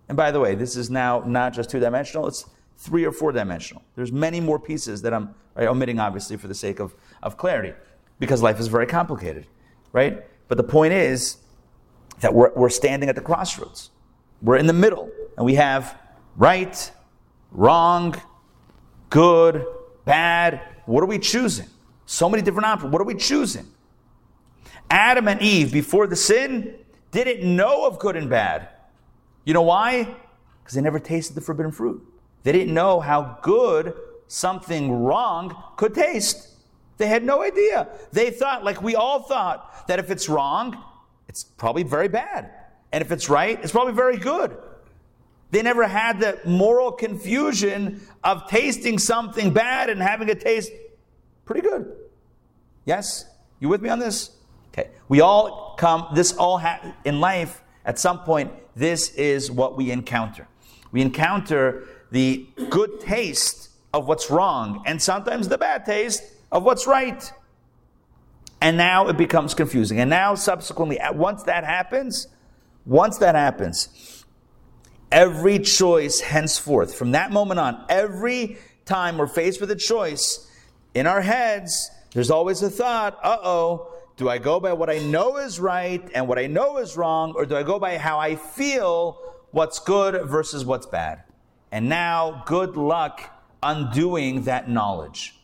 And 0.08 0.16
by 0.16 0.30
the 0.30 0.40
way, 0.40 0.54
this 0.54 0.76
is 0.76 0.90
now 0.90 1.22
not 1.26 1.54
just 1.54 1.70
two 1.70 1.80
dimensional, 1.80 2.26
it's 2.26 2.44
three 2.76 3.04
or 3.04 3.12
four 3.12 3.32
dimensional. 3.32 3.82
There's 3.96 4.12
many 4.12 4.40
more 4.40 4.58
pieces 4.58 5.02
that 5.02 5.12
I'm 5.12 5.34
right, 5.54 5.68
omitting, 5.68 5.98
obviously, 5.98 6.36
for 6.36 6.46
the 6.46 6.54
sake 6.54 6.78
of, 6.78 6.94
of 7.22 7.36
clarity, 7.36 7.74
because 8.18 8.42
life 8.42 8.60
is 8.60 8.68
very 8.68 8.86
complicated, 8.86 9.46
right? 9.92 10.24
But 10.46 10.56
the 10.56 10.64
point 10.64 10.92
is 10.92 11.38
that 12.20 12.32
we're, 12.32 12.52
we're 12.54 12.70
standing 12.70 13.08
at 13.08 13.14
the 13.14 13.20
crossroads. 13.20 13.90
We're 14.40 14.56
in 14.56 14.66
the 14.66 14.72
middle, 14.72 15.10
and 15.36 15.44
we 15.44 15.56
have 15.56 15.98
right, 16.36 16.90
wrong, 17.50 18.14
good, 19.10 19.66
bad. 20.04 20.60
What 20.86 21.02
are 21.02 21.06
we 21.06 21.18
choosing? 21.18 21.66
So 22.10 22.26
many 22.30 22.42
different 22.42 22.64
options. 22.64 22.90
What 22.90 23.02
are 23.02 23.04
we 23.04 23.14
choosing? 23.14 23.66
Adam 24.88 25.28
and 25.28 25.42
Eve, 25.42 25.70
before 25.70 26.06
the 26.06 26.16
sin, 26.16 26.74
didn't 27.10 27.54
know 27.54 27.86
of 27.86 27.98
good 27.98 28.16
and 28.16 28.30
bad. 28.30 28.70
You 29.44 29.52
know 29.52 29.60
why? 29.60 30.16
Because 30.62 30.74
they 30.74 30.80
never 30.80 30.98
tasted 30.98 31.34
the 31.34 31.42
forbidden 31.42 31.70
fruit. 31.70 32.02
They 32.44 32.52
didn't 32.52 32.72
know 32.72 33.00
how 33.00 33.38
good 33.42 33.92
something 34.26 35.04
wrong 35.04 35.54
could 35.76 35.92
taste. 35.92 36.48
They 36.96 37.08
had 37.08 37.24
no 37.24 37.42
idea. 37.42 37.88
They 38.10 38.30
thought, 38.30 38.64
like 38.64 38.80
we 38.80 38.96
all 38.96 39.24
thought, 39.24 39.86
that 39.86 39.98
if 39.98 40.10
it's 40.10 40.30
wrong, 40.30 40.82
it's 41.28 41.44
probably 41.44 41.82
very 41.82 42.08
bad. 42.08 42.50
And 42.90 43.02
if 43.02 43.12
it's 43.12 43.28
right, 43.28 43.62
it's 43.62 43.72
probably 43.72 43.92
very 43.92 44.16
good. 44.16 44.56
They 45.50 45.60
never 45.60 45.86
had 45.86 46.20
the 46.20 46.40
moral 46.46 46.90
confusion 46.90 48.00
of 48.24 48.48
tasting 48.48 48.98
something 48.98 49.52
bad 49.52 49.90
and 49.90 50.00
having 50.00 50.30
a 50.30 50.34
taste 50.34 50.72
pretty 51.48 51.66
good. 51.66 51.96
Yes? 52.84 53.24
You 53.58 53.68
with 53.70 53.80
me 53.80 53.88
on 53.88 53.98
this? 53.98 54.30
Okay. 54.68 54.90
We 55.08 55.22
all 55.22 55.74
come, 55.78 56.06
this 56.14 56.36
all 56.36 56.62
in 57.04 57.20
life, 57.20 57.62
at 57.86 57.98
some 57.98 58.20
point, 58.20 58.52
this 58.76 59.14
is 59.14 59.50
what 59.50 59.76
we 59.76 59.90
encounter. 59.90 60.46
We 60.92 61.00
encounter 61.00 61.88
the 62.10 62.46
good 62.68 63.00
taste 63.00 63.70
of 63.94 64.06
what's 64.06 64.30
wrong 64.30 64.82
and 64.86 65.00
sometimes 65.00 65.48
the 65.48 65.56
bad 65.56 65.86
taste 65.86 66.22
of 66.52 66.64
what's 66.64 66.86
right. 66.86 67.32
And 68.60 68.76
now 68.76 69.08
it 69.08 69.16
becomes 69.16 69.54
confusing. 69.54 70.00
And 70.00 70.10
now, 70.10 70.34
subsequently, 70.34 70.98
once 71.12 71.44
that 71.44 71.64
happens, 71.64 72.26
once 72.84 73.18
that 73.18 73.34
happens, 73.34 74.24
every 75.10 75.60
choice 75.60 76.20
henceforth, 76.20 76.94
from 76.94 77.12
that 77.12 77.30
moment 77.30 77.58
on, 77.60 77.84
every 77.88 78.58
time 78.84 79.16
we're 79.16 79.26
faced 79.26 79.60
with 79.60 79.70
a 79.70 79.76
choice, 79.76 80.47
in 80.94 81.06
our 81.06 81.20
heads, 81.20 81.90
there's 82.12 82.30
always 82.30 82.62
a 82.62 82.70
thought, 82.70 83.18
uh 83.22 83.38
oh, 83.42 83.92
do 84.16 84.28
I 84.28 84.38
go 84.38 84.58
by 84.58 84.72
what 84.72 84.90
I 84.90 84.98
know 84.98 85.36
is 85.36 85.60
right 85.60 86.02
and 86.14 86.26
what 86.26 86.38
I 86.38 86.46
know 86.46 86.78
is 86.78 86.96
wrong, 86.96 87.34
or 87.36 87.46
do 87.46 87.56
I 87.56 87.62
go 87.62 87.78
by 87.78 87.98
how 87.98 88.18
I 88.18 88.34
feel 88.34 89.18
what's 89.52 89.78
good 89.78 90.28
versus 90.28 90.64
what's 90.64 90.86
bad? 90.86 91.22
And 91.70 91.88
now, 91.88 92.42
good 92.46 92.76
luck 92.76 93.20
undoing 93.62 94.44
that 94.44 94.68
knowledge. 94.68 95.34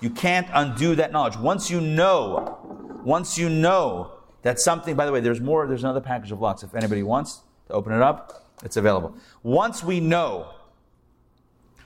You 0.00 0.10
can't 0.10 0.48
undo 0.52 0.96
that 0.96 1.12
knowledge. 1.12 1.36
Once 1.36 1.70
you 1.70 1.80
know, 1.80 2.58
once 3.04 3.38
you 3.38 3.48
know 3.48 4.12
that 4.42 4.58
something, 4.58 4.96
by 4.96 5.06
the 5.06 5.12
way, 5.12 5.20
there's 5.20 5.40
more, 5.40 5.66
there's 5.66 5.84
another 5.84 6.00
package 6.00 6.32
of 6.32 6.40
locks. 6.40 6.62
If 6.64 6.74
anybody 6.74 7.04
wants 7.04 7.42
to 7.68 7.74
open 7.74 7.92
it 7.92 8.02
up, 8.02 8.48
it's 8.64 8.76
available. 8.76 9.14
Once 9.42 9.84
we 9.84 10.00
know, 10.00 10.54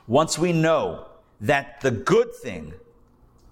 once 0.06 0.38
we 0.38 0.52
know 0.52 1.08
that 1.40 1.80
the 1.80 1.90
good 1.90 2.34
thing 2.34 2.74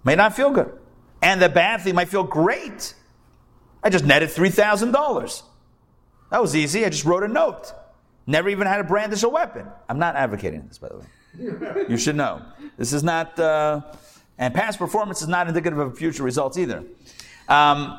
may 0.04 0.14
not 0.14 0.34
feel 0.34 0.50
good 0.50 0.78
and 1.24 1.40
the 1.40 1.48
bad 1.48 1.80
thing 1.80 1.94
might 1.94 2.08
feel 2.08 2.22
great. 2.22 2.94
I 3.82 3.88
just 3.88 4.04
netted 4.04 4.28
$3,000. 4.28 5.42
That 6.30 6.42
was 6.42 6.54
easy. 6.54 6.84
I 6.84 6.90
just 6.90 7.04
wrote 7.04 7.22
a 7.22 7.28
note. 7.28 7.72
Never 8.26 8.50
even 8.50 8.66
had 8.66 8.78
to 8.78 8.84
brandish 8.84 9.22
a 9.22 9.28
weapon. 9.28 9.66
I'm 9.88 9.98
not 9.98 10.16
advocating 10.16 10.66
this, 10.68 10.78
by 10.78 10.88
the 10.88 10.98
way. 10.98 11.86
you 11.88 11.96
should 11.96 12.16
know. 12.16 12.42
This 12.76 12.92
is 12.92 13.02
not, 13.02 13.38
uh, 13.38 13.80
and 14.38 14.54
past 14.54 14.78
performance 14.78 15.22
is 15.22 15.28
not 15.28 15.48
indicative 15.48 15.78
of 15.78 15.96
future 15.96 16.22
results 16.22 16.58
either. 16.58 16.84
Um, 17.48 17.98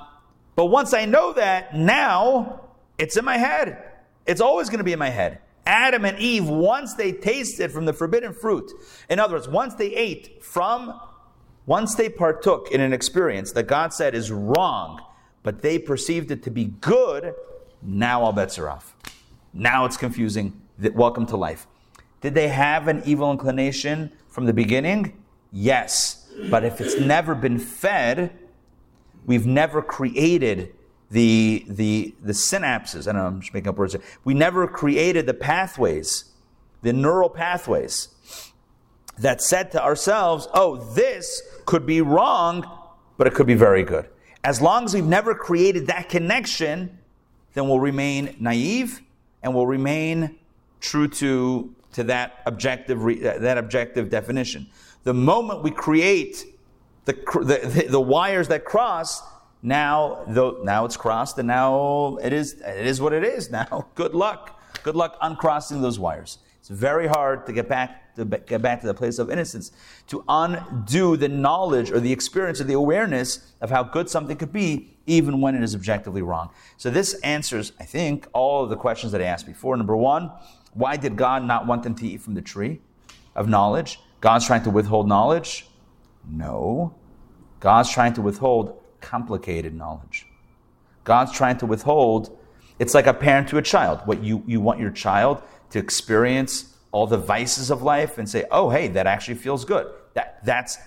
but 0.55 0.65
once 0.67 0.93
I 0.93 1.05
know 1.05 1.33
that, 1.33 1.75
now 1.75 2.61
it's 2.97 3.17
in 3.17 3.25
my 3.25 3.37
head. 3.37 3.91
It's 4.25 4.41
always 4.41 4.69
going 4.69 4.79
to 4.79 4.83
be 4.83 4.93
in 4.93 4.99
my 4.99 5.09
head. 5.09 5.39
Adam 5.65 6.05
and 6.05 6.19
Eve, 6.19 6.47
once 6.47 6.93
they 6.93 7.11
tasted 7.11 7.71
from 7.71 7.85
the 7.85 7.93
forbidden 7.93 8.33
fruit, 8.33 8.71
in 9.09 9.19
other 9.19 9.33
words, 9.33 9.47
once 9.47 9.73
they 9.75 9.93
ate 9.95 10.43
from, 10.43 10.99
once 11.65 11.95
they 11.95 12.09
partook 12.09 12.71
in 12.71 12.81
an 12.81 12.93
experience 12.93 13.51
that 13.53 13.63
God 13.63 13.93
said 13.93 14.13
is 14.13 14.31
wrong, 14.31 15.01
but 15.41 15.61
they 15.61 15.79
perceived 15.79 16.29
it 16.29 16.43
to 16.43 16.51
be 16.51 16.65
good, 16.65 17.33
now 17.81 18.21
all 18.21 18.33
bets 18.33 18.59
are 18.59 18.69
off. 18.69 18.95
Now 19.53 19.85
it's 19.85 19.97
confusing. 19.97 20.61
Welcome 20.93 21.25
to 21.27 21.37
life. 21.37 21.65
Did 22.21 22.35
they 22.35 22.49
have 22.49 22.87
an 22.87 23.01
evil 23.05 23.31
inclination 23.31 24.11
from 24.27 24.45
the 24.45 24.53
beginning? 24.53 25.23
Yes. 25.51 26.29
But 26.49 26.65
if 26.65 26.81
it's 26.81 26.99
never 26.99 27.33
been 27.33 27.57
fed, 27.57 28.37
we've 29.25 29.45
never 29.45 29.81
created 29.81 30.74
the, 31.15 31.65
the, 31.69 32.13
the 32.21 32.33
synapses. 32.33 33.07
I 33.07 33.13
don't 33.13 33.21
know, 33.21 33.27
I'm 33.27 33.39
just 33.39 33.53
making 33.53 33.69
up 33.69 33.77
words. 33.77 33.95
We 34.25 34.33
never 34.33 34.67
created 34.67 35.25
the 35.25 35.33
pathways, 35.33 36.25
the 36.81 36.91
neural 36.91 37.29
pathways 37.29 38.09
that 39.19 39.41
said 39.41 39.71
to 39.71 39.81
ourselves, 39.81 40.49
oh, 40.53 40.75
this 40.75 41.41
could 41.65 41.85
be 41.85 42.01
wrong, 42.01 42.69
but 43.17 43.27
it 43.27 43.33
could 43.33 43.47
be 43.47 43.53
very 43.53 43.81
good. 43.81 44.09
As 44.43 44.61
long 44.61 44.83
as 44.83 44.93
we've 44.93 45.05
never 45.05 45.33
created 45.33 45.87
that 45.87 46.09
connection, 46.09 46.99
then 47.53 47.69
we'll 47.69 47.79
remain 47.79 48.35
naive 48.41 48.99
and 49.41 49.55
we'll 49.55 49.67
remain 49.67 50.37
true 50.81 51.07
to, 51.07 51.73
to 51.93 52.03
that, 52.03 52.41
objective 52.45 53.05
re, 53.05 53.25
uh, 53.25 53.39
that 53.39 53.57
objective 53.57 54.09
definition. 54.09 54.67
The 55.05 55.13
moment 55.13 55.63
we 55.63 55.71
create 55.71 56.43
the, 57.05 57.13
the, 57.13 57.85
the 57.89 58.01
wires 58.01 58.49
that 58.49 58.65
cross, 58.65 59.21
now, 59.65 60.23
though, 60.27 60.59
now 60.63 60.85
it's 60.85 60.95
crossed 60.95 61.39
and 61.39 61.47
now 61.47 62.17
it 62.21 62.31
is, 62.31 62.61
it 62.61 62.85
is 62.85 63.01
what 63.01 63.13
it 63.13 63.23
is 63.23 63.49
now. 63.49 63.87
Good 63.95 64.13
luck. 64.13 64.61
Good 64.83 64.95
luck 64.95 65.17
uncrossing 65.21 65.81
those 65.81 65.97
wires. 65.97 66.37
It's 66.59 66.69
very 66.69 67.07
hard 67.07 67.47
to 67.47 67.53
get 67.53 67.67
back 67.67 68.15
to 68.15 68.25
get 68.25 68.61
back 68.61 68.79
to 68.81 68.87
the 68.87 68.93
place 68.93 69.19
of 69.19 69.29
innocence, 69.29 69.71
to 70.07 70.23
undo 70.29 71.17
the 71.17 71.27
knowledge 71.27 71.91
or 71.91 71.99
the 71.99 72.13
experience 72.13 72.61
or 72.61 72.63
the 72.63 72.73
awareness 72.73 73.53
of 73.59 73.69
how 73.69 73.83
good 73.83 74.09
something 74.09 74.37
could 74.37 74.53
be, 74.53 74.95
even 75.05 75.41
when 75.41 75.53
it 75.55 75.63
is 75.63 75.75
objectively 75.75 76.21
wrong. 76.21 76.49
So 76.77 76.89
this 76.89 77.15
answers, 77.21 77.73
I 77.79 77.83
think, 77.83 78.27
all 78.31 78.63
of 78.63 78.69
the 78.69 78.77
questions 78.77 79.11
that 79.11 79.21
I 79.21 79.25
asked 79.25 79.45
before. 79.45 79.75
Number 79.75 79.97
one, 79.97 80.31
why 80.73 80.95
did 80.95 81.17
God 81.17 81.43
not 81.43 81.67
want 81.67 81.83
them 81.83 81.95
to 81.95 82.07
eat 82.07 82.21
from 82.21 82.35
the 82.35 82.41
tree 82.41 82.79
of 83.35 83.49
knowledge? 83.49 83.99
God's 84.21 84.45
trying 84.45 84.63
to 84.63 84.69
withhold 84.69 85.09
knowledge? 85.09 85.67
No. 86.29 86.95
God's 87.59 87.89
trying 87.89 88.13
to 88.13 88.21
withhold 88.21 88.81
complicated 89.05 89.73
knowledge. 89.75 90.25
God's 91.03 91.31
trying 91.31 91.57
to 91.59 91.67
withhold, 91.67 92.35
it's 92.79 92.93
like 92.93 93.07
a 93.07 93.13
parent 93.13 93.47
to 93.49 93.57
a 93.57 93.61
child. 93.61 94.01
What 94.05 94.23
you, 94.23 94.43
you 94.47 94.59
want 94.59 94.79
your 94.79 94.89
child 94.89 95.43
to 95.69 95.79
experience 95.79 96.75
all 96.91 97.05
the 97.05 97.17
vices 97.17 97.69
of 97.69 97.83
life 97.83 98.17
and 98.17 98.27
say, 98.27 98.45
oh, 98.51 98.69
hey, 98.69 98.87
that 98.89 99.05
actually 99.05 99.35
feels 99.35 99.63
good. 99.63 99.87
That, 100.15 100.43
that's, 100.43 100.77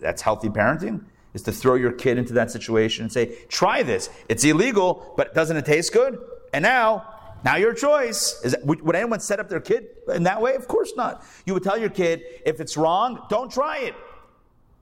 that's 0.00 0.22
healthy 0.22 0.48
parenting. 0.48 1.04
is 1.34 1.42
to 1.42 1.52
throw 1.52 1.76
your 1.76 1.92
kid 1.92 2.18
into 2.18 2.32
that 2.34 2.50
situation 2.50 3.04
and 3.04 3.12
say, 3.12 3.36
try 3.48 3.82
this. 3.82 4.10
It's 4.28 4.42
illegal, 4.44 5.14
but 5.16 5.34
doesn't 5.34 5.56
it 5.56 5.64
taste 5.64 5.92
good? 5.92 6.18
And 6.52 6.62
now, 6.62 7.14
now 7.44 7.56
your 7.56 7.74
choice. 7.74 8.40
Is 8.42 8.52
that, 8.52 8.66
would, 8.66 8.82
would 8.82 8.96
anyone 8.96 9.20
set 9.20 9.38
up 9.38 9.48
their 9.48 9.60
kid 9.60 9.86
in 10.12 10.24
that 10.24 10.42
way? 10.42 10.54
Of 10.56 10.66
course 10.66 10.92
not. 10.96 11.24
You 11.46 11.54
would 11.54 11.62
tell 11.62 11.78
your 11.78 11.90
kid, 11.90 12.22
if 12.44 12.60
it's 12.60 12.76
wrong, 12.76 13.24
don't 13.30 13.52
try 13.52 13.78
it. 13.78 13.94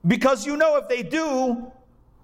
Because 0.07 0.45
you 0.45 0.57
know 0.57 0.77
if 0.77 0.87
they 0.87 1.03
do, 1.03 1.71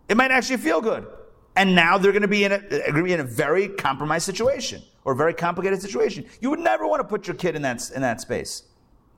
it 0.08 0.18
might 0.18 0.32
actually 0.32 0.58
feel 0.58 0.82
good. 0.82 1.08
And 1.56 1.74
now 1.74 1.98
they're 1.98 2.12
going 2.12 2.22
to 2.22 2.28
be 2.28 2.44
in 2.44 2.52
a, 2.52 2.60
be 2.92 3.14
in 3.14 3.20
a 3.20 3.24
very 3.24 3.70
compromised 3.70 4.26
situation 4.26 4.82
or 5.06 5.14
a 5.14 5.16
very 5.16 5.34
complicated 5.34 5.82
situation. 5.82 6.26
You 6.42 6.50
would 6.50 6.60
never 6.60 6.86
want 6.86 7.00
to 7.00 7.08
put 7.08 7.28
your 7.28 7.36
kid 7.36 7.56
in 7.56 7.62
that, 7.62 7.90
in 7.92 8.02
that 8.02 8.20
space. 8.20 8.64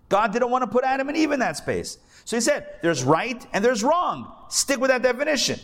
God 0.10 0.32
didn't 0.32 0.52
want 0.52 0.64
to 0.64 0.68
put 0.68 0.84
Adam 0.84 1.08
and 1.08 1.18
Eve 1.18 1.32
in 1.32 1.40
that 1.40 1.58
space. 1.58 1.98
So 2.26 2.38
he 2.38 2.42
said, 2.42 2.76
there's 2.82 3.04
right 3.04 3.46
and 3.54 3.66
there's 3.66 3.84
wrong. 3.84 4.32
Stick 4.50 4.80
with 4.80 4.90
that 4.90 5.02
definition. 5.02 5.60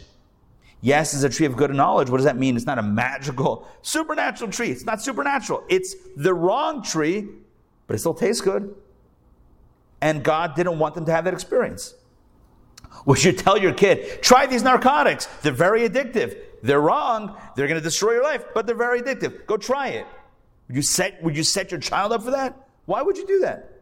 Yes, 0.82 1.13
it's 1.13 1.24
a 1.24 1.30
tree 1.30 1.45
of 1.45 1.55
good 1.55 1.69
and 1.69 1.78
knowledge. 1.78 2.09
What 2.09 2.17
does 2.17 2.26
that 2.26 2.38
mean? 2.38 2.57
It's 2.57 2.65
not 2.65 2.78
a 2.78 2.84
magical, 2.84 3.67
supernatural 3.84 4.51
tree. 4.51 4.69
It's 4.69 4.84
not 4.84 5.01
supernatural. 5.01 5.63
It's 5.69 5.95
the 6.17 6.34
wrong 6.34 6.84
tree, 6.84 7.28
but 7.88 7.95
it 7.95 7.99
still 7.99 8.13
tastes 8.13 8.41
good. 8.41 8.76
And 10.01 10.24
God 10.24 10.55
didn't 10.55 10.80
want 10.80 10.95
them 10.95 11.05
to 11.05 11.11
have 11.13 11.24
that 11.24 11.34
experience. 11.34 11.93
Would 13.05 13.23
you 13.23 13.31
tell 13.33 13.57
your 13.57 13.73
kid, 13.73 14.21
try 14.21 14.45
these 14.45 14.63
narcotics? 14.63 15.25
They're 15.41 15.51
very 15.51 15.87
addictive. 15.87 16.37
They're 16.61 16.81
wrong. 16.81 17.35
They're 17.55 17.67
going 17.67 17.79
to 17.79 17.83
destroy 17.83 18.13
your 18.13 18.23
life, 18.23 18.45
but 18.53 18.65
they're 18.65 18.75
very 18.75 19.01
addictive. 19.01 19.45
Go 19.45 19.57
try 19.57 19.89
it. 19.89 20.07
Would 20.67 20.77
you 20.77 20.81
set, 20.81 21.21
would 21.21 21.35
you 21.35 21.43
set 21.43 21.71
your 21.71 21.79
child 21.79 22.13
up 22.13 22.23
for 22.23 22.31
that? 22.31 22.69
Why 22.85 23.01
would 23.01 23.17
you 23.17 23.27
do 23.27 23.39
that? 23.39 23.81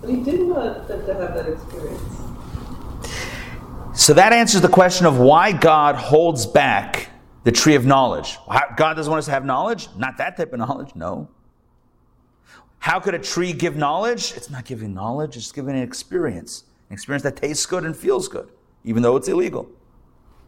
But 0.00 0.10
he 0.10 0.16
didn't 0.16 0.48
want 0.48 0.88
them 0.88 1.04
to 1.06 1.14
have 1.14 1.34
that 1.34 1.48
experience. 1.48 2.02
So 3.94 4.14
that 4.14 4.32
answers 4.32 4.62
the 4.62 4.68
question 4.68 5.06
of 5.06 5.18
why 5.18 5.52
God 5.52 5.94
holds 5.96 6.46
back 6.46 7.10
the 7.44 7.52
tree 7.52 7.74
of 7.74 7.84
knowledge. 7.84 8.38
God 8.76 8.94
doesn't 8.94 9.10
want 9.10 9.18
us 9.18 9.26
to 9.26 9.32
have 9.32 9.44
knowledge? 9.44 9.88
Not 9.96 10.16
that 10.18 10.36
type 10.36 10.52
of 10.52 10.58
knowledge, 10.58 10.94
no. 10.94 11.28
How 12.82 12.98
could 12.98 13.14
a 13.14 13.18
tree 13.20 13.52
give 13.52 13.76
knowledge? 13.76 14.32
It's 14.36 14.50
not 14.50 14.64
giving 14.64 14.92
knowledge, 14.92 15.36
it's 15.36 15.52
giving 15.52 15.76
an 15.76 15.84
experience. 15.84 16.64
An 16.90 16.94
experience 16.94 17.22
that 17.22 17.36
tastes 17.36 17.64
good 17.64 17.84
and 17.84 17.96
feels 17.96 18.26
good, 18.26 18.50
even 18.82 19.04
though 19.04 19.14
it's 19.14 19.28
illegal, 19.28 19.70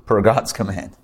per 0.05 0.21
God's 0.21 0.53
command. 0.53 0.97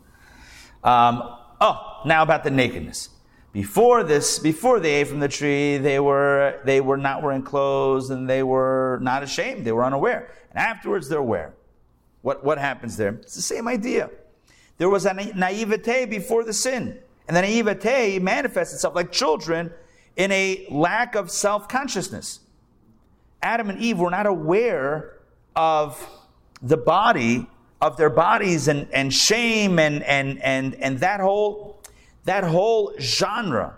Um, 0.82 1.22
oh, 1.60 2.00
now 2.04 2.24
about 2.24 2.42
the 2.42 2.50
nakedness. 2.50 3.10
Before 3.52 4.02
this, 4.02 4.40
before 4.40 4.80
they 4.80 4.94
ate 4.94 5.06
from 5.06 5.20
the 5.20 5.28
tree, 5.28 5.78
they 5.78 6.00
were, 6.00 6.60
they 6.64 6.80
were 6.80 6.96
not 6.96 7.22
wearing 7.22 7.42
clothes 7.42 8.10
and 8.10 8.28
they 8.28 8.42
were 8.42 8.98
not 9.00 9.22
ashamed. 9.22 9.64
They 9.64 9.72
were 9.72 9.84
unaware. 9.84 10.32
And 10.50 10.58
afterwards, 10.58 11.08
they're 11.08 11.20
aware. 11.20 11.54
What, 12.22 12.42
what 12.42 12.58
happens 12.58 12.96
there? 12.96 13.10
It's 13.22 13.36
the 13.36 13.42
same 13.42 13.68
idea. 13.68 14.10
There 14.78 14.90
was 14.90 15.06
a 15.06 15.14
naivete 15.14 16.06
before 16.06 16.42
the 16.42 16.52
sin. 16.52 16.98
And 17.28 17.36
the 17.36 17.42
naivete 17.42 18.18
manifests 18.18 18.74
itself 18.74 18.96
like 18.96 19.12
children 19.12 19.70
in 20.16 20.30
a 20.32 20.66
lack 20.70 21.14
of 21.14 21.30
self 21.30 21.68
consciousness. 21.68 22.40
Adam 23.42 23.70
and 23.70 23.80
Eve 23.80 23.98
were 23.98 24.10
not 24.10 24.26
aware 24.26 25.18
of 25.56 26.08
the 26.60 26.76
body, 26.76 27.46
of 27.80 27.96
their 27.96 28.10
bodies 28.10 28.68
and, 28.68 28.86
and 28.92 29.12
shame 29.14 29.78
and, 29.78 30.02
and, 30.02 30.42
and, 30.42 30.74
and 30.74 30.98
that 30.98 31.20
whole, 31.20 31.82
that 32.24 32.44
whole 32.44 32.92
genre 33.00 33.76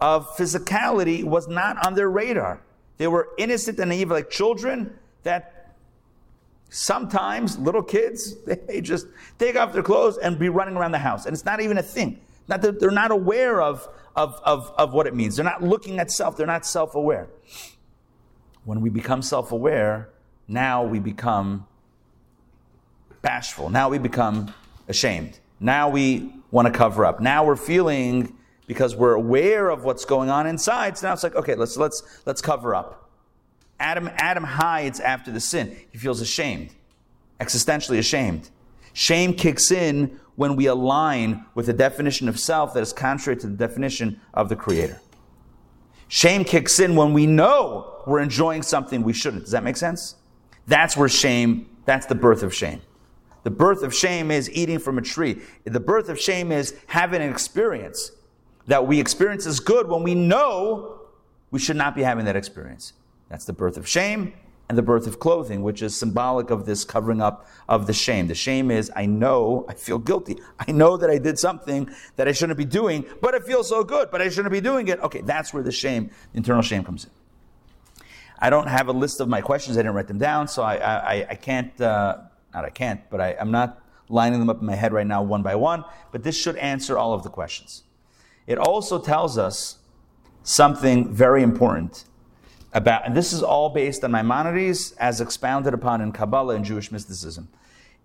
of 0.00 0.28
physicality 0.36 1.22
was 1.22 1.46
not 1.46 1.86
on 1.86 1.94
their 1.94 2.10
radar. 2.10 2.60
They 2.96 3.06
were 3.06 3.28
innocent 3.38 3.78
and 3.78 3.90
naive 3.90 4.10
like 4.10 4.30
children 4.30 4.98
that 5.22 5.54
Sometimes 6.74 7.56
little 7.56 7.84
kids, 7.84 8.34
they 8.66 8.80
just 8.80 9.06
take 9.38 9.54
off 9.54 9.72
their 9.72 9.84
clothes 9.84 10.18
and 10.18 10.36
be 10.36 10.48
running 10.48 10.74
around 10.74 10.90
the 10.90 10.98
house. 10.98 11.24
And 11.24 11.32
it's 11.32 11.44
not 11.44 11.60
even 11.60 11.78
a 11.78 11.82
thing. 11.82 12.18
Not 12.48 12.62
that 12.62 12.80
they're 12.80 12.90
not 12.90 13.10
aware 13.10 13.60
of, 13.60 13.88
of, 14.14 14.40
of, 14.44 14.72
of 14.76 14.92
what 14.92 15.06
it 15.06 15.14
means. 15.14 15.36
They're 15.36 15.44
not 15.44 15.62
looking 15.62 15.98
at 15.98 16.10
self. 16.10 16.36
They're 16.36 16.46
not 16.46 16.66
self 16.66 16.94
aware. 16.94 17.28
When 18.64 18.80
we 18.80 18.90
become 18.90 19.22
self 19.22 19.52
aware, 19.52 20.10
now 20.48 20.84
we 20.84 20.98
become 20.98 21.66
bashful. 23.22 23.70
Now 23.70 23.88
we 23.88 23.98
become 23.98 24.52
ashamed. 24.88 25.38
Now 25.60 25.88
we 25.88 26.32
want 26.50 26.66
to 26.66 26.72
cover 26.72 27.04
up. 27.04 27.20
Now 27.20 27.44
we're 27.44 27.56
feeling 27.56 28.36
because 28.66 28.94
we're 28.94 29.14
aware 29.14 29.70
of 29.70 29.84
what's 29.84 30.04
going 30.04 30.30
on 30.30 30.46
inside. 30.46 30.98
So 30.98 31.06
now 31.06 31.14
it's 31.14 31.22
like, 31.22 31.34
okay, 31.34 31.54
let's 31.54 31.76
let's 31.76 32.02
let's 32.26 32.40
cover 32.40 32.74
up. 32.74 33.10
Adam, 33.80 34.08
Adam 34.16 34.44
hides 34.44 35.00
after 35.00 35.30
the 35.30 35.40
sin. 35.40 35.76
He 35.90 35.98
feels 35.98 36.20
ashamed, 36.20 36.70
existentially 37.40 37.98
ashamed. 37.98 38.50
Shame 38.94 39.34
kicks 39.34 39.70
in 39.70 40.18
when 40.36 40.56
we 40.56 40.66
align 40.66 41.44
with 41.54 41.68
a 41.68 41.72
definition 41.72 42.28
of 42.28 42.38
self 42.38 42.72
that 42.74 42.82
is 42.82 42.92
contrary 42.92 43.36
to 43.40 43.46
the 43.48 43.56
definition 43.56 44.20
of 44.32 44.48
the 44.48 44.56
Creator. 44.56 45.00
Shame 46.08 46.44
kicks 46.44 46.78
in 46.78 46.94
when 46.96 47.12
we 47.12 47.26
know 47.26 48.02
we're 48.06 48.20
enjoying 48.20 48.62
something 48.62 49.02
we 49.02 49.12
shouldn't. 49.12 49.42
Does 49.42 49.52
that 49.52 49.64
make 49.64 49.76
sense? 49.76 50.14
That's 50.66 50.96
where 50.96 51.08
shame, 51.08 51.68
that's 51.84 52.06
the 52.06 52.14
birth 52.14 52.42
of 52.42 52.54
shame. 52.54 52.80
The 53.42 53.50
birth 53.50 53.82
of 53.82 53.94
shame 53.94 54.30
is 54.30 54.50
eating 54.52 54.78
from 54.78 54.96
a 54.96 55.02
tree. 55.02 55.42
The 55.64 55.80
birth 55.80 56.08
of 56.08 56.18
shame 56.18 56.52
is 56.52 56.74
having 56.86 57.20
an 57.20 57.30
experience 57.30 58.12
that 58.68 58.86
we 58.86 59.00
experience 59.00 59.44
as 59.44 59.60
good 59.60 59.88
when 59.88 60.02
we 60.02 60.14
know 60.14 61.00
we 61.50 61.58
should 61.58 61.76
not 61.76 61.94
be 61.94 62.02
having 62.02 62.24
that 62.26 62.36
experience. 62.36 62.92
That's 63.28 63.44
the 63.44 63.52
birth 63.52 63.76
of 63.76 63.88
shame 63.88 64.34
and 64.68 64.78
the 64.78 64.82
birth 64.82 65.06
of 65.06 65.18
clothing, 65.18 65.62
which 65.62 65.82
is 65.82 65.96
symbolic 65.96 66.50
of 66.50 66.64
this 66.64 66.84
covering 66.84 67.20
up 67.20 67.46
of 67.68 67.86
the 67.86 67.92
shame. 67.92 68.28
The 68.28 68.34
shame 68.34 68.70
is, 68.70 68.90
I 68.96 69.06
know 69.06 69.66
I 69.68 69.74
feel 69.74 69.98
guilty. 69.98 70.38
I 70.58 70.72
know 70.72 70.96
that 70.96 71.10
I 71.10 71.18
did 71.18 71.38
something 71.38 71.90
that 72.16 72.28
I 72.28 72.32
shouldn't 72.32 72.56
be 72.56 72.64
doing, 72.64 73.04
but 73.20 73.34
it 73.34 73.44
feels 73.44 73.68
so 73.68 73.84
good, 73.84 74.10
but 74.10 74.22
I 74.22 74.28
shouldn't 74.30 74.52
be 74.52 74.60
doing 74.60 74.88
it. 74.88 75.00
Okay, 75.00 75.20
that's 75.20 75.52
where 75.52 75.62
the 75.62 75.72
shame, 75.72 76.10
internal 76.32 76.62
shame 76.62 76.82
comes 76.82 77.04
in. 77.04 77.10
I 78.38 78.50
don't 78.50 78.68
have 78.68 78.88
a 78.88 78.92
list 78.92 79.20
of 79.20 79.28
my 79.28 79.40
questions. 79.40 79.76
I 79.76 79.80
didn't 79.80 79.94
write 79.94 80.08
them 80.08 80.18
down, 80.18 80.48
so 80.48 80.62
I, 80.62 80.76
I, 80.76 81.26
I 81.30 81.34
can't, 81.34 81.78
uh, 81.80 82.18
not 82.52 82.64
I 82.64 82.70
can't, 82.70 83.00
but 83.10 83.20
I, 83.20 83.36
I'm 83.38 83.50
not 83.50 83.82
lining 84.08 84.38
them 84.38 84.50
up 84.50 84.60
in 84.60 84.66
my 84.66 84.74
head 84.74 84.92
right 84.92 85.06
now 85.06 85.22
one 85.22 85.42
by 85.42 85.54
one, 85.54 85.84
but 86.12 86.22
this 86.22 86.36
should 86.36 86.56
answer 86.56 86.98
all 86.98 87.12
of 87.12 87.22
the 87.22 87.30
questions. 87.30 87.84
It 88.46 88.58
also 88.58 88.98
tells 88.98 89.38
us 89.38 89.78
something 90.42 91.12
very 91.12 91.42
important 91.42 92.04
about, 92.74 93.06
and 93.06 93.16
this 93.16 93.32
is 93.32 93.42
all 93.42 93.70
based 93.70 94.04
on 94.04 94.10
Maimonides 94.10 94.92
as 94.92 95.20
expounded 95.20 95.72
upon 95.72 96.00
in 96.00 96.12
Kabbalah 96.12 96.56
and 96.56 96.64
Jewish 96.64 96.90
mysticism. 96.90 97.48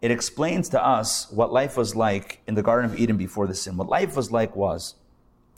It 0.01 0.11
explains 0.11 0.69
to 0.69 0.83
us 0.83 1.29
what 1.31 1.51
life 1.51 1.75
was 1.75 1.95
like 1.95 2.39
in 2.47 2.55
the 2.55 2.61
Garden 2.61 2.89
of 2.89 2.97
Eden 2.97 3.17
before 3.17 3.47
the 3.47 3.55
sin. 3.55 3.75
What 3.75 3.89
life 3.89 4.15
was 4.15 4.31
like 4.31 4.55
was, 4.55 4.95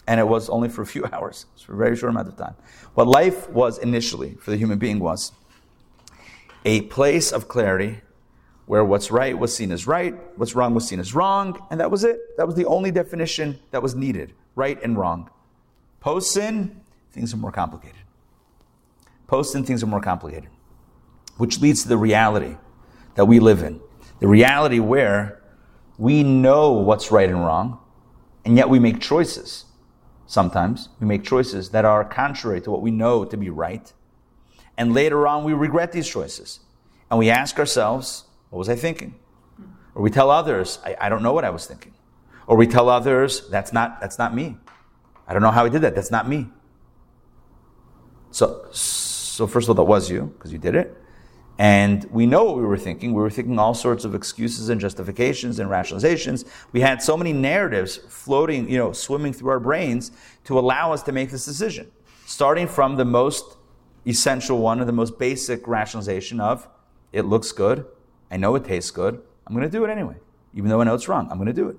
and 0.08 0.20
it 0.20 0.28
was 0.28 0.50
only 0.50 0.70
for 0.70 0.82
a 0.82 0.86
few 0.86 1.06
hours, 1.12 1.46
for 1.64 1.74
a 1.74 1.78
very 1.78 1.96
short 1.96 2.10
amount 2.10 2.30
of 2.30 2.38
time. 2.38 2.56
What 2.96 3.08
life 3.08 3.50
was 3.50 3.78
initially 3.78 4.36
for 4.36 4.50
the 4.50 4.58
human 4.58 4.80
being 4.80 5.00
was 5.00 5.34
a 6.66 6.82
place 6.84 7.32
of 7.32 7.48
clarity 7.48 8.02
where 8.66 8.86
what's 8.86 9.12
right 9.12 9.38
was 9.38 9.56
seen 9.56 9.72
as 9.72 9.86
right, 9.86 10.16
what's 10.38 10.56
wrong 10.56 10.74
was 10.74 10.88
seen 10.88 11.00
as 11.00 11.14
wrong, 11.14 11.62
and 11.70 11.80
that 11.80 11.92
was 11.92 12.06
it. 12.06 12.38
That 12.38 12.48
was 12.48 12.56
the 12.56 12.66
only 12.66 12.90
definition 12.92 13.60
that 13.72 13.84
was 13.84 13.96
needed 13.96 14.34
right 14.56 14.82
and 14.82 14.98
wrong. 14.98 15.30
Post 16.00 16.32
sin, 16.32 16.82
things 17.12 17.34
are 17.34 17.38
more 17.38 17.52
complicated. 17.52 18.01
Post 19.32 19.54
sin, 19.54 19.64
things 19.64 19.82
are 19.82 19.88
more 19.88 20.02
complicated, 20.02 20.50
which 21.38 21.62
leads 21.62 21.84
to 21.84 21.88
the 21.88 21.96
reality 21.96 22.58
that 23.16 23.24
we 23.24 23.40
live 23.40 23.64
in. 23.64 23.80
The 24.20 24.28
reality 24.28 24.80
where 24.80 25.42
we 25.98 26.22
know 26.22 26.74
what's 26.74 27.12
right 27.14 27.30
and 27.30 27.40
wrong, 27.40 27.80
and 28.44 28.58
yet 28.58 28.70
we 28.70 28.78
make 28.78 29.00
choices. 29.00 29.64
Sometimes 30.28 30.90
we 31.00 31.08
make 31.08 31.24
choices 31.24 31.70
that 31.70 31.86
are 31.86 32.04
contrary 32.04 32.60
to 32.60 32.72
what 32.72 32.82
we 32.82 32.92
know 32.92 33.24
to 33.24 33.38
be 33.38 33.50
right. 33.50 33.94
And 34.78 34.94
later 34.94 35.26
on, 35.26 35.46
we 35.46 35.54
regret 35.54 35.94
these 35.94 36.10
choices. 36.10 36.60
And 37.10 37.18
we 37.18 37.30
ask 37.30 37.58
ourselves, 37.58 38.26
what 38.50 38.60
was 38.60 38.68
I 38.68 38.76
thinking? 38.76 39.16
Or 39.96 40.02
we 40.02 40.10
tell 40.10 40.30
others, 40.30 40.80
I, 40.84 40.98
I 41.00 41.08
don't 41.08 41.24
know 41.24 41.32
what 41.32 41.46
I 41.46 41.52
was 41.52 41.66
thinking. 41.66 41.94
Or 42.48 42.58
we 42.58 42.68
tell 42.68 42.90
others, 42.90 43.48
that's 43.48 43.72
not, 43.72 44.02
that's 44.02 44.20
not 44.20 44.36
me. 44.36 44.58
I 45.26 45.32
don't 45.32 45.42
know 45.42 45.52
how 45.52 45.64
I 45.64 45.70
did 45.70 45.84
that. 45.84 45.96
That's 45.96 46.12
not 46.12 46.28
me. 46.28 46.50
So, 48.32 48.68
so 49.32 49.48
first 49.48 49.66
of 49.66 49.70
all, 49.70 49.86
that 49.86 49.90
was 49.90 50.10
you, 50.10 50.34
because 50.38 50.52
you 50.52 50.60
did 50.60 50.76
it. 50.76 50.98
And 51.58 52.04
we 52.12 52.26
know 52.26 52.44
what 52.44 52.58
we 52.58 52.64
were 52.64 52.78
thinking. 52.78 53.14
We 53.14 53.22
were 53.22 53.30
thinking 53.30 53.58
all 53.60 53.74
sorts 53.74 54.04
of 54.04 54.14
excuses 54.14 54.68
and 54.68 54.82
justifications 54.82 55.60
and 55.60 55.70
rationalizations. 55.70 56.46
We 56.72 56.82
had 56.82 57.02
so 57.02 57.16
many 57.16 57.32
narratives 57.32 57.96
floating, 57.96 58.70
you 58.70 58.78
know, 58.78 58.92
swimming 58.92 59.32
through 59.32 59.52
our 59.52 59.60
brains 59.60 60.12
to 60.46 60.60
allow 60.60 60.92
us 60.92 61.04
to 61.04 61.12
make 61.12 61.30
this 61.32 61.46
decision. 61.46 61.90
Starting 62.26 62.68
from 62.68 62.98
the 62.98 63.06
most 63.06 63.58
essential 64.06 64.58
one 64.60 64.82
or 64.82 64.86
the 64.86 64.92
most 64.92 65.18
basic 65.18 65.66
rationalization 65.68 66.42
of 66.42 66.68
it 67.14 67.24
looks 67.24 67.52
good, 67.52 67.86
I 68.30 68.38
know 68.38 68.56
it 68.56 68.66
tastes 68.66 68.92
good, 68.92 69.22
I'm 69.48 69.54
going 69.56 69.66
to 69.66 69.72
do 69.72 69.86
it 69.86 69.90
anyway. 69.90 70.16
Even 70.54 70.70
though 70.70 70.82
I 70.82 70.84
know 70.84 70.96
it's 70.96 71.08
wrong, 71.08 71.30
I'm 71.32 71.38
going 71.38 71.48
to 71.48 71.54
do 71.54 71.70
it. 71.70 71.78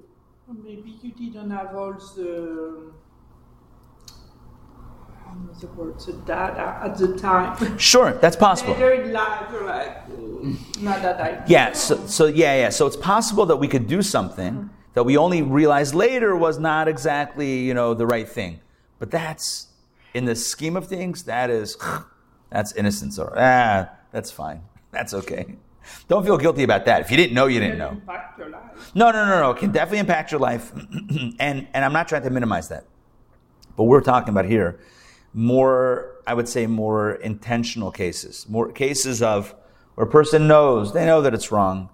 Maybe 0.64 0.96
you 1.02 1.10
didn't 1.10 1.50
have 1.50 1.74
all 1.74 1.92
the 1.92 2.38
um, 2.38 2.94
the 5.60 5.66
word, 5.68 5.98
the 6.00 6.12
data 6.12 6.80
at 6.82 6.98
the 6.98 7.16
time. 7.16 7.78
Sure, 7.78 8.12
that's 8.14 8.36
possible. 8.36 8.74
Life, 8.74 9.52
like, 9.62 10.08
Not 10.80 11.02
that 11.02 11.20
I. 11.20 11.44
Yeah, 11.46 11.72
so, 11.72 12.06
so 12.06 12.26
yeah, 12.26 12.56
yeah. 12.56 12.68
So 12.70 12.86
it's 12.86 12.96
possible 12.96 13.46
that 13.46 13.56
we 13.56 13.68
could 13.68 13.86
do 13.86 14.02
something 14.02 14.70
that 14.94 15.04
we 15.04 15.16
only 15.16 15.42
realized 15.42 15.94
later 15.94 16.36
was 16.36 16.58
not 16.58 16.88
exactly, 16.88 17.60
you 17.60 17.74
know, 17.74 17.94
the 17.94 18.06
right 18.06 18.28
thing. 18.28 18.60
But 18.98 19.10
that's 19.10 19.68
in 20.14 20.24
the 20.26 20.36
scheme 20.36 20.76
of 20.76 20.86
things, 20.86 21.24
that 21.24 21.50
is 21.50 21.76
that's 22.50 22.72
innocence 22.72 23.18
or 23.18 23.32
ah, 23.36 23.88
that's 24.10 24.30
fine. 24.30 24.62
That's 24.92 25.14
okay. 25.14 25.56
Don't 26.06 26.22
feel 26.22 26.36
guilty 26.36 26.64
about 26.64 26.84
that. 26.84 27.00
If 27.00 27.10
you 27.10 27.16
didn't 27.16 27.32
know, 27.32 27.46
you 27.46 27.60
didn't 27.60 27.78
know. 27.78 27.92
Impact 27.92 28.38
your 28.38 28.50
life. 28.50 28.94
No, 28.94 29.10
no, 29.10 29.24
no, 29.24 29.40
no. 29.40 29.50
It 29.52 29.56
can 29.56 29.72
definitely 29.72 30.00
impact 30.00 30.30
your 30.30 30.38
life. 30.38 30.70
and 31.40 31.66
and 31.72 31.82
I'm 31.82 31.94
not 31.94 32.08
trying 32.08 32.24
to 32.24 32.30
minimize 32.30 32.68
that. 32.68 32.84
But 33.74 33.84
we're 33.84 34.02
talking 34.02 34.28
about 34.28 34.44
here 34.44 34.78
more, 35.34 36.16
I 36.26 36.34
would 36.34 36.48
say, 36.48 36.66
more 36.66 37.12
intentional 37.12 37.90
cases, 37.90 38.46
more 38.48 38.70
cases 38.70 39.22
of 39.22 39.54
where 39.94 40.06
a 40.06 40.10
person 40.10 40.46
knows, 40.46 40.92
they 40.92 41.04
know 41.04 41.22
that 41.22 41.34
it's 41.34 41.50
wrong, 41.50 41.88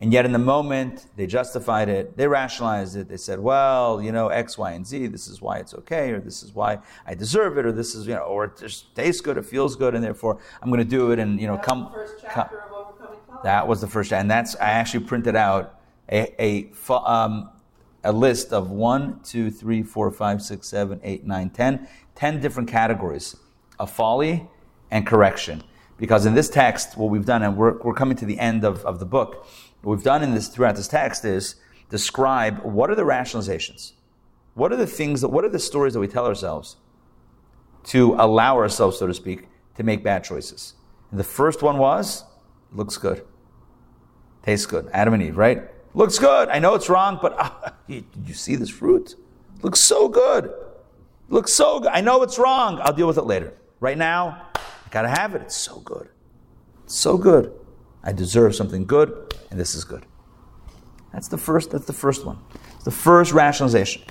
and 0.00 0.12
yet 0.12 0.24
in 0.24 0.32
the 0.32 0.38
moment 0.38 1.06
they 1.16 1.26
justified 1.26 1.88
it, 1.88 2.16
they 2.16 2.26
rationalized 2.26 2.96
it, 2.96 3.08
they 3.08 3.16
said, 3.16 3.38
well, 3.38 4.02
you 4.02 4.10
know, 4.10 4.28
X, 4.28 4.58
Y, 4.58 4.72
and 4.72 4.86
Z, 4.86 5.06
this 5.06 5.28
is 5.28 5.40
why 5.40 5.58
it's 5.58 5.74
okay, 5.74 6.10
or 6.10 6.20
this 6.20 6.42
is 6.42 6.54
why 6.54 6.78
I 7.06 7.14
deserve 7.14 7.56
it, 7.58 7.64
or 7.64 7.72
this 7.72 7.94
is, 7.94 8.06
you 8.06 8.14
know, 8.14 8.22
or 8.22 8.46
it 8.46 8.58
just 8.58 8.94
tastes 8.94 9.20
good, 9.20 9.36
it 9.36 9.46
feels 9.46 9.76
good, 9.76 9.94
and 9.94 10.02
therefore 10.02 10.38
I'm 10.60 10.68
going 10.70 10.80
to 10.80 10.84
do 10.84 11.12
it, 11.12 11.18
and, 11.18 11.40
you 11.40 11.46
know, 11.46 11.56
come. 11.56 11.92
come 11.92 12.06
chapter 12.20 12.60
of 12.60 12.72
Overcoming 12.72 13.18
Power. 13.28 13.40
that 13.44 13.68
was 13.68 13.80
the 13.80 13.86
first, 13.86 14.12
and 14.12 14.30
that's 14.30 14.56
I 14.56 14.70
actually 14.70 15.04
printed 15.04 15.36
out 15.36 15.78
a 16.10 16.34
a, 16.42 16.92
um, 16.92 17.50
a 18.04 18.12
list 18.12 18.52
of 18.52 18.70
one, 18.70 19.20
two, 19.22 19.50
three, 19.50 19.82
four, 19.82 20.10
five, 20.10 20.42
six, 20.42 20.68
seven, 20.68 21.00
eight, 21.04 21.24
nine, 21.24 21.50
ten, 21.50 21.86
ten 22.22 22.40
different 22.40 22.68
categories 22.68 23.34
of 23.80 23.90
folly 23.90 24.48
and 24.92 25.04
correction. 25.04 25.60
Because 25.98 26.24
in 26.24 26.34
this 26.34 26.48
text, 26.48 26.96
what 26.96 27.10
we've 27.10 27.24
done, 27.24 27.42
and 27.42 27.56
we're, 27.56 27.76
we're 27.82 27.94
coming 27.94 28.16
to 28.18 28.24
the 28.24 28.38
end 28.38 28.62
of, 28.64 28.84
of 28.84 29.00
the 29.00 29.04
book, 29.04 29.44
what 29.80 29.96
we've 29.96 30.04
done 30.04 30.22
in 30.22 30.32
this 30.32 30.46
throughout 30.46 30.76
this 30.76 30.86
text 30.86 31.24
is 31.24 31.56
describe 31.90 32.60
what 32.62 32.90
are 32.90 32.94
the 32.94 33.02
rationalizations, 33.02 33.94
what 34.54 34.72
are 34.72 34.76
the 34.76 34.86
things 34.86 35.20
that, 35.20 35.30
what 35.30 35.44
are 35.44 35.48
the 35.48 35.58
stories 35.58 35.94
that 35.94 35.98
we 35.98 36.06
tell 36.06 36.24
ourselves 36.24 36.76
to 37.86 38.14
allow 38.14 38.56
ourselves, 38.56 38.98
so 38.98 39.08
to 39.08 39.14
speak, 39.14 39.48
to 39.74 39.82
make 39.82 40.04
bad 40.04 40.22
choices. 40.22 40.74
And 41.10 41.18
the 41.18 41.24
first 41.24 41.60
one 41.60 41.76
was, 41.76 42.22
looks 42.70 42.98
good. 42.98 43.26
Tastes 44.44 44.66
good. 44.66 44.88
Adam 44.92 45.14
and 45.14 45.24
Eve, 45.24 45.36
right? 45.36 45.68
Looks 45.92 46.20
good. 46.20 46.50
I 46.50 46.60
know 46.60 46.76
it's 46.76 46.88
wrong, 46.88 47.18
but 47.20 47.34
ah, 47.36 47.74
did 47.88 48.06
you 48.24 48.34
see 48.34 48.54
this 48.54 48.70
fruit? 48.70 49.16
Looks 49.62 49.80
so 49.80 50.08
good. 50.08 50.52
Looks 51.32 51.54
so 51.54 51.80
good. 51.80 51.90
I 51.90 52.02
know 52.02 52.22
it's 52.22 52.38
wrong. 52.38 52.78
I'll 52.82 52.92
deal 52.92 53.06
with 53.06 53.16
it 53.16 53.24
later. 53.24 53.54
Right 53.80 53.96
now, 53.96 54.48
I 54.54 54.88
gotta 54.90 55.08
have 55.08 55.34
it. 55.34 55.40
It's 55.40 55.56
so 55.56 55.80
good. 55.80 56.10
It's 56.84 56.94
so 56.94 57.16
good. 57.16 57.54
I 58.04 58.12
deserve 58.12 58.54
something 58.54 58.84
good, 58.84 59.34
and 59.50 59.58
this 59.58 59.74
is 59.74 59.82
good. 59.82 60.04
That's 61.10 61.28
the 61.28 61.38
first. 61.38 61.70
That's 61.70 61.86
the 61.86 61.94
first 61.94 62.26
one. 62.26 62.38
It's 62.74 62.84
the 62.84 62.90
first 62.90 63.32
rationalization, 63.32 64.02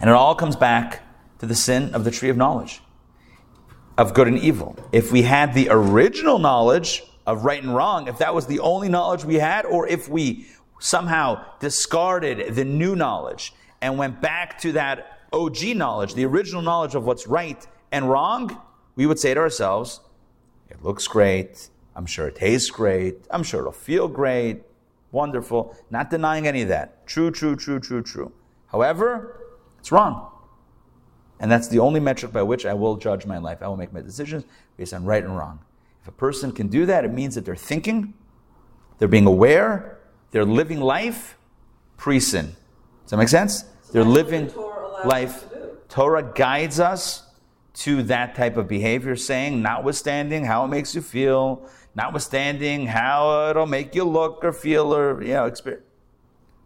and 0.00 0.10
it 0.10 0.12
all 0.12 0.34
comes 0.34 0.56
back 0.56 1.00
to 1.38 1.46
the 1.46 1.54
sin 1.54 1.94
of 1.94 2.02
the 2.02 2.10
tree 2.10 2.28
of 2.28 2.36
knowledge 2.36 2.82
of 3.96 4.12
good 4.12 4.26
and 4.26 4.38
evil. 4.38 4.76
If 4.90 5.12
we 5.12 5.22
had 5.22 5.54
the 5.54 5.68
original 5.70 6.40
knowledge 6.40 7.04
of 7.24 7.44
right 7.44 7.62
and 7.62 7.72
wrong, 7.72 8.08
if 8.08 8.18
that 8.18 8.34
was 8.34 8.48
the 8.48 8.58
only 8.58 8.88
knowledge 8.88 9.24
we 9.24 9.36
had, 9.36 9.64
or 9.64 9.86
if 9.86 10.08
we 10.08 10.48
somehow 10.80 11.44
discarded 11.60 12.56
the 12.56 12.64
new 12.64 12.96
knowledge 12.96 13.52
and 13.80 13.96
went 13.96 14.20
back 14.20 14.58
to 14.62 14.72
that 14.72 15.19
OG 15.32 15.76
knowledge, 15.76 16.14
the 16.14 16.24
original 16.24 16.62
knowledge 16.62 16.94
of 16.94 17.04
what's 17.04 17.26
right 17.26 17.66
and 17.92 18.08
wrong, 18.08 18.60
we 18.96 19.06
would 19.06 19.18
say 19.18 19.34
to 19.34 19.40
ourselves, 19.40 20.00
it 20.68 20.82
looks 20.82 21.06
great. 21.06 21.68
I'm 21.94 22.06
sure 22.06 22.28
it 22.28 22.36
tastes 22.36 22.70
great. 22.70 23.26
I'm 23.30 23.42
sure 23.42 23.60
it'll 23.60 23.72
feel 23.72 24.08
great. 24.08 24.62
Wonderful. 25.12 25.76
Not 25.90 26.10
denying 26.10 26.46
any 26.46 26.62
of 26.62 26.68
that. 26.68 27.06
True, 27.06 27.30
true, 27.30 27.56
true, 27.56 27.80
true, 27.80 28.02
true. 28.02 28.32
However, 28.68 29.46
it's 29.78 29.90
wrong. 29.90 30.30
And 31.40 31.50
that's 31.50 31.68
the 31.68 31.78
only 31.78 32.00
metric 32.00 32.32
by 32.32 32.42
which 32.42 32.66
I 32.66 32.74
will 32.74 32.96
judge 32.96 33.26
my 33.26 33.38
life. 33.38 33.62
I 33.62 33.68
will 33.68 33.76
make 33.76 33.92
my 33.92 34.02
decisions 34.02 34.44
based 34.76 34.92
on 34.92 35.04
right 35.04 35.24
and 35.24 35.36
wrong. 35.36 35.60
If 36.02 36.08
a 36.08 36.12
person 36.12 36.52
can 36.52 36.68
do 36.68 36.86
that, 36.86 37.04
it 37.04 37.12
means 37.12 37.34
that 37.34 37.44
they're 37.44 37.56
thinking, 37.56 38.14
they're 38.98 39.08
being 39.08 39.26
aware, 39.26 39.98
they're 40.30 40.44
living 40.44 40.80
life 40.80 41.36
pre 41.96 42.20
sin. 42.20 42.54
Does 43.02 43.10
that 43.10 43.16
make 43.16 43.28
sense? 43.28 43.64
They're 43.92 44.04
living 44.04 44.50
life. 45.06 45.48
to. 45.50 45.70
Torah 45.88 46.22
guides 46.22 46.78
us 46.80 47.24
to 47.74 48.02
that 48.04 48.34
type 48.34 48.56
of 48.56 48.68
behavior, 48.68 49.16
saying, 49.16 49.62
notwithstanding 49.62 50.44
how 50.44 50.64
it 50.64 50.68
makes 50.68 50.94
you 50.94 51.00
feel, 51.00 51.68
notwithstanding 51.94 52.86
how 52.86 53.48
it'll 53.48 53.66
make 53.66 53.94
you 53.94 54.04
look 54.04 54.44
or 54.44 54.52
feel 54.52 54.94
or, 54.94 55.22
you 55.22 55.34
know, 55.34 55.46
experience. 55.46 55.84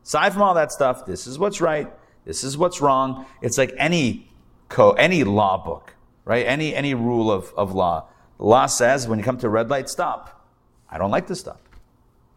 Aside 0.04 0.32
from 0.32 0.42
all 0.42 0.54
that 0.54 0.70
stuff, 0.70 1.06
this 1.06 1.26
is 1.26 1.38
what's 1.38 1.60
right, 1.60 1.90
this 2.24 2.44
is 2.44 2.58
what's 2.58 2.80
wrong. 2.80 3.26
It's 3.40 3.56
like 3.56 3.72
any 3.78 4.28
co- 4.68 4.92
any 4.92 5.24
law 5.24 5.62
book, 5.64 5.94
right? 6.24 6.46
Any 6.46 6.74
any 6.74 6.94
rule 6.94 7.30
of, 7.30 7.52
of 7.56 7.74
law. 7.74 8.08
The 8.38 8.44
law 8.44 8.66
says 8.66 9.08
when 9.08 9.18
you 9.18 9.24
come 9.24 9.38
to 9.38 9.46
a 9.46 9.50
red 9.50 9.70
light, 9.70 9.88
stop. 9.88 10.46
I 10.90 10.98
don't 10.98 11.10
like 11.10 11.26
to 11.28 11.34
stop. 11.34 11.60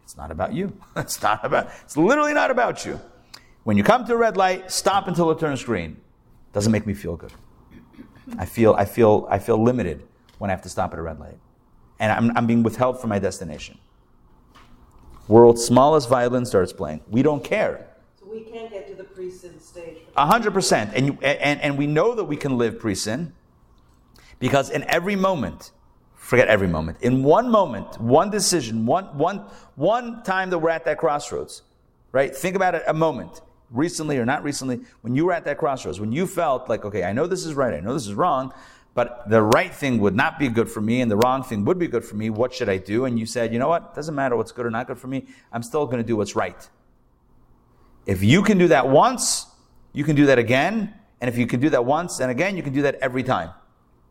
It's 0.04 0.16
not 0.16 0.30
about 0.30 0.54
you. 0.54 0.72
It's 0.96 1.22
not 1.22 1.44
about 1.44 1.70
it's 1.84 1.96
literally 1.96 2.32
not 2.32 2.50
about 2.50 2.86
you. 2.86 3.00
When 3.68 3.76
you 3.76 3.84
come 3.84 4.06
to 4.06 4.14
a 4.14 4.16
red 4.16 4.38
light, 4.38 4.72
stop 4.72 5.08
until 5.08 5.30
it 5.30 5.38
turns 5.38 5.62
green. 5.62 5.98
Doesn't 6.54 6.72
make 6.72 6.86
me 6.86 6.94
feel 6.94 7.16
good. 7.16 7.34
I 8.38 8.46
feel 8.46 8.72
I 8.72 8.86
feel 8.86 9.26
I 9.28 9.38
feel 9.38 9.62
limited 9.62 10.08
when 10.38 10.48
I 10.48 10.54
have 10.54 10.62
to 10.62 10.70
stop 10.70 10.94
at 10.94 10.98
a 10.98 11.02
red 11.02 11.20
light. 11.20 11.36
And 11.98 12.10
I'm, 12.10 12.34
I'm 12.34 12.46
being 12.46 12.62
withheld 12.62 12.98
from 12.98 13.10
my 13.10 13.18
destination. 13.18 13.76
World's 15.28 15.62
smallest 15.62 16.08
violin 16.08 16.46
starts 16.46 16.72
playing. 16.72 17.02
We 17.10 17.20
don't 17.20 17.44
care. 17.44 17.88
So 18.18 18.24
we 18.32 18.40
can't 18.40 18.72
get 18.72 18.88
to 18.88 18.94
the 18.94 19.04
pre-sin 19.04 19.60
stage. 19.60 19.98
A 20.16 20.24
hundred 20.24 20.54
percent. 20.54 20.92
And, 20.94 21.04
you, 21.04 21.18
and, 21.20 21.60
and 21.60 21.76
we 21.76 21.86
know 21.86 22.14
that 22.14 22.24
we 22.24 22.36
can 22.36 22.56
live 22.56 22.78
pre-sin 22.78 23.34
because 24.38 24.70
in 24.70 24.82
every 24.84 25.14
moment, 25.14 25.72
forget 26.14 26.48
every 26.48 26.68
moment, 26.68 27.02
in 27.02 27.22
one 27.22 27.50
moment, 27.50 28.00
one 28.00 28.30
decision, 28.30 28.86
one, 28.86 29.04
one, 29.18 29.44
one 29.74 30.22
time 30.22 30.48
that 30.48 30.58
we're 30.58 30.70
at 30.70 30.86
that 30.86 30.96
crossroads, 30.96 31.64
right? 32.12 32.34
Think 32.34 32.56
about 32.56 32.74
it 32.74 32.82
a 32.86 32.94
moment, 32.94 33.42
recently 33.70 34.18
or 34.18 34.24
not 34.24 34.42
recently, 34.42 34.80
when 35.02 35.14
you 35.14 35.26
were 35.26 35.32
at 35.32 35.44
that 35.44 35.58
crossroads, 35.58 36.00
when 36.00 36.12
you 36.12 36.26
felt 36.26 36.68
like, 36.68 36.84
okay, 36.84 37.04
I 37.04 37.12
know 37.12 37.26
this 37.26 37.44
is 37.44 37.54
right, 37.54 37.74
I 37.74 37.80
know 37.80 37.94
this 37.94 38.06
is 38.06 38.14
wrong, 38.14 38.52
but 38.94 39.28
the 39.28 39.42
right 39.42 39.72
thing 39.72 40.00
would 40.00 40.16
not 40.16 40.38
be 40.38 40.48
good 40.48 40.68
for 40.68 40.80
me 40.80 41.00
and 41.00 41.10
the 41.10 41.16
wrong 41.16 41.42
thing 41.42 41.64
would 41.64 41.78
be 41.78 41.86
good 41.86 42.04
for 42.04 42.16
me. 42.16 42.30
What 42.30 42.52
should 42.52 42.68
I 42.68 42.78
do? 42.78 43.04
And 43.04 43.18
you 43.18 43.26
said, 43.26 43.52
you 43.52 43.58
know 43.58 43.68
what? 43.68 43.94
Doesn't 43.94 44.14
matter 44.14 44.36
what's 44.36 44.50
good 44.50 44.66
or 44.66 44.70
not 44.70 44.86
good 44.86 44.98
for 44.98 45.06
me. 45.06 45.26
I'm 45.52 45.62
still 45.62 45.86
going 45.86 45.98
to 45.98 46.06
do 46.06 46.16
what's 46.16 46.34
right. 46.34 46.68
If 48.06 48.22
you 48.22 48.42
can 48.42 48.58
do 48.58 48.68
that 48.68 48.88
once, 48.88 49.46
you 49.92 50.02
can 50.02 50.16
do 50.16 50.26
that 50.26 50.38
again. 50.38 50.94
And 51.20 51.28
if 51.28 51.36
you 51.36 51.46
can 51.46 51.60
do 51.60 51.70
that 51.70 51.84
once 51.84 52.20
and 52.20 52.30
again, 52.30 52.56
you 52.56 52.62
can 52.62 52.72
do 52.72 52.82
that 52.82 52.96
every 52.96 53.22
time. 53.22 53.50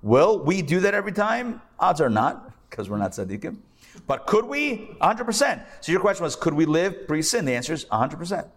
Will 0.02 0.40
we 0.44 0.62
do 0.62 0.80
that 0.82 0.94
every 0.94 1.12
time? 1.12 1.62
Odds 1.80 2.00
are 2.00 2.10
not, 2.10 2.52
because 2.70 2.90
we're 2.90 2.98
not 2.98 3.12
tzaddikim. 3.12 3.58
But 4.06 4.28
could 4.28 4.46
we? 4.46 4.96
100%. 5.02 5.66
So 5.82 5.92
your 5.92 6.02
question 6.02 6.24
was, 6.24 6.36
could 6.36 6.54
we 6.54 6.66
live 6.66 7.08
pre-sin? 7.08 7.46
The 7.46 7.56
answer 7.56 7.74
is 7.74 7.86
100%. 7.86 8.48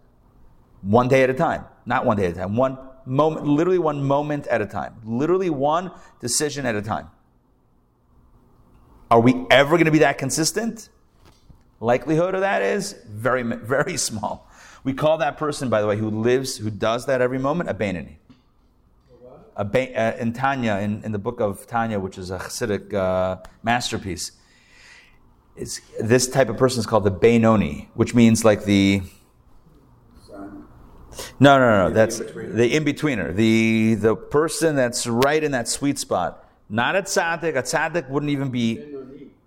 One 0.83 1.09
day 1.09 1.22
at 1.22 1.31
a 1.31 1.35
time. 1.35 1.64
Not 1.87 2.05
one 2.07 2.16
day 2.16 2.26
at 2.26 2.33
a 2.33 2.37
time. 2.37 2.57
One 2.57 2.78
moment, 3.07 3.47
literally 3.47 3.78
one 3.78 4.05
moment 4.05 4.47
at 4.47 4.61
a 4.61 4.66
time. 4.66 4.97
Literally 5.05 5.51
one 5.51 5.91
decision 6.20 6.66
at 6.66 6.74
a 6.74 6.83
time. 6.83 7.09
Are 9.11 9.20
we 9.20 9.45
ever 9.51 9.70
going 9.72 9.87
to 9.87 9.91
be 9.91 9.99
that 9.99 10.18
consistent? 10.18 10.89
Likelihood 11.81 12.35
of 12.35 12.43
that 12.43 12.62
is 12.62 12.95
very, 13.09 13.43
very 13.43 13.97
small. 13.97 14.49
We 14.85 14.95
call 14.95 15.18
that 15.18 15.37
person, 15.37 15.68
by 15.68 15.81
the 15.81 15.87
way, 15.87 15.97
who 15.97 16.11
lives, 16.11 16.57
who 16.57 16.70
does 16.70 17.07
that 17.07 17.20
every 17.20 17.39
moment, 17.39 17.68
a 17.68 17.74
Beinoni. 17.74 18.16
A 19.57 19.64
ba- 19.64 19.99
uh, 19.99 20.16
in 20.18 20.33
Tanya, 20.33 20.74
in, 20.76 21.03
in 21.05 21.12
the 21.12 21.18
book 21.18 21.41
of 21.41 21.66
Tanya, 21.66 21.99
which 21.99 22.16
is 22.16 22.31
a 22.31 22.39
Hasidic 22.39 22.95
uh, 22.95 23.37
masterpiece, 23.62 24.33
is 25.57 25.83
this 25.99 26.28
type 26.28 26.49
of 26.49 26.57
person 26.57 26.81
is 26.81 26.87
called 26.87 27.05
the 27.05 27.11
Bainoni, 27.11 27.89
which 27.95 28.14
means 28.14 28.45
like 28.45 28.64
the. 28.64 29.03
No, 31.39 31.59
no, 31.59 31.85
no. 31.85 31.89
The 31.89 31.95
That's 31.95 32.18
the 32.18 32.77
in 32.77 32.85
betweener, 32.85 33.35
the 33.35 33.95
the 33.95 34.16
person 34.16 34.77
that's 34.77 35.07
right 35.07 35.43
in 35.43 35.53
that 35.53 35.68
sweet 35.68 35.99
spot. 35.99 36.49
Not 36.68 36.97
a 36.97 37.03
tzaddik. 37.03 37.57
A 37.57 37.62
tzaddik 37.62 38.09
wouldn't 38.09 38.31
even 38.31 38.51
be 38.51 38.97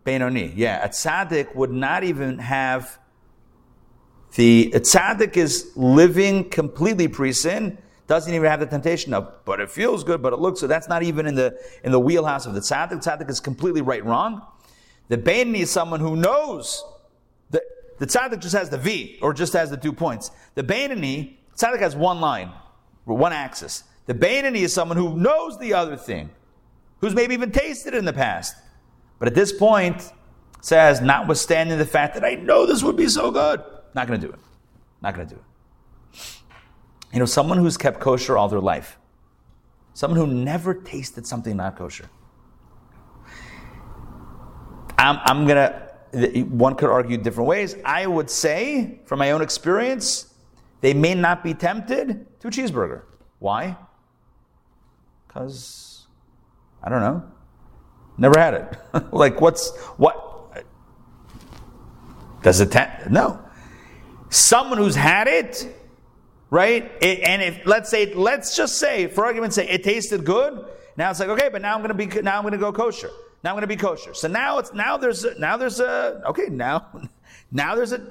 Benoni. 0.03 0.53
Yeah, 0.55 0.83
a 0.83 0.89
tzaddik 0.89 1.55
would 1.55 1.71
not 1.71 2.03
even 2.03 2.39
have 2.39 2.99
the 4.35 4.71
a 4.73 4.79
tzaddik 4.79 5.37
is 5.37 5.71
living 5.75 6.49
completely 6.49 7.07
pre-sin. 7.07 7.77
Doesn't 8.07 8.33
even 8.33 8.49
have 8.49 8.59
the 8.59 8.65
temptation 8.65 9.13
of, 9.13 9.45
but 9.45 9.61
it 9.61 9.71
feels 9.71 10.03
good, 10.03 10.21
but 10.21 10.33
it 10.33 10.39
looks 10.39 10.59
so. 10.59 10.67
That's 10.67 10.89
not 10.89 11.03
even 11.03 11.25
in 11.25 11.35
the 11.35 11.57
in 11.83 11.91
the 11.91 11.99
wheelhouse 11.99 12.45
of 12.45 12.53
the 12.53 12.59
tzaddik. 12.59 13.03
Tzaddik 13.03 13.29
is 13.29 13.39
completely 13.39 13.81
right 13.81 14.03
wrong. 14.03 14.41
The 15.07 15.17
Benoni 15.17 15.61
is 15.61 15.71
someone 15.71 15.99
who 15.99 16.15
knows 16.15 16.83
the, 17.51 17.61
the 17.99 18.07
tzaddik 18.07 18.39
just 18.39 18.55
has 18.55 18.69
the 18.69 18.77
V 18.77 19.19
or 19.21 19.33
just 19.33 19.53
has 19.53 19.69
the 19.69 19.77
two 19.77 19.93
points. 19.93 20.31
The 20.55 20.63
Beinoni, 20.63 21.37
tzaddik 21.55 21.79
has 21.79 21.95
one 21.95 22.19
line, 22.21 22.51
one 23.05 23.33
axis. 23.33 23.83
The 24.05 24.13
Beinoni 24.13 24.61
is 24.61 24.73
someone 24.73 24.97
who 24.97 25.17
knows 25.17 25.57
the 25.59 25.73
other 25.73 25.95
thing, 25.95 26.29
who's 26.99 27.13
maybe 27.13 27.33
even 27.33 27.51
tasted 27.51 27.93
it 27.93 27.97
in 27.97 28.05
the 28.05 28.13
past. 28.13 28.55
But 29.19 29.27
at 29.27 29.35
this 29.35 29.51
point, 29.51 30.11
says, 30.63 31.01
notwithstanding 31.01 31.77
the 31.77 31.85
fact 31.85 32.13
that 32.13 32.23
I 32.23 32.35
know 32.35 32.65
this 32.65 32.83
would 32.83 32.95
be 32.95 33.09
so 33.09 33.31
good, 33.31 33.61
not 33.93 34.07
going 34.07 34.19
to 34.19 34.27
do 34.27 34.31
it. 34.31 34.39
Not 35.01 35.13
going 35.13 35.27
to 35.27 35.35
do 35.35 35.41
it. 35.41 36.19
You 37.11 37.19
know, 37.19 37.25
someone 37.25 37.57
who's 37.57 37.77
kept 37.77 37.99
kosher 37.99 38.37
all 38.37 38.47
their 38.47 38.61
life, 38.61 38.97
someone 39.93 40.17
who 40.17 40.25
never 40.25 40.73
tasted 40.73 41.27
something 41.27 41.57
not 41.57 41.77
kosher. 41.77 42.09
I'm, 44.97 45.19
I'm 45.23 45.45
going 45.45 45.69
to, 46.13 46.41
one 46.43 46.75
could 46.75 46.89
argue 46.89 47.17
different 47.17 47.49
ways. 47.49 47.75
I 47.83 48.07
would 48.07 48.29
say, 48.29 49.01
from 49.05 49.19
my 49.19 49.31
own 49.31 49.41
experience, 49.41 50.32
they 50.83 50.93
may 50.93 51.15
not 51.15 51.45
be 51.45 51.53
tempted 51.53 52.27
to 52.41 52.49
a 52.49 52.51
cheeseburger. 52.51 53.03
Why? 53.39 53.77
Because, 55.25 56.07
I 56.83 56.89
don't 56.89 56.99
know. 56.99 57.23
Never 58.17 58.37
had 58.37 58.53
it. 58.53 58.77
like, 59.13 59.39
what's, 59.39 59.73
what? 59.95 60.65
Does 62.41 62.59
it 62.59 62.69
tempt? 62.73 63.09
No. 63.09 63.39
Someone 64.27 64.77
who's 64.77 64.93
had 64.93 65.29
it, 65.29 65.73
right? 66.49 66.91
It, 67.01 67.21
and 67.21 67.41
if, 67.41 67.65
let's 67.65 67.89
say, 67.89 68.13
let's 68.13 68.57
just 68.57 68.77
say, 68.77 69.07
for 69.07 69.23
argument's 69.23 69.55
sake, 69.55 69.69
it 69.69 69.85
tasted 69.85 70.25
good. 70.25 70.65
Now 70.97 71.11
it's 71.11 71.19
like, 71.21 71.29
okay, 71.29 71.47
but 71.47 71.61
now 71.61 71.75
I'm 71.75 71.79
going 71.79 71.97
to 71.97 72.07
be, 72.07 72.21
now 72.21 72.35
I'm 72.35 72.43
going 72.43 72.51
to 72.51 72.57
go 72.57 72.73
kosher. 72.73 73.09
Now 73.41 73.51
I'm 73.51 73.55
going 73.55 73.61
to 73.61 73.67
be 73.67 73.77
kosher. 73.77 74.13
So 74.13 74.27
now 74.27 74.57
it's, 74.59 74.73
now 74.73 74.97
there's, 74.97 75.23
a, 75.23 75.39
now 75.39 75.55
there's 75.55 75.79
a, 75.79 76.21
okay, 76.25 76.47
now, 76.49 76.87
now 77.53 77.73
there's 77.73 77.93
a, 77.93 78.05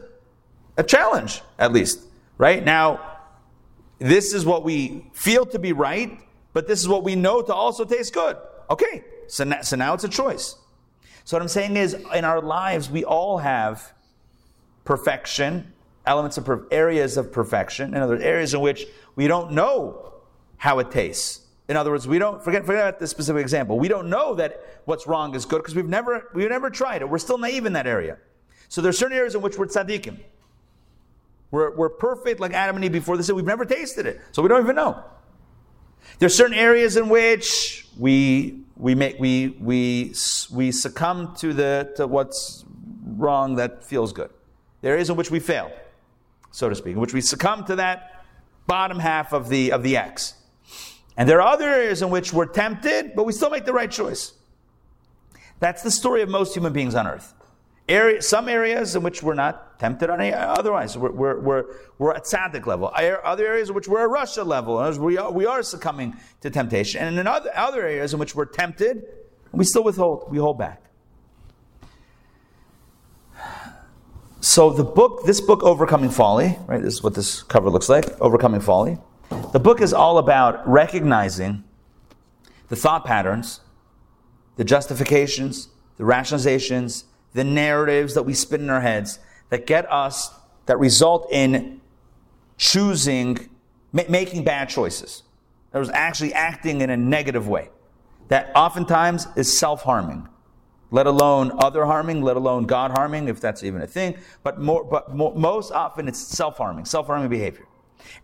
a 0.78 0.82
challenge, 0.82 1.42
at 1.58 1.70
least, 1.74 2.06
right? 2.43 2.64
Now, 2.64 2.99
this 4.01 4.34
is 4.34 4.45
what 4.45 4.64
we 4.64 5.07
feel 5.12 5.47
to 5.47 5.61
be 5.61 5.72
right, 5.72 6.18
but 6.53 6.66
this 6.66 6.80
is 6.80 6.88
what 6.88 7.05
we 7.05 7.14
know 7.14 7.40
to 7.40 7.55
also 7.55 7.84
taste 7.84 8.12
good. 8.12 8.36
Okay, 8.68 9.05
so 9.28 9.45
now, 9.45 9.61
so 9.62 9.76
now 9.76 9.95
it's 9.95 10.03
a 10.03 10.09
choice. 10.09 10.57
So 11.22 11.36
what 11.36 11.43
I'm 11.43 11.47
saying 11.47 11.76
is, 11.76 11.95
in 12.12 12.24
our 12.24 12.40
lives, 12.40 12.90
we 12.90 13.05
all 13.05 13.38
have 13.38 13.93
perfection, 14.84 15.72
elements 16.05 16.36
of 16.36 16.51
areas 16.72 17.16
of 17.16 17.30
perfection, 17.30 17.95
in 17.95 18.03
other 18.03 18.16
areas 18.16 18.55
in 18.55 18.61
which 18.61 18.86
we 19.14 19.28
don't 19.28 19.53
know 19.53 20.12
how 20.57 20.80
it 20.80 20.90
tastes. 20.90 21.47
In 21.68 21.76
other 21.76 21.93
words, 21.93 22.09
we 22.09 22.18
don't 22.18 22.43
forget 22.43 22.66
forget 22.66 22.88
about 22.88 22.99
this 22.99 23.11
specific 23.11 23.40
example. 23.40 23.78
We 23.78 23.86
don't 23.86 24.11
know 24.11 24.34
that 24.34 24.80
what's 24.84 25.07
wrong 25.07 25.36
is 25.36 25.45
good 25.45 25.59
because 25.59 25.76
we've 25.76 25.88
never 25.88 26.28
we've 26.34 26.51
never 26.51 26.70
tried 26.70 27.03
it. 27.03 27.09
We're 27.09 27.18
still 27.18 27.38
naive 27.38 27.66
in 27.66 27.74
that 27.74 27.86
area. 27.86 28.18
So 28.68 28.80
there's 28.80 28.99
certain 28.99 29.16
areas 29.16 29.36
in 29.36 29.43
which 29.43 29.57
we're 29.57 29.68
tzaddikim. 29.68 30.18
We're, 31.53 31.70
we're 31.76 31.90
perfect 31.90 32.40
like 32.40 32.55
Adam 32.55 32.76
and 32.76 32.84
Eve 32.84 32.92
before 32.92 33.16
this. 33.16 33.30
We've 33.30 33.44
never 33.44 33.64
tasted 33.64 34.07
it, 34.07 34.20
so 34.32 34.42
we 34.42 34.48
don't 34.48 34.62
even 34.62 34.74
know. 34.74 35.05
There's 36.18 36.32
are 36.32 36.36
certain 36.36 36.57
areas 36.57 36.96
in 36.96 37.09
which 37.09 37.86
we 37.96 38.64
we 38.74 38.94
make 38.94 39.20
we 39.20 39.57
we 39.61 40.14
we 40.50 40.72
succumb 40.72 41.36
to 41.36 41.53
the 41.53 41.92
to 41.96 42.07
what's 42.07 42.64
wrong 43.05 43.57
that 43.57 43.84
feels 43.84 44.12
good. 44.12 44.30
There 44.80 44.94
areas 44.94 45.11
in 45.11 45.16
which 45.16 45.30
we 45.30 45.40
fail, 45.40 45.70
so 46.50 46.68
to 46.68 46.74
speak, 46.74 46.94
in 46.94 47.00
which 47.00 47.12
we 47.12 47.20
succumb 47.20 47.64
to 47.66 47.76
that 47.76 48.24
bottom 48.66 48.98
half 48.98 49.32
of 49.32 49.48
the 49.48 49.72
of 49.72 49.82
the 49.82 49.96
X. 49.96 50.34
And 51.18 51.28
there 51.28 51.42
are 51.42 51.53
other 51.53 51.68
areas 51.68 52.00
in 52.00 52.09
which 52.09 52.32
we're 52.32 52.46
tempted, 52.46 53.14
but 53.14 53.24
we 53.24 53.32
still 53.34 53.50
make 53.50 53.66
the 53.66 53.74
right 53.74 53.90
choice. 53.90 54.32
That's 55.61 55.82
the 55.82 55.90
story 55.90 56.22
of 56.22 56.30
most 56.30 56.55
human 56.55 56.72
beings 56.72 56.94
on 56.94 57.07
earth. 57.07 57.34
Area, 57.93 58.22
some 58.22 58.49
areas 58.49 58.97
in 58.97 59.03
which 59.03 59.22
we're 59.22 59.34
not 59.34 59.78
tempted 59.78 60.09
on 60.09 60.18
any, 60.18 60.32
otherwise. 60.32 60.97
We're, 60.97 61.11
we're, 61.11 61.38
we're, 61.38 61.64
we're 61.99 62.14
at 62.14 62.24
tzaddik 62.24 62.64
level. 62.64 62.90
Other 63.22 63.47
areas 63.47 63.68
in 63.68 63.74
which 63.74 63.86
we're 63.86 64.05
at 64.05 64.09
rasha 64.09 64.47
level. 64.47 64.90
We 64.99 65.18
are, 65.18 65.30
we 65.30 65.45
are 65.45 65.62
succumbing 65.62 66.16
to 66.40 66.49
temptation. 66.49 67.03
And 67.03 67.18
in 67.18 67.26
other, 67.26 67.51
other 67.55 67.82
areas 67.82 68.14
in 68.14 68.18
which 68.18 68.34
we're 68.34 68.47
tempted, 68.47 69.05
we 69.53 69.66
still 69.66 69.84
withhold, 69.84 70.30
we 70.30 70.38
hold 70.38 70.59
back. 70.59 70.82
So 74.40 74.70
the 74.70 74.84
book, 74.84 75.26
this 75.26 75.43
book, 75.43 75.62
Overcoming 75.62 76.11
Folly, 76.11 76.59
right? 76.66 76.80
This 76.80 76.95
is 76.95 77.03
what 77.03 77.14
this 77.14 77.43
cover 77.43 77.68
looks 77.68 77.90
like, 77.90 78.18
Overcoming 78.22 78.62
Folly. 78.62 78.97
The 79.53 79.61
book 79.61 79.82
is 79.82 79.93
all 79.93 80.16
about 80.16 80.66
recognizing 80.66 81.62
the 82.68 82.76
thought 82.76 83.05
patterns, 83.05 83.61
the 84.57 84.64
justifications, 84.64 85.68
the 85.99 86.05
rationalizations, 86.05 87.05
the 87.32 87.44
narratives 87.44 88.14
that 88.14 88.22
we 88.24 88.34
spin 88.34 88.62
in 88.62 88.70
our 88.70 88.80
heads 88.80 89.18
that 89.50 89.66
get 89.66 89.90
us, 89.90 90.30
that 90.66 90.78
result 90.78 91.28
in 91.30 91.80
choosing, 92.56 93.50
ma- 93.92 94.02
making 94.08 94.44
bad 94.44 94.68
choices. 94.68 95.22
That 95.72 95.78
was 95.78 95.90
actually 95.90 96.34
acting 96.34 96.80
in 96.80 96.90
a 96.90 96.96
negative 96.96 97.48
way. 97.48 97.70
That 98.28 98.52
oftentimes 98.54 99.26
is 99.36 99.56
self 99.56 99.82
harming 99.82 100.28
let 100.92 101.06
alone 101.06 101.52
other 101.58 101.86
harming, 101.86 102.20
let 102.22 102.36
alone 102.36 102.66
God 102.66 102.92
harming, 102.92 103.26
if 103.28 103.40
that's 103.40 103.64
even 103.64 103.80
a 103.80 103.86
thing. 103.86 104.14
But, 104.42 104.60
more, 104.60 104.84
but 104.84 105.16
more, 105.16 105.34
most 105.34 105.72
often 105.72 106.06
it's 106.06 106.20
self 106.20 106.58
harming, 106.58 106.84
self 106.84 107.06
harming 107.06 107.30
behavior. 107.30 107.66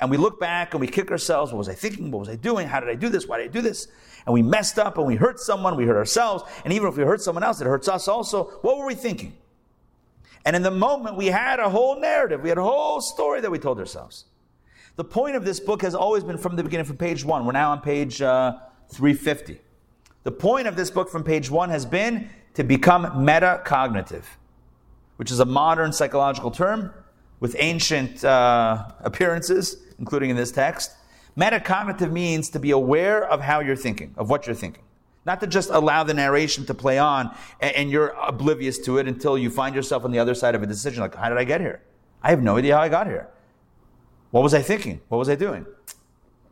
And 0.01 0.11
we 0.11 0.19
look 0.19 0.39
back 0.39 0.75
and 0.75 0.81
we 0.81 0.87
kick 0.87 1.11
ourselves. 1.11 1.51
What 1.51 1.59
was 1.59 1.69
I 1.69 1.75
thinking? 1.75 2.11
What 2.11 2.21
was 2.21 2.29
I 2.29 2.37
doing? 2.37 2.69
How 2.69 2.79
did 2.79 2.91
I 2.91 2.95
do 2.95 3.09
this? 3.09 3.27
Why 3.27 3.39
did 3.39 3.49
I 3.49 3.53
do 3.53 3.63
this? 3.63 3.89
And 4.27 4.35
we 4.35 4.43
messed 4.43 4.79
up 4.79 4.99
and 4.99 5.07
we 5.07 5.17
hurt 5.17 5.41
someone, 5.41 5.77
we 5.77 5.87
hurt 5.87 5.97
ourselves. 5.97 6.45
And 6.65 6.73
even 6.73 6.89
if 6.89 6.97
we 6.97 7.05
hurt 7.05 7.21
someone 7.21 7.43
else, 7.43 7.61
it 7.61 7.67
hurts 7.67 7.89
us 7.89 8.09
also. 8.09 8.45
What 8.63 8.79
were 8.79 8.87
we 8.87 8.95
thinking? 8.95 9.37
And 10.45 10.57
in 10.57 10.63
the 10.63 10.71
moment, 10.71 11.17
we 11.17 11.27
had 11.27 11.61
a 11.61 11.69
whole 11.69 12.01
narrative, 12.01 12.43
we 12.43 12.49
had 12.49 12.59
a 12.59 12.63
whole 12.63 13.01
story 13.01 13.41
that 13.41 13.51
we 13.51 13.59
told 13.59 13.79
ourselves. 13.79 14.25
The 14.97 15.05
point 15.05 15.37
of 15.37 15.45
this 15.45 15.61
book 15.61 15.83
has 15.83 15.95
always 15.95 16.25
been 16.25 16.39
from 16.39 16.57
the 16.57 16.65
beginning, 16.65 16.87
from 16.87 16.97
page 16.97 17.25
one. 17.25 17.47
We're 17.47 17.53
now 17.53 17.71
on 17.71 17.81
page 17.81 18.21
uh, 18.21 18.59
350. 18.89 19.61
The 20.25 20.33
point 20.33 20.67
of 20.67 20.75
this 20.75 20.91
book 20.91 21.09
from 21.09 21.23
page 21.23 21.51
one 21.51 21.71
has 21.71 21.87
been 21.87 22.29
to 22.55 22.65
become 22.65 23.05
metacognitive, 23.25 24.25
which 25.17 25.31
is 25.31 25.39
a 25.39 25.45
modern 25.45 25.93
psychological 25.93 26.51
term 26.51 26.93
with 27.41 27.55
ancient 27.59 28.25
uh, 28.25 28.89
appearances, 29.01 29.77
including 29.99 30.31
in 30.31 30.37
this 30.37 30.51
text. 30.51 30.93
Metacognitive 31.39 32.11
means 32.11 32.51
to 32.51 32.59
be 32.59 32.73
aware 32.73 33.25
of 33.25 33.41
how 33.41 33.61
you're 33.61 33.77
thinking, 33.77 34.13
of 34.17 34.29
what 34.29 34.47
you're 34.47 34.57
thinking. 34.57 34.83
Not 35.25 35.41
to 35.41 35.47
just 35.47 35.71
allow 35.71 36.03
the 36.03 36.15
narration 36.15 36.67
to 36.67 36.75
play 36.75 36.99
on 36.99 37.35
and, 37.61 37.77
and 37.77 37.91
you're 37.91 38.09
oblivious 38.21 38.79
to 38.81 38.99
it 38.99 39.07
until 39.07 39.39
you 39.39 39.49
find 39.49 39.75
yourself 39.75 40.05
on 40.05 40.11
the 40.11 40.19
other 40.19 40.35
side 40.35 40.55
of 40.55 40.63
a 40.63 40.67
decision 40.67 41.01
like, 41.01 41.15
how 41.15 41.29
did 41.29 41.39
I 41.39 41.45
get 41.45 41.61
here? 41.61 41.83
I 42.23 42.31
have 42.31 42.43
no 42.43 42.57
idea 42.57 42.75
how 42.75 42.83
I 42.83 42.89
got 42.89 43.07
here. 43.07 43.29
What 44.31 44.43
was 44.43 44.53
I 44.53 44.63
thinking? 44.63 45.01
What 45.09 45.19
was 45.19 45.29
I 45.29 45.37
doing? 45.37 45.65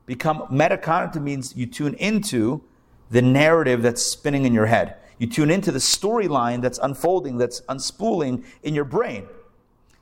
Become 0.07 0.43
metacognitive 0.53 1.23
means 1.23 1.57
you 1.57 1.67
tune 1.67 1.95
into 1.95 2.63
the 3.11 3.23
narrative 3.23 3.83
that's 3.83 4.03
spinning 4.03 4.45
in 4.45 4.55
your 4.55 4.67
head. 4.67 4.97
You 5.19 5.27
tune 5.27 5.51
into 5.51 5.73
the 5.73 5.79
storyline 5.79 6.63
that's 6.63 6.79
unfolding, 6.79 7.39
that's 7.39 7.61
unspooling 7.63 8.45
in 8.63 8.75
your 8.75 8.85
brain, 8.85 9.27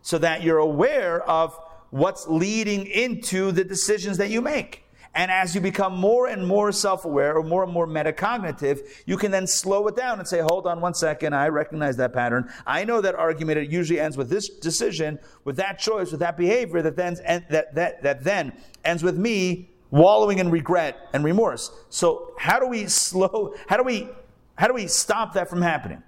so 0.02 0.18
that 0.18 0.42
you're 0.42 0.58
aware 0.58 1.22
of 1.22 1.58
what's 1.94 2.26
leading 2.26 2.86
into 2.88 3.52
the 3.52 3.62
decisions 3.62 4.18
that 4.18 4.28
you 4.28 4.40
make. 4.40 4.82
And 5.14 5.30
as 5.30 5.54
you 5.54 5.60
become 5.60 5.96
more 5.96 6.26
and 6.26 6.44
more 6.44 6.72
self 6.72 7.04
aware 7.04 7.36
or 7.36 7.44
more 7.44 7.62
and 7.62 7.72
more 7.72 7.86
metacognitive, 7.86 8.80
you 9.06 9.16
can 9.16 9.30
then 9.30 9.46
slow 9.46 9.86
it 9.86 9.94
down 9.94 10.18
and 10.18 10.26
say, 10.26 10.40
hold 10.40 10.66
on 10.66 10.80
one 10.80 10.92
second, 10.92 11.36
I 11.36 11.46
recognize 11.48 11.96
that 11.98 12.12
pattern. 12.12 12.50
I 12.66 12.84
know 12.84 13.00
that 13.00 13.14
argument, 13.14 13.58
it 13.58 13.70
usually 13.70 14.00
ends 14.00 14.16
with 14.16 14.28
this 14.28 14.48
decision, 14.48 15.20
with 15.44 15.54
that 15.56 15.78
choice, 15.78 16.10
with 16.10 16.18
that 16.18 16.36
behavior 16.36 16.82
that 16.82 16.96
then, 16.96 17.14
that, 17.48 17.72
that, 17.76 18.02
that 18.02 18.24
then 18.24 18.54
ends 18.84 19.04
with 19.04 19.16
me 19.16 19.70
wallowing 19.92 20.40
in 20.40 20.50
regret 20.50 20.98
and 21.12 21.22
remorse. 21.22 21.70
So, 21.90 22.34
how 22.40 22.58
do 22.58 22.66
we 22.66 22.88
slow, 22.88 23.54
how 23.68 23.76
do 23.76 23.84
we 23.84 24.08
how 24.56 24.66
do 24.66 24.74
we 24.74 24.88
stop 24.88 25.34
that 25.34 25.48
from 25.48 25.62
happening? 25.62 26.02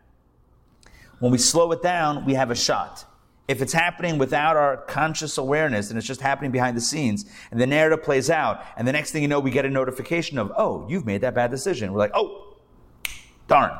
When 1.21 1.31
we 1.31 1.39
slow 1.39 1.71
it 1.73 1.83
down, 1.83 2.25
we 2.25 2.35
have 2.35 2.51
a 2.51 2.57
shot. 2.57 3.05
If 3.49 3.63
it's 3.63 3.73
happening 3.73 4.19
without 4.19 4.57
our 4.57 4.77
conscious 4.77 5.39
awareness 5.39 5.91
and 5.91 5.99
it's 5.99 6.07
just 6.07 6.21
happening 6.21 6.51
behind 6.51 6.77
the 6.77 6.81
scenes 6.81 7.25
and 7.51 7.61
the 7.61 7.67
narrative 7.67 8.03
plays 8.03 8.29
out 8.29 8.65
and 8.77 8.87
the 8.87 8.93
next 8.93 9.13
thing 9.13 9.23
you 9.23 9.29
know, 9.29 9.39
we 9.39 9.51
get 9.51 9.65
a 9.65 9.71
notification 9.71 10.39
of, 10.39 10.53
oh, 10.57 10.87
you've 10.89 11.07
made 11.07 11.21
that 11.21 11.35
bad 11.35 11.51
decision. 11.51 11.93
We're 11.93 12.01
like, 12.01 12.11
oh, 12.15 12.57
darn. 13.47 13.79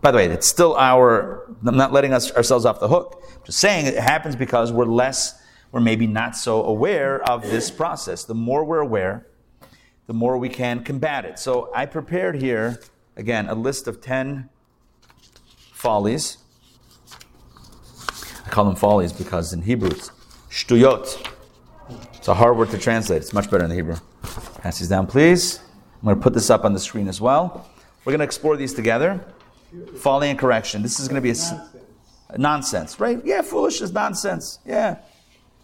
By 0.00 0.10
the 0.10 0.16
way, 0.16 0.26
it's 0.26 0.46
still 0.46 0.74
our, 0.76 1.54
I'm 1.66 1.76
not 1.76 1.92
letting 1.92 2.14
us 2.14 2.32
ourselves 2.32 2.64
off 2.64 2.80
the 2.80 2.88
hook. 2.88 3.22
I'm 3.36 3.44
just 3.44 3.58
saying 3.58 3.86
it 3.86 3.96
happens 3.96 4.36
because 4.36 4.72
we're 4.72 4.86
less, 4.86 5.38
we're 5.72 5.80
maybe 5.80 6.06
not 6.06 6.34
so 6.34 6.64
aware 6.64 7.20
of 7.28 7.42
this 7.42 7.70
process. 7.70 8.24
The 8.24 8.34
more 8.34 8.64
we're 8.64 8.80
aware, 8.80 9.26
the 10.06 10.14
more 10.14 10.38
we 10.38 10.48
can 10.48 10.82
combat 10.82 11.26
it. 11.26 11.38
So 11.38 11.70
I 11.74 11.84
prepared 11.84 12.36
here 12.36 12.80
Again, 13.20 13.48
a 13.48 13.54
list 13.54 13.86
of 13.86 14.00
10 14.00 14.48
follies. 15.72 16.38
Call 18.50 18.64
them 18.64 18.76
follies 18.76 19.12
because 19.12 19.52
in 19.52 19.62
Hebrew 19.62 19.90
it's 19.90 20.10
shtuyot. 20.50 21.28
It's 22.14 22.28
a 22.28 22.34
hard 22.34 22.56
word 22.56 22.70
to 22.70 22.78
translate. 22.78 23.22
It's 23.22 23.32
much 23.32 23.50
better 23.50 23.64
in 23.64 23.70
the 23.70 23.76
Hebrew. 23.76 23.96
Pass 24.58 24.78
these 24.78 24.88
down, 24.88 25.06
please. 25.06 25.60
I'm 26.00 26.04
going 26.04 26.16
to 26.16 26.22
put 26.22 26.34
this 26.34 26.50
up 26.50 26.64
on 26.64 26.72
the 26.72 26.78
screen 26.80 27.08
as 27.08 27.20
well. 27.20 27.68
We're 28.04 28.12
going 28.12 28.20
to 28.20 28.24
explore 28.24 28.56
these 28.56 28.74
together. 28.74 29.24
Folly 29.96 30.30
and 30.30 30.38
correction. 30.38 30.82
This 30.82 30.98
is 30.98 31.08
going 31.08 31.16
to 31.16 31.20
be 31.20 31.30
a 31.30 31.34
nonsense, 31.34 31.76
a 32.28 32.38
nonsense 32.38 33.00
right? 33.00 33.20
Yeah, 33.24 33.42
foolish 33.42 33.80
is 33.80 33.92
nonsense. 33.92 34.58
Yeah. 34.66 34.98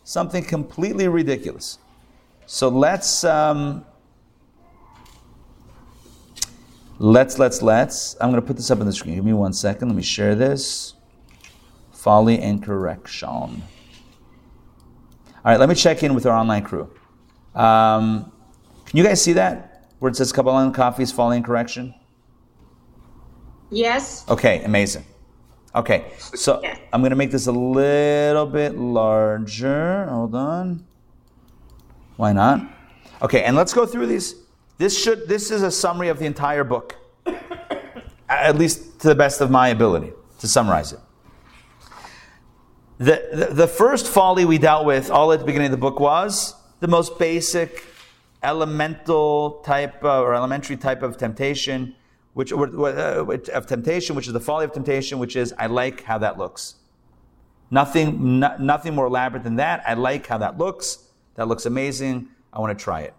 Something 0.05 0.45
completely 0.45 1.09
ridiculous. 1.09 1.79
So 2.47 2.69
let's 2.69 3.25
um, 3.25 3.85
Let's, 6.99 7.39
let's, 7.39 7.61
let's. 7.61 8.17
I'm 8.21 8.31
going 8.31 8.41
to 8.41 8.47
put 8.47 8.57
this 8.57 8.71
up 8.71 8.81
on 8.81 8.87
the 8.87 8.93
screen. 8.93 9.17
Give 9.17 9.25
me 9.25 9.35
one 9.35 9.53
second. 9.53 9.89
Let 9.89 9.97
me 9.97 10.03
share 10.03 10.35
this. 10.35 10.95
Folly 12.07 12.39
and 12.39 12.63
correction. 12.63 13.29
All 13.29 13.61
right, 15.45 15.59
let 15.59 15.69
me 15.69 15.75
check 15.75 16.05
in 16.05 16.15
with 16.15 16.25
our 16.25 16.37
online 16.37 16.63
crew. 16.63 16.89
Um, 17.53 18.31
can 18.85 18.97
you 18.97 19.03
guys 19.03 19.21
see 19.21 19.33
that? 19.33 19.91
Where 19.99 20.09
it 20.09 20.15
says 20.15 20.33
Kabbalah 20.33 20.63
and 20.67 20.73
Coffee's 20.73 21.11
Folly 21.11 21.39
and 21.39 21.45
Correction? 21.45 21.93
Yes. 23.71 24.25
Okay, 24.29 24.63
amazing. 24.63 25.05
Okay, 25.75 26.13
so 26.17 26.61
Yeah. 26.63 26.79
I'm 26.93 27.01
going 27.01 27.11
to 27.11 27.17
make 27.17 27.33
this 27.33 27.49
a 27.49 27.53
little 27.53 28.47
bit 28.47 28.79
larger. 28.79 30.07
Hold 30.09 30.37
on. 30.37 30.87
Why 32.19 32.33
not? 32.33 32.61
Okay, 33.21 33.43
and 33.43 33.57
let's 33.57 33.75
go 33.75 33.85
through 33.85 34.07
these. 34.07 34.37
This 34.79 34.97
should 34.97 35.27
this 35.27 35.51
is 35.51 35.63
a 35.63 35.73
summary 35.73 36.07
of 36.07 36.21
the 36.21 36.27
entire 36.27 36.63
book. 36.63 36.95
At 38.29 38.57
least 38.57 39.01
to 39.01 39.09
the 39.09 39.17
best 39.17 39.41
of 39.41 39.51
my 39.51 39.71
ability 39.71 40.13
to 40.39 40.47
summarize 40.47 40.93
it. 40.93 41.01
The, 42.99 43.29
the, 43.31 43.55
the 43.55 43.69
first 43.69 44.09
folly 44.09 44.47
we 44.47 44.57
dealt 44.57 44.87
with 44.87 45.11
all 45.11 45.31
at 45.33 45.41
the 45.41 45.45
beginning 45.45 45.67
of 45.67 45.73
the 45.73 45.77
book 45.77 46.01
was 46.01 46.55
the 46.81 46.89
most 46.89 47.19
basic 47.19 47.85
elemental 48.43 49.63
type 49.67 50.03
uh, 50.03 50.23
or 50.23 50.35
elementary 50.35 50.79
type 50.79 51.03
of 51.03 51.19
temptation 51.19 51.95
which, 52.33 52.53
uh, 52.53 53.23
which 53.23 53.51
of 53.51 53.67
temptation 53.67 54.17
which 54.17 54.27
is 54.27 54.33
the 54.33 54.41
folly 54.41 54.65
of 54.65 54.73
temptation 54.73 55.19
which 55.19 55.37
is 55.37 55.55
i 55.59 55.67
like 55.67 56.05
how 56.05 56.17
that 56.17 56.39
looks. 56.39 56.77
Nothing 57.71 58.41
no, 58.41 58.57
nothing 58.59 58.95
more 58.95 59.07
elaborate 59.07 59.43
than 59.43 59.57
that. 59.57 59.83
I 59.87 59.95
like 59.95 60.27
how 60.29 60.39
that 60.39 60.57
looks. 60.57 60.99
That 61.35 61.49
looks 61.49 61.67
amazing. 61.67 62.29
I 62.53 62.61
want 62.61 62.79
to 62.79 62.83
try 62.83 63.01
it. 63.01 63.13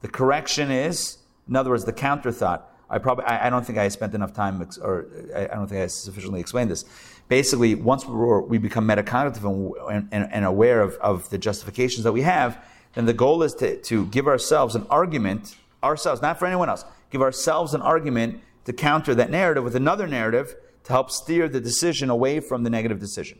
The 0.00 0.08
correction 0.08 0.72
is 0.72 1.18
in 1.48 1.54
other 1.54 1.70
words 1.70 1.84
the 1.84 1.92
counter 1.92 2.32
thought 2.32 2.75
i 2.90 2.98
probably 2.98 3.24
i, 3.24 3.46
I 3.46 3.50
don't 3.50 3.64
think 3.64 3.78
i 3.78 3.88
spent 3.88 4.14
enough 4.14 4.32
time 4.32 4.62
ex- 4.62 4.78
or 4.78 5.06
I, 5.34 5.44
I 5.44 5.54
don't 5.54 5.66
think 5.66 5.82
i 5.82 5.86
sufficiently 5.86 6.40
explained 6.40 6.70
this 6.70 6.84
basically 7.28 7.74
once 7.74 8.06
we're, 8.06 8.40
we 8.40 8.58
become 8.58 8.86
metacognitive 8.86 9.42
and, 9.90 10.08
and, 10.12 10.32
and 10.32 10.44
aware 10.44 10.80
of, 10.80 10.94
of 10.96 11.28
the 11.30 11.38
justifications 11.38 12.04
that 12.04 12.12
we 12.12 12.22
have 12.22 12.58
then 12.96 13.04
the 13.04 13.12
goal 13.12 13.42
is 13.42 13.54
to, 13.56 13.76
to 13.82 14.06
give 14.06 14.26
ourselves 14.26 14.74
an 14.74 14.86
argument, 14.88 15.56
ourselves, 15.84 16.22
not 16.22 16.38
for 16.38 16.46
anyone 16.46 16.70
else, 16.70 16.82
give 17.10 17.20
ourselves 17.20 17.74
an 17.74 17.82
argument 17.82 18.40
to 18.64 18.72
counter 18.72 19.14
that 19.14 19.30
narrative 19.30 19.62
with 19.62 19.76
another 19.76 20.06
narrative 20.06 20.56
to 20.84 20.92
help 20.92 21.10
steer 21.10 21.46
the 21.46 21.60
decision 21.60 22.08
away 22.08 22.40
from 22.40 22.64
the 22.64 22.70
negative 22.70 22.98
decision. 22.98 23.38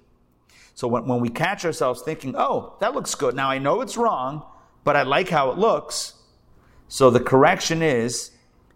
So 0.74 0.86
when, 0.86 1.06
when 1.06 1.20
we 1.20 1.30
catch 1.30 1.64
ourselves 1.64 2.02
thinking, 2.02 2.34
oh, 2.36 2.76
that 2.80 2.94
looks 2.94 3.14
good. 3.14 3.34
Now 3.34 3.48
I 3.48 3.56
know 3.56 3.80
it's 3.80 3.96
wrong, 3.96 4.44
but 4.84 4.94
I 4.94 5.04
like 5.04 5.30
how 5.30 5.50
it 5.50 5.56
looks. 5.56 6.12
So 6.88 7.08
the 7.08 7.18
correction 7.18 7.80
is 7.80 8.32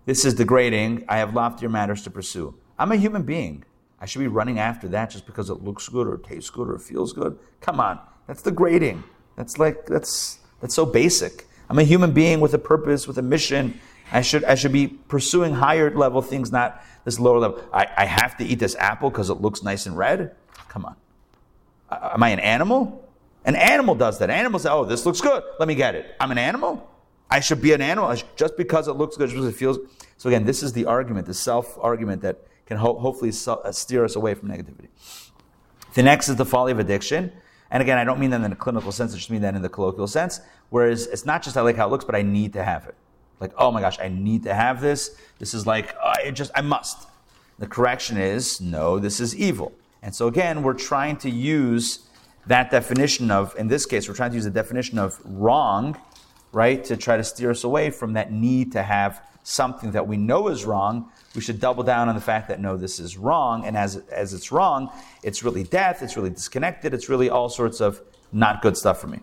this 0.07 0.24
is 0.24 0.34
degrading. 0.34 1.05
I 1.09 1.18
have 1.18 1.34
loftier 1.34 1.68
matters 1.68 2.03
to 2.03 2.11
pursue. 2.11 2.55
I'm 2.78 2.92
a 2.92 2.96
human 2.96 3.22
being. 3.22 3.64
I 4.01 4.07
should 4.07 4.20
be 4.20 4.28
running 4.28 4.59
after 4.59 4.88
that 4.88 5.11
just 5.11 5.26
because 5.26 5.51
it 5.51 5.62
looks 5.62 5.88
good 5.88 6.07
or 6.07 6.16
tastes 6.16 6.51
good 6.51 6.68
or 6.68 6.78
feels 6.78 7.12
good. 7.12 7.38
Come 7.61 7.80
on. 7.80 8.01
That's 8.26 8.42
degrading. 8.42 9.05
That's 9.36 9.59
like, 9.59 9.86
that's, 9.86 10.38
that's 10.61 10.74
so 10.74 10.86
basic. 10.86 11.46
I'm 11.68 11.78
a 11.78 11.84
human 11.84 12.12
being 12.12 12.40
with 12.40 12.55
a 12.55 12.59
purpose, 12.59 13.07
with 13.07 13.18
a 13.18 13.22
mission. 13.22 13.78
I 14.11 14.22
should, 14.22 14.42
I 14.44 14.55
should 14.55 14.72
be 14.72 14.88
pursuing 14.88 15.55
higher 15.55 15.94
level 15.94 16.22
things, 16.22 16.51
not 16.51 16.82
this 17.05 17.20
lower 17.20 17.38
level. 17.38 17.62
I, 17.72 17.86
I 17.96 18.05
have 18.07 18.36
to 18.38 18.44
eat 18.44 18.59
this 18.59 18.74
apple 18.76 19.11
because 19.11 19.30
it 19.30 19.34
looks 19.34 19.62
nice 19.62 19.86
and 19.86 19.96
red. 19.96 20.34
Come 20.68 20.84
on. 20.84 20.96
Uh, 21.88 22.11
am 22.14 22.22
I 22.22 22.30
an 22.30 22.40
animal? 22.40 23.09
An 23.44 23.55
animal 23.55 23.94
does 23.94 24.18
that. 24.18 24.30
Animals 24.30 24.62
say, 24.62 24.70
oh, 24.70 24.84
this 24.84 25.07
looks 25.07 25.20
good. 25.20 25.42
Let 25.59 25.68
me 25.68 25.74
get 25.74 25.94
it. 25.94 26.14
I'm 26.18 26.30
an 26.30 26.38
animal? 26.38 26.89
I 27.31 27.41
should 27.41 27.62
be 27.62 27.72
an 27.72 27.81
animal 27.81 28.14
just 28.37 28.57
because 28.57 28.89
it 28.89 28.93
looks 28.93 29.16
good, 29.16 29.28
just 29.28 29.37
because 29.37 29.55
it 29.55 29.57
feels. 29.57 29.78
So 30.16 30.28
again, 30.28 30.45
this 30.45 30.62
is 30.62 30.72
the 30.72 30.87
argument, 30.87 31.26
the 31.26 31.35
self 31.35 31.78
argument 31.81 32.22
that 32.22 32.41
can 32.66 32.76
ho- 32.76 32.99
hopefully 32.99 33.33
so- 33.33 33.62
uh, 33.64 33.72
steer 33.72 34.05
us 34.05 34.16
away 34.16 34.35
from 34.35 34.49
negativity. 34.49 34.89
The 35.95 36.03
next 36.03 36.28
is 36.28 36.37
the 36.37 36.45
folly 36.45 36.72
of 36.72 36.78
addiction. 36.78 37.33
And 37.70 37.83
again, 37.83 37.99
I 37.99 38.05
don't 38.05 38.18
mean 38.18 38.31
that 38.31 38.41
in 38.43 38.51
a 38.53 38.57
clinical 38.57 38.91
sense, 38.91 39.12
I 39.14 39.16
just 39.16 39.31
mean 39.31 39.43
that 39.43 39.55
in 39.55 39.62
the 39.62 39.68
colloquial 39.68 40.09
sense. 40.09 40.41
Whereas 40.70 41.07
it's 41.07 41.24
not 41.24 41.43
just 41.43 41.57
I 41.57 41.61
like 41.62 41.76
how 41.76 41.87
it 41.87 41.91
looks, 41.91 42.05
but 42.05 42.14
I 42.14 42.22
need 42.22 42.53
to 42.55 42.64
have 42.64 42.87
it. 42.87 42.95
Like, 43.39 43.53
oh 43.57 43.70
my 43.70 43.81
gosh, 43.81 43.99
I 43.99 44.09
need 44.09 44.43
to 44.45 44.55
have 44.55 44.81
this. 44.81 45.16
This 45.39 45.55
is 45.55 45.66
like, 45.66 45.95
oh, 46.03 46.12
I 46.24 46.31
just, 46.31 46.51
I 46.55 46.61
must. 46.61 47.09
The 47.59 47.66
correction 47.66 48.16
is, 48.18 48.61
no, 48.61 48.99
this 48.99 49.20
is 49.20 49.35
evil. 49.37 49.72
And 50.03 50.14
so 50.14 50.26
again, 50.26 50.62
we're 50.62 50.74
trying 50.74 51.16
to 51.18 51.31
use 51.31 52.01
that 52.47 52.70
definition 52.70 53.31
of, 53.31 53.55
in 53.57 53.68
this 53.68 53.87
case, 53.87 54.09
we're 54.09 54.14
trying 54.14 54.31
to 54.31 54.37
use 54.37 54.45
the 54.45 54.51
definition 54.51 54.99
of 54.99 55.20
wrong, 55.24 55.97
right, 56.53 56.82
to 56.84 56.96
try 56.96 57.16
to 57.16 57.24
steer 57.24 57.51
us 57.51 57.64
away 57.64 57.90
from 57.90 58.14
that 58.14 58.32
need 58.32 58.72
to 58.72 58.82
have 58.82 59.22
something 59.42 59.92
that 59.92 60.07
we 60.07 60.16
know 60.16 60.48
is 60.48 60.64
wrong. 60.64 61.11
We 61.34 61.40
should 61.40 61.61
double 61.61 61.82
down 61.82 62.09
on 62.09 62.14
the 62.14 62.20
fact 62.20 62.48
that 62.48 62.61
no, 62.61 62.76
this 62.76 63.01
is 63.01 63.16
wrong. 63.16 63.64
And 63.64 63.76
as, 63.76 63.96
as 64.11 64.34
it's 64.34 64.53
wrong, 64.53 64.90
it's 65.22 65.42
really 65.42 65.64
death, 65.64 66.03
it's 66.03 66.16
really 66.16 66.30
disconnected, 66.30 66.92
it's 66.92 67.09
really 67.09 67.30
all 67.30 67.48
sorts 67.48 67.80
of 67.80 68.01
not 68.32 68.62
good 68.62 68.76
stuff 68.76 69.01
for 69.01 69.07
me. 69.07 69.20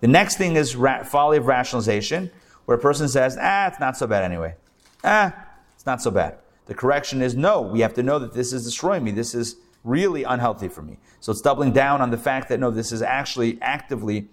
The 0.00 0.08
next 0.08 0.36
thing 0.36 0.56
is 0.56 0.76
ra- 0.76 1.02
folly 1.02 1.38
of 1.38 1.46
rationalization, 1.46 2.30
where 2.64 2.76
a 2.76 2.80
person 2.80 3.08
says, 3.08 3.36
ah, 3.40 3.66
it's 3.66 3.80
not 3.80 3.96
so 3.96 4.06
bad 4.06 4.24
anyway. 4.24 4.54
Ah, 5.02 5.34
it's 5.74 5.86
not 5.86 6.00
so 6.02 6.10
bad. 6.10 6.38
The 6.66 6.74
correction 6.74 7.22
is 7.22 7.34
no, 7.34 7.62
we 7.62 7.80
have 7.80 7.94
to 7.94 8.02
know 8.02 8.18
that 8.18 8.34
this 8.34 8.52
is 8.52 8.64
destroying 8.64 9.02
me. 9.02 9.10
This 9.10 9.34
is 9.34 9.56
really 9.84 10.22
unhealthy 10.22 10.68
for 10.68 10.82
me. 10.82 10.98
So 11.20 11.32
it's 11.32 11.40
doubling 11.40 11.72
down 11.72 12.00
on 12.00 12.10
the 12.10 12.18
fact 12.18 12.48
that 12.50 12.60
no, 12.60 12.70
this 12.70 12.92
is 12.92 13.00
actually 13.00 13.58
actively, 13.62 14.28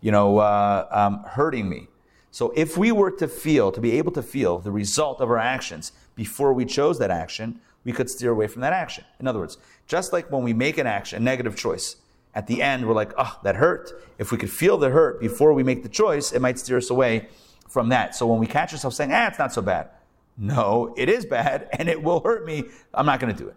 you 0.00 0.10
know, 0.10 0.38
uh, 0.38 0.86
um, 0.90 1.24
hurting 1.24 1.68
me. 1.68 1.88
So 2.30 2.52
if 2.54 2.76
we 2.76 2.92
were 2.92 3.10
to 3.12 3.26
feel, 3.26 3.72
to 3.72 3.80
be 3.80 3.92
able 3.98 4.12
to 4.12 4.22
feel 4.22 4.58
the 4.58 4.70
result 4.70 5.20
of 5.20 5.30
our 5.30 5.38
actions 5.38 5.92
before 6.14 6.52
we 6.52 6.64
chose 6.64 6.98
that 6.98 7.10
action, 7.10 7.60
we 7.84 7.92
could 7.92 8.08
steer 8.08 8.30
away 8.30 8.46
from 8.46 8.62
that 8.62 8.72
action. 8.72 9.04
In 9.18 9.26
other 9.26 9.38
words, 9.38 9.58
just 9.86 10.12
like 10.12 10.30
when 10.30 10.42
we 10.42 10.52
make 10.52 10.78
an 10.78 10.86
action, 10.86 11.20
a 11.20 11.24
negative 11.24 11.56
choice, 11.56 11.96
at 12.34 12.46
the 12.46 12.62
end 12.62 12.86
we're 12.86 12.94
like, 12.94 13.12
oh, 13.18 13.38
that 13.42 13.56
hurt. 13.56 13.92
If 14.18 14.30
we 14.30 14.38
could 14.38 14.50
feel 14.50 14.78
the 14.78 14.90
hurt 14.90 15.20
before 15.20 15.52
we 15.52 15.62
make 15.64 15.82
the 15.82 15.88
choice, 15.88 16.32
it 16.32 16.40
might 16.40 16.58
steer 16.58 16.76
us 16.76 16.90
away 16.90 17.28
from 17.68 17.88
that. 17.88 18.14
So 18.14 18.26
when 18.26 18.38
we 18.38 18.46
catch 18.46 18.72
ourselves 18.72 18.96
saying, 18.96 19.12
ah, 19.12 19.26
it's 19.26 19.38
not 19.38 19.52
so 19.52 19.62
bad. 19.62 19.88
No, 20.36 20.94
it 20.96 21.08
is 21.08 21.26
bad 21.26 21.68
and 21.78 21.88
it 21.88 22.02
will 22.02 22.20
hurt 22.20 22.46
me. 22.46 22.64
I'm 22.94 23.06
not 23.06 23.18
going 23.18 23.34
to 23.34 23.42
do 23.42 23.48
it. 23.48 23.56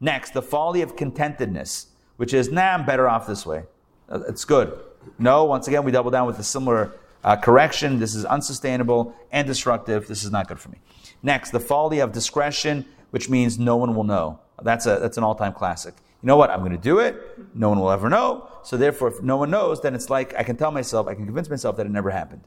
Next, 0.00 0.32
the 0.32 0.42
folly 0.42 0.82
of 0.82 0.96
contentedness, 0.96 1.86
which 2.16 2.32
is, 2.32 2.50
nah, 2.50 2.74
I'm 2.74 2.86
better 2.86 3.08
off 3.08 3.26
this 3.26 3.44
way. 3.44 3.64
Uh, 4.08 4.20
It's 4.28 4.44
good. 4.44 4.78
No, 5.18 5.44
once 5.44 5.68
again, 5.68 5.84
we 5.84 5.92
double 5.92 6.10
down 6.10 6.26
with 6.26 6.38
a 6.38 6.44
similar 6.44 6.92
uh, 7.24 7.36
correction. 7.36 7.98
This 7.98 8.14
is 8.14 8.24
unsustainable 8.24 9.14
and 9.30 9.46
destructive. 9.46 10.06
This 10.06 10.24
is 10.24 10.30
not 10.30 10.48
good 10.48 10.58
for 10.58 10.70
me. 10.70 10.78
Next, 11.22 11.50
the 11.50 11.60
folly 11.60 11.98
of 12.00 12.12
discretion, 12.12 12.84
which 13.10 13.28
means 13.28 13.58
no 13.58 13.76
one 13.76 13.94
will 13.94 14.04
know. 14.04 14.40
That's, 14.62 14.86
a, 14.86 14.98
that's 15.00 15.16
an 15.16 15.24
all 15.24 15.34
time 15.34 15.52
classic. 15.52 15.94
You 16.22 16.26
know 16.26 16.36
what? 16.36 16.50
I'm 16.50 16.60
going 16.60 16.72
to 16.72 16.78
do 16.78 16.98
it. 16.98 17.16
No 17.54 17.68
one 17.68 17.78
will 17.78 17.90
ever 17.90 18.08
know. 18.08 18.48
So, 18.62 18.76
therefore, 18.76 19.08
if 19.08 19.22
no 19.22 19.36
one 19.36 19.50
knows, 19.50 19.80
then 19.80 19.94
it's 19.94 20.10
like 20.10 20.34
I 20.34 20.42
can 20.42 20.56
tell 20.56 20.72
myself, 20.72 21.06
I 21.06 21.14
can 21.14 21.24
convince 21.24 21.48
myself 21.48 21.76
that 21.76 21.86
it 21.86 21.92
never 21.92 22.10
happened. 22.10 22.42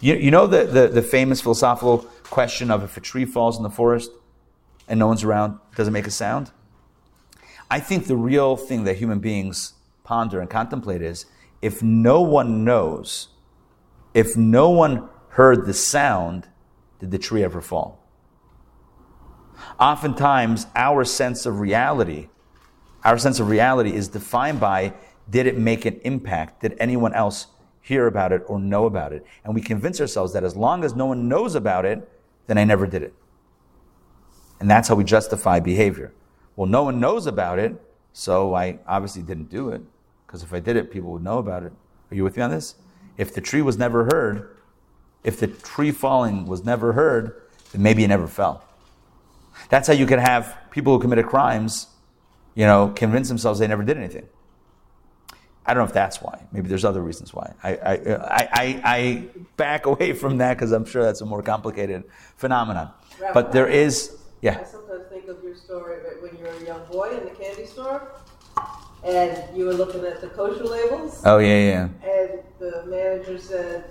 You, 0.00 0.14
you 0.14 0.30
know 0.30 0.46
the, 0.46 0.64
the, 0.64 0.88
the 0.88 1.02
famous 1.02 1.40
philosophical 1.40 1.98
question 2.24 2.70
of 2.70 2.82
if 2.82 2.96
a 2.96 3.00
tree 3.00 3.24
falls 3.24 3.56
in 3.56 3.62
the 3.62 3.70
forest 3.70 4.10
and 4.88 4.98
no 4.98 5.06
one's 5.06 5.24
around, 5.24 5.58
does 5.76 5.88
it 5.88 5.92
make 5.92 6.06
a 6.06 6.10
sound? 6.10 6.50
I 7.70 7.80
think 7.80 8.06
the 8.06 8.16
real 8.16 8.56
thing 8.56 8.84
that 8.84 8.96
human 8.96 9.20
beings 9.20 9.74
ponder 10.02 10.40
and 10.40 10.50
contemplate 10.50 11.02
is 11.02 11.26
if 11.64 11.82
no 11.82 12.20
one 12.20 12.62
knows, 12.62 13.28
if 14.12 14.36
no 14.36 14.68
one 14.68 15.08
heard 15.30 15.64
the 15.64 15.72
sound, 15.72 16.46
did 16.98 17.10
the 17.10 17.16
tree 17.16 17.42
ever 17.42 17.62
fall? 17.62 18.06
Oftentimes, 19.80 20.66
our 20.76 21.06
sense 21.06 21.46
of 21.46 21.60
reality, 21.60 22.28
our 23.02 23.16
sense 23.16 23.40
of 23.40 23.48
reality 23.48 23.94
is 23.94 24.08
defined 24.08 24.60
by 24.60 24.92
did 25.30 25.46
it 25.46 25.56
make 25.56 25.86
an 25.86 25.98
impact? 26.04 26.60
Did 26.60 26.76
anyone 26.78 27.14
else 27.14 27.46
hear 27.80 28.06
about 28.06 28.30
it 28.30 28.42
or 28.46 28.58
know 28.58 28.84
about 28.84 29.14
it? 29.14 29.24
And 29.42 29.54
we 29.54 29.62
convince 29.62 30.02
ourselves 30.02 30.34
that 30.34 30.44
as 30.44 30.54
long 30.54 30.84
as 30.84 30.94
no 30.94 31.06
one 31.06 31.28
knows 31.28 31.54
about 31.54 31.86
it, 31.86 32.06
then 32.46 32.58
I 32.58 32.64
never 32.64 32.86
did 32.86 33.02
it. 33.02 33.14
And 34.60 34.70
that's 34.70 34.88
how 34.88 34.96
we 34.96 35.04
justify 35.04 35.60
behavior. 35.60 36.12
Well, 36.56 36.68
no 36.68 36.82
one 36.82 37.00
knows 37.00 37.26
about 37.26 37.58
it, 37.58 37.80
so 38.12 38.54
I 38.54 38.80
obviously 38.86 39.22
didn't 39.22 39.48
do 39.48 39.70
it. 39.70 39.80
Because 40.34 40.42
if 40.42 40.52
I 40.52 40.58
did 40.58 40.74
it, 40.74 40.90
people 40.90 41.12
would 41.12 41.22
know 41.22 41.38
about 41.38 41.62
it. 41.62 41.72
Are 42.10 42.14
you 42.16 42.24
with 42.24 42.36
me 42.36 42.42
on 42.42 42.50
this? 42.50 42.74
If 43.16 43.32
the 43.32 43.40
tree 43.40 43.62
was 43.62 43.78
never 43.78 44.06
heard, 44.06 44.56
if 45.22 45.38
the 45.38 45.46
tree 45.46 45.92
falling 45.92 46.46
was 46.46 46.64
never 46.64 46.92
heard, 46.92 47.40
then 47.70 47.84
maybe 47.84 48.02
it 48.02 48.08
never 48.08 48.26
fell. 48.26 48.64
That's 49.68 49.86
how 49.86 49.94
you 49.94 50.06
can 50.06 50.18
have 50.18 50.56
people 50.72 50.92
who 50.92 50.98
committed 50.98 51.26
crimes, 51.26 51.86
you 52.56 52.66
know, 52.66 52.92
convince 52.96 53.28
themselves 53.28 53.60
they 53.60 53.68
never 53.68 53.84
did 53.84 53.96
anything. 53.96 54.26
I 55.64 55.72
don't 55.72 55.84
know 55.84 55.86
if 55.86 55.94
that's 55.94 56.20
why. 56.20 56.44
Maybe 56.50 56.66
there's 56.66 56.84
other 56.84 57.00
reasons 57.00 57.32
why. 57.32 57.54
I, 57.62 57.76
I, 57.76 57.94
I, 57.94 58.80
I, 58.84 59.24
back 59.56 59.86
away 59.92 60.14
from 60.14 60.38
that 60.38 60.54
because 60.54 60.72
I'm 60.72 60.84
sure 60.84 61.04
that's 61.04 61.20
a 61.20 61.26
more 61.26 61.44
complicated 61.44 62.02
phenomenon. 62.38 62.90
But 63.32 63.52
there 63.52 63.68
is, 63.68 64.16
yeah. 64.40 64.58
I 64.58 64.64
sometimes 64.64 65.04
think 65.10 65.28
of 65.28 65.44
your 65.44 65.54
story 65.54 65.98
of 65.98 66.22
when 66.22 66.36
you 66.36 66.42
were 66.42 66.50
a 66.50 66.66
young 66.66 66.84
boy 66.90 67.16
in 67.16 67.22
the 67.22 67.30
candy 67.30 67.66
store 67.66 68.10
and 69.04 69.56
you 69.56 69.66
were 69.66 69.74
looking 69.74 70.04
at 70.04 70.20
the 70.20 70.28
kosher 70.28 70.64
labels 70.64 71.20
Oh, 71.24 71.38
yeah, 71.38 71.58
yeah. 71.70 71.88
and 72.10 72.40
the 72.58 72.84
manager 72.86 73.38
said, 73.38 73.84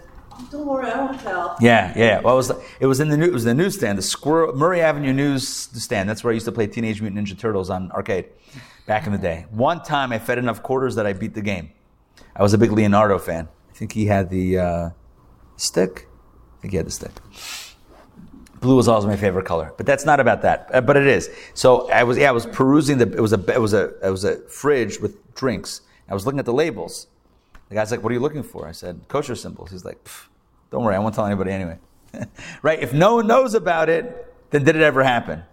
Don't 0.52 0.66
worry, 0.66 0.90
I 0.90 1.00
won't 1.04 1.20
tell. 1.20 1.56
Yeah, 1.62 1.94
yeah. 1.96 2.20
Well, 2.22 2.34
it 2.34 2.38
was 2.38 2.52
it 2.80 2.86
was 2.88 3.00
in 3.00 3.10
the 3.10 3.18
new, 3.18 3.26
it 3.26 3.34
was 3.34 3.44
the 3.44 3.54
newsstand, 3.54 3.98
the 3.98 4.02
Squirrel 4.02 4.56
Murray 4.56 4.82
Avenue 4.82 5.14
newsstand. 5.14 6.10
That's 6.10 6.24
where 6.24 6.32
I 6.32 6.34
used 6.34 6.46
to 6.48 6.52
play 6.52 6.68
Teenage 6.68 7.02
Mutant 7.02 7.28
Ninja 7.28 7.38
Turtles 7.38 7.70
on 7.70 7.92
arcade 7.92 8.26
back 8.88 9.06
in 9.06 9.12
the 9.12 9.20
day. 9.20 9.46
One 9.52 9.84
time, 9.84 10.12
I 10.12 10.20
fed 10.20 10.38
enough 10.40 10.64
quarters 10.64 10.96
that 10.96 11.06
I 11.06 11.14
beat 11.14 11.34
the 11.36 11.42
game. 11.42 11.72
I 12.36 12.42
was 12.42 12.54
a 12.54 12.58
big 12.58 12.72
Leonardo 12.72 13.20
fan. 13.20 13.48
I 13.70 13.74
think 13.76 13.92
he 13.92 14.08
had 14.08 14.30
the 14.30 14.58
uh, 14.58 14.90
stick. 15.58 16.08
I 16.58 16.62
think 16.62 16.72
he 16.72 16.78
had 16.78 16.88
the 16.88 16.92
stick. 16.92 17.12
Blue 18.64 18.78
was 18.78 18.88
always 18.88 19.06
my 19.06 19.18
favorite 19.18 19.46
color, 19.46 19.74
but 19.78 19.86
that's 19.86 20.06
not 20.06 20.20
about 20.22 20.42
that. 20.42 20.70
Uh, 20.74 20.82
But 20.82 20.96
it 20.98 21.06
is. 21.06 21.30
So 21.54 21.92
I 21.92 22.04
was, 22.04 22.18
yeah, 22.18 22.30
I 22.30 22.32
was 22.32 22.46
perusing 22.46 22.98
the. 22.98 23.12
It 23.12 23.20
was 23.20 23.34
a, 23.34 23.40
it 23.54 23.62
was 23.62 23.74
a, 23.74 23.84
it 24.08 24.10
was 24.10 24.24
a 24.24 24.38
fridge 24.48 25.00
with 25.02 25.14
drinks. 25.36 25.82
I 26.10 26.14
was 26.14 26.26
looking 26.26 26.40
at 26.40 26.46
the 26.46 26.54
labels. 26.54 27.08
The 27.70 27.76
guy's 27.76 27.92
like, 27.92 28.02
"What 28.04 28.10
are 28.12 28.14
you 28.16 28.22
looking 28.22 28.42
for?" 28.42 28.66
I 28.68 28.72
said, 28.72 29.02
"Kosher 29.10 29.36
symbols." 29.36 29.70
He's 29.72 29.84
like, 29.84 30.00
"Don't 30.72 30.84
worry, 30.84 30.96
I 30.96 31.00
won't 31.00 31.14
tell 31.14 31.26
anybody 31.26 31.52
anyway." 31.52 31.78
right? 32.62 32.80
If 32.82 32.94
no 32.94 33.16
one 33.16 33.28
knows 33.28 33.54
about 33.54 33.90
it, 33.90 34.34
then 34.52 34.64
did 34.64 34.76
it 34.78 34.82
ever 34.82 35.04
happen? 35.04 35.44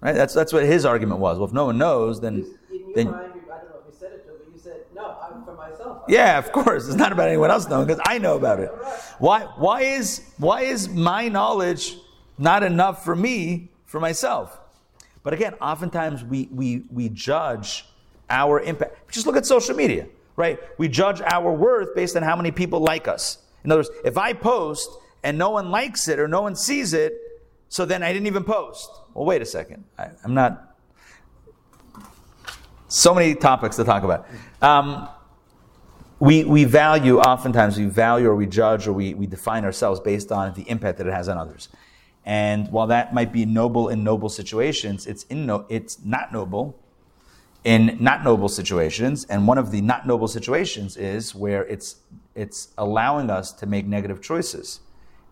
Right? 0.00 0.14
That's 0.14 0.32
that's 0.32 0.52
what 0.52 0.62
his 0.64 0.84
argument 0.84 1.18
was. 1.20 1.38
Well, 1.38 1.48
if 1.48 1.52
no 1.52 1.64
one 1.66 1.78
knows, 1.78 2.20
then 2.20 2.34
In 2.70 2.78
your 2.78 2.94
then 2.94 3.10
mind, 3.10 3.16
I 3.16 3.58
don't 3.58 3.70
know 3.70 3.80
if 3.80 3.92
you 3.92 3.98
said 3.98 4.12
it 4.12 4.24
but 4.26 4.54
you 4.54 4.60
said, 4.60 4.80
no, 4.94 5.16
I'm 5.20 5.44
for 5.44 5.54
myself. 5.54 6.02
yeah, 6.08 6.38
of 6.38 6.52
course. 6.52 6.86
It's 6.86 6.96
not 6.96 7.10
about 7.10 7.26
anyone 7.28 7.50
else 7.50 7.68
knowing 7.68 7.86
because 7.88 8.02
I 8.06 8.18
know 8.18 8.36
about 8.36 8.60
it. 8.60 8.70
Why, 9.18 9.40
why, 9.56 9.82
is, 9.82 10.22
why 10.38 10.62
is 10.62 10.88
my 10.88 11.28
knowledge 11.28 11.96
not 12.42 12.62
enough 12.62 13.04
for 13.04 13.16
me, 13.16 13.70
for 13.86 14.00
myself? 14.00 14.58
But 15.22 15.32
again, 15.32 15.54
oftentimes 15.54 16.24
we, 16.24 16.48
we, 16.50 16.82
we 16.90 17.08
judge 17.08 17.86
our 18.28 18.60
impact. 18.60 19.10
Just 19.10 19.26
look 19.26 19.36
at 19.36 19.46
social 19.46 19.76
media, 19.76 20.08
right? 20.36 20.58
We 20.78 20.88
judge 20.88 21.20
our 21.20 21.52
worth 21.52 21.94
based 21.94 22.16
on 22.16 22.22
how 22.22 22.34
many 22.34 22.50
people 22.50 22.80
like 22.80 23.06
us. 23.06 23.38
In 23.64 23.70
other 23.70 23.80
words, 23.80 23.90
if 24.04 24.18
I 24.18 24.32
post 24.32 24.90
and 25.22 25.38
no 25.38 25.50
one 25.50 25.70
likes 25.70 26.08
it 26.08 26.18
or 26.18 26.26
no 26.26 26.42
one 26.42 26.56
sees 26.56 26.92
it, 26.92 27.14
so 27.68 27.84
then 27.84 28.02
I 28.02 28.12
didn't 28.12 28.26
even 28.26 28.44
post. 28.44 28.90
Well, 29.14 29.24
wait 29.24 29.40
a 29.40 29.46
second. 29.46 29.84
I, 29.98 30.10
I'm 30.24 30.34
not. 30.34 30.76
So 32.88 33.14
many 33.14 33.34
topics 33.34 33.76
to 33.76 33.84
talk 33.84 34.02
about. 34.02 34.26
Um, 34.60 35.08
we, 36.18 36.44
we 36.44 36.64
value, 36.64 37.18
oftentimes, 37.18 37.78
we 37.78 37.86
value 37.86 38.28
or 38.28 38.36
we 38.36 38.46
judge 38.46 38.86
or 38.86 38.92
we, 38.92 39.14
we 39.14 39.26
define 39.26 39.64
ourselves 39.64 39.98
based 39.98 40.30
on 40.30 40.52
the 40.54 40.62
impact 40.68 40.98
that 40.98 41.06
it 41.06 41.12
has 41.12 41.28
on 41.28 41.38
others. 41.38 41.68
And 42.24 42.70
while 42.70 42.86
that 42.86 43.12
might 43.12 43.32
be 43.32 43.44
noble 43.44 43.88
in 43.88 44.04
noble 44.04 44.28
situations, 44.28 45.06
it's, 45.06 45.24
in 45.24 45.46
no, 45.46 45.66
it's 45.68 46.04
not 46.04 46.32
noble 46.32 46.78
in 47.64 47.96
not 48.00 48.24
noble 48.24 48.48
situations. 48.48 49.24
And 49.24 49.46
one 49.46 49.58
of 49.58 49.70
the 49.70 49.80
not 49.80 50.06
noble 50.06 50.28
situations 50.28 50.96
is 50.96 51.34
where 51.34 51.64
it's, 51.66 51.96
it's 52.34 52.68
allowing 52.76 53.30
us 53.30 53.52
to 53.52 53.66
make 53.66 53.86
negative 53.86 54.20
choices 54.20 54.80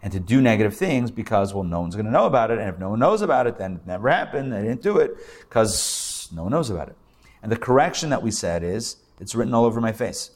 and 0.03 0.13
to 0.13 0.21
do 0.21 0.41
negative 0.41 0.77
things 0.77 1.11
because, 1.11 1.53
well, 1.53 1.65
no 1.65 1.81
one's 1.81 1.95
going 1.95 2.07
to 2.07 2.13
know 2.13 2.27
about 2.27 2.51
it. 2.51 2.59
And 2.59 2.69
if 2.69 2.79
no 2.79 2.91
one 2.91 2.99
knows 2.99 3.23
about 3.23 3.47
it, 3.47 3.59
then 3.59 3.77
it 3.77 3.87
never 3.87 4.09
happened. 4.09 4.53
They 4.53 4.63
didn't 4.63 4.83
do 4.83 4.99
it 4.99 5.17
because 5.41 6.29
no 6.35 6.45
one 6.45 6.53
knows 6.53 6.71
about 6.71 6.89
it. 6.89 6.97
And 7.43 7.51
the 7.51 7.57
correction 7.57 8.11
that 8.11 8.23
we 8.23 8.31
said 8.31 8.63
is, 8.63 8.97
it's 9.19 9.35
written 9.35 9.53
all 9.53 9.65
over 9.65 9.81
my 9.81 9.93
face. 9.93 10.31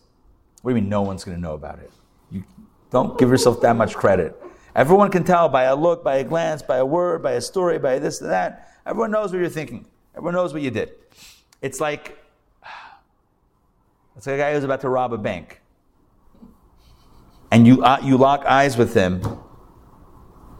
What 0.62 0.72
do 0.72 0.76
you 0.76 0.82
mean 0.82 0.90
no 0.90 1.02
one's 1.02 1.24
going 1.24 1.36
to 1.36 1.40
know 1.40 1.54
about 1.54 1.78
it? 1.78 1.90
You 2.30 2.44
don't 2.90 3.18
give 3.18 3.30
yourself 3.30 3.60
that 3.62 3.76
much 3.76 3.94
credit. 3.94 4.40
Everyone 4.74 5.10
can 5.10 5.24
tell 5.24 5.48
by 5.48 5.64
a 5.64 5.76
look, 5.76 6.02
by 6.02 6.16
a 6.16 6.24
glance, 6.24 6.62
by 6.62 6.78
a 6.78 6.86
word, 6.86 7.22
by 7.22 7.32
a 7.32 7.40
story, 7.40 7.78
by 7.78 7.98
this 7.98 8.20
and 8.20 8.30
that. 8.30 8.70
Everyone 8.86 9.10
knows 9.10 9.32
what 9.32 9.38
you're 9.38 9.48
thinking. 9.48 9.86
Everyone 10.14 10.34
knows 10.34 10.52
what 10.52 10.62
you 10.62 10.70
did. 10.70 10.92
It's 11.62 11.80
like 11.80 12.18
it's 14.16 14.26
like 14.26 14.34
a 14.34 14.38
guy 14.38 14.54
who's 14.54 14.64
about 14.64 14.80
to 14.82 14.88
rob 14.88 15.12
a 15.12 15.18
bank, 15.18 15.60
and 17.50 17.66
you 17.66 17.82
uh, 17.82 17.98
you 18.02 18.16
lock 18.16 18.44
eyes 18.46 18.76
with 18.76 18.94
him 18.94 19.22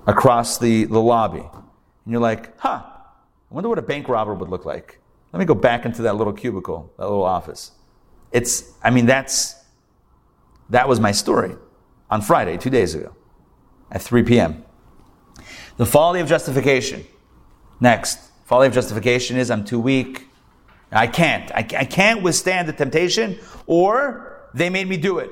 across 0.06 0.58
the, 0.58 0.84
the 0.84 1.00
lobby, 1.00 1.40
and 1.40 2.12
you're 2.12 2.20
like, 2.20 2.58
"Huh, 2.58 2.82
I 2.84 3.54
wonder 3.54 3.68
what 3.68 3.78
a 3.78 3.82
bank 3.82 4.08
robber 4.08 4.34
would 4.34 4.48
look 4.48 4.64
like." 4.64 5.00
Let 5.32 5.40
me 5.40 5.46
go 5.46 5.54
back 5.54 5.84
into 5.84 6.02
that 6.02 6.14
little 6.14 6.32
cubicle, 6.32 6.92
that 6.96 7.04
little 7.04 7.24
office. 7.24 7.72
It's, 8.30 8.72
I 8.84 8.90
mean, 8.90 9.06
that's 9.06 9.56
that 10.70 10.88
was 10.88 11.00
my 11.00 11.10
story 11.10 11.56
on 12.10 12.22
Friday, 12.22 12.56
two 12.56 12.70
days 12.70 12.94
ago, 12.94 13.14
at 13.90 14.02
3 14.02 14.22
p.m. 14.22 14.64
The 15.76 15.86
folly 15.86 16.20
of 16.20 16.28
justification. 16.28 17.04
Next, 17.80 18.18
folly 18.44 18.66
of 18.66 18.74
justification 18.74 19.36
is 19.36 19.50
I'm 19.50 19.64
too 19.64 19.80
weak. 19.80 20.28
I 20.92 21.06
can't. 21.06 21.50
I, 21.52 21.58
I 21.58 21.84
can't 21.84 22.22
withstand 22.22 22.68
the 22.68 22.72
temptation, 22.72 23.38
or 23.66 24.48
they 24.54 24.70
made 24.70 24.88
me 24.88 24.96
do 24.96 25.18
it. 25.18 25.30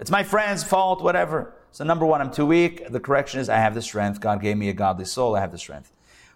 It's 0.00 0.10
my 0.10 0.24
friend's 0.24 0.64
fault, 0.64 1.02
whatever. 1.02 1.54
So, 1.70 1.84
number 1.84 2.04
one, 2.04 2.20
I'm 2.20 2.32
too 2.32 2.46
weak. 2.46 2.88
The 2.90 3.00
correction 3.00 3.38
is 3.40 3.48
I 3.48 3.58
have 3.58 3.74
the 3.74 3.82
strength. 3.82 4.20
God 4.20 4.40
gave 4.40 4.56
me 4.56 4.68
a 4.68 4.72
godly 4.72 5.04
soul. 5.04 5.36
I 5.36 5.40
have 5.40 5.52
the 5.52 5.58
strength. 5.58 5.92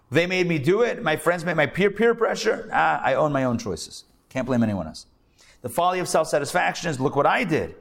They 0.09 0.27
made 0.27 0.47
me 0.47 0.57
do 0.57 0.81
it. 0.81 1.01
My 1.01 1.15
friends 1.15 1.43
made 1.43 1.57
my 1.57 1.65
peer 1.65 1.91
peer 1.91 2.15
pressure. 2.15 2.69
Ah, 2.71 3.01
I 3.03 3.15
own 3.15 3.31
my 3.31 3.43
own 3.43 3.57
choices. 3.57 4.05
Can't 4.29 4.45
blame 4.45 4.63
anyone 4.63 4.87
else. 4.87 5.05
The 5.61 5.69
folly 5.69 5.99
of 5.99 6.07
self 6.07 6.27
satisfaction 6.27 6.89
is 6.89 6.99
look 6.99 7.15
what 7.15 7.25
I 7.25 7.43
did 7.43 7.75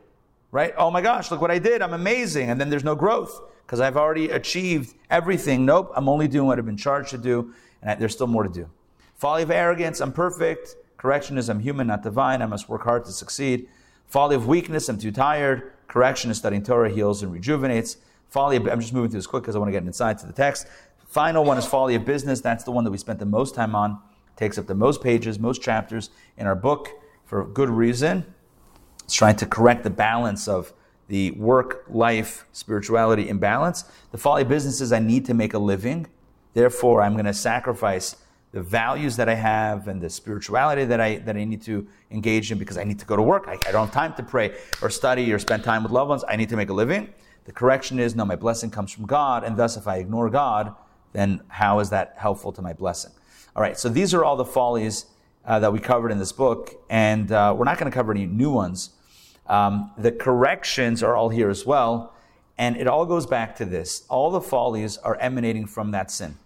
right? 0.53 0.74
Oh 0.76 0.91
my 0.91 1.01
gosh, 1.01 1.31
look 1.31 1.41
what 1.41 1.51
I 1.51 1.59
did. 1.59 1.83
I'm 1.83 1.93
amazing. 1.93 2.51
And 2.51 2.61
then 2.61 2.70
there's 2.70 2.85
no 2.85 2.95
growth 2.95 3.41
because 3.70 3.78
I've 3.78 3.96
already 3.96 4.30
achieved 4.30 4.96
everything. 5.10 5.64
Nope, 5.64 5.92
I'm 5.94 6.08
only 6.08 6.26
doing 6.26 6.48
what 6.48 6.58
I've 6.58 6.66
been 6.66 6.76
charged 6.76 7.10
to 7.10 7.18
do, 7.18 7.54
and 7.80 7.92
I, 7.92 7.94
there's 7.94 8.12
still 8.12 8.26
more 8.26 8.42
to 8.42 8.48
do. 8.48 8.68
Folly 9.14 9.44
of 9.44 9.50
arrogance, 9.52 10.00
I'm 10.00 10.12
perfect. 10.12 10.74
Correction 10.96 11.38
is 11.38 11.48
I'm 11.48 11.60
human, 11.60 11.86
not 11.86 12.02
divine. 12.02 12.42
I 12.42 12.46
must 12.46 12.68
work 12.68 12.82
hard 12.82 13.04
to 13.04 13.12
succeed. 13.12 13.68
Folly 14.08 14.34
of 14.34 14.48
weakness, 14.48 14.88
I'm 14.88 14.98
too 14.98 15.12
tired. 15.12 15.70
Correction 15.86 16.32
is 16.32 16.38
studying 16.38 16.64
Torah 16.64 16.90
heals 16.90 17.22
and 17.22 17.32
rejuvenates. 17.32 17.98
Folly 18.28 18.56
of, 18.56 18.66
I'm 18.66 18.80
just 18.80 18.92
moving 18.92 19.08
through 19.08 19.20
this 19.20 19.28
quick 19.28 19.44
because 19.44 19.54
I 19.54 19.60
want 19.60 19.68
to 19.68 19.72
get 19.72 19.84
inside 19.84 20.18
to 20.18 20.26
the 20.26 20.32
text. 20.32 20.66
Final 21.06 21.44
one 21.44 21.56
is 21.56 21.64
folly 21.64 21.94
of 21.94 22.04
business. 22.04 22.40
That's 22.40 22.64
the 22.64 22.72
one 22.72 22.82
that 22.82 22.90
we 22.90 22.98
spent 22.98 23.20
the 23.20 23.24
most 23.24 23.54
time 23.54 23.76
on. 23.76 24.00
Takes 24.34 24.58
up 24.58 24.66
the 24.66 24.74
most 24.74 25.00
pages, 25.00 25.38
most 25.38 25.62
chapters 25.62 26.10
in 26.36 26.48
our 26.48 26.56
book 26.56 26.88
for 27.24 27.44
good 27.44 27.70
reason. 27.70 28.34
It's 29.04 29.14
trying 29.14 29.36
to 29.36 29.46
correct 29.46 29.84
the 29.84 29.90
balance 29.90 30.48
of 30.48 30.72
the 31.11 31.32
work 31.32 31.84
life 31.88 32.46
spirituality 32.52 33.28
imbalance. 33.28 33.84
The 34.12 34.18
folly 34.18 34.42
of 34.42 34.48
business 34.48 34.80
is 34.80 34.92
I 34.92 35.00
need 35.00 35.26
to 35.26 35.34
make 35.34 35.54
a 35.54 35.58
living. 35.58 36.06
Therefore, 36.54 37.02
I'm 37.02 37.14
going 37.14 37.24
to 37.24 37.34
sacrifice 37.34 38.14
the 38.52 38.62
values 38.62 39.16
that 39.16 39.28
I 39.28 39.34
have 39.34 39.88
and 39.88 40.00
the 40.00 40.08
spirituality 40.08 40.84
that 40.84 41.00
I, 41.00 41.16
that 41.18 41.36
I 41.36 41.42
need 41.42 41.62
to 41.62 41.84
engage 42.12 42.52
in 42.52 42.58
because 42.58 42.78
I 42.78 42.84
need 42.84 43.00
to 43.00 43.06
go 43.06 43.16
to 43.16 43.22
work. 43.22 43.46
I, 43.48 43.54
I 43.66 43.72
don't 43.72 43.86
have 43.86 43.92
time 43.92 44.14
to 44.14 44.22
pray 44.22 44.56
or 44.82 44.88
study 44.88 45.32
or 45.32 45.40
spend 45.40 45.64
time 45.64 45.82
with 45.82 45.90
loved 45.90 46.11
ones. 46.11 46.24
I 46.28 46.36
need 46.36 46.48
to 46.50 46.56
make 46.56 46.68
a 46.68 46.72
living. 46.72 47.12
The 47.44 47.52
correction 47.52 47.98
is 47.98 48.14
no, 48.14 48.24
my 48.24 48.36
blessing 48.36 48.70
comes 48.70 48.92
from 48.92 49.06
God, 49.06 49.42
and 49.42 49.56
thus 49.56 49.76
if 49.76 49.88
I 49.88 49.96
ignore 49.96 50.30
God, 50.30 50.76
then 51.12 51.40
how 51.48 51.80
is 51.80 51.90
that 51.90 52.14
helpful 52.18 52.52
to 52.52 52.62
my 52.62 52.72
blessing? 52.72 53.11
All 53.56 53.62
right, 53.62 53.76
so 53.76 53.88
these 53.88 54.14
are 54.14 54.24
all 54.24 54.36
the 54.36 54.44
follies 54.44 55.06
uh, 55.44 55.58
that 55.58 55.72
we 55.72 55.80
covered 55.80 56.12
in 56.12 56.18
this 56.18 56.30
book, 56.30 56.70
and 56.88 57.32
uh, 57.32 57.52
we're 57.56 57.64
not 57.64 57.78
going 57.78 57.90
to 57.90 57.94
cover 57.94 58.12
any 58.12 58.26
new 58.26 58.52
ones. 58.52 58.90
Um, 59.51 59.90
the 59.98 60.12
corrections 60.12 61.03
are 61.03 61.16
all 61.16 61.28
here 61.28 61.51
as 61.51 61.66
well. 61.66 62.14
And 62.57 62.76
it 62.76 62.86
all 62.86 63.05
goes 63.05 63.26
back 63.26 63.57
to 63.57 63.64
this. 63.64 64.05
All 64.09 64.30
the 64.30 64.40
follies 64.40 64.96
are 64.98 65.16
emanating 65.16 65.66
from 65.66 65.90
that 65.90 66.11
sin 66.11 66.36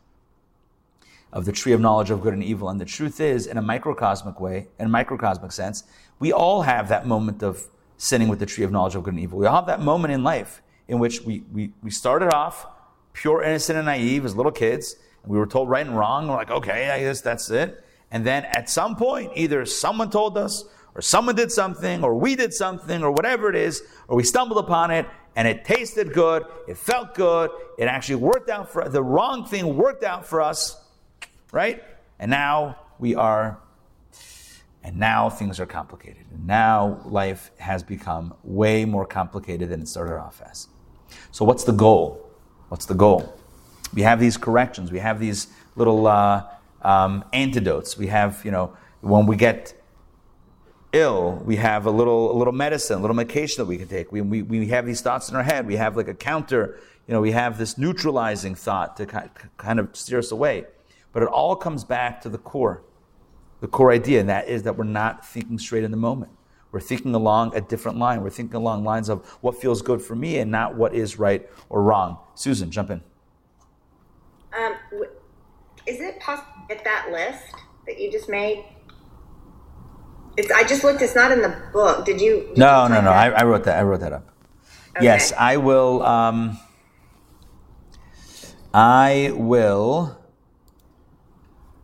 of 1.33 1.45
the 1.45 1.53
tree 1.53 1.73
of 1.73 1.81
knowledge 1.81 2.11
of 2.11 2.23
good 2.23 2.33
and 2.33 2.43
evil. 2.43 2.69
And 2.69 2.81
the 2.81 2.85
truth 2.85 3.21
is, 3.21 3.47
in 3.47 3.59
a 3.59 3.63
microcosmic 3.63 4.41
way, 4.41 4.69
in 4.79 4.87
a 4.87 4.89
microcosmic 4.89 5.53
sense, 5.53 5.85
we 6.21 6.33
all 6.33 6.63
have 6.63 6.89
that 6.89 7.07
moment 7.07 7.43
of 7.43 7.69
sinning 7.99 8.29
with 8.29 8.39
the 8.39 8.47
tree 8.47 8.65
of 8.65 8.71
knowledge 8.71 8.95
of 8.95 9.03
good 9.03 9.15
and 9.15 9.23
evil. 9.23 9.39
We 9.39 9.47
all 9.47 9.57
have 9.57 9.67
that 9.67 9.81
moment 9.81 10.15
in 10.15 10.23
life 10.23 10.63
in 10.87 10.99
which 10.99 11.23
we, 11.23 11.43
we, 11.53 11.73
we 11.83 11.91
started 11.91 12.33
off 12.33 12.67
pure, 13.13 13.43
innocent, 13.43 13.77
and 13.77 13.87
naive 13.87 14.25
as 14.25 14.37
little 14.37 14.53
kids. 14.53 14.97
And 15.25 15.33
we 15.33 15.39
were 15.39 15.47
told 15.47 15.69
right 15.69 15.85
and 15.85 15.99
wrong. 15.99 16.29
We're 16.29 16.37
like, 16.37 16.51
okay, 16.51 16.91
I 16.91 17.01
guess 17.01 17.21
that's 17.21 17.51
it. 17.51 17.85
And 18.11 18.25
then 18.25 18.45
at 18.45 18.71
some 18.71 18.95
point, 18.95 19.33
either 19.35 19.67
someone 19.67 20.11
told 20.11 20.39
us, 20.39 20.65
or 20.95 21.03
someone 21.03 21.35
did 21.35 21.51
something, 21.51 22.05
or 22.05 22.15
we 22.15 22.37
did 22.37 22.53
something, 22.53 23.03
or 23.03 23.11
whatever 23.11 23.51
it 23.51 23.57
is, 23.57 23.83
or 24.09 24.17
we 24.17 24.23
stumbled 24.23 24.59
upon 24.59 24.91
it, 24.91 25.07
and 25.37 25.49
it 25.49 25.65
tasted 25.65 26.13
good, 26.13 26.45
it 26.69 26.77
felt 26.77 27.15
good, 27.15 27.51
it 27.79 27.85
actually 27.85 28.17
worked 28.17 28.49
out 28.49 28.71
for 28.71 28.89
the 28.89 29.03
wrong 29.03 29.45
thing 29.45 29.77
worked 29.77 30.05
out 30.05 30.25
for 30.25 30.41
us, 30.41 30.81
right? 31.51 31.83
And 32.19 32.31
now 32.31 32.79
we 32.99 33.15
are, 33.15 33.59
and 34.85 34.97
now 34.97 35.29
things 35.29 35.59
are 35.59 35.67
complicated. 35.67 36.25
And 36.33 36.47
now 36.47 37.01
life 37.05 37.51
has 37.59 37.83
become 37.83 38.35
way 38.45 38.85
more 38.85 39.05
complicated 39.05 39.71
than 39.71 39.83
it 39.83 39.89
started 39.89 40.17
off 40.17 40.41
as. 40.49 40.69
So, 41.33 41.45
what's 41.45 41.65
the 41.65 41.73
goal? 41.73 42.31
What's 42.69 42.87
the 42.87 42.95
goal? 42.95 43.37
We 43.93 44.03
have 44.03 44.21
these 44.21 44.37
corrections, 44.37 44.93
we 44.93 45.01
have 45.01 45.19
these 45.19 45.49
little 45.77 46.07
uh, 46.07 46.45
um, 46.83 47.25
antidotes. 47.33 47.97
We 47.97 48.07
have, 48.09 48.45
you 48.45 48.51
know, 48.51 48.77
when 49.01 49.27
we 49.27 49.37
get 49.37 49.75
ill, 50.95 51.43
we 51.45 51.57
have 51.57 51.87
a 51.87 51.91
little, 51.91 52.31
a 52.31 52.37
little 52.37 52.53
medicine, 52.53 52.99
a 52.99 53.01
little 53.01 53.17
medication 53.17 53.63
that 53.63 53.67
we 53.67 53.77
can 53.77 53.89
take. 53.89 54.13
We, 54.13 54.21
we, 54.21 54.43
we 54.43 54.69
have 54.69 54.87
these 54.87 55.01
thoughts 55.01 55.29
in 55.29 55.37
our 55.37 55.43
head. 55.43 55.67
We 55.67 55.77
have 55.77 55.97
like 55.97 56.09
a 56.09 56.15
counter, 56.15 56.79
you 57.07 57.13
know, 57.13 57.21
we 57.21 57.33
have 57.33 57.59
this 57.59 57.77
neutralizing 57.77 58.55
thought 58.55 58.97
to 58.97 59.07
kind 59.57 59.81
of 59.81 59.95
steer 59.97 60.19
us 60.19 60.31
away. 60.31 60.67
But 61.13 61.23
it 61.23 61.29
all 61.29 61.57
comes 61.57 61.85
back 61.85 62.23
to 62.23 62.29
the 62.29 62.39
core, 62.39 62.83
the 63.61 63.69
core 63.69 63.93
idea, 63.93 64.21
and 64.21 64.29
that 64.29 64.49
is 64.49 64.63
that 64.63 64.77
we're 64.77 64.85
not 64.85 65.27
thinking 65.27 65.59
straight 65.59 65.85
in 65.85 65.91
the 65.91 65.97
moment. 65.97 66.33
We're 66.73 66.81
thinking 66.81 67.15
along 67.15 67.55
a 67.55 67.61
different 67.61 67.99
line. 67.99 68.21
We're 68.23 68.31
thinking 68.31 68.57
along 68.57 68.83
lines 68.83 69.09
of 69.09 69.25
what 69.43 69.61
feels 69.61 69.81
good 69.81 70.03
for 70.03 70.17
me 70.17 70.39
and 70.39 70.51
not 70.51 70.75
what 70.75 70.93
is 70.93 71.19
right 71.19 71.49
or 71.69 71.83
wrong. 71.83 72.19
Susan, 72.35 72.71
jump 72.71 72.91
in. 72.91 73.01
Um, 74.59 74.75
is 75.87 76.01
it 76.01 76.19
possible 76.19 76.53
to 76.69 76.75
get 76.75 76.85
that 76.85 77.11
list 77.13 77.45
that 77.87 78.01
you 78.01 78.11
just 78.11 78.29
made? 78.29 78.65
It's. 80.37 80.51
I 80.51 80.65
just 80.65 80.85
looked. 80.85 81.03
It's 81.03 81.15
not 81.15 81.33
in 81.33 81.43
the 81.43 81.57
book. 81.73 82.05
Did 82.05 82.21
you? 82.21 82.47
did 82.49 82.59
No, 82.59 82.85
you 82.85 82.89
no, 82.91 83.01
no. 83.01 83.11
I. 83.11 83.31
I 83.31 83.45
wrote 83.45 83.65
that. 83.65 83.79
I 83.79 83.83
wrote 83.83 84.01
that 84.01 84.13
up. 84.13 84.29
Okay. 84.97 85.05
Yes, 85.05 85.33
I 85.39 85.57
will. 85.57 86.03
Um, 86.03 86.59
I 88.73 89.33
will. 89.35 90.19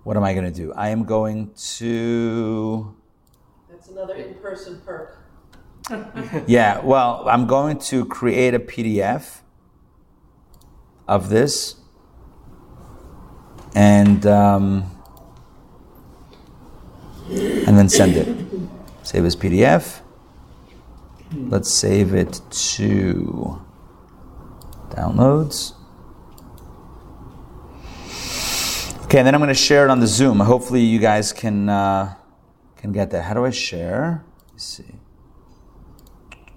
What 0.05 0.17
am 0.17 0.25
I 0.25 0.33
going 0.33 0.47
to 0.47 0.51
do? 0.51 0.73
I 0.73 0.89
am 0.89 1.05
going 1.05 1.53
to. 1.79 2.97
That's 3.71 3.89
another 3.89 4.15
in-person 4.15 4.83
perk. 4.85 5.17
Yeah, 6.47 6.81
well, 6.81 7.25
I'm 7.29 7.47
going 7.47 7.79
to 7.91 8.05
create 8.05 8.55
a 8.55 8.61
PDF 8.61 9.41
of 11.09 11.29
this 11.29 11.77
and 13.75 14.25
um, 14.27 14.91
and 17.31 17.78
then 17.78 17.89
send 17.89 18.16
it. 18.16 18.28
Save 19.03 19.24
as 19.24 19.37
PDF. 19.37 20.01
Let's 21.33 21.70
save 21.70 22.14
it 22.14 22.41
to 22.51 23.62
downloads. 24.91 25.74
Okay, 29.05 29.18
and 29.18 29.26
then 29.26 29.35
I'm 29.35 29.41
going 29.41 29.49
to 29.49 29.55
share 29.55 29.85
it 29.85 29.91
on 29.91 30.01
the 30.01 30.07
Zoom. 30.07 30.41
Hopefully, 30.41 30.83
you 30.83 30.99
guys 30.99 31.33
can 31.33 31.68
uh, 31.68 32.14
can 32.76 32.93
get 32.93 33.11
that. 33.11 33.22
How 33.22 33.35
do 33.35 33.45
I 33.45 33.51
share? 33.51 34.24
Let's 34.53 34.64
see. 34.64 34.95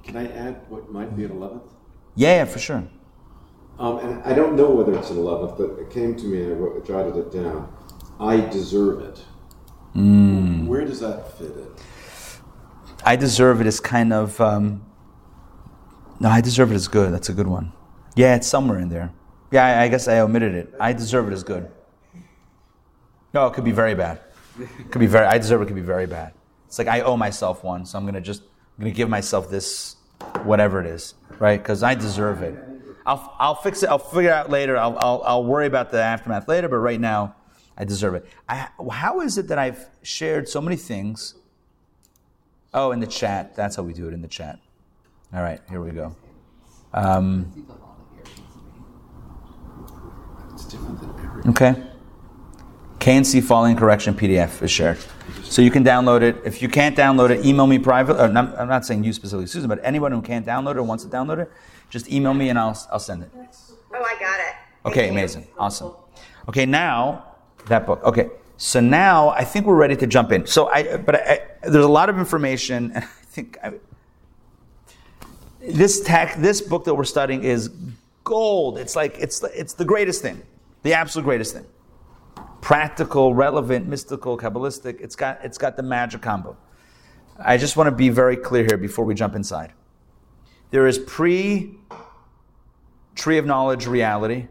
Can 0.04 0.18
I 0.18 0.28
add 0.28 0.62
what 0.70 0.92
might 0.92 1.16
be 1.16 1.24
an 1.24 1.32
11th? 1.32 1.70
Yeah, 2.16 2.36
yeah, 2.36 2.46
for 2.46 2.60
sure. 2.60 2.84
Um, 3.80 3.98
and 3.98 4.24
I 4.24 4.34
don't 4.34 4.56
know 4.56 4.70
whether 4.70 4.94
it's 4.94 5.10
an 5.10 5.18
11th, 5.18 5.58
but 5.58 5.80
it 5.80 5.90
came 5.90 6.16
to 6.16 6.26
me 6.26 6.44
and 6.44 6.52
I 6.52 6.56
wrote, 6.56 6.86
jotted 6.86 7.18
it 7.18 7.32
down. 7.32 7.74
I 8.20 8.40
deserve 8.40 9.02
it. 9.02 9.24
Where 9.94 10.86
does 10.86 11.00
that 11.02 11.38
fit 11.38 11.52
in? 11.52 11.68
I 13.06 13.16
deserve 13.16 13.62
it 13.62 13.68
is 13.68 13.80
kind 13.80 14.14
of. 14.14 14.40
Um, 14.42 14.86
no, 16.20 16.30
I 16.30 16.42
deserve 16.42 16.72
it 16.72 16.76
is 16.76 16.88
good. 16.88 17.14
That's 17.14 17.30
a 17.30 17.34
good 17.34 17.48
one. 17.48 17.74
Yeah, 18.16 18.36
it's 18.36 18.48
somewhere 18.48 18.80
in 18.80 18.90
there. 18.90 19.12
Yeah, 19.52 19.66
I, 19.66 19.84
I 19.84 19.88
guess 19.88 20.08
I 20.08 20.20
omitted 20.20 20.56
it. 20.56 20.74
I 20.80 20.94
deserve 20.94 21.28
it. 21.28 21.34
is 21.34 21.44
good. 21.44 21.70
No, 23.34 23.48
it 23.48 23.54
could 23.54 23.66
be 23.66 23.72
very 23.72 23.96
bad. 23.96 24.20
It 24.60 24.92
could 24.92 25.00
be 25.00 25.08
very. 25.08 25.26
I 25.26 25.38
deserve 25.38 25.62
it. 25.62 25.66
Could 25.66 25.76
be 25.76 25.82
very 25.82 26.06
bad. 26.06 26.34
It's 26.68 26.80
like 26.80 26.88
I 26.88 27.02
owe 27.02 27.18
myself 27.18 27.64
one, 27.64 27.86
so 27.86 27.98
I'm 27.98 28.06
gonna 28.06 28.22
just. 28.22 28.42
I'm 28.42 28.86
gonna 28.86 28.92
give 28.92 29.10
myself 29.10 29.52
this, 29.52 29.98
whatever 30.44 30.80
it 30.80 30.88
is, 30.88 31.14
right? 31.40 31.62
Because 31.62 31.84
I 31.84 31.94
deserve 31.94 32.42
it. 32.42 32.56
I'll 33.06 33.36
I'll 33.38 33.56
fix 33.56 33.84
it. 33.84 33.90
I'll 33.90 34.00
figure 34.00 34.30
it 34.30 34.34
out 34.34 34.50
later. 34.50 34.78
I'll 34.78 34.98
I'll, 35.00 35.24
I'll 35.26 35.44
worry 35.44 35.68
about 35.68 35.92
the 35.92 36.02
aftermath 36.02 36.48
later. 36.48 36.68
But 36.70 36.78
right 36.78 37.00
now, 37.00 37.36
I 37.78 37.86
deserve 37.86 38.16
it. 38.16 38.26
I, 38.48 38.70
how 38.92 39.22
is 39.22 39.38
it 39.38 39.48
that 39.48 39.58
I've 39.58 39.88
shared 40.04 40.48
so 40.48 40.62
many 40.62 40.76
things? 40.76 41.36
Oh, 42.74 42.92
in 42.92 43.00
the 43.00 43.08
chat. 43.08 43.56
That's 43.56 43.76
how 43.76 43.84
we 43.84 43.94
do 43.94 44.08
it 44.08 44.14
in 44.14 44.22
the 44.22 44.28
chat. 44.28 44.60
All 45.34 45.42
right, 45.42 45.62
here 45.70 45.82
we 45.82 45.92
go. 45.92 46.16
Um, 46.94 47.68
It's 50.54 50.66
different 50.66 51.00
than 51.02 51.10
every. 51.26 51.50
okay. 51.52 51.84
KNC 53.00 53.44
following 53.44 53.76
correction 53.76 54.14
PDF 54.14 54.62
is 54.62 54.72
shared. 54.72 54.98
So 55.44 55.62
you 55.62 55.72
can 55.72 55.84
download 55.84 56.22
it. 56.22 56.38
If 56.46 56.62
you 56.62 56.70
can't 56.70 56.96
download 56.96 57.32
it, 57.32 57.46
email 57.46 57.68
me 57.68 57.78
privately. 57.80 58.24
Or 58.24 58.30
not, 58.30 58.58
I'm 58.58 58.70
not 58.70 58.86
saying 58.86 59.04
you 59.04 59.12
specifically, 59.12 59.48
Susan, 59.48 59.68
but 59.68 59.80
anyone 59.84 60.12
who 60.12 60.22
can't 60.22 60.46
download 60.46 60.72
it 60.72 60.78
or 60.78 60.84
wants 60.84 61.04
to 61.04 61.10
download 61.10 61.40
it, 61.40 61.52
just 61.90 62.10
email 62.10 62.34
me 62.34 62.50
and 62.50 62.58
I'll, 62.58 62.80
I'll 62.92 63.00
send 63.00 63.24
it. 63.24 63.32
Oh, 63.36 64.04
I 64.04 64.16
got 64.20 64.40
it. 64.40 64.56
Okay, 64.86 65.10
amazing. 65.10 65.48
Awesome. 65.58 65.92
Okay, 66.48 66.66
now 66.66 67.33
that 67.68 67.86
book. 67.86 68.04
Okay, 68.04 68.30
so 68.58 68.80
now 68.80 69.30
I 69.30 69.44
think 69.44 69.66
we're 69.66 69.76
ready 69.76 69.96
to 69.98 70.08
jump 70.08 70.32
in. 70.32 70.46
So 70.46 70.68
I, 70.68 70.98
but 70.98 71.16
I, 71.16 71.20
I, 71.20 71.70
there's 71.70 71.86
a 71.86 71.90
lot 71.90 72.10
of 72.10 72.18
information, 72.18 72.92
and 72.96 73.04
I 73.04 73.08
think 73.08 73.58
I, 73.64 73.74
this 75.60 76.02
tech, 76.02 76.36
this 76.38 76.62
book 76.62 76.86
that 76.86 76.94
we're 76.94 77.04
studying 77.04 77.44
is 77.44 77.70
gold. 78.24 78.78
It's 78.78 78.96
like 78.96 79.18
it's 79.20 79.44
it's 79.44 79.74
the 79.74 79.86
greatest 79.86 80.22
thing, 80.22 80.42
the 80.84 80.94
absolute 80.94 81.24
greatest 81.24 81.54
thing. 81.54 81.66
Practical, 82.62 83.34
relevant, 83.34 83.88
mystical, 83.88 84.38
kabbalistic. 84.38 85.02
It's 85.02 85.16
got 85.16 85.40
it's 85.44 85.58
got 85.58 85.76
the 85.76 85.84
magic 85.84 86.22
combo. 86.22 86.58
I 87.44 87.58
just 87.58 87.76
want 87.78 87.88
to 87.88 87.96
be 87.96 88.10
very 88.10 88.38
clear 88.38 88.64
here 88.64 88.78
before 88.78 89.06
we 89.06 89.16
jump 89.16 89.36
inside. 89.36 89.74
There 90.72 90.88
is 90.88 90.98
pre 91.00 91.78
tree 93.16 93.38
of 93.38 93.46
knowledge 93.46 93.88
reality. 93.88 94.48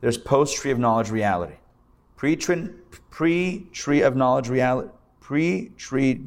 There's 0.00 0.18
post 0.18 0.56
tree 0.56 0.70
of 0.70 0.78
knowledge 0.78 1.10
reality. 1.10 1.54
Pre 2.16 2.36
tree 2.36 4.02
of 4.02 4.16
knowledge 4.16 4.48
reality. 4.48 4.90
Pre 5.20 5.70
tree 5.76 6.20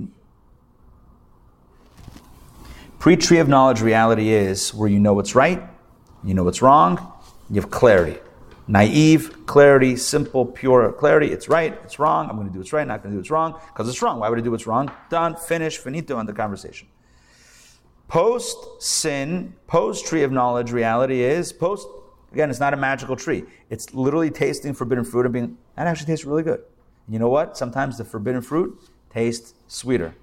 pre 2.99 3.15
tree 3.15 3.37
of 3.37 3.47
knowledge 3.47 3.81
reality 3.81 4.29
is 4.29 4.73
where 4.73 4.89
you 4.89 4.99
know 4.99 5.13
what's 5.13 5.35
right, 5.35 5.61
you 6.23 6.33
know 6.33 6.43
what's 6.43 6.61
wrong, 6.61 7.13
you 7.49 7.55
have 7.61 7.69
clarity. 7.69 8.19
Naive, 8.67 9.45
clarity, 9.45 9.95
simple, 9.95 10.45
pure 10.45 10.91
clarity. 10.91 11.31
It's 11.31 11.47
right, 11.47 11.79
it's 11.85 11.99
wrong. 11.99 12.29
I'm 12.29 12.35
going 12.35 12.47
to 12.47 12.53
do 12.53 12.59
what's 12.59 12.73
right, 12.73 12.85
not 12.85 13.01
going 13.01 13.11
to 13.11 13.15
do 13.15 13.19
what's 13.19 13.31
wrong 13.31 13.57
because 13.67 13.87
it's 13.87 14.01
wrong. 14.01 14.19
Why 14.19 14.27
would 14.27 14.37
I 14.37 14.41
do 14.41 14.51
what's 14.51 14.67
wrong? 14.67 14.91
Done, 15.09 15.37
finish, 15.37 15.77
finito, 15.77 16.19
end 16.19 16.27
the 16.27 16.33
conversation. 16.33 16.89
Post 18.09 18.81
sin, 18.81 19.53
post 19.67 20.05
tree 20.05 20.23
of 20.23 20.33
knowledge 20.33 20.73
reality 20.73 21.21
is 21.21 21.53
post, 21.53 21.87
again, 22.31 22.49
it's 22.49 22.59
not 22.59 22.73
a 22.73 22.77
magical 22.77 23.15
tree. 23.15 23.43
It's 23.69 23.93
literally 23.93 24.29
tasting 24.29 24.73
forbidden 24.73 25.03
fruit 25.03 25.25
and 25.25 25.33
being, 25.33 25.57
that 25.75 25.87
actually 25.87 26.07
tastes 26.07 26.25
really 26.25 26.43
good. 26.43 26.59
And 27.05 27.13
you 27.13 27.19
know 27.19 27.29
what? 27.29 27.57
Sometimes 27.57 27.97
the 27.97 28.05
forbidden 28.05 28.41
fruit 28.41 28.79
tastes 29.09 29.53
sweeter 29.67 30.13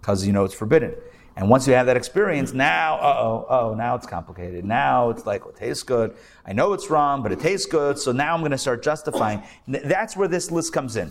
because 0.00 0.26
you 0.26 0.32
know 0.32 0.44
it's 0.44 0.54
forbidden. 0.54 0.94
And 1.36 1.50
once 1.50 1.66
you 1.66 1.74
have 1.74 1.86
that 1.86 1.96
experience, 1.96 2.52
now, 2.52 2.94
uh 2.96 3.16
oh, 3.18 3.46
oh, 3.48 3.74
now 3.74 3.96
it's 3.96 4.06
complicated. 4.06 4.64
Now 4.64 5.10
it's 5.10 5.26
like, 5.26 5.44
well, 5.44 5.54
it 5.54 5.58
tastes 5.58 5.82
good. 5.82 6.14
I 6.46 6.52
know 6.52 6.72
it's 6.74 6.90
wrong, 6.90 7.22
but 7.22 7.32
it 7.32 7.40
tastes 7.40 7.66
good. 7.66 7.98
So 7.98 8.12
now 8.12 8.34
I'm 8.34 8.40
going 8.40 8.52
to 8.52 8.58
start 8.58 8.84
justifying. 8.84 9.42
That's 9.66 10.16
where 10.16 10.28
this 10.28 10.52
list 10.52 10.72
comes 10.72 10.96
in. 10.96 11.10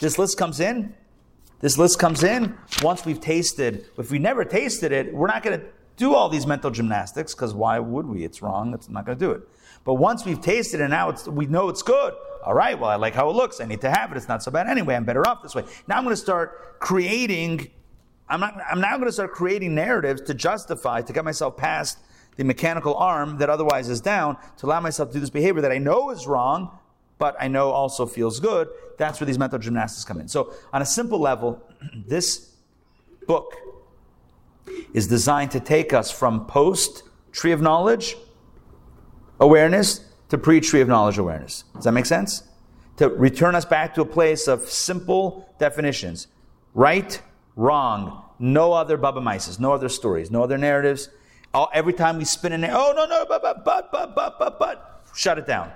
This 0.00 0.18
list 0.18 0.36
comes 0.36 0.60
in. 0.60 0.94
This 1.60 1.78
list 1.78 1.98
comes 1.98 2.22
in 2.22 2.54
once 2.82 3.06
we've 3.06 3.20
tasted. 3.20 3.86
If 3.96 4.10
we 4.10 4.18
never 4.18 4.44
tasted 4.44 4.92
it, 4.92 5.14
we're 5.14 5.28
not 5.28 5.42
going 5.42 5.58
to 5.58 5.66
do 5.96 6.14
all 6.14 6.28
these 6.28 6.46
mental 6.46 6.70
gymnastics 6.70 7.34
because 7.34 7.54
why 7.54 7.78
would 7.78 8.06
we? 8.06 8.24
It's 8.24 8.42
wrong. 8.42 8.74
It's 8.74 8.88
not 8.88 9.06
going 9.06 9.18
to 9.18 9.24
do 9.24 9.30
it. 9.32 9.42
But 9.84 9.94
once 9.94 10.24
we've 10.24 10.40
tasted 10.40 10.80
it 10.80 10.84
and 10.84 10.90
now 10.90 11.14
we 11.28 11.46
know 11.46 11.68
it's 11.68 11.82
good. 11.82 12.14
All 12.44 12.54
right, 12.54 12.78
well, 12.78 12.90
I 12.90 12.96
like 12.96 13.14
how 13.14 13.30
it 13.30 13.36
looks. 13.36 13.60
I 13.60 13.64
need 13.64 13.80
to 13.82 13.90
have 13.90 14.10
it. 14.10 14.16
It's 14.16 14.28
not 14.28 14.42
so 14.42 14.50
bad 14.50 14.66
anyway. 14.66 14.94
I'm 14.94 15.04
better 15.04 15.26
off 15.26 15.42
this 15.42 15.54
way. 15.54 15.64
Now 15.86 15.96
I'm 15.96 16.04
going 16.04 16.12
to 16.14 16.20
start 16.20 16.78
creating 16.80 17.70
I'm, 18.28 18.40
not, 18.40 18.58
I'm 18.70 18.80
now 18.80 18.96
going 18.96 19.08
to 19.08 19.12
start 19.12 19.32
creating 19.32 19.74
narratives 19.74 20.22
to 20.22 20.34
justify, 20.34 21.02
to 21.02 21.12
get 21.12 21.24
myself 21.24 21.56
past 21.56 21.98
the 22.36 22.44
mechanical 22.44 22.94
arm 22.94 23.38
that 23.38 23.50
otherwise 23.50 23.88
is 23.88 24.00
down, 24.00 24.36
to 24.58 24.66
allow 24.66 24.80
myself 24.80 25.10
to 25.10 25.14
do 25.14 25.20
this 25.20 25.30
behavior 25.30 25.62
that 25.62 25.70
I 25.70 25.78
know 25.78 26.10
is 26.10 26.26
wrong, 26.26 26.76
but 27.18 27.36
I 27.38 27.48
know 27.48 27.70
also 27.70 28.06
feels 28.06 28.40
good. 28.40 28.68
That's 28.98 29.20
where 29.20 29.26
these 29.26 29.38
mental 29.38 29.58
gymnastics 29.58 30.04
come 30.04 30.20
in. 30.20 30.28
So, 30.28 30.54
on 30.72 30.82
a 30.82 30.86
simple 30.86 31.20
level, 31.20 31.62
this 32.06 32.52
book 33.26 33.54
is 34.92 35.06
designed 35.06 35.50
to 35.52 35.60
take 35.60 35.92
us 35.92 36.10
from 36.10 36.46
post 36.46 37.02
tree 37.32 37.52
of 37.52 37.60
knowledge 37.60 38.16
awareness 39.40 40.04
to 40.28 40.38
pre 40.38 40.60
tree 40.60 40.80
of 40.80 40.88
knowledge 40.88 41.18
awareness. 41.18 41.64
Does 41.74 41.84
that 41.84 41.92
make 41.92 42.06
sense? 42.06 42.44
To 42.98 43.08
return 43.08 43.54
us 43.54 43.64
back 43.64 43.94
to 43.94 44.02
a 44.02 44.06
place 44.06 44.46
of 44.46 44.68
simple 44.68 45.48
definitions 45.58 46.28
right, 46.74 47.20
wrong, 47.56 48.22
no 48.38 48.72
other 48.72 48.98
bubbe 48.98 49.22
meises, 49.22 49.58
no 49.60 49.72
other 49.72 49.88
stories, 49.88 50.30
no 50.30 50.42
other 50.42 50.58
narratives. 50.58 51.08
All, 51.52 51.70
every 51.72 51.92
time 51.92 52.18
we 52.18 52.24
spin 52.24 52.52
in 52.52 52.64
it, 52.64 52.70
oh, 52.72 52.92
no, 52.96 53.06
no, 53.06 53.24
but, 53.28 53.42
but, 53.42 53.64
but, 53.64 53.92
but, 53.92 54.14
but, 54.14 54.38
but, 54.38 54.58
but, 54.58 55.04
shut 55.14 55.38
it 55.38 55.46
down. 55.46 55.70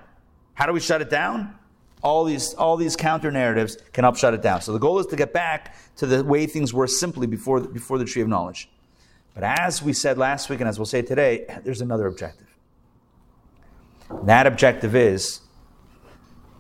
How 0.55 0.67
do 0.67 0.73
we 0.73 0.81
shut 0.81 1.01
it 1.01 1.09
down? 1.09 1.55
All 2.03 2.25
these, 2.25 2.55
all 2.55 2.77
these 2.77 2.97
counter 2.97 3.31
narratives 3.31 3.77
can 3.93 4.05
help 4.05 4.17
shut 4.17 4.35
it 4.35 4.43
down. 4.43 4.61
So 4.61 4.73
the 4.73 4.79
goal 4.79 4.99
is 4.99 5.07
to 5.07 5.17
get 5.17 5.33
back 5.33 5.77
to 5.97 6.07
the 6.07 6.25
way 6.25 6.47
things 6.47 6.75
were 6.75 6.89
simply 6.89 7.27
before, 7.29 7.61
before 7.61 7.99
the 7.99 8.05
tree 8.05 8.23
of 8.23 8.29
knowledge. 8.29 8.69
But 9.39 9.61
as 9.61 9.81
we 9.81 9.93
said 9.93 10.19
last 10.19 10.51
week, 10.51 10.59
and 10.59 10.69
as 10.69 10.81
we'll 10.81 10.87
say 10.87 11.01
today, 11.01 11.47
there's 11.65 11.81
another 11.81 12.09
objective. 12.09 12.49
That 14.25 14.49
objective 14.49 14.97
is, 14.97 15.43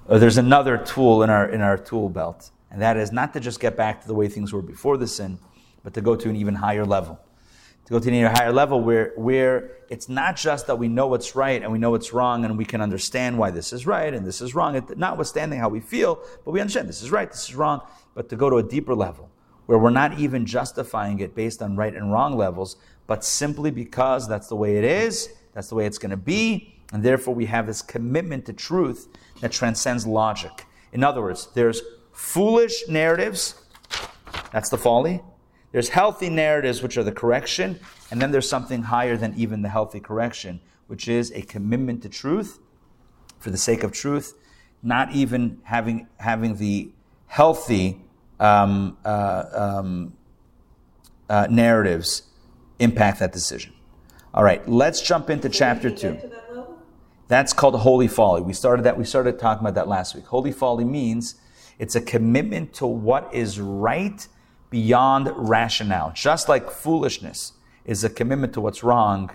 there's 0.08 0.38
another 0.38 0.78
tool 0.78 1.24
in 1.24 1.28
our, 1.28 1.48
in 1.48 1.60
our 1.60 1.76
tool 1.76 2.08
belt, 2.08 2.52
and 2.70 2.80
that 2.80 2.96
is 2.96 3.10
not 3.10 3.32
to 3.32 3.40
just 3.40 3.58
get 3.58 3.76
back 3.76 4.02
to 4.02 4.06
the 4.06 4.14
way 4.14 4.28
things 4.28 4.52
were 4.52 4.62
before 4.62 4.96
the 4.96 5.08
sin, 5.08 5.40
but 5.82 5.92
to 5.94 6.00
go 6.00 6.14
to 6.14 6.30
an 6.30 6.36
even 6.36 6.54
higher 6.54 6.86
level. 6.86 7.18
To 7.86 7.92
go 7.94 7.98
to 7.98 8.08
an 8.08 8.14
even 8.14 8.30
higher 8.32 8.52
level 8.52 8.80
where, 8.80 9.12
where 9.16 9.78
it's 9.88 10.08
not 10.08 10.36
just 10.36 10.68
that 10.68 10.78
we 10.78 10.86
know 10.86 11.08
what's 11.08 11.34
right 11.34 11.60
and 11.60 11.72
we 11.72 11.80
know 11.80 11.90
what's 11.90 12.12
wrong 12.12 12.44
and 12.44 12.56
we 12.56 12.64
can 12.64 12.80
understand 12.80 13.38
why 13.38 13.50
this 13.50 13.72
is 13.72 13.86
right 13.86 14.14
and 14.14 14.24
this 14.24 14.40
is 14.40 14.54
wrong, 14.54 14.80
notwithstanding 14.96 15.58
how 15.58 15.68
we 15.68 15.80
feel, 15.80 16.22
but 16.44 16.52
we 16.52 16.60
understand 16.60 16.88
this 16.88 17.02
is 17.02 17.10
right, 17.10 17.28
this 17.28 17.48
is 17.48 17.56
wrong, 17.56 17.80
but 18.14 18.28
to 18.28 18.36
go 18.36 18.48
to 18.48 18.58
a 18.58 18.62
deeper 18.62 18.94
level 18.94 19.32
where 19.68 19.78
we're 19.78 19.90
not 19.90 20.18
even 20.18 20.46
justifying 20.46 21.18
it 21.18 21.34
based 21.34 21.60
on 21.60 21.76
right 21.76 21.94
and 21.94 22.10
wrong 22.10 22.34
levels, 22.34 22.76
but 23.06 23.22
simply 23.22 23.70
because 23.70 24.26
that's 24.26 24.48
the 24.48 24.56
way 24.56 24.78
it 24.78 24.84
is, 24.84 25.28
that's 25.52 25.68
the 25.68 25.74
way 25.74 25.84
it's 25.84 25.98
going 25.98 26.10
to 26.10 26.16
be, 26.16 26.74
and 26.90 27.02
therefore 27.02 27.34
we 27.34 27.44
have 27.44 27.66
this 27.66 27.82
commitment 27.82 28.46
to 28.46 28.54
truth 28.54 29.08
that 29.42 29.52
transcends 29.52 30.06
logic. 30.06 30.64
In 30.94 31.04
other 31.04 31.20
words, 31.20 31.48
there's 31.52 31.82
foolish 32.12 32.88
narratives, 32.88 33.62
that's 34.52 34.70
the 34.70 34.78
folly. 34.78 35.20
There's 35.70 35.90
healthy 35.90 36.30
narratives, 36.30 36.82
which 36.82 36.96
are 36.96 37.04
the 37.04 37.12
correction, 37.12 37.78
and 38.10 38.22
then 38.22 38.30
there's 38.30 38.48
something 38.48 38.84
higher 38.84 39.18
than 39.18 39.34
even 39.36 39.60
the 39.60 39.68
healthy 39.68 40.00
correction, 40.00 40.60
which 40.86 41.08
is 41.08 41.30
a 41.32 41.42
commitment 41.42 42.02
to 42.04 42.08
truth 42.08 42.58
for 43.38 43.50
the 43.50 43.58
sake 43.58 43.82
of 43.82 43.92
truth, 43.92 44.32
not 44.82 45.12
even 45.12 45.60
having 45.64 46.08
having 46.16 46.56
the 46.56 46.90
healthy 47.26 48.00
um, 48.40 48.96
uh, 49.04 49.44
um, 49.52 50.14
uh, 51.28 51.46
narratives 51.50 52.22
impact 52.78 53.20
that 53.20 53.32
decision. 53.32 53.72
All 54.34 54.44
right, 54.44 54.66
let's 54.68 55.00
jump 55.02 55.30
into 55.30 55.48
chapter 55.48 55.90
two. 55.90 56.12
that? 56.12 56.34
That's 57.28 57.52
called 57.52 57.74
holy 57.74 58.08
folly. 58.08 58.40
We 58.42 58.52
started 58.52 58.84
that. 58.84 58.96
We 58.96 59.04
started 59.04 59.38
talking 59.38 59.60
about 59.66 59.74
that 59.74 59.88
last 59.88 60.14
week. 60.14 60.24
Holy 60.26 60.52
folly 60.52 60.84
means 60.84 61.34
it's 61.78 61.94
a 61.94 62.00
commitment 62.00 62.72
to 62.74 62.86
what 62.86 63.32
is 63.34 63.60
right 63.60 64.26
beyond 64.70 65.30
rationale. 65.34 66.12
Just 66.14 66.48
like 66.48 66.70
foolishness 66.70 67.52
is 67.84 68.04
a 68.04 68.10
commitment 68.10 68.52
to 68.54 68.60
what's 68.60 68.82
wrong 68.82 69.30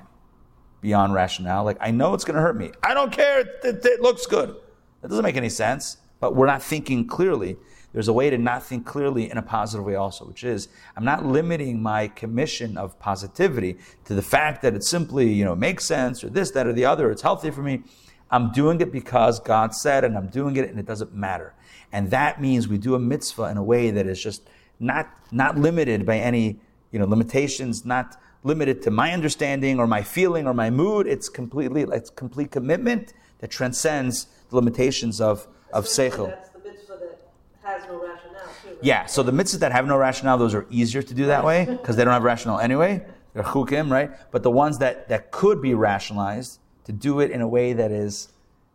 beyond 0.82 1.14
rationale. 1.14 1.64
Like 1.64 1.78
I 1.82 1.92
know 1.92 2.14
it's 2.14 2.24
going 2.24 2.36
to 2.36 2.42
hurt 2.42 2.58
me. 2.58 2.72
I 2.84 2.94
don't 2.94 3.12
care. 3.12 3.42
It, 3.42 3.48
it- 3.64 3.86
it 3.86 4.02
looks 4.02 4.26
good. 4.26 4.56
That 5.02 5.10
doesn't 5.10 5.24
make 5.24 5.36
any 5.38 5.50
sense. 5.50 5.98
But 6.20 6.36
we're 6.36 6.46
not 6.48 6.64
thinking 6.64 7.06
clearly. 7.06 7.58
There's 7.94 8.08
a 8.08 8.14
way 8.14 8.32
to 8.32 8.38
not 8.38 8.64
think 8.64 8.86
clearly 8.86 9.30
in 9.30 9.38
a 9.38 9.42
positive 9.42 9.86
way 9.86 9.96
also, 9.96 10.26
which 10.26 10.44
is 10.44 10.68
I'm 10.98 11.06
not 11.06 11.26
limiting 11.26 11.82
my 11.82 12.08
commission 12.08 12.76
of 12.76 13.00
positivity 13.00 13.78
to 14.06 14.16
the 14.16 14.24
fact 14.24 14.64
that 14.64 14.74
it 14.74 14.84
simply, 14.84 15.32
you 15.32 15.46
know, 15.46 15.56
makes 15.56 15.86
sense 15.86 16.24
or 16.24 16.30
this, 16.30 16.52
that, 16.52 16.66
or 16.66 16.74
the 16.74 16.86
other. 16.86 17.12
It's 17.12 17.22
healthy 17.22 17.52
for 17.52 17.62
me. 17.62 17.84
I'm 18.32 18.52
doing 18.52 18.82
it 18.82 18.92
because 18.92 19.40
God 19.40 19.76
said, 19.76 20.04
and 20.04 20.18
I'm 20.18 20.28
doing 20.28 20.56
it, 20.56 20.68
and 20.68 20.80
it 20.80 20.88
doesn't 20.88 21.14
matter. 21.14 21.54
And 21.92 22.10
that 22.10 22.42
means 22.42 22.68
we 22.68 22.80
do 22.80 22.96
a 22.96 23.00
mitzvah 23.00 23.44
in 23.44 23.58
a 23.58 23.64
way 23.64 23.92
that 23.92 24.08
is 24.08 24.22
just 24.22 24.50
not 24.80 25.08
not 25.32 25.58
limited 25.58 26.06
by 26.06 26.18
any 26.18 26.60
you 26.92 26.98
know 26.98 27.06
limitations, 27.06 27.86
not 27.86 28.20
limited 28.44 28.82
to 28.82 28.92
my 28.92 29.12
understanding 29.12 29.80
or 29.80 29.86
my 29.86 30.02
feeling 30.02 30.48
or 30.48 30.54
my 30.56 30.72
mood. 30.72 31.06
It's 31.06 31.30
completely 31.30 31.84
it's 31.84 32.10
complete 32.10 32.50
commitment 32.50 33.14
that 33.38 33.52
transcends 33.52 34.28
the 34.50 34.56
limitations 34.56 35.22
of 35.22 35.48
of 35.72 35.86
seichel. 35.86 36.30
That's 36.30 36.50
the 36.50 36.60
mitzvah 36.60 36.98
that 37.00 37.22
has 37.64 37.84
no 37.88 38.02
rationale, 38.02 38.42
too. 38.62 38.70
right? 38.70 38.78
Yeah, 38.82 39.06
so 39.06 39.24
the 39.24 39.32
mitzvahs 39.32 39.60
that 39.60 39.72
have 39.72 39.88
no 39.88 39.98
rationale, 39.98 40.38
those 40.38 40.54
are 40.54 40.66
easier 40.70 41.02
to 41.02 41.14
do 41.14 41.26
that 41.28 41.44
way 41.44 41.66
because 41.66 41.96
they 41.96 42.04
don't 42.04 42.14
have 42.14 42.24
rationale 42.24 42.60
anyway. 42.60 43.06
They're 43.34 43.44
chukim, 43.44 43.90
right? 43.90 44.12
But 44.32 44.44
the 44.44 44.52
ones 44.52 44.78
that, 44.80 45.10
that 45.10 45.32
could 45.32 45.62
be 45.62 45.74
rationalized, 45.74 46.60
to 46.86 46.92
do 46.92 47.20
it 47.20 47.32
in 47.32 47.42
a 47.42 47.48
way 47.48 47.74
that 47.74 47.92
is 47.92 48.30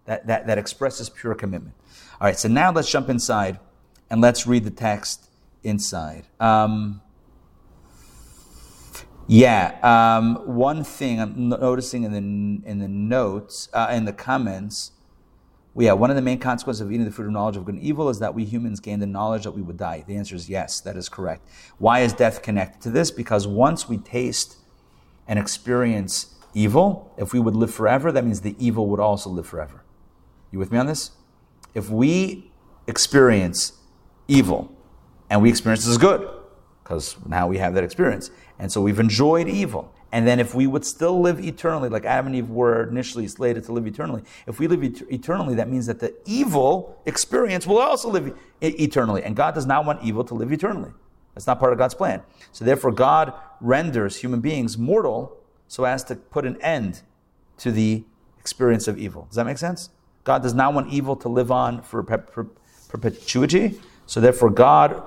that, 0.07 0.27
that, 0.27 0.47
that 0.47 0.59
expresses 0.59 1.11
pure 1.11 1.35
commitment. 1.35 1.75
All 2.21 2.27
right, 2.27 2.39
so 2.39 2.49
now 2.49 2.73
let's 2.73 2.91
jump 2.91 3.09
inside 3.11 3.59
and 4.11 4.21
let's 4.21 4.47
read 4.47 4.65
the 4.65 4.71
text 4.71 5.29
inside. 5.63 6.25
Um, 6.41 7.03
yeah, 9.27 9.77
um, 9.83 10.37
one 10.47 10.83
thing 10.83 11.21
I'm 11.21 11.51
noticing 11.51 12.05
in 12.05 12.13
the 12.13 12.69
in 12.69 12.79
the 12.79 12.89
notes 12.89 13.69
uh, 13.75 13.89
in 13.93 14.07
the 14.07 14.13
comments. 14.15 14.93
Well, 15.79 15.85
yeah, 15.85 15.93
one 15.93 16.11
of 16.11 16.17
the 16.17 16.23
main 16.23 16.41
consequences 16.41 16.81
of 16.81 16.91
eating 16.91 17.05
the 17.05 17.13
fruit 17.13 17.27
of 17.27 17.33
knowledge 17.33 17.57
of 17.57 17.65
good 17.65 17.77
and 17.77 17.85
evil 17.85 18.09
is 18.09 18.19
that 18.19 18.35
we 18.35 18.45
humans 18.45 18.81
gain 18.81 18.99
the 18.99 19.07
knowledge 19.07 19.45
that 19.45 19.53
we 19.53 19.63
would 19.63 19.77
die. 19.77 20.03
The 20.05 20.17
answer 20.17 20.35
is 20.35 20.51
yes, 20.51 20.81
that 20.81 20.97
is 20.97 21.09
correct. 21.09 21.49
Why 21.79 22.01
is 22.01 22.13
death 22.13 22.43
connected 22.43 22.83
to 22.83 22.91
this? 22.91 23.13
Because 23.13 23.47
once 23.47 23.89
we 23.89 23.97
taste 23.99 24.57
and 25.29 25.39
experience 25.39 26.35
evil, 26.53 27.15
if 27.17 27.33
we 27.33 27.39
would 27.39 27.55
live 27.55 27.73
forever, 27.73 28.11
that 28.11 28.25
means 28.25 28.41
the 28.41 28.57
evil 28.59 28.89
would 28.89 28.99
also 28.99 29.31
live 29.31 29.47
forever. 29.47 29.85
You 30.51 30.59
with 30.59 30.73
me 30.73 30.79
on 30.79 30.87
this? 30.87 31.13
If 31.77 31.89
we 31.91 32.51
experience 32.89 33.75
evil 34.27 34.77
and 35.31 35.41
we 35.41 35.49
experience 35.49 35.87
this 35.87 35.97
good, 35.97 36.29
because 36.83 37.15
now 37.25 37.47
we 37.47 37.59
have 37.59 37.75
that 37.75 37.85
experience, 37.85 38.33
and 38.59 38.73
so 38.73 38.81
we've 38.81 38.99
enjoyed 38.99 39.49
evil. 39.49 39.95
And 40.11 40.27
then 40.27 40.41
if 40.41 40.55
we 40.55 40.67
would 40.67 40.85
still 40.85 41.21
live 41.21 41.39
eternally, 41.39 41.89
like 41.89 42.05
Adam 42.05 42.29
and 42.29 42.37
Eve 42.37 42.49
were 42.49 42.89
initially 42.89 43.29
slated 43.29 43.65
to 43.65 43.73
live 43.73 43.87
eternally, 43.87 44.23
if 44.47 44.59
we 44.59 44.67
live 44.67 44.83
et- 44.83 45.03
eternally, 45.13 45.55
that 45.57 45.69
means 45.69 45.87
that 45.87 46.01
the 46.01 46.15
evil 46.25 46.99
experience 47.05 47.67
will 47.67 47.79
also 47.79 48.09
live 48.09 48.29
e- 48.63 48.67
eternally. 48.67 49.23
And 49.23 49.37
God 49.37 49.55
does 49.55 49.67
not 49.67 49.85
want 49.85 50.03
evil 50.03 50.25
to 50.25 50.35
live 50.35 50.51
eternally. 50.51 50.93
That's 51.35 51.47
not 51.47 51.61
part 51.61 51.73
of 51.73 51.79
God's 51.79 51.95
plan. 51.95 52.23
So 52.53 52.65
therefore, 52.65 52.91
God 52.91 53.33
renders 53.61 54.17
human 54.17 54.41
beings 54.41 54.79
mortal 54.79 55.37
so 55.69 55.85
as 55.85 56.03
to 56.05 56.17
put 56.17 56.47
an 56.47 56.61
end 56.63 57.03
to 57.59 57.71
the 57.71 58.05
experience 58.39 58.89
of 58.89 58.99
evil. 58.99 59.27
Does 59.27 59.37
that 59.37 59.45
make 59.45 59.59
sense? 59.59 59.91
God 60.25 60.43
does 60.43 60.55
not 60.55 60.73
want 60.73 60.91
evil 60.93 61.17
to 61.17 61.29
live 61.29 61.53
on 61.53 61.83
for 61.83 62.03
per- 62.03 62.19
per- 62.19 62.47
perpetuity. 62.89 63.79
So 64.07 64.21
therefore, 64.21 64.51
God 64.51 65.03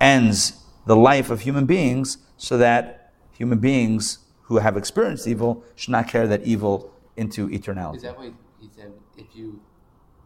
ends 0.00 0.64
the 0.86 0.96
life 0.96 1.30
of 1.30 1.42
human 1.42 1.66
beings 1.66 2.18
so 2.38 2.56
that 2.56 3.12
human 3.32 3.58
beings 3.58 4.18
who 4.48 4.56
have 4.56 4.76
experienced 4.76 5.26
evil 5.26 5.62
should 5.76 5.90
not 5.90 6.08
carry 6.08 6.26
that 6.26 6.42
evil 6.42 6.90
into 7.16 7.48
eternality. 7.48 7.96
Is 7.96 8.02
that 8.02 8.16
why 8.16 8.32
he 8.58 8.68
said, 8.74 8.92
if 9.16 9.26
you, 9.34 9.60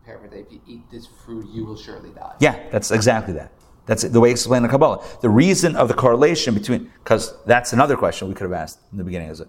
paraphrase, 0.06 0.46
if 0.46 0.52
you 0.52 0.60
eat 0.66 0.90
this 0.90 1.06
fruit, 1.06 1.48
you 1.50 1.64
will 1.64 1.76
surely 1.76 2.10
die? 2.10 2.36
Yeah, 2.38 2.62
that's 2.70 2.92
exactly 2.92 3.34
that. 3.34 3.52
That's 3.86 4.02
the 4.04 4.20
way 4.20 4.30
it's 4.30 4.42
explained 4.42 4.64
in 4.64 4.68
the 4.70 4.72
Kabbalah. 4.72 5.04
The 5.22 5.28
reason 5.28 5.74
of 5.74 5.88
the 5.88 5.94
correlation 5.94 6.54
between, 6.54 6.92
because 7.02 7.34
that's 7.46 7.72
another 7.72 7.96
question 7.96 8.28
we 8.28 8.34
could 8.34 8.44
have 8.44 8.52
asked 8.52 8.78
in 8.92 8.98
the 8.98 9.04
beginning, 9.04 9.28
is 9.28 9.40
it? 9.40 9.48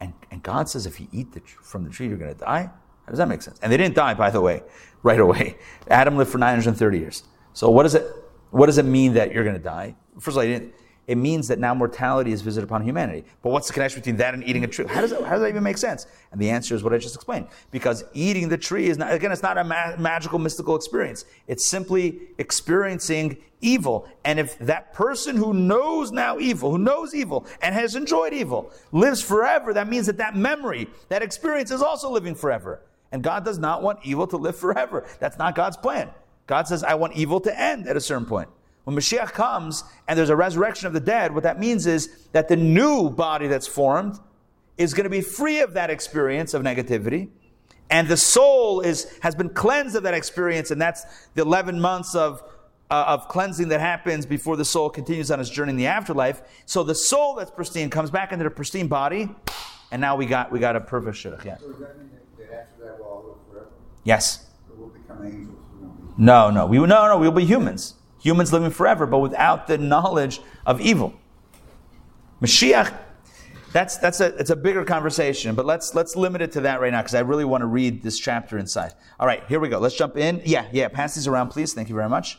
And, 0.00 0.12
and 0.32 0.42
God 0.42 0.68
says 0.68 0.84
if 0.84 0.98
you 0.98 1.06
eat 1.12 1.32
the, 1.32 1.40
from 1.62 1.84
the 1.84 1.90
tree, 1.90 2.08
you're 2.08 2.18
going 2.18 2.34
to 2.34 2.38
die? 2.38 2.62
How 3.04 3.10
does 3.10 3.18
that 3.18 3.28
make 3.28 3.40
sense? 3.40 3.60
And 3.62 3.72
they 3.72 3.76
didn't 3.76 3.94
die, 3.94 4.14
by 4.14 4.30
the 4.30 4.40
way, 4.40 4.64
right 5.04 5.20
away. 5.20 5.58
Adam 5.88 6.16
lived 6.16 6.30
for 6.30 6.38
930 6.38 6.98
years. 6.98 7.22
So 7.52 7.70
what 7.70 7.84
does 7.84 7.94
it, 7.94 8.04
what 8.50 8.66
does 8.66 8.78
it 8.78 8.84
mean 8.84 9.14
that 9.14 9.32
you're 9.32 9.44
going 9.44 9.56
to 9.56 9.62
die? 9.62 9.94
First 10.18 10.34
of 10.34 10.38
all, 10.38 10.42
he 10.42 10.48
didn't, 10.48 10.74
it 11.08 11.16
means 11.16 11.48
that 11.48 11.58
now 11.58 11.74
mortality 11.74 12.32
is 12.32 12.42
visited 12.42 12.68
upon 12.68 12.82
humanity. 12.82 13.24
But 13.42 13.50
what's 13.50 13.66
the 13.66 13.72
connection 13.72 14.00
between 14.00 14.18
that 14.18 14.34
and 14.34 14.44
eating 14.44 14.62
a 14.62 14.66
tree? 14.66 14.84
How 14.86 15.00
does 15.00 15.10
that, 15.10 15.22
how 15.22 15.30
does 15.30 15.40
that 15.40 15.48
even 15.48 15.62
make 15.62 15.78
sense? 15.78 16.06
And 16.30 16.40
the 16.40 16.50
answer 16.50 16.74
is 16.74 16.84
what 16.84 16.92
I 16.92 16.98
just 16.98 17.14
explained. 17.14 17.48
Because 17.70 18.04
eating 18.12 18.50
the 18.50 18.58
tree 18.58 18.90
is 18.90 18.98
not, 18.98 19.14
again, 19.14 19.32
it's 19.32 19.42
not 19.42 19.56
a 19.56 19.64
ma- 19.64 19.96
magical, 19.96 20.38
mystical 20.38 20.76
experience. 20.76 21.24
It's 21.46 21.66
simply 21.66 22.20
experiencing 22.36 23.38
evil. 23.62 24.06
And 24.22 24.38
if 24.38 24.58
that 24.58 24.92
person 24.92 25.34
who 25.34 25.54
knows 25.54 26.12
now 26.12 26.38
evil, 26.38 26.72
who 26.72 26.78
knows 26.78 27.14
evil 27.14 27.46
and 27.62 27.74
has 27.74 27.94
enjoyed 27.94 28.34
evil, 28.34 28.70
lives 28.92 29.22
forever, 29.22 29.72
that 29.72 29.88
means 29.88 30.06
that 30.06 30.18
that 30.18 30.36
memory, 30.36 30.88
that 31.08 31.22
experience 31.22 31.70
is 31.70 31.80
also 31.80 32.10
living 32.10 32.34
forever. 32.34 32.82
And 33.12 33.22
God 33.22 33.46
does 33.46 33.58
not 33.58 33.82
want 33.82 34.00
evil 34.04 34.26
to 34.26 34.36
live 34.36 34.56
forever. 34.56 35.06
That's 35.20 35.38
not 35.38 35.54
God's 35.54 35.78
plan. 35.78 36.10
God 36.46 36.68
says, 36.68 36.84
I 36.84 36.96
want 36.96 37.16
evil 37.16 37.40
to 37.40 37.58
end 37.58 37.88
at 37.88 37.96
a 37.96 38.00
certain 38.00 38.26
point. 38.26 38.50
When 38.88 38.96
Mashiach 38.96 39.32
comes 39.32 39.84
and 40.08 40.18
there's 40.18 40.30
a 40.30 40.36
resurrection 40.36 40.86
of 40.86 40.94
the 40.94 41.00
dead, 41.00 41.34
what 41.34 41.42
that 41.42 41.60
means 41.60 41.84
is 41.84 42.08
that 42.32 42.48
the 42.48 42.56
new 42.56 43.10
body 43.10 43.46
that's 43.46 43.66
formed 43.66 44.18
is 44.78 44.94
going 44.94 45.04
to 45.04 45.10
be 45.10 45.20
free 45.20 45.60
of 45.60 45.74
that 45.74 45.90
experience 45.90 46.54
of 46.54 46.62
negativity. 46.62 47.28
And 47.90 48.08
the 48.08 48.16
soul 48.16 48.80
is, 48.80 49.14
has 49.20 49.34
been 49.34 49.50
cleansed 49.50 49.94
of 49.94 50.04
that 50.04 50.14
experience, 50.14 50.70
and 50.70 50.80
that's 50.80 51.04
the 51.34 51.42
11 51.42 51.78
months 51.78 52.14
of, 52.14 52.42
uh, 52.90 53.04
of 53.08 53.28
cleansing 53.28 53.68
that 53.68 53.80
happens 53.80 54.24
before 54.24 54.56
the 54.56 54.64
soul 54.64 54.88
continues 54.88 55.30
on 55.30 55.38
its 55.38 55.50
journey 55.50 55.72
in 55.72 55.76
the 55.76 55.88
afterlife. 55.88 56.40
So 56.64 56.82
the 56.82 56.94
soul 56.94 57.34
that's 57.34 57.50
pristine 57.50 57.90
comes 57.90 58.10
back 58.10 58.32
into 58.32 58.44
the 58.44 58.50
pristine 58.50 58.88
body, 58.88 59.28
and 59.90 60.00
now 60.00 60.16
we 60.16 60.24
got, 60.24 60.50
we 60.50 60.60
got 60.60 60.76
a 60.76 60.80
perfect 60.80 61.18
shidduch. 61.18 61.44
Yeah. 61.44 61.58
So 61.58 61.72
does 61.72 61.80
that 61.80 61.98
mean 61.98 62.08
that, 62.38 62.48
that 62.48 62.58
after 62.60 62.84
that 62.86 62.98
we'll 62.98 63.06
all 63.06 63.24
live 63.28 63.52
forever? 63.52 63.70
Yes. 64.04 64.46
Or 64.70 64.76
we'll 64.76 64.88
become 64.88 65.26
angels? 65.26 65.58
We 65.74 65.86
won't 65.86 66.16
be- 66.16 66.24
No, 66.24 66.50
no. 66.50 66.64
We, 66.64 66.78
no, 66.78 66.86
no. 66.86 67.18
We'll 67.18 67.32
be 67.32 67.44
humans. 67.44 67.92
Humans 68.20 68.52
living 68.52 68.70
forever, 68.70 69.06
but 69.06 69.18
without 69.18 69.66
the 69.66 69.78
knowledge 69.78 70.40
of 70.66 70.80
evil. 70.80 71.14
Mashiach, 72.42 72.96
that's, 73.72 73.98
that's 73.98 74.20
a, 74.20 74.34
it's 74.36 74.50
a 74.50 74.56
bigger 74.56 74.84
conversation, 74.84 75.54
but 75.54 75.66
let's, 75.66 75.94
let's 75.94 76.16
limit 76.16 76.40
it 76.40 76.52
to 76.52 76.62
that 76.62 76.80
right 76.80 76.90
now 76.90 77.02
because 77.02 77.14
I 77.14 77.20
really 77.20 77.44
want 77.44 77.62
to 77.62 77.66
read 77.66 78.02
this 78.02 78.18
chapter 78.18 78.58
inside. 78.58 78.94
All 79.20 79.26
right, 79.26 79.42
here 79.48 79.60
we 79.60 79.68
go. 79.68 79.78
Let's 79.78 79.96
jump 79.96 80.16
in. 80.16 80.40
Yeah, 80.44 80.66
yeah. 80.72 80.88
Pass 80.88 81.14
these 81.14 81.26
around, 81.26 81.48
please. 81.48 81.74
Thank 81.74 81.88
you 81.88 81.94
very 81.94 82.08
much. 82.08 82.38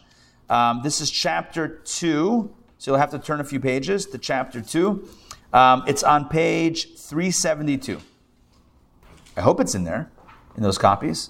Um, 0.49 0.81
this 0.83 0.99
is 0.99 1.11
chapter 1.11 1.67
2, 1.67 2.55
so 2.77 2.91
you'll 2.91 2.99
have 2.99 3.11
to 3.11 3.19
turn 3.19 3.39
a 3.39 3.43
few 3.43 3.59
pages 3.59 4.07
to 4.07 4.17
chapter 4.17 4.61
2. 4.61 5.07
Um, 5.53 5.83
it's 5.87 6.03
on 6.03 6.27
page 6.27 6.95
372. 6.95 8.01
I 9.37 9.41
hope 9.41 9.59
it's 9.59 9.75
in 9.75 9.83
there, 9.83 10.11
in 10.57 10.63
those 10.63 10.77
copies. 10.77 11.29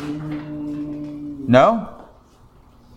No? 0.00 2.03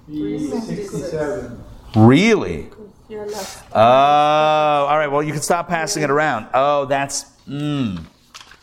67. 0.08 1.64
Really? 1.96 2.70
Oh, 3.74 3.80
all 3.80 4.98
right. 4.98 5.08
Well, 5.08 5.24
you 5.24 5.34
can 5.34 5.42
stop 5.42 5.68
passing 5.68 6.04
it 6.04 6.10
around. 6.10 6.48
Oh, 6.54 6.86
that's 6.86 7.26
mm, 7.48 8.04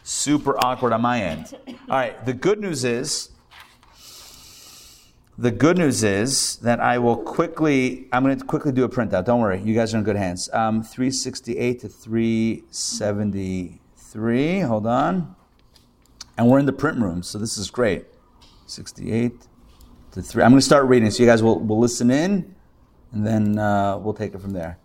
super 0.02 0.56
awkward 0.64 0.92
on 0.92 1.02
my 1.02 1.22
end. 1.22 1.54
All 1.68 1.96
right. 1.96 2.24
The 2.24 2.32
good 2.32 2.60
news 2.60 2.84
is 2.84 3.30
The 5.36 5.50
good 5.50 5.78
news 5.78 6.04
is 6.04 6.58
that 6.58 6.78
I 6.78 6.98
will 6.98 7.16
quickly, 7.16 8.06
I'm 8.12 8.22
going 8.22 8.38
to 8.38 8.44
quickly 8.44 8.70
do 8.70 8.84
a 8.84 8.88
printout. 8.88 9.24
Don't 9.24 9.40
worry, 9.40 9.60
you 9.60 9.74
guys 9.74 9.92
are 9.92 9.98
in 9.98 10.04
good 10.04 10.14
hands. 10.14 10.48
Um, 10.52 10.84
368 10.84 11.80
to 11.80 11.88
373. 11.88 14.60
Hold 14.60 14.86
on. 14.86 15.34
And 16.38 16.48
we're 16.48 16.60
in 16.60 16.66
the 16.66 16.72
print 16.72 16.98
room, 16.98 17.24
so 17.24 17.36
this 17.38 17.58
is 17.58 17.68
great. 17.68 18.04
68 18.66 19.48
to 20.14 20.22
3. 20.22 20.44
I'm 20.44 20.50
going 20.50 20.60
to 20.60 20.64
start 20.64 20.86
reading, 20.86 21.10
so 21.10 21.22
you 21.22 21.28
guys 21.28 21.42
will, 21.42 21.58
will 21.58 21.78
listen 21.78 22.10
in, 22.10 22.54
and 23.12 23.26
then 23.26 23.58
uh, 23.58 23.98
we'll 23.98 24.14
take 24.14 24.34
it 24.34 24.40
from 24.40 24.52
there. 24.52 24.78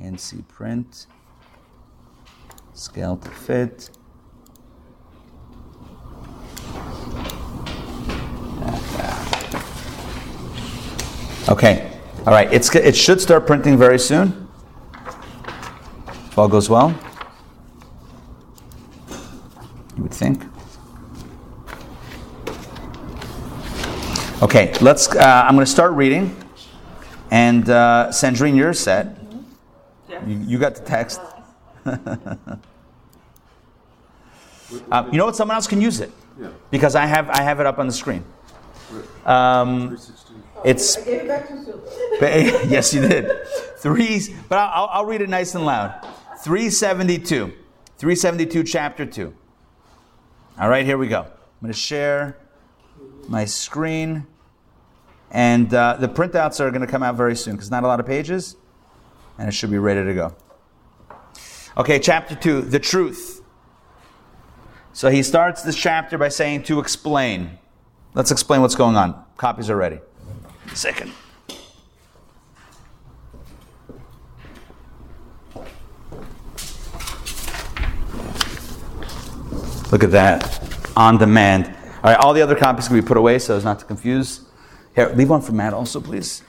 And 0.00 0.18
see 0.18 0.42
print. 0.42 1.06
Scale 2.72 3.16
to 3.18 3.28
fit. 3.28 3.90
Okay. 11.48 11.90
All 12.24 12.32
right. 12.32 12.50
It's, 12.52 12.74
it 12.74 12.96
should 12.96 13.20
start 13.20 13.46
printing 13.46 13.76
very 13.76 13.98
soon. 13.98 14.48
If 16.06 16.38
all 16.38 16.48
goes 16.48 16.70
well. 16.70 16.98
You 19.96 20.04
would 20.04 20.14
think. 20.14 20.44
Okay. 24.42 24.74
Let's. 24.80 25.08
Uh, 25.08 25.44
I'm 25.46 25.54
going 25.54 25.64
to 25.64 25.70
start 25.70 25.92
reading. 25.92 26.36
And 27.30 27.68
uh, 27.70 28.08
Sandrine, 28.10 28.56
you're 28.56 28.74
set. 28.74 29.16
You, 30.26 30.38
you 30.46 30.58
got 30.58 30.74
the 30.74 30.82
text. 30.82 31.20
Um, 34.90 35.12
you 35.12 35.18
know 35.18 35.26
what? 35.26 35.36
Someone 35.36 35.54
else 35.54 35.66
can 35.66 35.80
use 35.82 36.00
it 36.00 36.10
Yeah. 36.40 36.48
because 36.70 36.94
I 36.94 37.04
have 37.04 37.28
I 37.28 37.42
have 37.42 37.60
it 37.60 37.66
up 37.66 37.78
on 37.78 37.86
the 37.86 37.92
screen. 37.92 38.24
Um, 39.26 39.98
it's 40.64 40.96
I 40.96 41.04
gave 41.04 41.20
it 41.22 41.28
back 41.28 41.48
too 41.48 41.82
yes, 42.68 42.94
you 42.94 43.02
did. 43.06 43.30
Three, 43.78 44.34
but 44.48 44.56
I'll, 44.58 44.88
I'll 44.92 45.04
read 45.04 45.20
it 45.20 45.28
nice 45.28 45.54
and 45.54 45.66
loud. 45.66 45.92
372. 46.42 47.52
372, 47.98 48.64
chapter 48.64 49.04
2. 49.04 49.34
All 50.58 50.68
right, 50.68 50.84
here 50.86 50.98
we 50.98 51.08
go. 51.08 51.20
I'm 51.20 51.60
going 51.60 51.72
to 51.72 51.78
share 51.78 52.36
my 53.28 53.44
screen. 53.44 54.26
And 55.32 55.72
uh, 55.72 55.96
the 55.98 56.08
printouts 56.08 56.60
are 56.60 56.70
going 56.70 56.82
to 56.82 56.86
come 56.86 57.02
out 57.02 57.16
very 57.16 57.34
soon 57.34 57.56
because 57.56 57.70
not 57.70 57.84
a 57.84 57.86
lot 57.86 57.98
of 57.98 58.06
pages. 58.06 58.54
And 59.38 59.48
it 59.48 59.52
should 59.52 59.70
be 59.70 59.78
ready 59.78 60.04
to 60.04 60.14
go. 60.14 60.36
Okay, 61.76 61.98
chapter 61.98 62.34
2, 62.34 62.62
the 62.62 62.78
truth. 62.78 63.42
So 64.92 65.08
he 65.08 65.22
starts 65.22 65.62
this 65.62 65.74
chapter 65.74 66.18
by 66.18 66.28
saying 66.28 66.64
to 66.64 66.78
explain. 66.78 67.58
Let's 68.12 68.30
explain 68.30 68.60
what's 68.60 68.74
going 68.74 68.94
on. 68.94 69.24
Copies 69.38 69.70
are 69.70 69.76
ready. 69.76 70.00
Second. 70.74 71.12
Look 79.90 80.04
at 80.04 80.10
that. 80.10 80.60
On 80.94 81.16
demand. 81.16 81.74
All 82.04 82.10
right, 82.10 82.18
all 82.18 82.34
the 82.34 82.42
other 82.42 82.54
copies 82.54 82.86
can 82.86 83.00
be 83.00 83.06
put 83.06 83.16
away 83.16 83.38
so 83.38 83.56
as 83.56 83.64
not 83.64 83.78
to 83.78 83.86
confuse. 83.86 84.42
Here, 84.94 85.08
leave 85.14 85.30
one 85.30 85.40
for 85.40 85.52
Matt 85.52 85.72
also, 85.72 86.00
please. 86.00 86.42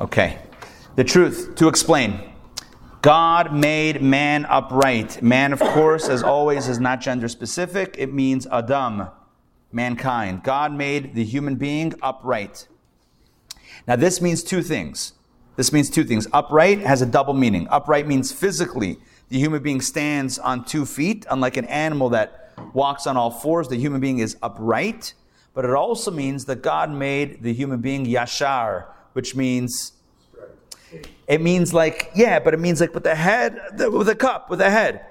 Okay. 0.00 0.38
The 0.96 1.04
truth 1.04 1.54
to 1.56 1.68
explain. 1.68 2.32
God 3.02 3.52
made 3.52 4.00
man 4.00 4.46
upright. 4.46 5.22
Man, 5.22 5.52
of 5.52 5.60
course, 5.60 6.08
as 6.08 6.22
always, 6.22 6.68
is 6.68 6.78
not 6.78 7.00
gender 7.00 7.28
specific. 7.28 7.96
It 7.98 8.12
means 8.12 8.46
Adam, 8.46 9.08
mankind. 9.72 10.44
God 10.44 10.72
made 10.72 11.14
the 11.14 11.24
human 11.24 11.56
being 11.56 11.94
upright. 12.00 12.68
Now, 13.88 13.96
this 13.96 14.20
means 14.20 14.44
two 14.44 14.62
things. 14.62 15.14
This 15.56 15.72
means 15.72 15.90
two 15.90 16.04
things. 16.04 16.28
Upright 16.32 16.80
has 16.80 17.02
a 17.02 17.06
double 17.06 17.34
meaning. 17.34 17.66
Upright 17.70 18.06
means 18.06 18.32
physically, 18.32 18.98
the 19.28 19.38
human 19.38 19.62
being 19.62 19.80
stands 19.80 20.38
on 20.38 20.64
two 20.64 20.86
feet, 20.86 21.26
unlike 21.30 21.56
an 21.56 21.64
animal 21.66 22.10
that 22.10 22.52
walks 22.72 23.06
on 23.06 23.16
all 23.16 23.30
fours. 23.30 23.68
The 23.68 23.76
human 23.76 24.00
being 24.00 24.18
is 24.18 24.36
upright. 24.42 25.14
But 25.54 25.64
it 25.64 25.72
also 25.72 26.10
means 26.10 26.46
that 26.46 26.62
God 26.62 26.90
made 26.90 27.42
the 27.42 27.52
human 27.52 27.80
being 27.80 28.06
yashar, 28.06 28.86
which 29.12 29.34
means 29.36 29.92
it 31.26 31.40
means 31.40 31.72
like, 31.72 32.10
yeah, 32.14 32.38
but 32.38 32.54
it 32.54 32.60
means 32.60 32.80
like 32.80 32.94
with 32.94 33.04
the 33.04 33.14
head, 33.14 33.58
with 33.78 34.08
a 34.08 34.14
cup, 34.14 34.50
with 34.50 34.60
a 34.60 34.70
head. 34.70 35.04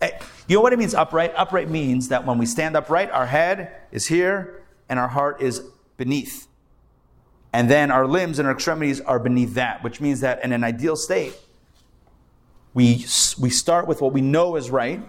Eh, 0.00 0.10
You 0.46 0.56
know 0.56 0.62
what 0.62 0.72
it 0.72 0.78
means 0.78 0.94
upright? 0.94 1.32
Upright 1.36 1.68
means 1.68 2.08
that 2.08 2.24
when 2.24 2.38
we 2.38 2.46
stand 2.46 2.76
upright, 2.76 3.10
our 3.10 3.26
head 3.26 3.72
is 3.90 4.06
here 4.06 4.62
and 4.88 4.98
our 4.98 5.08
heart 5.08 5.40
is 5.40 5.62
beneath. 5.96 6.46
And 7.52 7.70
then 7.70 7.90
our 7.90 8.06
limbs 8.06 8.38
and 8.38 8.46
our 8.46 8.54
extremities 8.54 9.00
are 9.00 9.18
beneath 9.18 9.54
that, 9.54 9.82
which 9.82 10.00
means 10.00 10.20
that 10.20 10.44
in 10.44 10.52
an 10.52 10.62
ideal 10.62 10.96
state, 10.96 11.34
we, 12.74 13.06
we 13.40 13.50
start 13.50 13.88
with 13.88 14.00
what 14.00 14.12
we 14.12 14.20
know 14.20 14.54
is 14.56 14.70
right, 14.70 15.02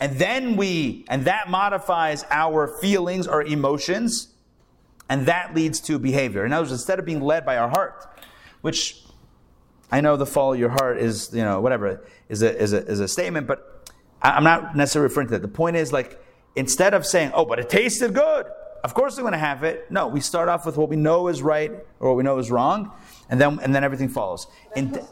and 0.00 0.18
then 0.18 0.56
we, 0.56 1.04
and 1.08 1.26
that 1.26 1.50
modifies 1.50 2.24
our 2.30 2.66
feelings, 2.80 3.26
our 3.26 3.42
emotions, 3.42 4.28
and 5.08 5.26
that 5.26 5.54
leads 5.54 5.80
to 5.80 5.98
behavior. 5.98 6.44
In 6.46 6.52
other 6.52 6.62
words, 6.62 6.72
instead 6.72 6.98
of 6.98 7.04
being 7.04 7.20
led 7.20 7.44
by 7.44 7.58
our 7.58 7.68
heart, 7.68 8.08
which 8.62 9.02
I 9.92 10.00
know 10.00 10.16
the 10.16 10.26
follow 10.26 10.52
your 10.52 10.70
heart 10.70 10.98
is, 10.98 11.30
you 11.34 11.42
know, 11.42 11.60
whatever, 11.60 12.04
is 12.28 12.42
a, 12.42 12.56
is 12.56 12.72
a, 12.72 12.86
is 12.86 13.00
a 13.00 13.08
statement, 13.08 13.46
but 13.46 13.90
I'm 14.22 14.44
not 14.44 14.76
necessarily 14.76 15.08
referring 15.08 15.26
to 15.28 15.32
that. 15.32 15.42
The 15.42 15.48
point 15.48 15.76
is, 15.76 15.92
like, 15.92 16.22
instead 16.56 16.94
of 16.94 17.04
saying, 17.04 17.32
oh, 17.34 17.44
but 17.44 17.58
it 17.58 17.68
tasted 17.68 18.14
good, 18.14 18.46
of 18.84 18.94
course 18.94 19.16
we're 19.16 19.22
going 19.22 19.32
to 19.32 19.38
have 19.38 19.64
it. 19.64 19.90
No, 19.90 20.08
we 20.08 20.20
start 20.20 20.48
off 20.48 20.64
with 20.64 20.76
what 20.76 20.88
we 20.88 20.96
know 20.96 21.28
is 21.28 21.42
right 21.42 21.72
or 21.98 22.08
what 22.08 22.16
we 22.16 22.22
know 22.22 22.38
is 22.38 22.50
wrong, 22.50 22.92
and 23.28 23.40
then, 23.40 23.58
and 23.60 23.74
then 23.74 23.84
everything 23.84 24.08
follows. 24.08 24.46
That 24.74 24.78
In, 24.78 24.90
must, 24.90 25.02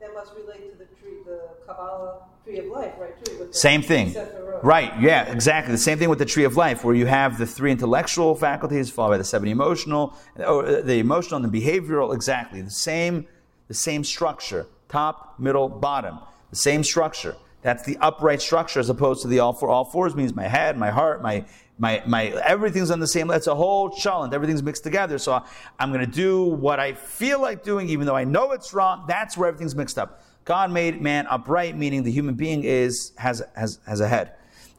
that 0.00 0.14
must 0.14 0.32
relate 0.34 0.72
to 0.72 0.78
the 0.78 0.86
tree, 1.00 1.18
the 1.26 1.40
Kabbalah 1.66 2.22
tree 2.44 2.58
of 2.58 2.66
life, 2.66 2.92
right? 2.98 3.24
The 3.24 3.48
Same 3.52 3.82
thing. 3.82 4.14
Right, 4.62 4.92
yeah, 5.00 5.30
exactly. 5.32 5.72
The 5.72 5.78
same 5.78 5.98
thing 5.98 6.08
with 6.08 6.18
the 6.18 6.24
tree 6.24 6.44
of 6.44 6.56
life, 6.56 6.84
where 6.84 6.94
you 6.94 7.06
have 7.06 7.38
the 7.38 7.46
three 7.46 7.70
intellectual 7.70 8.34
faculties 8.34 8.90
followed 8.90 9.10
by 9.10 9.18
the 9.18 9.24
seven 9.24 9.48
emotional, 9.48 10.14
or 10.38 10.64
uh, 10.64 10.80
the 10.82 10.98
emotional 10.98 11.42
and 11.42 11.52
the 11.52 11.60
behavioral, 11.60 12.14
exactly. 12.14 12.60
The 12.60 12.70
same, 12.70 13.26
the 13.68 13.74
same 13.74 14.04
structure. 14.04 14.66
Top, 14.88 15.38
middle, 15.38 15.68
bottom. 15.68 16.18
The 16.50 16.56
same 16.56 16.84
structure. 16.84 17.36
That's 17.62 17.82
the 17.82 17.96
upright 17.98 18.42
structure 18.42 18.78
as 18.78 18.90
opposed 18.90 19.22
to 19.22 19.28
the 19.28 19.40
all 19.40 19.54
four. 19.54 19.70
All 19.70 19.84
fours 19.84 20.14
means 20.14 20.34
my 20.34 20.46
head, 20.46 20.76
my 20.76 20.90
heart, 20.90 21.22
my 21.22 21.46
my 21.78 22.02
my 22.06 22.26
everything's 22.26 22.90
on 22.90 23.00
the 23.00 23.06
same. 23.06 23.26
That's 23.26 23.46
a 23.46 23.54
whole 23.54 23.90
cholent. 23.90 24.34
Everything's 24.34 24.62
mixed 24.62 24.84
together. 24.84 25.18
So 25.18 25.42
I'm 25.78 25.90
going 25.90 26.04
to 26.04 26.12
do 26.12 26.44
what 26.44 26.78
I 26.78 26.92
feel 26.92 27.40
like 27.40 27.64
doing, 27.64 27.88
even 27.88 28.06
though 28.06 28.14
I 28.14 28.24
know 28.24 28.52
it's 28.52 28.74
wrong. 28.74 29.06
That's 29.08 29.36
where 29.36 29.48
everything's 29.48 29.74
mixed 29.74 29.98
up. 29.98 30.22
God 30.44 30.70
made 30.70 31.00
man 31.00 31.26
upright, 31.28 31.76
meaning 31.76 32.02
the 32.02 32.10
human 32.10 32.34
being 32.34 32.64
is 32.64 33.12
has 33.16 33.42
has 33.56 33.78
has 33.86 34.00
a 34.00 34.08
head, 34.08 34.32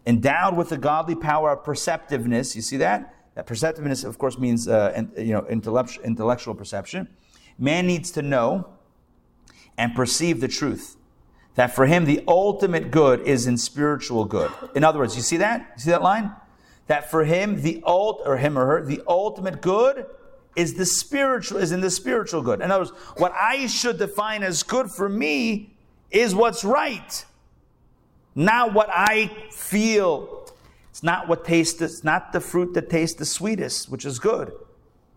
endowed 0.06 0.56
with 0.56 0.70
the 0.70 0.78
godly 0.78 1.16
power 1.16 1.52
of 1.52 1.64
perceptiveness. 1.64 2.56
You 2.56 2.62
see 2.62 2.78
that? 2.78 3.14
That 3.36 3.48
perceptiveness, 3.48 4.04
of 4.04 4.18
course, 4.18 4.38
means 4.38 4.68
uh, 4.68 5.04
you 5.18 5.34
know 5.34 5.46
intellect- 5.50 6.00
intellectual 6.04 6.54
perception. 6.54 7.08
Man 7.58 7.88
needs 7.88 8.12
to 8.12 8.22
know 8.22 8.70
and 9.78 9.96
perceive 9.96 10.40
the 10.42 10.48
truth. 10.48 10.98
That 11.56 11.74
for 11.74 11.86
him, 11.86 12.06
the 12.06 12.24
ultimate 12.28 12.92
good 12.92 13.22
is 13.22 13.48
in 13.48 13.58
spiritual 13.58 14.26
good. 14.26 14.52
In 14.76 14.84
other 14.84 15.00
words, 15.00 15.16
you 15.16 15.22
see 15.22 15.38
that? 15.38 15.74
You 15.76 15.84
see 15.84 15.92
that 15.92 16.02
line? 16.02 16.32
That 16.88 17.10
for 17.10 17.24
him, 17.24 17.62
the 17.62 17.82
ult 17.86 18.22
or 18.26 18.38
him 18.38 18.58
or 18.58 18.66
her, 18.66 18.86
the 18.86 19.02
ultimate 19.08 19.62
good 19.62 20.06
is 20.56 20.76
the 20.76 20.86
spiritual 20.86 21.58
is 21.58 21.72
in 21.72 21.82
the 21.82 21.90
spiritual 21.90 22.42
good. 22.42 22.62
In 22.62 22.72
other 22.72 22.86
words, 22.86 22.92
what 23.18 23.34
I 23.34 23.68
should 23.68 23.98
define 23.98 24.44
as 24.44 24.64
good 24.64 24.90
for 24.90 25.10
me 25.10 25.76
is 26.12 26.34
what's 26.34 26.64
right, 26.64 27.26
not 28.36 28.74
what 28.74 28.90
I 28.92 29.28
feel. 29.52 30.50
It's 30.90 31.04
not 31.04 31.28
what 31.28 31.44
tastes. 31.44 31.82
It's 31.82 32.04
not 32.04 32.32
the 32.32 32.40
fruit 32.40 32.74
that 32.74 32.90
tastes 32.90 33.18
the 33.18 33.26
sweetest, 33.26 33.90
which 33.90 34.06
is 34.06 34.18
good. 34.18 34.54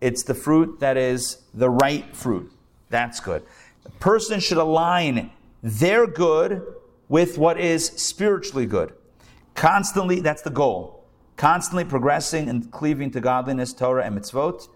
It's 0.01 0.23
the 0.23 0.33
fruit 0.33 0.79
that 0.81 0.97
is 0.97 1.37
the 1.53 1.69
right 1.69 2.15
fruit. 2.15 2.51
That's 2.89 3.19
good. 3.19 3.43
A 3.85 3.89
person 3.91 4.39
should 4.39 4.57
align 4.57 5.31
their 5.63 6.07
good 6.07 6.65
with 7.07 7.37
what 7.37 7.59
is 7.59 7.85
spiritually 7.85 8.65
good. 8.65 8.93
Constantly, 9.55 10.19
that's 10.19 10.41
the 10.41 10.49
goal. 10.49 11.03
Constantly 11.37 11.85
progressing 11.85 12.49
and 12.49 12.69
cleaving 12.71 13.11
to 13.11 13.21
godliness, 13.21 13.73
Torah, 13.73 14.05
and 14.05 14.17
mitzvot. 14.17 14.67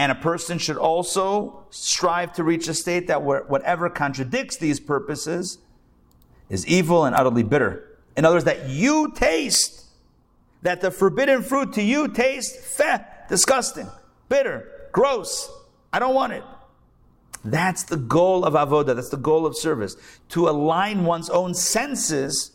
And 0.00 0.10
a 0.10 0.14
person 0.14 0.56
should 0.56 0.78
also 0.78 1.66
strive 1.68 2.32
to 2.32 2.42
reach 2.42 2.68
a 2.68 2.72
state 2.72 3.08
that 3.08 3.22
whatever 3.22 3.90
contradicts 3.90 4.56
these 4.56 4.80
purposes 4.80 5.58
is 6.48 6.66
evil 6.66 7.04
and 7.04 7.14
utterly 7.14 7.42
bitter. 7.42 7.98
In 8.16 8.24
other 8.24 8.36
words, 8.36 8.46
that 8.46 8.70
you 8.70 9.12
taste, 9.12 9.84
that 10.62 10.80
the 10.80 10.90
forbidden 10.90 11.42
fruit 11.42 11.74
to 11.74 11.82
you 11.82 12.08
tastes 12.08 12.78
feh, 12.78 13.00
disgusting, 13.28 13.90
bitter, 14.30 14.88
gross. 14.90 15.52
I 15.92 15.98
don't 15.98 16.14
want 16.14 16.32
it. 16.32 16.44
That's 17.44 17.82
the 17.82 17.98
goal 17.98 18.46
of 18.46 18.54
avoda. 18.54 18.96
That's 18.96 19.10
the 19.10 19.18
goal 19.18 19.44
of 19.44 19.54
service. 19.54 19.98
To 20.30 20.48
align 20.48 21.04
one's 21.04 21.28
own 21.28 21.52
senses 21.52 22.52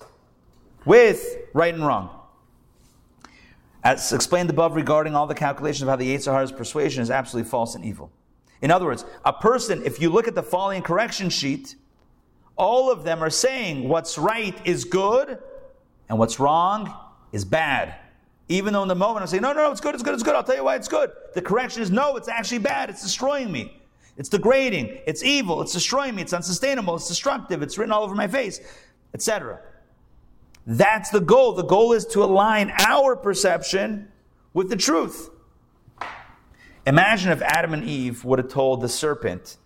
with 0.84 1.24
right 1.54 1.76
and 1.76 1.86
wrong. 1.86 2.10
As 3.86 4.12
explained 4.12 4.50
above 4.50 4.76
regarding 4.76 5.14
all 5.14 5.28
the 5.28 5.36
calculations 5.36 5.84
of 5.84 5.90
how 5.90 5.96
the 5.96 6.16
Yetzer 6.16 6.34
Hara's 6.34 6.52
persuasion 6.52 7.04
is 7.04 7.12
absolutely 7.12 7.48
false 7.48 7.76
and 7.76 7.86
evil. 7.86 8.12
In 8.64 8.72
other 8.72 8.86
words, 8.86 9.06
a 9.24 9.32
person, 9.32 9.84
if 9.86 10.02
you 10.02 10.10
look 10.10 10.28
at 10.28 10.34
the 10.34 10.42
following 10.42 10.82
correction 10.82 11.30
sheet, 11.30 11.76
all 12.56 12.92
of 12.92 13.04
them 13.04 13.24
are 13.24 13.30
saying 13.30 13.88
what's 13.88 14.18
right 14.18 14.60
is 14.66 14.86
good 14.86 15.38
and 16.10 16.18
what's 16.18 16.40
wrong 16.40 16.92
is 17.32 17.46
bad. 17.46 17.94
Even 18.48 18.74
though 18.74 18.82
in 18.82 18.88
the 18.88 18.96
moment 18.96 19.22
I'm 19.22 19.28
saying, 19.28 19.44
no, 19.44 19.54
no, 19.54 19.66
no, 19.66 19.72
it's 19.72 19.82
good, 19.82 19.94
it's 19.94 20.04
good, 20.04 20.16
it's 20.16 20.24
good, 20.24 20.34
I'll 20.34 20.44
tell 20.44 20.56
you 20.56 20.64
why 20.64 20.76
it's 20.78 20.88
good. 20.88 21.12
The 21.36 21.42
correction 21.44 21.84
is, 21.84 21.92
no, 21.92 22.16
it's 22.16 22.28
actually 22.28 22.60
bad, 22.60 22.90
it's 22.90 23.04
destroying 23.04 23.52
me. 23.52 23.80
It's 24.18 24.30
degrading, 24.30 24.98
it's 25.06 25.24
evil, 25.24 25.62
it's 25.62 25.74
destroying 25.74 26.16
me, 26.16 26.24
it's 26.24 26.34
unsustainable, 26.34 26.96
it's 26.96 27.08
destructive, 27.08 27.62
it's 27.62 27.78
written 27.78 27.92
all 27.92 28.04
over 28.04 28.16
my 28.16 28.28
face, 28.28 28.62
etc. 29.14 29.60
That's 30.66 31.10
the 31.10 31.20
goal. 31.20 31.54
The 31.54 31.64
goal 31.64 31.94
is 31.94 32.06
to 32.08 32.24
align 32.24 32.72
our 32.80 33.16
perception 33.16 34.12
with 34.54 34.70
the 34.70 34.76
truth. 34.76 35.30
Imagine 36.88 37.32
if 37.32 37.42
Adam 37.42 37.74
and 37.74 37.84
Eve 37.84 38.24
would 38.26 38.40
have 38.40 38.48
told 38.48 38.82
the 38.82 38.90
serpent, 38.90 39.58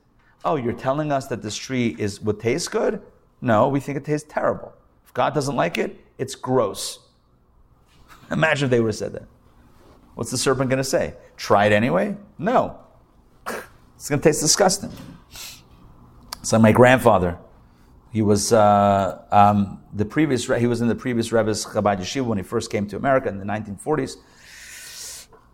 Oh, 0.45 0.55
you're 0.55 0.73
telling 0.73 1.11
us 1.11 1.27
that 1.27 1.41
this 1.41 1.55
tree 1.55 1.95
is 1.99 2.21
would 2.21 2.39
taste 2.39 2.71
good? 2.71 3.01
No, 3.41 3.67
we 3.67 3.80
think 3.80 3.97
it 3.97 4.05
tastes 4.05 4.27
terrible. 4.31 4.73
If 5.05 5.13
God 5.13 5.34
doesn't 5.34 5.55
like 5.55 5.77
it, 5.77 5.99
it's 6.17 6.35
gross. 6.35 6.99
Imagine 8.31 8.65
if 8.65 8.71
they 8.71 8.80
would 8.80 8.89
have 8.89 8.95
said 8.95 9.13
that. 9.13 9.27
What's 10.15 10.31
the 10.31 10.38
serpent 10.38 10.69
going 10.69 10.77
to 10.77 10.84
say? 10.84 11.15
Try 11.38 11.65
it 11.65 11.71
anyway? 11.71 12.15
No. 12.38 12.80
It's 13.95 14.07
going 14.07 14.21
to 14.21 14.30
taste 14.30 14.39
disgusting. 14.39 14.93
It's 16.39 16.53
like 16.53 16.61
my 16.61 16.71
grandfather. 16.71 17.38
He 18.11 18.22
was 18.22 18.52
uh, 18.52 19.23
um, 19.31 19.84
the 19.94 20.06
previous. 20.06 20.48
He 20.48 20.68
was 20.68 20.81
in 20.81 20.88
the 20.88 20.95
previous 20.95 21.31
Rebbe's 21.31 21.65
Chabad 21.65 21.99
Yeshiva 21.99 22.26
when 22.26 22.38
he 22.38 22.44
first 22.44 22.72
came 22.72 22.88
to 22.88 22.98
America 22.98 23.30
in 23.30 23.38
the 23.38 23.45
1940s 23.45 24.18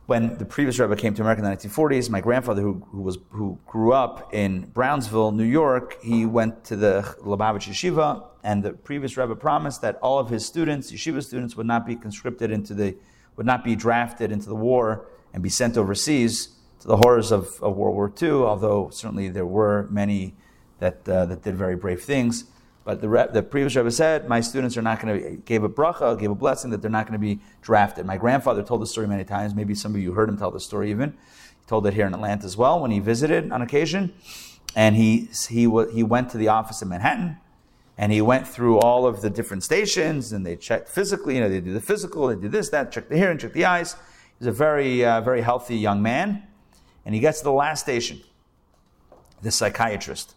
when 0.06 0.38
the 0.38 0.45
previous 0.45 0.77
Rebbe 0.77 0.95
came 0.95 1.15
to 1.15 1.22
America 1.22 1.44
in 1.44 1.49
the 1.49 1.57
1940s, 1.57 2.10
my 2.10 2.22
grandfather, 2.22 2.61
who, 2.61 2.86
who, 2.91 3.02
was, 3.02 3.18
who 3.32 3.57
grew 3.65 3.91
up 3.91 4.34
in 4.34 4.65
Brownsville, 4.68 5.32
New 5.32 5.44
York, 5.45 5.98
he 6.03 6.26
went 6.26 6.64
to 6.65 6.76
the 6.76 7.15
Lubavitch 7.23 7.68
Yeshiva, 7.68 8.23
and 8.44 8.61
the 8.61 8.73
previous 8.73 9.18
Rebbe 9.18 9.36
promised 9.36 9.82
that 9.82 9.98
all 10.03 10.19
of 10.19 10.30
his 10.30 10.45
students, 10.45 10.91
yeshiva 10.91 11.23
students, 11.23 11.56
would 11.56 11.65
not 11.65 11.88
be 11.88 11.95
conscripted 11.95 12.52
into 12.52 12.76
the, 12.76 12.95
would 13.36 13.48
not 13.48 13.64
be 13.64 13.76
drafted 13.76 14.32
into 14.32 14.48
the 14.48 14.56
war 14.56 15.07
and 15.34 15.41
be 15.41 15.49
sent 15.49 15.76
overseas 15.76 16.49
to 16.82 16.88
the 16.88 16.98
horrors 16.98 17.32
of, 17.32 17.60
of 17.64 17.76
World 17.76 17.95
War 17.95 18.14
II, 18.22 18.30
although 18.32 18.90
certainly 18.91 19.30
there 19.30 19.48
were 19.48 19.88
many 19.90 20.36
that, 20.80 21.07
uh, 21.07 21.26
that 21.26 21.43
did 21.43 21.56
very 21.56 21.76
brave 21.76 22.03
things. 22.03 22.45
But 22.85 23.02
the, 23.02 23.30
the 23.34 23.41
previous 23.41 23.76
Rebbe 23.76 23.89
said, 23.89 24.30
my 24.30 24.41
students 24.41 24.77
are 24.77 24.81
not 24.84 25.02
going 25.02 25.19
to, 25.19 25.30
gave 25.38 25.64
a 25.64 25.69
bracha, 25.69 26.18
gave 26.19 26.30
a 26.30 26.35
blessing 26.35 26.69
that 26.69 26.84
they're 26.84 26.91
not 26.91 27.07
going 27.07 27.19
to 27.19 27.35
be 27.35 27.41
drafted. 27.64 28.06
My 28.06 28.18
grandfather 28.18 28.61
told 28.61 28.81
the 28.81 28.85
story 28.85 29.07
many 29.07 29.23
times. 29.23 29.56
Maybe 29.56 29.73
some 29.73 29.95
of 29.95 30.02
you 30.02 30.14
heard 30.14 30.30
him 30.30 30.38
tell 30.38 30.52
the 30.52 30.60
story 30.60 30.91
even. 30.91 31.11
He 31.11 31.65
told 31.68 31.88
it 31.88 31.95
here 31.95 32.06
in 32.06 32.14
Atlanta 32.14 32.45
as 32.45 32.56
well 32.56 32.80
when 32.80 32.91
he 32.91 32.99
visited 32.99 33.52
on 33.52 33.64
occasion. 33.64 34.14
And 34.76 34.95
he, 34.95 35.30
he, 35.49 35.61
he 35.61 36.03
went 36.03 36.30
to 36.30 36.38
the 36.38 36.49
office 36.49 36.84
in 36.84 36.89
Manhattan 36.89 37.38
and 37.97 38.11
he 38.11 38.22
went 38.22 38.47
through 38.47 38.77
all 38.80 39.07
of 39.07 39.22
the 39.22 39.31
different 39.31 39.64
stations 39.64 40.31
and 40.31 40.45
they 40.45 40.56
checked 40.56 40.88
physically, 40.88 41.35
you 41.35 41.41
know, 41.41 41.49
they 41.49 41.61
do 41.61 41.73
the 41.73 41.81
physical, 41.81 42.27
they 42.27 42.35
do 42.35 42.49
this, 42.49 42.69
that, 42.69 42.91
check 42.91 43.10
the 43.10 43.18
hearing, 43.18 43.39
check 43.39 43.53
the 43.53 43.65
eyes. 43.65 43.95
He's 44.38 44.47
a 44.47 44.52
very, 44.52 45.03
uh, 45.03 45.22
very 45.22 45.41
healthy 45.41 45.77
young 45.77 46.03
man. 46.03 46.43
And 47.03 47.15
he 47.15 47.22
gets 47.22 47.39
to 47.39 47.45
the 47.45 47.52
last 47.52 47.80
station, 47.80 48.22
the 49.41 49.49
psychiatrist 49.49 50.35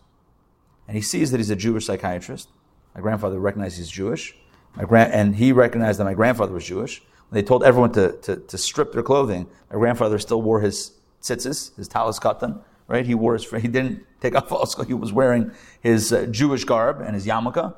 and 0.89 0.97
he 0.97 1.02
sees 1.02 1.31
that 1.31 1.36
he's 1.36 1.51
a 1.51 1.56
Jewish 1.56 1.86
psychiatrist. 1.86 2.48
My 2.94 3.01
grandfather 3.01 3.39
recognized 3.39 3.77
he's 3.77 3.90
Jewish, 3.90 4.35
my 4.74 5.05
and 5.05 5.36
he 5.36 5.52
recognized 5.52 6.01
that 6.01 6.05
my 6.05 6.15
grandfather 6.15 6.52
was 6.52 6.65
Jewish. 6.65 7.02
When 7.28 7.40
they 7.40 7.47
told 7.47 7.62
everyone 7.62 7.93
to, 7.93 8.12
to, 8.23 8.36
to 8.36 8.59
strip 8.59 8.93
their 8.93 9.02
clothing, 9.02 9.47
my 9.70 9.78
grandfather 9.78 10.19
still 10.19 10.40
wore 10.40 10.60
his 10.60 10.93
tzitzis, 11.23 11.77
his 11.77 11.86
talis 11.86 12.19
katan, 12.19 12.60
right? 12.86 13.05
He 13.05 13.15
wore 13.15 13.35
his, 13.35 13.48
he 13.62 13.69
didn't 13.69 14.05
take 14.20 14.35
off 14.35 14.51
all, 14.51 14.66
he 14.85 14.94
was 14.94 15.12
wearing 15.12 15.52
his 15.81 16.12
uh, 16.12 16.27
Jewish 16.27 16.65
garb 16.65 17.01
and 17.01 17.15
his 17.15 17.27
yarmulke. 17.27 17.74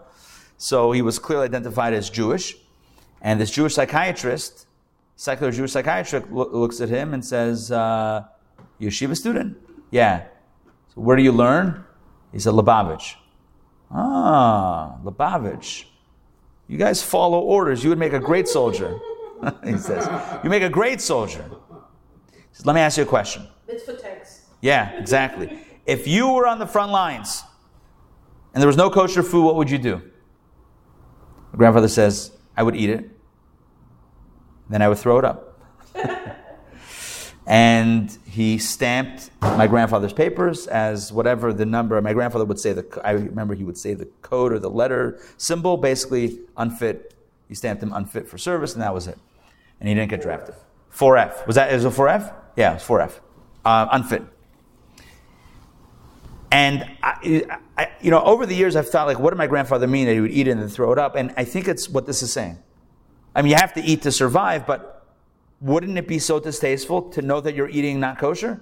So 0.56 0.92
he 0.92 1.02
was 1.02 1.18
clearly 1.18 1.46
identified 1.46 1.94
as 1.94 2.10
Jewish. 2.10 2.56
And 3.22 3.40
this 3.40 3.50
Jewish 3.50 3.74
psychiatrist, 3.74 4.66
secular 5.16 5.52
Jewish 5.52 5.72
psychiatrist, 5.72 6.30
lo- 6.30 6.50
looks 6.52 6.80
at 6.80 6.88
him 6.88 7.12
and 7.12 7.24
says, 7.24 7.72
uh, 7.72 8.24
Yeshiva 8.80 9.16
student? 9.16 9.58
Yeah. 9.90 10.24
So 10.94 11.00
where 11.00 11.16
do 11.16 11.22
you 11.22 11.32
learn? 11.32 11.84
He 12.32 12.38
said, 12.38 12.52
Lubavitch. 12.52 13.14
Ah, 13.90 14.98
Lubavitch. 15.04 15.84
You 16.68 16.78
guys 16.78 17.02
follow 17.02 17.40
orders. 17.40 17.82
You 17.82 17.90
would 17.90 17.98
make 17.98 18.12
a 18.12 18.20
great 18.20 18.46
soldier. 18.46 18.98
he 19.64 19.76
says, 19.76 20.08
You 20.44 20.50
make 20.50 20.62
a 20.62 20.68
great 20.68 21.00
soldier. 21.00 21.44
He 22.30 22.38
says, 22.52 22.66
Let 22.66 22.74
me 22.74 22.80
ask 22.80 22.96
you 22.96 23.02
a 23.02 23.06
question. 23.06 23.46
It's 23.66 23.84
for 23.84 23.94
tanks. 23.94 24.46
Yeah, 24.60 24.90
exactly. 24.92 25.58
If 25.86 26.06
you 26.06 26.32
were 26.32 26.46
on 26.46 26.58
the 26.58 26.66
front 26.66 26.92
lines 26.92 27.42
and 28.54 28.62
there 28.62 28.68
was 28.68 28.76
no 28.76 28.90
kosher 28.90 29.22
food, 29.22 29.44
what 29.44 29.56
would 29.56 29.70
you 29.70 29.78
do? 29.78 29.96
My 31.52 31.56
grandfather 31.56 31.88
says, 31.88 32.32
I 32.56 32.62
would 32.62 32.76
eat 32.76 32.90
it. 32.90 33.10
Then 34.68 34.82
I 34.82 34.88
would 34.88 34.98
throw 34.98 35.18
it 35.18 35.24
up. 35.24 35.60
and 37.46 38.16
he 38.30 38.58
stamped 38.58 39.30
my 39.42 39.66
grandfather's 39.66 40.12
papers 40.12 40.68
as 40.68 41.12
whatever 41.12 41.52
the 41.52 41.66
number. 41.66 42.00
My 42.00 42.12
grandfather 42.12 42.44
would 42.44 42.60
say 42.60 42.72
the. 42.72 43.00
I 43.02 43.12
remember 43.12 43.54
he 43.54 43.64
would 43.64 43.76
say 43.76 43.94
the 43.94 44.06
code 44.22 44.52
or 44.52 44.60
the 44.60 44.70
letter 44.70 45.20
symbol, 45.36 45.76
basically 45.76 46.38
unfit. 46.56 47.14
He 47.48 47.56
stamped 47.56 47.82
him 47.82 47.92
unfit 47.92 48.28
for 48.28 48.38
service, 48.38 48.74
and 48.74 48.82
that 48.82 48.94
was 48.94 49.08
it. 49.08 49.18
And 49.80 49.88
he 49.88 49.94
didn't 49.96 50.10
get 50.10 50.22
drafted. 50.22 50.54
4F 50.94 51.46
was 51.46 51.56
that? 51.56 51.72
Is 51.72 51.84
it 51.84 51.92
4F? 51.92 52.32
Yeah, 52.56 52.74
it's 52.74 52.86
4F. 52.86 53.18
Uh, 53.64 53.88
unfit. 53.90 54.22
And 56.52 56.88
I, 57.02 57.58
I, 57.76 57.90
you 58.00 58.10
know, 58.10 58.22
over 58.22 58.46
the 58.46 58.54
years, 58.54 58.76
I've 58.76 58.88
thought 58.88 59.06
like, 59.06 59.18
what 59.18 59.30
did 59.30 59.38
my 59.38 59.46
grandfather 59.48 59.86
mean 59.86 60.06
that 60.06 60.14
he 60.14 60.20
would 60.20 60.32
eat 60.32 60.46
it 60.46 60.52
and 60.52 60.60
then 60.60 60.68
throw 60.68 60.92
it 60.92 60.98
up? 60.98 61.16
And 61.16 61.34
I 61.36 61.44
think 61.44 61.66
it's 61.66 61.88
what 61.88 62.06
this 62.06 62.22
is 62.22 62.32
saying. 62.32 62.58
I 63.34 63.42
mean, 63.42 63.50
you 63.50 63.56
have 63.56 63.72
to 63.74 63.82
eat 63.82 64.02
to 64.02 64.12
survive, 64.12 64.66
but 64.66 64.99
wouldn't 65.60 65.98
it 65.98 66.08
be 66.08 66.18
so 66.18 66.40
distasteful 66.40 67.02
to 67.10 67.22
know 67.22 67.40
that 67.40 67.54
you're 67.54 67.68
eating 67.68 68.00
not 68.00 68.18
kosher? 68.18 68.60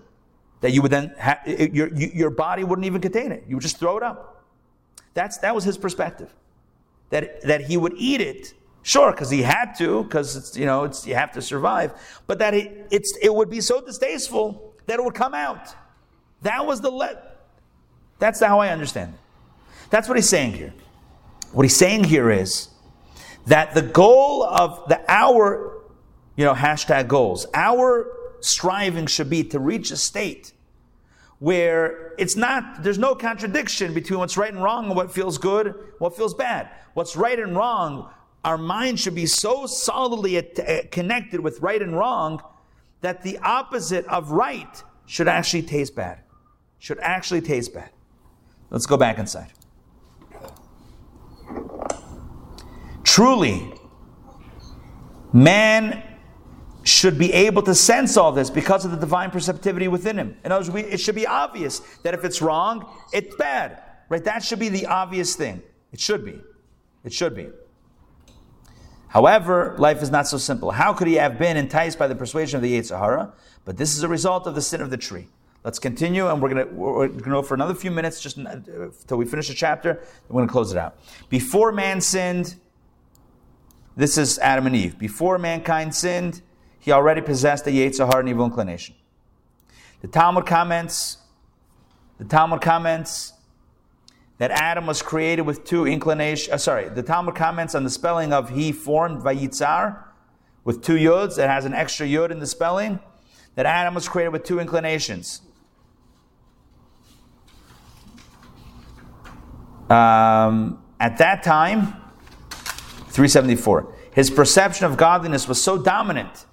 That 0.61 0.73
you 0.73 0.83
would 0.83 0.91
then, 0.91 1.15
ha- 1.21 1.41
your, 1.47 1.95
your 1.95 2.31
body 2.31 2.65
wouldn't 2.65 2.87
even 2.87 3.01
contain 3.01 3.31
it. 3.31 3.45
You 3.47 3.57
would 3.57 3.63
just 3.63 3.79
throw 3.79 3.97
it 3.97 4.03
up. 4.03 4.45
That's, 5.15 5.39
that 5.39 5.55
was 5.55 5.65
his 5.65 5.79
perspective. 5.79 6.35
That, 7.11 7.43
that 7.43 7.63
he 7.63 7.77
would 7.77 7.95
eat 7.97 8.21
it, 8.21 8.55
sure, 8.83 9.13
because 9.13 9.31
he 9.31 9.43
had 9.43 9.75
to, 9.75 10.03
because 10.03 10.37
it's, 10.37 10.57
you 10.57 10.67
know, 10.67 10.85
it's, 10.85 11.07
you 11.07 11.15
have 11.15 11.33
to 11.33 11.43
survive, 11.43 11.93
but 12.27 12.41
that 12.41 12.55
it, 12.55 12.89
it's, 12.91 13.17
it 13.23 13.33
would 13.33 13.49
be 13.49 13.61
so 13.61 13.81
distasteful 13.81 14.75
that 14.87 14.99
it 14.99 15.05
would 15.05 15.15
come 15.15 15.35
out. 15.35 15.75
That 16.43 16.67
was 16.67 16.81
the 16.81 16.91
let. 16.91 17.47
That's 18.19 18.41
how 18.41 18.59
I 18.59 18.71
understand 18.71 19.15
it. 19.15 19.21
That's 19.91 20.09
what 20.09 20.17
he's 20.17 20.29
saying 20.29 20.53
here. 20.53 20.75
What 21.53 21.63
he's 21.63 21.77
saying 21.77 22.05
here 22.05 22.31
is 22.31 22.69
that 23.47 23.75
the 23.75 23.83
goal 23.83 24.45
of 24.45 24.89
the 24.89 25.01
hour 25.11 25.78
you 26.39 26.45
know, 26.45 26.55
hashtag 26.55 27.09
goals. 27.09 27.47
Our 27.53 28.07
striving 28.41 29.07
should 29.07 29.29
be 29.29 29.43
to 29.43 29.59
reach 29.59 29.91
a 29.91 29.97
state 29.97 30.53
where 31.41 32.15
it's 32.17 32.37
not, 32.37 32.85
there's 32.85 32.97
no 32.97 33.17
contradiction 33.17 33.93
between 33.93 34.21
what's 34.21 34.37
right 34.37 34.53
and 34.53 34.63
wrong 34.63 34.87
and 34.87 34.95
what 34.95 35.11
feels 35.11 35.37
good, 35.37 35.75
what 35.99 36.17
feels 36.17 36.35
bad. 36.35 36.71
What's 36.95 37.17
right 37.17 37.39
and 37.41 37.57
wrong, 37.57 38.11
our 38.45 38.57
mind 38.57 39.01
should 39.01 39.17
be 39.17 39.27
so 39.27 39.67
solidly 39.67 40.41
connected 40.93 41.41
with 41.41 41.61
right 41.61 41.83
and 41.83 41.97
wrong 41.97 42.41
that 43.01 43.25
the 43.25 43.39
opposite 43.39 44.07
of 44.07 44.31
right 44.31 44.85
should 45.07 45.27
actually 45.27 45.63
taste 45.63 45.97
bad. 45.97 46.21
Should 46.79 47.01
actually 47.01 47.41
taste 47.41 47.75
bad. 47.75 47.91
Let's 48.71 48.87
go 48.87 48.97
back 48.97 49.19
inside. 49.19 49.53
Truly, 53.03 53.73
man 55.33 56.05
should 56.89 57.19
be 57.19 57.33
able 57.33 57.63
to 57.63 57.75
sense 57.75 58.17
all 58.17 58.33
this 58.33 58.51
because 58.51 58.85
of 58.85 58.91
the 58.91 58.97
divine 58.97 59.31
perceptivity 59.31 59.89
within 59.89 60.19
him. 60.19 60.37
In 60.45 60.53
other 60.53 60.71
words, 60.71 60.89
it 60.89 61.01
should 61.01 61.15
be 61.15 61.27
obvious 61.27 61.81
that 62.03 62.15
if 62.15 62.25
it's 62.25 62.41
wrong, 62.41 62.91
it's 63.13 63.35
bad. 63.37 63.83
Right? 64.09 64.25
That 64.25 64.43
should 64.43 64.59
be 64.59 64.69
the 64.69 64.87
obvious 64.87 65.37
thing. 65.37 65.63
It 65.93 66.01
should 66.01 66.25
be. 66.25 66.41
It 67.05 67.13
should 67.13 67.35
be. 67.35 67.49
However, 69.09 69.75
life 69.79 70.03
is 70.03 70.11
not 70.11 70.29
so 70.29 70.37
simple. 70.37 70.71
How 70.71 70.93
could 70.93 71.09
he 71.09 71.15
have 71.15 71.39
been 71.39 71.57
enticed 71.57 71.99
by 71.99 72.07
the 72.07 72.15
persuasion 72.15 72.57
of 72.57 72.63
the 72.63 72.79
Yetzer 72.79 72.99
Hara? 72.99 73.33
But 73.65 73.77
this 73.77 73.97
is 73.97 74.03
a 74.03 74.09
result 74.09 74.47
of 74.47 74.55
the 74.55 74.63
sin 74.63 74.81
of 74.81 74.91
the 74.91 74.97
tree. 74.97 75.29
Let's 75.65 75.79
continue, 75.79 76.29
and 76.29 76.41
we're 76.41 76.51
going 76.51 76.69
to 76.69 76.75
we're 76.75 77.09
to 77.09 77.21
go 77.21 77.43
for 77.43 77.55
another 77.55 77.75
few 77.75 77.91
minutes, 77.91 78.21
just 78.21 78.39
uh, 78.39 78.43
until 78.49 79.17
we 79.17 79.25
finish 79.25 79.49
the 79.49 79.55
chapter. 79.55 80.01
We're 80.29 80.35
going 80.35 80.47
to 80.47 80.53
close 80.53 80.73
it 80.73 80.79
out. 80.79 80.99
Before 81.29 81.73
man 81.73 82.01
sinned, 82.01 82.55
this 83.97 84.17
is 84.17 84.39
Adam 84.39 84.67
and 84.67 84.77
Eve. 84.77 84.99
Before 84.99 85.39
mankind 85.39 85.95
sinned, 85.95 86.43
he 86.89 86.93
already 86.93 87.21
possessed 87.21 87.67
the 87.67 87.71
Yetzer 87.71 88.07
Hara 88.07 88.21
and 88.21 88.31
evil 88.31 88.47
inclination. 88.47 88.95
The 90.01 90.09
Talmud 90.09 90.47
comments, 90.47 91.19
the 92.17 92.25
Talmud 92.25 92.63
comments 92.63 93.35
that 94.39 94.51
Adam 94.51 94.87
was 94.87 95.03
created 95.03 95.43
with 95.43 95.65
two 95.65 95.87
inclinations. 95.87 96.51
Uh, 96.51 96.57
sorry, 96.57 96.89
the 96.89 97.03
Talmud 97.03 97.35
comments 97.35 97.75
on 97.75 97.85
the 97.85 97.91
spelling 97.91 98.33
of 98.33 98.49
he 98.49 98.73
formed 98.73 99.21
Vayitzar 99.21 100.03
with 100.65 100.83
two 100.83 100.95
yods. 100.95 101.33
It 101.33 101.47
has 101.47 101.67
an 101.67 101.75
extra 101.75 102.07
yod 102.07 102.33
in 102.33 102.39
the 102.39 102.47
spelling. 102.47 103.01
That 103.55 103.67
Adam 103.67 103.95
was 103.95 104.09
created 104.09 104.31
with 104.31 104.45
two 104.45 104.59
inclinations. 104.59 105.43
Um, 109.91 110.83
at 110.99 111.19
that 111.19 111.43
time, 111.43 111.89
374, 113.11 113.95
his 114.15 114.31
perception 114.31 114.87
of 114.87 114.97
godliness 114.97 115.47
was 115.47 115.63
so 115.63 115.77
dominant 115.77 116.47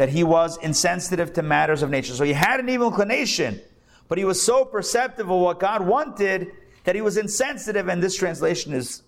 that 0.00 0.08
he 0.08 0.24
was 0.24 0.56
insensitive 0.62 1.34
to 1.34 1.42
matters 1.42 1.82
of 1.82 1.90
nature. 1.90 2.14
So 2.14 2.24
he 2.24 2.32
had 2.32 2.58
an 2.58 2.70
evil 2.70 2.88
inclination, 2.88 3.60
but 4.08 4.16
he 4.16 4.24
was 4.24 4.42
so 4.42 4.64
perceptive 4.64 5.30
of 5.30 5.38
what 5.38 5.60
God 5.60 5.86
wanted 5.86 6.52
that 6.84 6.94
he 6.94 7.02
was 7.02 7.18
insensitive, 7.18 7.86
and 7.86 8.02
this 8.02 8.16
translation 8.16 8.72
is 8.72 9.02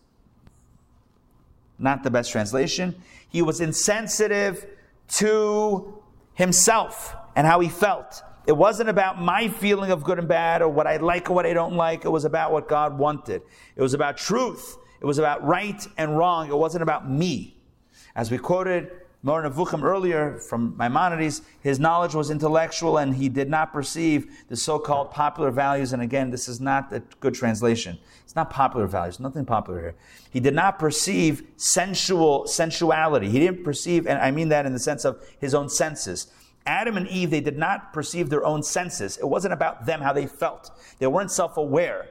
not 1.78 2.02
the 2.02 2.10
best 2.10 2.30
translation. 2.30 2.94
He 3.30 3.40
was 3.40 3.62
insensitive 3.62 4.66
to 5.12 6.02
himself 6.34 7.16
and 7.34 7.46
how 7.46 7.60
he 7.60 7.70
felt. 7.70 8.22
It 8.46 8.52
wasn't 8.52 8.90
about 8.90 9.18
my 9.18 9.48
feeling 9.48 9.92
of 9.92 10.04
good 10.04 10.18
and 10.18 10.28
bad 10.28 10.60
or 10.60 10.68
what 10.68 10.86
I 10.86 10.98
like 10.98 11.30
or 11.30 11.32
what 11.32 11.46
I 11.46 11.54
don't 11.54 11.74
like. 11.74 12.04
It 12.04 12.10
was 12.10 12.26
about 12.26 12.52
what 12.52 12.68
God 12.68 12.98
wanted. 12.98 13.40
It 13.76 13.80
was 13.80 13.94
about 13.94 14.18
truth. 14.18 14.76
It 15.00 15.06
was 15.06 15.16
about 15.16 15.42
right 15.42 15.88
and 15.96 16.18
wrong. 16.18 16.50
It 16.50 16.58
wasn't 16.58 16.82
about 16.82 17.08
me. 17.08 17.56
As 18.14 18.30
we 18.30 18.36
quoted 18.36 18.90
Moreh 19.24 19.48
Nevuchim 19.48 19.84
earlier 19.84 20.36
from 20.36 20.76
Maimonides, 20.76 21.42
his 21.60 21.78
knowledge 21.78 22.12
was 22.12 22.28
intellectual 22.28 22.98
and 22.98 23.14
he 23.14 23.28
did 23.28 23.48
not 23.48 23.72
perceive 23.72 24.44
the 24.48 24.56
so-called 24.56 25.12
popular 25.12 25.52
values. 25.52 25.92
And 25.92 26.02
again, 26.02 26.30
this 26.30 26.48
is 26.48 26.60
not 26.60 26.92
a 26.92 27.00
good 27.20 27.32
translation. 27.32 27.98
It's 28.24 28.34
not 28.34 28.50
popular 28.50 28.88
values, 28.88 29.20
nothing 29.20 29.44
popular 29.44 29.80
here. 29.80 29.94
He 30.28 30.40
did 30.40 30.54
not 30.54 30.80
perceive 30.80 31.46
sensual 31.56 32.48
sensuality. 32.48 33.30
He 33.30 33.38
didn't 33.38 33.62
perceive, 33.62 34.08
and 34.08 34.18
I 34.18 34.32
mean 34.32 34.48
that 34.48 34.66
in 34.66 34.72
the 34.72 34.80
sense 34.80 35.04
of 35.04 35.24
his 35.38 35.54
own 35.54 35.68
senses. 35.68 36.26
Adam 36.66 36.96
and 36.96 37.06
Eve, 37.06 37.30
they 37.30 37.40
did 37.40 37.58
not 37.58 37.92
perceive 37.92 38.28
their 38.28 38.44
own 38.44 38.64
senses. 38.64 39.18
It 39.18 39.28
wasn't 39.28 39.52
about 39.52 39.86
them, 39.86 40.00
how 40.00 40.12
they 40.12 40.26
felt. 40.26 40.72
They 40.98 41.06
weren't 41.06 41.30
self 41.30 41.56
aware 41.56 42.08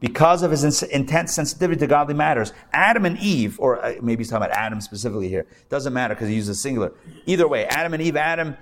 because 0.00 0.42
of 0.42 0.50
his 0.50 0.82
intense 0.82 1.34
sensitivity 1.34 1.78
to 1.80 1.86
godly 1.86 2.14
matters. 2.14 2.52
Adam 2.72 3.04
and 3.06 3.18
Eve, 3.18 3.58
or 3.58 3.82
uh, 3.82 3.94
maybe 4.02 4.20
he's 4.20 4.30
talking 4.30 4.44
about 4.44 4.56
Adam 4.56 4.80
specifically 4.80 5.28
here, 5.28 5.46
doesn't 5.68 5.92
matter 5.92 6.14
because 6.14 6.28
he 6.28 6.34
uses 6.34 6.60
singular. 6.60 6.92
Either 7.26 7.48
way, 7.48 7.66
Adam 7.66 7.94
and 7.94 8.02
Eve, 8.02 8.16
Adam 8.16 8.56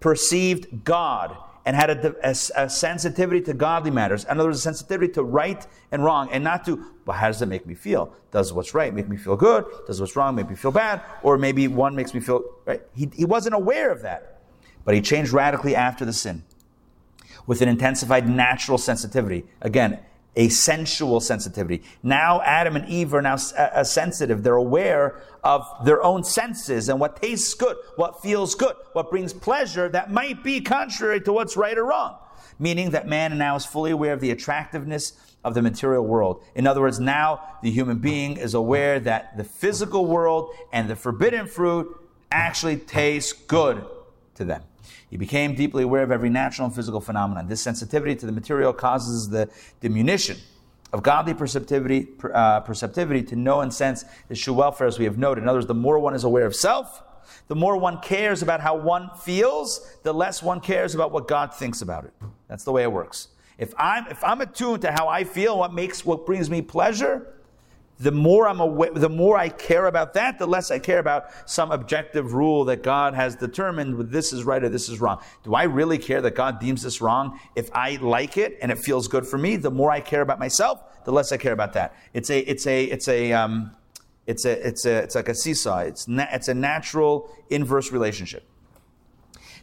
perceived 0.00 0.84
God 0.84 1.36
and 1.66 1.76
had 1.76 1.90
a, 1.90 2.14
a, 2.26 2.30
a, 2.56 2.70
sensitivity 2.70 3.40
to 3.42 3.54
godly 3.54 3.90
matters. 3.90 4.24
In 4.24 4.40
other 4.40 4.48
words, 4.48 4.58
a 4.58 4.62
sensitivity 4.62 5.12
to 5.12 5.22
right 5.22 5.64
and 5.92 6.02
wrong, 6.02 6.30
and 6.32 6.42
not 6.42 6.64
to, 6.64 6.84
well, 7.04 7.16
how 7.16 7.26
does 7.26 7.42
it 7.42 7.46
make 7.46 7.66
me 7.66 7.74
feel? 7.74 8.12
Does 8.32 8.52
what's 8.52 8.74
right 8.74 8.94
make 8.94 9.08
me 9.08 9.16
feel 9.16 9.36
good? 9.36 9.66
Does 9.86 10.00
what's 10.00 10.16
wrong 10.16 10.34
make 10.34 10.48
me 10.48 10.56
feel 10.56 10.70
bad? 10.70 11.02
Or 11.22 11.36
maybe 11.36 11.68
one 11.68 11.94
makes 11.94 12.14
me 12.14 12.20
feel, 12.20 12.42
right? 12.64 12.82
He, 12.94 13.10
he 13.14 13.24
wasn't 13.24 13.54
aware 13.54 13.90
of 13.90 14.02
that. 14.02 14.40
But 14.84 14.94
he 14.94 15.02
changed 15.02 15.32
radically 15.32 15.76
after 15.76 16.04
the 16.04 16.12
sin 16.12 16.42
with 17.46 17.60
an 17.60 17.68
intensified 17.68 18.28
natural 18.28 18.78
sensitivity. 18.78 19.44
Again, 19.60 19.98
a 20.40 20.48
sensual 20.48 21.20
sensitivity. 21.20 21.82
Now 22.02 22.40
Adam 22.40 22.74
and 22.74 22.88
Eve 22.88 23.12
are 23.12 23.20
now 23.20 23.36
uh, 23.58 23.84
sensitive. 23.84 24.42
They're 24.42 24.54
aware 24.54 25.20
of 25.44 25.66
their 25.84 26.02
own 26.02 26.24
senses 26.24 26.88
and 26.88 26.98
what 26.98 27.20
tastes 27.20 27.52
good, 27.52 27.76
what 27.96 28.22
feels 28.22 28.54
good, 28.54 28.74
what 28.94 29.10
brings 29.10 29.34
pleasure 29.34 29.90
that 29.90 30.10
might 30.10 30.42
be 30.42 30.62
contrary 30.62 31.20
to 31.20 31.32
what's 31.34 31.58
right 31.58 31.76
or 31.76 31.84
wrong. 31.84 32.16
Meaning 32.58 32.90
that 32.92 33.06
man 33.06 33.36
now 33.36 33.54
is 33.56 33.66
fully 33.66 33.90
aware 33.90 34.14
of 34.14 34.20
the 34.20 34.30
attractiveness 34.30 35.12
of 35.44 35.52
the 35.52 35.60
material 35.60 36.06
world. 36.06 36.42
In 36.54 36.66
other 36.66 36.80
words, 36.80 36.98
now 36.98 37.58
the 37.62 37.70
human 37.70 37.98
being 37.98 38.38
is 38.38 38.54
aware 38.54 38.98
that 39.00 39.36
the 39.36 39.44
physical 39.44 40.06
world 40.06 40.54
and 40.72 40.88
the 40.88 40.96
forbidden 40.96 41.48
fruit 41.48 41.86
actually 42.32 42.78
taste 42.78 43.46
good 43.46 43.84
to 44.36 44.46
them. 44.46 44.62
He 45.10 45.16
became 45.16 45.54
deeply 45.54 45.82
aware 45.82 46.04
of 46.04 46.12
every 46.12 46.30
natural 46.30 46.66
and 46.66 46.74
physical 46.74 47.00
phenomenon. 47.00 47.48
This 47.48 47.60
sensitivity 47.60 48.14
to 48.14 48.26
the 48.26 48.32
material 48.32 48.72
causes 48.72 49.28
the 49.28 49.50
diminution 49.80 50.36
of 50.92 51.02
godly 51.02 51.34
perceptivity, 51.34 52.08
uh, 52.32 52.60
perceptivity 52.60 53.22
to 53.24 53.36
know 53.36 53.60
and 53.60 53.74
sense 53.74 54.04
the 54.28 54.36
true 54.36 54.54
welfare, 54.54 54.86
as 54.86 54.98
we 54.98 55.04
have 55.04 55.18
noted. 55.18 55.42
In 55.42 55.48
other 55.48 55.58
words, 55.58 55.66
the 55.66 55.74
more 55.74 55.98
one 55.98 56.14
is 56.14 56.24
aware 56.24 56.46
of 56.46 56.54
self, 56.54 57.02
the 57.48 57.56
more 57.56 57.76
one 57.76 58.00
cares 58.00 58.42
about 58.42 58.60
how 58.60 58.76
one 58.76 59.10
feels, 59.20 59.96
the 60.04 60.14
less 60.14 60.42
one 60.42 60.60
cares 60.60 60.94
about 60.94 61.10
what 61.10 61.26
God 61.26 61.54
thinks 61.54 61.82
about 61.82 62.04
it. 62.04 62.12
That's 62.48 62.64
the 62.64 62.72
way 62.72 62.82
it 62.82 62.92
works. 62.92 63.28
If 63.58 63.74
I'm, 63.76 64.06
if 64.06 64.22
I'm 64.24 64.40
attuned 64.40 64.82
to 64.82 64.92
how 64.92 65.08
I 65.08 65.24
feel, 65.24 65.58
what 65.58 65.74
makes, 65.74 66.04
what 66.04 66.24
brings 66.24 66.48
me 66.48 66.62
pleasure, 66.62 67.34
the 68.00 68.10
more 68.10 68.48
I'm 68.48 68.60
aware, 68.60 68.90
the 68.92 69.10
more 69.10 69.36
I 69.36 69.50
care 69.50 69.86
about 69.86 70.14
that, 70.14 70.38
the 70.38 70.46
less 70.46 70.70
I 70.70 70.78
care 70.78 70.98
about 70.98 71.26
some 71.44 71.70
objective 71.70 72.32
rule 72.32 72.64
that 72.64 72.82
God 72.82 73.14
has 73.14 73.36
determined 73.36 74.10
this 74.10 74.32
is 74.32 74.42
right 74.42 74.64
or 74.64 74.70
this 74.70 74.88
is 74.88 75.00
wrong. 75.00 75.20
Do 75.44 75.54
I 75.54 75.64
really 75.64 75.98
care 75.98 76.22
that 76.22 76.34
God 76.34 76.60
deems 76.60 76.82
this 76.82 77.02
wrong? 77.02 77.38
If 77.54 77.68
I 77.74 77.96
like 77.96 78.38
it 78.38 78.58
and 78.62 78.72
it 78.72 78.78
feels 78.78 79.06
good 79.06 79.26
for 79.26 79.36
me, 79.36 79.56
the 79.56 79.70
more 79.70 79.90
I 79.90 80.00
care 80.00 80.22
about 80.22 80.38
myself, 80.38 80.82
the 81.04 81.12
less 81.12 81.30
I 81.30 81.36
care 81.36 81.52
about 81.52 81.74
that. 81.74 81.94
It's 82.14 82.30
a, 82.30 82.38
it's 82.38 82.66
a, 82.66 82.84
it's 82.84 83.06
a, 83.06 83.34
um, 83.34 83.76
it's 84.26 84.46
a, 84.46 84.66
it's 84.66 84.86
a, 84.86 85.02
it's 85.02 85.14
like 85.14 85.28
a 85.28 85.34
seesaw. 85.34 85.80
It's, 85.80 86.08
na- 86.08 86.28
it's 86.32 86.48
a 86.48 86.54
natural 86.54 87.30
inverse 87.50 87.92
relationship. 87.92 88.44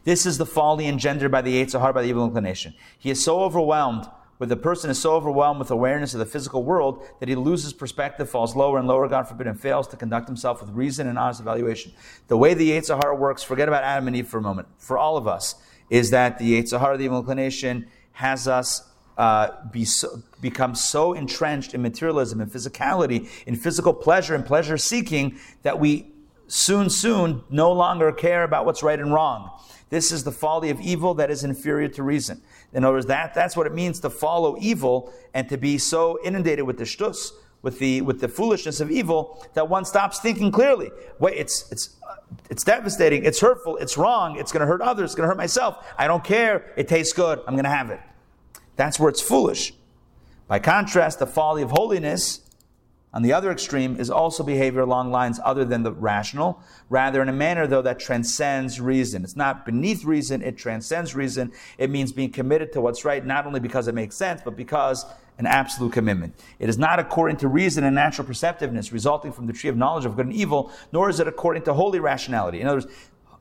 This 0.04 0.28
is 0.28 0.38
the 0.38 0.46
folly 0.46 0.88
engendered 0.88 1.32
by 1.32 1.42
the 1.42 1.66
Yetzer 1.66 1.80
Hara, 1.80 1.94
by 1.94 2.04
the 2.04 2.10
evil 2.10 2.24
inclination. 2.24 2.76
He 3.00 3.10
is 3.10 3.24
so 3.24 3.40
overwhelmed 3.40 4.08
where 4.38 4.48
the 4.48 4.56
person 4.56 4.90
is 4.90 5.00
so 5.00 5.14
overwhelmed 5.14 5.60
with 5.60 5.72
awareness 5.72 6.14
of 6.14 6.20
the 6.20 6.26
physical 6.26 6.64
world 6.64 7.04
that 7.20 7.30
he 7.30 7.36
loses 7.36 7.74
perspective, 7.74 8.30
falls 8.30 8.56
lower 8.56 8.78
and 8.78 8.88
lower, 8.88 9.08
God 9.08 9.28
forbid, 9.28 9.48
and 9.48 9.60
fails 9.60 9.88
to 9.90 9.98
conduct 9.98 10.28
himself 10.28 10.62
with 10.62 10.70
reason 10.72 11.08
and 11.08 11.18
honest 11.18 11.40
evaluation. 11.40 11.92
The 12.28 12.38
way 12.38 12.54
the 12.54 12.72
Yetzer 12.72 13.02
Hara 13.02 13.16
works, 13.16 13.44
forget 13.44 13.68
about 13.68 13.84
Adam 13.84 14.08
and 14.08 14.16
Eve 14.16 14.28
for 14.28 14.38
a 14.38 14.42
moment, 14.42 14.68
for 14.78 14.98
all 14.98 15.18
of 15.18 15.28
us, 15.28 15.56
is 15.90 16.12
that 16.12 16.38
the 16.38 16.62
Yetzer 16.62 16.80
Hara, 16.80 16.98
the 16.98 17.06
evil 17.06 17.20
inclination, 17.20 17.88
has 18.14 18.48
us 18.48 18.88
uh, 19.18 19.50
be 19.72 19.84
so, 19.84 20.22
become 20.42 20.76
so 20.76 21.14
entrenched 21.14 21.74
in 21.74 21.82
materialism 21.82 22.40
and 22.40 22.52
physicality, 22.52 23.28
in 23.48 23.56
physical 23.56 23.94
pleasure 23.94 24.36
and 24.36 24.46
pleasure 24.46 24.78
seeking, 24.78 25.40
that 25.64 25.80
we 25.80 26.12
soon, 26.48 26.90
soon 26.90 27.44
no 27.50 27.72
longer 27.72 28.12
care 28.12 28.44
about 28.44 28.66
what's 28.66 28.84
right 28.84 29.00
and 29.00 29.14
wrong. 29.14 29.52
This 29.90 30.12
is 30.12 30.24
the 30.24 30.32
folly 30.32 30.70
of 30.70 30.82
evil 30.82 31.14
that 31.16 31.32
is 31.32 31.44
inferior 31.44 31.88
to 31.90 32.04
reason. 32.04 32.42
In 32.74 32.84
other 32.84 32.96
words, 32.96 33.06
that, 33.06 33.34
that's 33.34 33.56
what 33.56 33.68
it 33.68 33.74
means 33.74 34.00
to 34.02 34.10
follow 34.10 34.58
evil 34.60 35.14
and 35.34 35.48
to 35.50 35.58
be 35.58 35.78
so 35.78 36.20
inundated 36.24 36.66
with 36.66 36.78
the 36.78 36.84
shtus, 36.84 37.32
with 37.62 37.80
the, 37.80 38.02
with 38.02 38.20
the 38.20 38.28
foolishness 38.28 38.82
of 38.82 38.92
evil, 38.92 39.46
that 39.54 39.70
one 39.70 39.86
stops 39.86 40.20
thinking 40.20 40.52
clearly. 40.52 40.92
Wait, 41.20 41.38
it's, 41.38 41.72
it's, 41.72 41.96
it's 42.50 42.64
devastating, 42.64 43.24
it's 43.24 43.40
hurtful, 43.40 43.78
it's 43.78 43.98
wrong, 43.98 44.38
it's 44.38 44.52
going 44.52 44.62
to 44.62 44.68
hurt 44.68 44.82
others, 44.82 45.06
it's 45.12 45.16
going 45.16 45.24
to 45.24 45.30
hurt 45.30 45.38
myself. 45.38 45.86
I 45.98 46.08
don't 46.08 46.24
care, 46.24 46.74
it 46.76 46.88
tastes 46.88 47.14
good, 47.14 47.40
I'm 47.48 47.54
going 47.54 47.64
to 47.64 47.70
have 47.70 47.90
it. 47.90 48.02
That's 48.76 49.00
where 49.00 49.10
it's 49.10 49.22
foolish. 49.22 49.74
By 50.48 50.60
contrast, 50.60 51.20
the 51.20 51.28
folly 51.28 51.62
of 51.62 51.72
holiness 51.72 52.42
on 53.14 53.22
the 53.24 53.34
other 53.34 53.52
extreme 53.52 54.00
is 54.00 54.10
also 54.10 54.44
behavior 54.44 54.82
along 54.82 55.12
lines 55.12 55.40
other 55.44 55.64
than 55.64 55.84
the 55.84 55.92
rational, 55.92 56.62
rather 56.90 57.22
in 57.22 57.30
a 57.30 57.34
manner, 57.34 57.66
though, 57.66 57.82
that 57.82 58.00
transcends 58.00 58.82
reason. 58.82 59.24
It's 59.24 59.36
not 59.36 59.66
beneath 59.66 60.04
reason, 60.04 60.42
it 60.42 60.58
transcends 60.58 61.16
reason. 61.16 61.54
It 61.78 61.90
means 61.90 62.12
being 62.12 62.32
committed 62.32 62.74
to 62.74 62.82
what's 62.82 63.06
right, 63.06 63.26
not 63.26 63.46
only 63.46 63.62
because 63.62 63.88
it 63.88 63.96
makes 63.96 64.16
sense, 64.16 64.42
but 64.44 64.58
because 64.58 65.06
an 65.38 65.46
absolute 65.46 65.94
commitment. 65.94 66.36
It 66.60 66.68
is 66.68 66.78
not 66.78 67.00
according 67.00 67.38
to 67.38 67.48
reason 67.48 67.84
and 67.84 67.96
natural 67.96 68.28
perceptiveness 68.28 68.92
resulting 68.92 69.32
from 69.32 69.48
the 69.48 69.54
tree 69.54 69.70
of 69.70 69.78
knowledge 69.78 70.06
of 70.06 70.16
good 70.16 70.26
and 70.26 70.36
evil, 70.36 70.72
nor 70.92 71.10
is 71.10 71.20
it 71.20 71.28
according 71.28 71.64
to 71.64 71.74
holy 71.74 72.00
rationality. 72.00 72.60
In 72.60 72.68
other 72.68 72.78
words, 72.78 72.88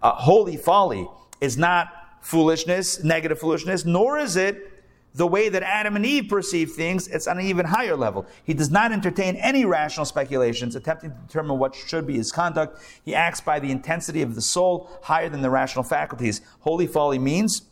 uh, 0.02 0.12
holy 0.12 0.56
folly 0.56 1.08
is 1.40 1.56
not 1.56 1.88
foolishness, 2.20 3.02
negative 3.02 3.38
foolishness, 3.38 3.84
nor 3.84 4.18
is 4.18 4.36
it 4.36 4.75
the 5.16 5.26
way 5.26 5.48
that 5.48 5.62
Adam 5.62 5.96
and 5.96 6.04
Eve 6.04 6.28
perceive 6.28 6.72
things, 6.72 7.08
it's 7.08 7.26
on 7.26 7.38
an 7.38 7.46
even 7.46 7.64
higher 7.64 7.96
level. 7.96 8.26
He 8.44 8.52
does 8.52 8.70
not 8.70 8.92
entertain 8.92 9.36
any 9.36 9.64
rational 9.64 10.04
speculations, 10.04 10.76
attempting 10.76 11.10
to 11.10 11.16
determine 11.26 11.58
what 11.58 11.74
should 11.74 12.06
be 12.06 12.16
his 12.16 12.30
conduct. 12.30 12.78
He 13.02 13.14
acts 13.14 13.40
by 13.40 13.58
the 13.58 13.70
intensity 13.70 14.20
of 14.20 14.34
the 14.34 14.42
soul 14.42 14.90
higher 15.02 15.30
than 15.30 15.40
the 15.40 15.48
rational 15.48 15.84
faculties. 15.84 16.42
Holy 16.60 16.86
folly 16.86 17.18
means 17.18 17.62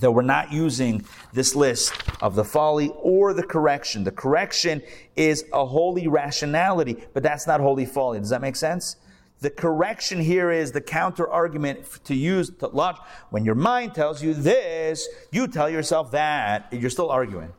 that 0.00 0.12
we're 0.12 0.22
not 0.22 0.52
using 0.52 1.04
this 1.32 1.54
list 1.54 1.92
of 2.20 2.34
the 2.34 2.44
folly 2.44 2.92
or 3.00 3.32
the 3.32 3.42
correction. 3.42 4.04
The 4.04 4.12
correction 4.12 4.82
is 5.16 5.44
a 5.54 5.64
holy 5.64 6.06
rationality, 6.06 7.02
but 7.14 7.22
that's 7.22 7.46
not 7.46 7.60
holy 7.60 7.86
folly. 7.86 8.18
Does 8.20 8.30
that 8.30 8.42
make 8.42 8.56
sense? 8.56 8.96
The 9.40 9.50
correction 9.50 10.20
here 10.20 10.50
is 10.50 10.72
the 10.72 10.80
counter 10.80 11.28
argument 11.28 11.86
to 12.04 12.14
use 12.14 12.50
to 12.58 12.66
logic. 12.66 13.02
When 13.30 13.44
your 13.44 13.54
mind 13.54 13.94
tells 13.94 14.22
you 14.22 14.34
this, 14.34 15.08
you 15.30 15.46
tell 15.46 15.70
yourself 15.70 16.10
that. 16.10 16.72
You're 16.72 16.90
still 16.90 17.10
arguing. 17.10 17.52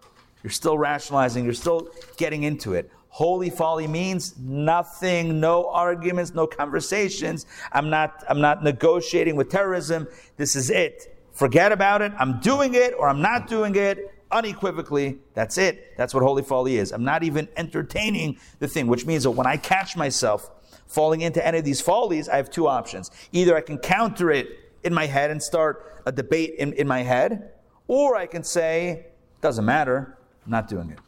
You're 0.43 0.51
still 0.51 0.77
rationalizing. 0.77 1.45
You're 1.45 1.53
still 1.53 1.89
getting 2.17 2.43
into 2.43 2.73
it. 2.73 2.91
Holy 3.09 3.49
folly 3.49 3.87
means 3.87 4.37
nothing, 4.37 5.39
no 5.39 5.69
arguments, 5.69 6.33
no 6.33 6.47
conversations. 6.47 7.45
I'm 7.71 7.89
not, 7.89 8.23
I'm 8.29 8.41
not 8.41 8.63
negotiating 8.63 9.35
with 9.35 9.49
terrorism. 9.49 10.07
This 10.37 10.55
is 10.55 10.69
it. 10.69 11.17
Forget 11.31 11.71
about 11.71 12.01
it. 12.01 12.11
I'm 12.19 12.39
doing 12.39 12.75
it 12.75 12.93
or 12.97 13.07
I'm 13.07 13.21
not 13.21 13.47
doing 13.47 13.75
it 13.75 14.13
unequivocally. 14.31 15.17
That's 15.33 15.57
it. 15.57 15.97
That's 15.97 16.13
what 16.13 16.23
holy 16.23 16.43
folly 16.43 16.77
is. 16.77 16.91
I'm 16.91 17.03
not 17.03 17.23
even 17.23 17.47
entertaining 17.55 18.37
the 18.59 18.67
thing, 18.67 18.87
which 18.87 19.05
means 19.05 19.23
that 19.23 19.31
when 19.31 19.47
I 19.47 19.57
catch 19.57 19.95
myself 19.95 20.51
falling 20.89 21.21
into 21.21 21.45
any 21.45 21.59
of 21.59 21.63
these 21.63 21.79
follies, 21.79 22.27
I 22.27 22.35
have 22.35 22.49
two 22.49 22.67
options. 22.67 23.11
Either 23.31 23.55
I 23.55 23.61
can 23.61 23.77
counter 23.77 24.31
it 24.31 24.47
in 24.83 24.93
my 24.93 25.05
head 25.05 25.31
and 25.31 25.41
start 25.41 26.01
a 26.05 26.11
debate 26.11 26.55
in, 26.57 26.73
in 26.73 26.87
my 26.87 27.03
head, 27.03 27.51
or 27.87 28.15
I 28.15 28.25
can 28.25 28.43
say, 28.43 29.05
doesn't 29.41 29.63
matter, 29.65 30.17
I'm 30.45 30.51
not 30.51 30.67
doing 30.67 30.89
it. 30.89 30.99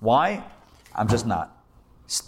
Why? 0.00 0.42
I'm 0.94 1.08
just 1.08 1.26
not. 1.26 1.64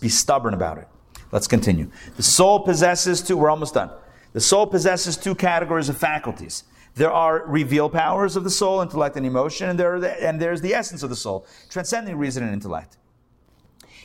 Be 0.01 0.09
stubborn 0.09 0.55
about 0.55 0.79
it. 0.79 0.87
Let's 1.33 1.49
continue. 1.49 1.91
The 2.17 2.23
soul 2.23 2.61
possesses 2.61 3.23
two, 3.23 3.37
we're 3.37 3.51
almost 3.51 3.75
done. 3.75 3.91
The 4.33 4.41
soul 4.41 4.67
possesses 4.67 5.17
two 5.17 5.35
categories 5.35 5.89
of 5.89 5.97
faculties. 5.97 6.65
There 6.95 7.11
are 7.11 7.45
revealed 7.47 7.93
powers 7.93 8.37
of 8.37 8.45
the 8.45 8.51
soul, 8.51 8.81
intellect, 8.81 9.17
and 9.17 9.27
emotion, 9.27 9.69
and, 9.69 9.79
there 9.79 9.99
the, 10.01 10.23
and 10.23 10.41
there's 10.41 10.61
the 10.61 10.75
essence 10.75 11.03
of 11.03 11.11
the 11.11 11.17
soul, 11.17 11.47
transcending 11.69 12.17
reason 12.17 12.43
and 12.43 12.53
intellect. 12.53 12.97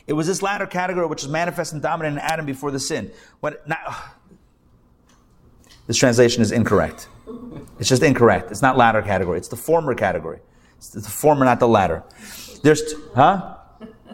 It 0.06 0.14
was 0.14 0.26
this 0.26 0.42
latter 0.42 0.66
category 0.66 1.06
which 1.06 1.22
was 1.22 1.30
manifest 1.30 1.72
and 1.72 1.80
dominant 1.80 2.16
in 2.16 2.20
Adam 2.20 2.46
before 2.46 2.70
the 2.70 2.80
sin. 2.80 3.10
When 3.40 3.54
now, 3.66 3.76
this 5.86 5.96
translation 5.96 6.42
is 6.42 6.52
incorrect. 6.52 7.08
It's 7.78 7.88
just 7.88 8.02
incorrect. 8.02 8.50
It's 8.50 8.62
not 8.62 8.76
latter 8.76 9.02
category. 9.02 9.38
It's 9.38 9.48
the 9.48 9.56
former 9.56 9.94
category. 9.94 10.40
It's 10.76 10.90
the 10.90 11.00
former, 11.02 11.44
not 11.44 11.60
the 11.60 11.68
latter. 11.68 12.02
There's, 12.62 12.82
huh? 13.14 13.56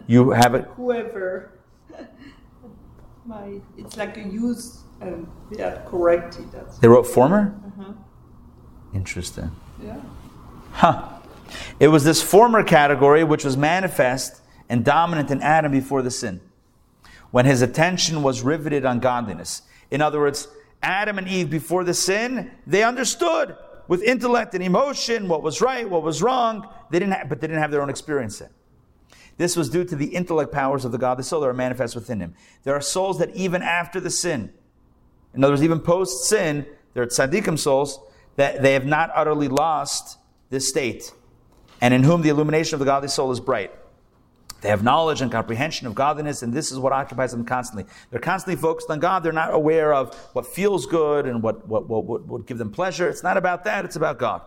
You 0.07 0.31
have 0.31 0.55
it. 0.55 0.65
Whoever. 0.75 1.51
My, 3.25 3.59
it's 3.77 3.97
like 3.97 4.17
a 4.17 4.21
use 4.21 4.83
and 5.01 5.27
yeah, 5.51 5.81
corrected. 5.85 6.51
That's 6.51 6.79
They 6.79 6.87
wrote 6.87 7.05
former. 7.05 7.55
Uh-huh. 7.79 7.93
Interesting. 8.93 9.51
yeah. 9.83 9.99
Huh. 10.71 11.07
It 11.79 11.89
was 11.89 12.03
this 12.03 12.21
former 12.21 12.63
category 12.63 13.23
which 13.23 13.43
was 13.43 13.57
manifest 13.57 14.41
and 14.69 14.85
dominant 14.85 15.31
in 15.31 15.41
Adam 15.41 15.71
before 15.71 16.01
the 16.01 16.11
sin, 16.11 16.39
when 17.31 17.45
his 17.45 17.61
attention 17.61 18.23
was 18.23 18.41
riveted 18.41 18.85
on 18.85 18.99
godliness. 18.99 19.63
In 19.91 20.01
other 20.01 20.19
words, 20.19 20.47
Adam 20.81 21.17
and 21.17 21.27
Eve 21.27 21.49
before 21.49 21.83
the 21.83 21.93
sin, 21.93 22.51
they 22.65 22.83
understood 22.83 23.57
with 23.87 24.03
intellect 24.03 24.53
and 24.53 24.63
emotion 24.63 25.27
what 25.27 25.41
was 25.41 25.61
right, 25.61 25.89
what 25.89 26.03
was 26.03 26.21
wrong. 26.21 26.67
They 26.91 26.99
didn't, 26.99 27.13
have, 27.13 27.29
but 27.29 27.41
they 27.41 27.47
didn't 27.47 27.61
have 27.61 27.71
their 27.71 27.81
own 27.81 27.89
experience 27.89 28.39
yet. 28.39 28.51
This 29.37 29.55
was 29.55 29.69
due 29.69 29.85
to 29.85 29.95
the 29.95 30.07
intellect 30.07 30.51
powers 30.51 30.85
of 30.85 30.91
the 30.91 30.97
godly 30.97 31.23
soul 31.23 31.41
that 31.41 31.47
are 31.47 31.53
manifest 31.53 31.95
within 31.95 32.19
him. 32.19 32.35
There 32.63 32.75
are 32.75 32.81
souls 32.81 33.19
that 33.19 33.35
even 33.35 33.61
after 33.61 33.99
the 33.99 34.09
sin, 34.09 34.51
in 35.33 35.43
other 35.43 35.53
words, 35.53 35.63
even 35.63 35.79
post 35.79 36.25
sin, 36.25 36.65
there 36.93 37.03
are 37.03 37.07
tzaddikim 37.07 37.57
souls 37.57 37.99
that 38.35 38.61
they 38.61 38.73
have 38.73 38.85
not 38.85 39.11
utterly 39.15 39.47
lost 39.47 40.17
this 40.49 40.67
state, 40.67 41.13
and 41.81 41.93
in 41.93 42.03
whom 42.03 42.21
the 42.21 42.29
illumination 42.29 42.75
of 42.75 42.79
the 42.79 42.85
godly 42.85 43.07
soul 43.07 43.31
is 43.31 43.39
bright. 43.39 43.71
They 44.61 44.69
have 44.69 44.83
knowledge 44.83 45.21
and 45.21 45.31
comprehension 45.31 45.87
of 45.87 45.95
godliness, 45.95 46.43
and 46.43 46.53
this 46.53 46.71
is 46.71 46.79
what 46.79 46.91
occupies 46.91 47.31
them 47.31 47.45
constantly. 47.45 47.85
They're 48.11 48.19
constantly 48.19 48.61
focused 48.61 48.89
on 48.89 48.99
God. 48.99 49.23
They're 49.23 49.31
not 49.31 49.53
aware 49.53 49.93
of 49.93 50.13
what 50.33 50.45
feels 50.45 50.85
good 50.85 51.25
and 51.25 51.41
what, 51.41 51.67
what, 51.67 51.87
what, 51.87 52.05
what 52.05 52.27
would 52.27 52.45
give 52.45 52.57
them 52.57 52.71
pleasure. 52.71 53.07
It's 53.07 53.23
not 53.23 53.37
about 53.37 53.63
that, 53.63 53.85
it's 53.85 53.95
about 53.95 54.19
God. 54.19 54.41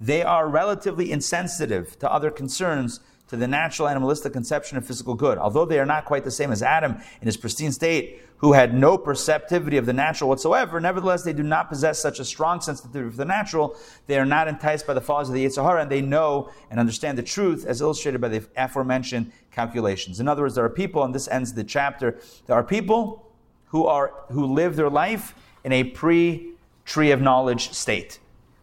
They 0.00 0.22
are 0.22 0.48
relatively 0.48 1.12
insensitive 1.12 1.98
to 2.00 2.12
other 2.12 2.30
concerns, 2.30 3.00
to 3.28 3.36
the 3.36 3.48
natural 3.48 3.88
animalistic 3.88 4.32
conception 4.32 4.76
of 4.76 4.86
physical 4.86 5.14
good. 5.14 5.38
Although 5.38 5.64
they 5.64 5.78
are 5.78 5.86
not 5.86 6.04
quite 6.04 6.24
the 6.24 6.30
same 6.30 6.52
as 6.52 6.62
Adam 6.62 6.96
in 7.20 7.26
his 7.26 7.36
pristine 7.36 7.72
state, 7.72 8.20
who 8.38 8.52
had 8.52 8.74
no 8.74 8.98
perceptivity 8.98 9.78
of 9.78 9.86
the 9.86 9.92
natural 9.92 10.28
whatsoever, 10.28 10.78
nevertheless, 10.78 11.22
they 11.22 11.32
do 11.32 11.42
not 11.42 11.70
possess 11.70 11.98
such 11.98 12.18
a 12.18 12.24
strong 12.24 12.60
sensitivity 12.60 13.10
for 13.10 13.16
the 13.16 13.24
natural. 13.24 13.76
They 14.06 14.18
are 14.18 14.26
not 14.26 14.48
enticed 14.48 14.86
by 14.86 14.92
the 14.92 15.00
follies 15.00 15.28
of 15.28 15.34
the 15.34 15.46
Yetzer 15.46 15.64
Hara, 15.64 15.80
and 15.80 15.90
they 15.90 16.02
know 16.02 16.50
and 16.70 16.78
understand 16.78 17.16
the 17.16 17.22
truth 17.22 17.64
as 17.64 17.80
illustrated 17.80 18.20
by 18.20 18.28
the 18.28 18.46
aforementioned 18.56 19.32
calculations. 19.50 20.20
In 20.20 20.28
other 20.28 20.42
words, 20.42 20.54
there 20.54 20.64
are 20.64 20.70
people, 20.70 21.02
and 21.04 21.14
this 21.14 21.28
ends 21.28 21.54
the 21.54 21.64
chapter, 21.64 22.18
there 22.46 22.56
are 22.56 22.64
people 22.64 23.32
who, 23.68 23.86
are, 23.86 24.12
who 24.30 24.44
live 24.46 24.76
their 24.76 24.90
life 24.90 25.34
in 25.64 25.72
a 25.72 25.84
pre 25.84 26.50
tree 26.84 27.10
of 27.10 27.20
knowledge 27.22 27.72
state, 27.72 28.18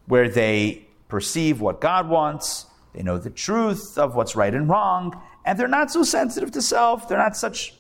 where 0.05 0.29
they 0.29 0.85
perceive 1.07 1.59
what 1.59 1.81
God 1.81 2.07
wants, 2.07 2.67
they 2.93 3.03
know 3.03 3.18
the 3.18 3.30
truth 3.30 3.97
of 3.97 4.15
what's 4.15 4.35
right 4.35 4.53
and 4.53 4.68
wrong, 4.68 5.19
and 5.45 5.57
they're 5.57 5.68
not 5.68 5.91
so 5.91 6.03
sensitive 6.03 6.51
to 6.51 6.61
self. 6.61 7.07
They're 7.07 7.18
not 7.18 7.38
such, 7.38 7.76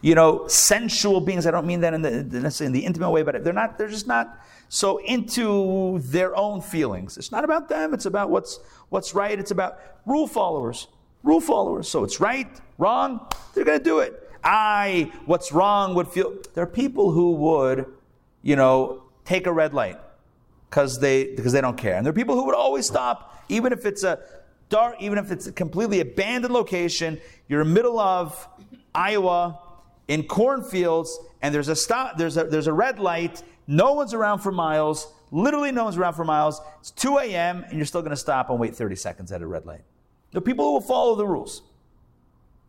you 0.00 0.14
know, 0.14 0.48
sensual 0.48 1.20
beings. 1.20 1.46
I 1.46 1.50
don't 1.50 1.66
mean 1.66 1.80
that 1.80 1.94
in 1.94 2.02
the 2.02 2.10
necessarily 2.10 2.66
in 2.66 2.72
the 2.72 2.86
intimate 2.86 3.10
way, 3.10 3.22
but 3.22 3.44
they're 3.44 3.52
not. 3.52 3.78
They're 3.78 3.88
just 3.88 4.06
not 4.06 4.40
so 4.68 4.98
into 4.98 6.00
their 6.00 6.36
own 6.36 6.60
feelings. 6.60 7.16
It's 7.16 7.32
not 7.32 7.44
about 7.44 7.68
them. 7.68 7.94
It's 7.94 8.06
about 8.06 8.30
what's 8.30 8.58
what's 8.88 9.14
right. 9.14 9.38
It's 9.38 9.52
about 9.52 9.78
rule 10.06 10.26
followers. 10.26 10.88
Rule 11.22 11.40
followers. 11.40 11.88
So 11.88 12.04
it's 12.04 12.20
right, 12.20 12.48
wrong. 12.78 13.26
They're 13.54 13.64
going 13.64 13.78
to 13.78 13.84
do 13.84 14.00
it. 14.00 14.30
I, 14.44 15.12
what's 15.26 15.50
wrong 15.50 15.94
would 15.94 16.08
feel. 16.08 16.36
There 16.54 16.62
are 16.62 16.66
people 16.66 17.10
who 17.10 17.32
would, 17.32 17.86
you 18.42 18.54
know, 18.54 19.02
take 19.24 19.46
a 19.48 19.52
red 19.52 19.74
light 19.74 19.98
because 20.68 21.00
they 21.00 21.34
because 21.34 21.52
they 21.52 21.60
don't 21.60 21.76
care. 21.76 21.94
And 21.96 22.04
there 22.04 22.10
are 22.10 22.14
people 22.14 22.34
who 22.34 22.44
would 22.46 22.54
always 22.54 22.86
stop, 22.86 23.44
even 23.48 23.72
if 23.72 23.86
it's 23.86 24.04
a 24.04 24.20
dark, 24.68 24.96
even 25.00 25.18
if 25.18 25.30
it's 25.30 25.46
a 25.46 25.52
completely 25.52 26.00
abandoned 26.00 26.52
location. 26.52 27.20
You're 27.48 27.62
in 27.62 27.68
the 27.68 27.74
middle 27.74 27.98
of 27.98 28.48
Iowa 28.94 29.60
in 30.08 30.24
cornfields, 30.24 31.18
and 31.42 31.54
there's 31.54 31.68
a 31.68 31.76
stop. 31.76 32.18
There's 32.18 32.36
a 32.36 32.44
there's 32.44 32.66
a 32.66 32.72
red 32.72 32.98
light. 32.98 33.42
No 33.66 33.94
one's 33.94 34.14
around 34.14 34.40
for 34.40 34.52
miles. 34.52 35.12
Literally, 35.30 35.72
no 35.72 35.84
one's 35.84 35.96
around 35.96 36.14
for 36.14 36.24
miles. 36.24 36.60
It's 36.80 36.90
2 36.92 37.18
a.m. 37.18 37.62
and 37.68 37.76
you're 37.76 37.84
still 37.84 38.00
going 38.00 38.12
to 38.12 38.16
stop 38.16 38.48
and 38.48 38.58
wait 38.58 38.74
30 38.74 38.96
seconds 38.96 39.30
at 39.30 39.42
a 39.42 39.46
red 39.46 39.66
light. 39.66 39.82
There 40.32 40.38
are 40.38 40.42
people 40.42 40.64
who 40.64 40.72
will 40.72 40.80
follow 40.80 41.16
the 41.16 41.26
rules, 41.26 41.62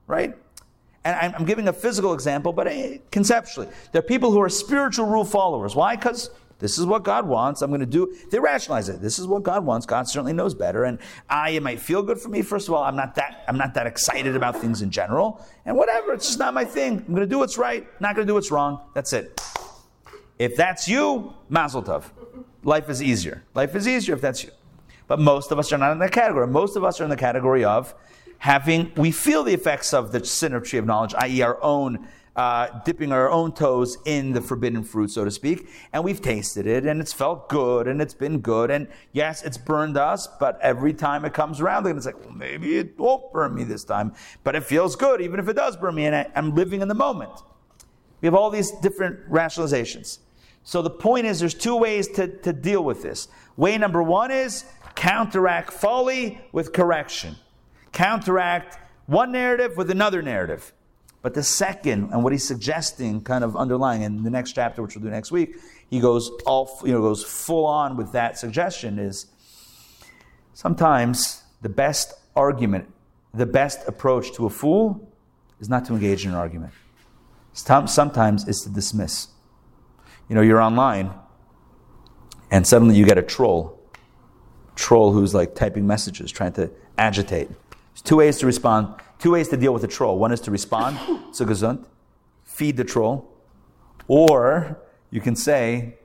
right? 0.08 0.36
And 1.06 1.16
I'm 1.16 1.36
I'm 1.36 1.46
giving 1.46 1.68
a 1.70 1.74
physical 1.74 2.14
example, 2.14 2.52
but 2.52 2.68
eh, 2.68 2.98
conceptually, 3.12 3.68
there 3.92 4.00
are 4.00 4.04
people 4.04 4.32
who 4.32 4.42
are 4.42 4.50
spiritual 4.50 5.06
rule 5.06 5.26
followers. 5.26 5.76
Why? 5.76 5.96
Because 5.96 6.30
this 6.60 6.78
is 6.78 6.86
what 6.86 7.04
God 7.04 7.26
wants. 7.26 7.62
I'm 7.62 7.72
going 7.72 7.80
to 7.80 7.86
do. 7.86 8.16
They 8.30 8.40
rationalize 8.40 8.90
it. 8.90 9.02
This 9.02 9.18
is 9.18 9.26
what 9.26 9.44
God 9.44 9.66
wants. 9.66 9.86
God 9.86 10.08
certainly 10.08 10.34
knows 10.34 10.54
better. 10.54 10.84
And 10.84 11.00
I, 11.30 11.52
it 11.52 11.64
might 11.64 11.80
feel 11.80 12.04
good 12.04 12.20
for 12.20 12.28
me. 12.30 12.42
First 12.42 12.68
of 12.68 12.74
all, 12.74 12.84
I'm 12.84 12.98
not 12.98 13.16
that. 13.16 13.46
I'm 13.48 13.58
not 13.58 13.74
that 13.76 13.88
excited 13.88 14.36
about 14.36 14.58
things 14.58 14.82
in 14.82 14.92
general. 14.92 15.46
And 15.66 15.78
whatever, 15.78 16.14
it's 16.14 16.28
just 16.28 16.40
not 16.40 16.54
my 16.54 16.66
thing. 16.66 16.98
I'm 17.00 17.16
going 17.16 17.22
to 17.22 17.28
do 17.28 17.40
what's 17.40 17.58
right. 17.58 17.88
Not 18.02 18.16
going 18.16 18.28
to 18.28 18.32
do 18.32 18.36
what's 18.36 18.52
wrong. 18.52 18.82
That's 18.94 19.14
it. 19.14 19.42
If 20.38 20.56
that's 20.58 20.88
you, 20.88 21.34
Mazel 21.48 21.82
Tov. 21.82 22.06
Life 22.64 22.90
is 22.90 23.02
easier. 23.02 23.44
Life 23.56 23.74
is 23.74 23.88
easier 23.88 24.16
if 24.16 24.22
that's 24.22 24.44
you. 24.44 24.52
But 25.08 25.20
most 25.20 25.52
of 25.52 25.60
us 25.60 25.72
are 25.72 25.78
not 25.78 25.94
in 25.94 26.00
that 26.00 26.12
category. 26.12 26.46
Most 26.48 26.76
of 26.76 26.84
us 26.84 27.00
are 27.00 27.06
in 27.06 27.10
the 27.10 27.18
category 27.18 27.64
of 27.64 27.96
having, 28.40 28.92
we 28.96 29.12
feel 29.12 29.44
the 29.44 29.54
effects 29.54 29.94
of 29.94 30.12
the 30.12 30.26
sin 30.26 30.54
of 30.54 30.64
tree 30.64 30.80
of 30.80 30.86
knowledge, 30.86 31.14
i.e., 31.20 31.42
our 31.42 31.62
own, 31.62 32.08
uh, 32.36 32.80
dipping 32.86 33.12
our 33.12 33.30
own 33.30 33.52
toes 33.52 33.98
in 34.06 34.34
the 34.34 34.42
forbidden 34.42 34.84
fruit, 34.84 35.12
so 35.12 35.26
to 35.26 35.32
speak, 35.32 35.68
and 35.94 36.04
we've 36.04 36.22
tasted 36.22 36.66
it, 36.66 36.86
and 36.86 37.02
it's 37.02 37.14
felt 37.14 37.50
good, 37.50 37.88
and 37.88 38.02
it's 38.02 38.14
been 38.14 38.40
good, 38.40 38.72
and 38.72 38.88
yes, 39.12 39.44
it's 39.44 39.58
burned 39.58 39.98
us, 39.98 40.28
but 40.40 40.60
every 40.62 40.94
time 40.94 41.26
it 41.26 41.34
comes 41.34 41.60
around, 41.60 41.84
then 41.84 41.98
it's 41.98 42.06
like, 42.06 42.20
well, 42.24 42.34
maybe 42.34 42.78
it 42.78 42.98
won't 42.98 43.32
burn 43.34 43.54
me 43.56 43.64
this 43.64 43.84
time, 43.84 44.14
but 44.44 44.56
it 44.56 44.64
feels 44.64 44.96
good, 44.96 45.22
even 45.22 45.40
if 45.40 45.48
it 45.48 45.56
does 45.56 45.76
burn 45.76 45.96
me, 45.96 46.06
and 46.06 46.16
I, 46.16 46.28
I'm 46.36 46.56
living 46.56 46.82
in 46.82 46.88
the 46.88 46.96
moment. 46.96 47.32
We 48.22 48.28
have 48.28 48.36
all 48.36 48.50
these 48.50 48.72
different 48.72 49.30
rationalizations. 49.30 50.20
So 50.64 50.82
the 50.82 50.90
point 50.90 51.26
is, 51.26 51.40
there's 51.40 51.54
two 51.54 51.76
ways 51.76 52.08
to, 52.10 52.28
to 52.28 52.54
deal 52.54 52.84
with 52.84 53.02
this. 53.02 53.28
Way 53.58 53.78
number 53.78 54.04
one 54.04 54.30
is 54.30 54.66
counteract 54.96 55.72
folly 55.72 56.42
with 56.52 56.74
correction. 56.74 57.38
Counteract 57.92 58.78
one 59.08 59.32
narrative 59.32 59.78
with 59.78 59.90
another 59.90 60.22
narrative. 60.22 60.74
But 61.22 61.34
the 61.34 61.44
second, 61.44 62.12
and 62.14 62.24
what 62.24 62.32
he's 62.32 62.48
suggesting, 62.48 63.22
kind 63.22 63.44
of 63.44 63.58
underlying 63.58 64.04
in 64.04 64.24
the 64.24 64.30
next 64.30 64.54
chapter, 64.54 64.82
which 64.82 64.96
we'll 64.96 65.04
do 65.04 65.10
next 65.10 65.32
week, 65.32 65.56
he 65.90 66.00
goes 66.00 66.30
all 66.46 66.82
you 66.86 66.94
know 66.94 67.02
goes 67.02 67.24
full 67.24 67.66
on 67.66 67.98
with 67.98 68.12
that 68.14 68.38
suggestion 68.38 69.00
is 69.00 69.28
sometimes 70.54 71.44
the 71.62 71.70
best 71.70 72.14
argument, 72.36 72.90
the 73.34 73.46
best 73.46 73.86
approach 73.88 74.34
to 74.34 74.46
a 74.46 74.50
fool 74.50 75.12
is 75.60 75.68
not 75.68 75.86
to 75.86 75.94
engage 75.94 76.26
in 76.26 76.32
an 76.32 76.38
argument. 76.38 76.74
Sometimes 77.54 78.48
it's 78.48 78.62
to 78.62 78.70
dismiss. 78.70 79.28
You 80.30 80.36
know, 80.36 80.42
you're 80.42 80.62
online, 80.62 81.12
and 82.52 82.66
suddenly 82.66 82.96
you 82.96 83.06
get 83.06 83.18
a 83.18 83.24
troll, 83.24 83.78
troll 84.76 85.12
who's 85.12 85.34
like 85.34 85.56
typing 85.56 85.86
messages, 85.86 86.32
trying 86.32 86.54
to 86.54 86.72
agitate. 86.98 87.50
There's 87.50 88.02
two 88.04 88.18
ways 88.18 88.38
to 88.38 88.46
respond, 88.46 89.02
two 89.20 89.32
ways 89.32 89.50
to 89.50 89.58
deal 89.58 89.74
with 89.74 89.84
a 89.84 89.88
troll. 89.88 90.18
One 90.18 90.32
is 90.32 90.42
to 90.42 90.52
respond, 90.52 90.98
so 91.32 91.46
gesund, 91.46 91.86
feed 92.46 92.78
the 92.78 92.84
troll, 92.84 93.30
or 94.08 94.80
you 95.12 95.22
can 95.22 95.36
say, 95.36 95.96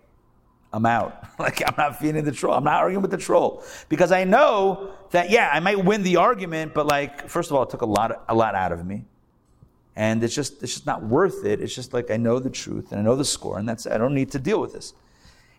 I'm 0.72 0.84
out. 0.86 1.24
like, 1.38 1.62
I'm 1.66 1.74
not 1.78 1.98
feeding 2.00 2.24
the 2.24 2.32
troll. 2.32 2.54
I'm 2.54 2.64
not 2.64 2.82
arguing 2.82 3.00
with 3.00 3.12
the 3.12 3.16
troll. 3.16 3.62
Because 3.88 4.10
I 4.10 4.24
know 4.24 4.92
that, 5.12 5.30
yeah, 5.30 5.48
I 5.52 5.60
might 5.60 5.82
win 5.82 6.02
the 6.02 6.16
argument, 6.16 6.74
but 6.74 6.86
like, 6.86 7.28
first 7.28 7.50
of 7.50 7.56
all, 7.56 7.62
it 7.62 7.70
took 7.70 7.82
a 7.82 7.86
lot, 7.86 8.24
a 8.28 8.34
lot 8.34 8.56
out 8.56 8.72
of 8.72 8.84
me. 8.84 9.04
And 9.96 10.24
it's 10.24 10.34
just, 10.34 10.62
it's 10.64 10.74
just 10.74 10.86
not 10.86 11.04
worth 11.04 11.44
it. 11.44 11.60
It's 11.60 11.74
just 11.74 11.94
like, 11.94 12.10
I 12.10 12.16
know 12.16 12.40
the 12.40 12.50
truth 12.50 12.90
and 12.90 13.00
I 13.00 13.04
know 13.04 13.14
the 13.14 13.24
score, 13.24 13.58
and 13.58 13.68
that's, 13.68 13.86
I 13.86 13.96
don't 13.96 14.14
need 14.14 14.32
to 14.32 14.40
deal 14.40 14.60
with 14.60 14.72
this. 14.72 14.92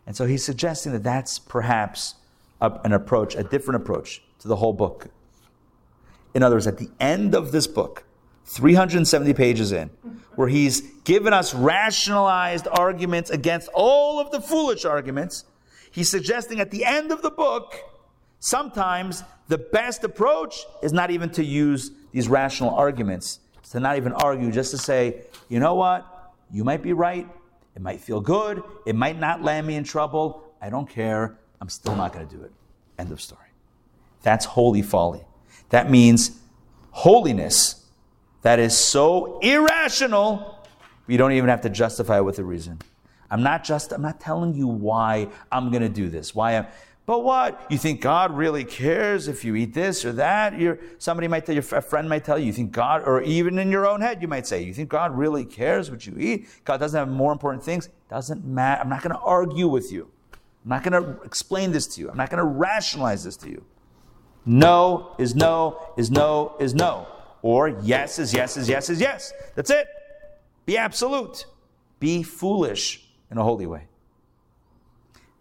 And 0.06 0.16
so 0.16 0.26
he's 0.26 0.44
suggesting 0.44 0.92
that 0.92 1.04
that's 1.04 1.40
perhaps 1.40 2.16
a, 2.60 2.70
an 2.84 2.92
approach, 2.92 3.36
a 3.36 3.44
different 3.44 3.82
approach 3.82 4.22
to 4.40 4.50
the 4.50 4.58
whole 4.58 4.74
book. 4.74 5.08
In 6.36 6.44
other 6.44 6.58
words, 6.58 6.68
at 6.68 6.78
the 6.78 6.90
end 7.00 7.34
of 7.34 7.54
this 7.54 7.66
book, 7.66 8.04
370 8.44 9.34
pages 9.34 9.72
in, 9.72 9.90
where 10.36 10.50
he's 10.50 10.82
given 11.04 11.34
us 11.34 11.54
rationalized 11.54 12.68
arguments 12.70 13.30
against 13.30 13.70
all 13.74 14.20
of 14.20 14.30
the 14.32 14.42
foolish 14.42 14.84
arguments, 14.84 15.46
he's 15.90 16.12
suggesting 16.12 16.60
at 16.60 16.72
the 16.72 16.84
end 16.84 17.12
of 17.14 17.22
the 17.22 17.32
book, 17.32 17.76
sometimes 18.40 19.24
the 19.48 19.58
best 19.58 20.04
approach 20.04 20.66
is 20.84 20.92
not 20.92 21.10
even 21.10 21.30
to 21.32 21.44
use 21.44 21.92
these 22.12 22.28
rational 22.28 22.72
arguments, 22.72 23.40
to 23.72 23.80
not 23.80 23.96
even 23.96 24.12
argue, 24.12 24.52
just 24.52 24.72
to 24.72 24.78
say, 24.78 25.22
you 25.48 25.60
know 25.60 25.74
what, 25.74 26.34
you 26.52 26.66
might 26.66 26.84
be 26.84 26.92
right, 26.92 27.28
it 27.76 27.82
might 27.82 28.02
feel 28.02 28.20
good, 28.20 28.62
it 28.86 28.96
might 28.96 29.18
not 29.18 29.42
land 29.42 29.66
me 29.66 29.76
in 29.76 29.86
trouble, 29.86 30.44
I 30.62 30.70
don't 30.70 30.90
care, 30.90 31.38
I'm 31.62 31.70
still 31.70 31.96
not 31.96 32.14
going 32.14 32.28
to 32.28 32.36
do 32.36 32.44
it. 32.44 32.52
End 33.00 33.12
of 33.12 33.22
story. 33.22 33.42
That's 34.22 34.46
holy 34.46 34.82
folly. 34.82 35.26
That 35.76 35.92
means 35.92 36.40
holiness 36.92 37.84
that 38.44 38.60
is 38.60 38.78
so 38.78 39.40
irrational, 39.40 40.66
you 41.06 41.18
don't 41.18 41.34
even 41.34 41.50
have 41.50 41.60
to 41.64 41.70
justify 41.70 42.20
it 42.20 42.24
with 42.24 42.40
a 42.40 42.46
reason. 42.46 42.80
I'm 43.30 43.44
not 43.44 43.66
just, 43.66 43.92
I'm 43.92 44.02
not 44.02 44.22
telling 44.22 44.54
you 44.54 44.68
why 44.68 45.28
I'm 45.52 45.72
going 45.72 45.82
to 45.82 45.90
do 45.90 46.08
this, 46.08 46.34
why 46.34 46.56
I'm, 46.56 46.68
but 47.06 47.26
what? 47.26 47.70
You 47.70 47.78
think 47.78 48.00
God 48.00 48.32
really 48.32 48.64
cares 48.64 49.28
if 49.28 49.44
you 49.44 49.54
eat 49.58 49.74
this 49.74 50.06
or 50.06 50.14
that? 50.14 50.58
You're, 50.58 50.80
somebody 50.98 51.28
might 51.28 51.46
tell 51.46 51.56
you, 51.56 51.60
a 51.60 51.82
friend 51.82 52.08
might 52.08 52.24
tell 52.24 52.40
you, 52.40 52.46
you 52.46 52.54
think 52.54 52.72
God, 52.72 53.02
or 53.06 53.22
even 53.24 53.60
in 53.60 53.70
your 53.70 53.86
own 53.86 54.00
head, 54.00 54.22
you 54.22 54.30
might 54.30 54.48
say, 54.48 54.64
you 54.64 54.74
think 54.74 54.88
God 54.88 55.14
really 55.14 55.44
cares 55.44 55.92
what 55.92 56.08
you 56.08 56.16
eat? 56.18 56.48
God 56.64 56.78
doesn't 56.78 56.98
have 56.98 57.10
more 57.10 57.34
important 57.34 57.66
things? 57.66 57.90
Doesn't 58.10 58.46
matter. 58.46 58.82
I'm 58.82 58.88
not 58.88 59.02
going 59.02 59.14
to 59.14 59.22
argue 59.22 59.68
with 59.68 59.92
you. 59.92 60.10
I'm 60.64 60.70
not 60.70 60.84
going 60.84 61.04
to 61.04 61.22
explain 61.24 61.74
this 61.74 61.86
to 61.96 62.00
you. 62.00 62.10
I'm 62.10 62.16
not 62.16 62.30
going 62.30 62.42
to 62.42 62.50
rationalize 62.50 63.26
this 63.26 63.36
to 63.36 63.50
you. 63.50 63.66
No 64.46 65.16
is 65.18 65.36
no, 65.36 65.94
is 65.98 66.12
no, 66.12 66.56
is 66.60 66.74
no. 66.76 67.08
Or 67.42 67.70
yes 67.70 68.20
is 68.20 68.34
yes 68.34 68.58
is 68.58 68.70
yes 68.70 68.90
is 68.90 69.02
yes. 69.02 69.34
That's 69.56 69.70
it. 69.70 69.88
Be 70.66 70.78
absolute. 70.78 71.46
Be 72.00 72.24
foolish 72.24 73.06
in 73.32 73.38
a 73.38 73.44
holy 73.44 73.66
way. 73.66 73.84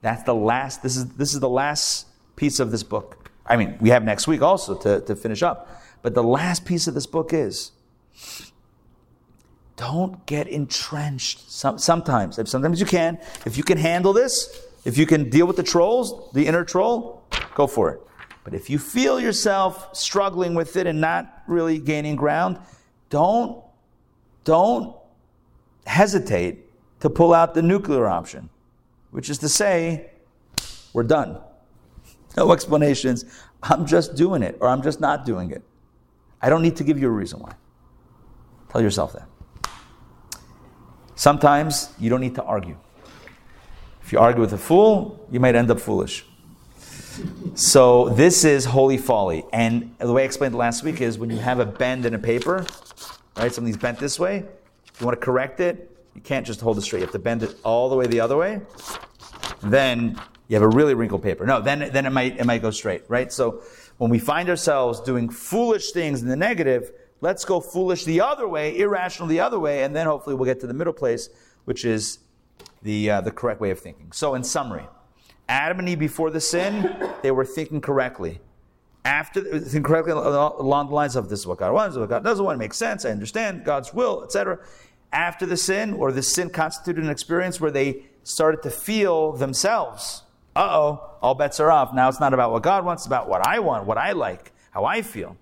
That's 0.00 0.22
the 0.22 0.34
last, 0.34 0.82
this 0.82 0.96
is, 0.96 1.08
this 1.14 1.32
is 1.32 1.40
the 1.40 1.48
last 1.48 2.06
piece 2.36 2.60
of 2.60 2.70
this 2.70 2.82
book. 2.82 3.30
I 3.46 3.56
mean, 3.56 3.76
we 3.80 3.90
have 3.90 4.04
next 4.04 4.26
week 4.26 4.42
also 4.42 4.76
to, 4.76 5.00
to 5.00 5.16
finish 5.16 5.42
up. 5.42 5.82
But 6.02 6.14
the 6.14 6.22
last 6.22 6.66
piece 6.66 6.86
of 6.86 6.94
this 6.94 7.06
book 7.06 7.32
is 7.32 7.72
don't 9.76 10.24
get 10.26 10.46
entrenched. 10.46 11.50
Some, 11.50 11.78
sometimes, 11.78 12.38
if 12.38 12.48
sometimes 12.48 12.80
you 12.80 12.86
can. 12.86 13.18
If 13.46 13.56
you 13.56 13.64
can 13.64 13.78
handle 13.78 14.12
this, 14.12 14.66
if 14.84 14.98
you 14.98 15.06
can 15.06 15.30
deal 15.30 15.46
with 15.46 15.56
the 15.56 15.62
trolls, 15.62 16.30
the 16.32 16.46
inner 16.46 16.64
troll, 16.64 17.24
go 17.54 17.66
for 17.66 17.90
it. 17.90 18.00
But 18.44 18.52
if 18.52 18.68
you 18.68 18.78
feel 18.78 19.18
yourself 19.18 19.96
struggling 19.96 20.54
with 20.54 20.76
it 20.76 20.86
and 20.86 21.00
not 21.00 21.42
really 21.48 21.78
gaining 21.78 22.14
ground, 22.14 22.58
don't, 23.08 23.64
don't 24.44 24.94
hesitate 25.86 26.66
to 27.00 27.08
pull 27.08 27.32
out 27.32 27.54
the 27.54 27.62
nuclear 27.62 28.06
option, 28.06 28.50
which 29.10 29.30
is 29.30 29.38
to 29.38 29.48
say, 29.48 30.10
we're 30.92 31.02
done. 31.02 31.38
No 32.36 32.50
explanations. 32.50 33.24
I'm 33.62 33.86
just 33.86 34.16
doing 34.16 34.42
it, 34.42 34.58
or 34.60 34.66
I'm 34.66 34.82
just 34.82 35.00
not 35.00 35.24
doing 35.24 35.52
it. 35.52 35.62
I 36.42 36.48
don't 36.48 36.62
need 36.62 36.74
to 36.78 36.82
give 36.82 36.98
you 36.98 37.06
a 37.06 37.12
reason 37.12 37.38
why. 37.38 37.52
Tell 38.70 38.82
yourself 38.82 39.12
that. 39.12 39.28
Sometimes 41.14 41.92
you 42.00 42.10
don't 42.10 42.20
need 42.20 42.34
to 42.34 42.42
argue. 42.42 42.76
If 44.02 44.12
you 44.12 44.18
argue 44.18 44.40
with 44.40 44.52
a 44.52 44.58
fool, 44.58 45.24
you 45.30 45.38
might 45.38 45.54
end 45.54 45.70
up 45.70 45.78
foolish. 45.78 46.26
So 47.54 48.08
this 48.10 48.44
is 48.44 48.64
holy 48.64 48.98
folly. 48.98 49.44
And 49.52 49.94
the 49.98 50.12
way 50.12 50.22
I 50.22 50.24
explained 50.24 50.54
it 50.54 50.58
last 50.58 50.82
week 50.82 51.00
is 51.00 51.18
when 51.18 51.30
you 51.30 51.38
have 51.38 51.60
a 51.60 51.66
bend 51.66 52.06
in 52.06 52.14
a 52.14 52.18
paper, 52.18 52.66
right? 53.36 53.52
Something's 53.52 53.76
bent 53.76 53.98
this 53.98 54.18
way. 54.18 54.44
If 54.92 55.00
you 55.00 55.06
want 55.06 55.18
to 55.20 55.24
correct 55.24 55.60
it, 55.60 55.96
you 56.14 56.20
can't 56.20 56.46
just 56.46 56.60
hold 56.60 56.78
it 56.78 56.82
straight. 56.82 57.00
You 57.00 57.06
have 57.06 57.12
to 57.12 57.18
bend 57.18 57.42
it 57.42 57.56
all 57.64 57.88
the 57.88 57.96
way 57.96 58.06
the 58.06 58.20
other 58.20 58.36
way. 58.36 58.60
Then 59.62 60.20
you 60.48 60.54
have 60.54 60.62
a 60.62 60.68
really 60.68 60.94
wrinkled 60.94 61.22
paper. 61.22 61.46
No, 61.46 61.60
then 61.60 61.90
then 61.92 62.06
it 62.06 62.10
might 62.10 62.38
it 62.38 62.44
might 62.44 62.62
go 62.62 62.70
straight, 62.70 63.02
right? 63.08 63.32
So 63.32 63.62
when 63.98 64.10
we 64.10 64.18
find 64.18 64.48
ourselves 64.48 65.00
doing 65.00 65.28
foolish 65.28 65.92
things 65.92 66.22
in 66.22 66.28
the 66.28 66.36
negative, 66.36 66.92
let's 67.20 67.44
go 67.44 67.60
foolish 67.60 68.04
the 68.04 68.20
other 68.20 68.46
way, 68.46 68.78
irrational 68.78 69.28
the 69.28 69.40
other 69.40 69.58
way, 69.58 69.84
and 69.84 69.94
then 69.94 70.06
hopefully 70.06 70.36
we'll 70.36 70.46
get 70.46 70.60
to 70.60 70.66
the 70.66 70.74
middle 70.74 70.92
place, 70.92 71.28
which 71.64 71.84
is 71.84 72.18
the 72.82 73.10
uh, 73.10 73.20
the 73.20 73.30
correct 73.30 73.60
way 73.60 73.70
of 73.70 73.80
thinking. 73.80 74.12
So 74.12 74.34
in 74.34 74.44
summary, 74.44 74.86
Adam 75.48 75.78
and 75.80 75.88
Eve 75.88 75.98
before 75.98 76.30
the 76.30 76.40
sin, 76.40 76.96
they 77.22 77.30
were 77.30 77.44
thinking 77.44 77.80
correctly. 77.80 78.40
After 79.04 79.42
thinking 79.42 79.82
correctly 79.82 80.12
along 80.12 80.88
the 80.88 80.94
lines 80.94 81.16
of 81.16 81.28
this 81.28 81.40
is 81.40 81.46
what 81.46 81.58
God 81.58 81.72
wants, 81.72 81.96
what 81.96 82.08
God 82.08 82.24
doesn't 82.24 82.44
want, 82.44 82.56
it 82.56 82.58
makes 82.58 82.78
sense, 82.78 83.04
I 83.04 83.10
understand 83.10 83.64
God's 83.64 83.92
will, 83.92 84.24
etc. 84.24 84.58
After 85.12 85.44
the 85.44 85.56
sin, 85.56 85.92
or 85.92 86.10
the 86.10 86.22
sin 86.22 86.50
constituted 86.50 87.04
an 87.04 87.10
experience 87.10 87.60
where 87.60 87.70
they 87.70 88.04
started 88.22 88.62
to 88.62 88.70
feel 88.70 89.32
themselves. 89.32 90.22
Uh 90.56 90.68
oh, 90.70 91.10
all 91.20 91.34
bets 91.34 91.60
are 91.60 91.70
off. 91.70 91.92
Now 91.92 92.08
it's 92.08 92.20
not 92.20 92.32
about 92.32 92.52
what 92.52 92.62
God 92.62 92.84
wants, 92.84 93.02
it's 93.02 93.06
about 93.06 93.28
what 93.28 93.46
I 93.46 93.58
want, 93.58 93.86
what 93.86 93.98
I 93.98 94.12
like, 94.12 94.52
how 94.70 94.84
I 94.84 95.02
feel. 95.02 95.36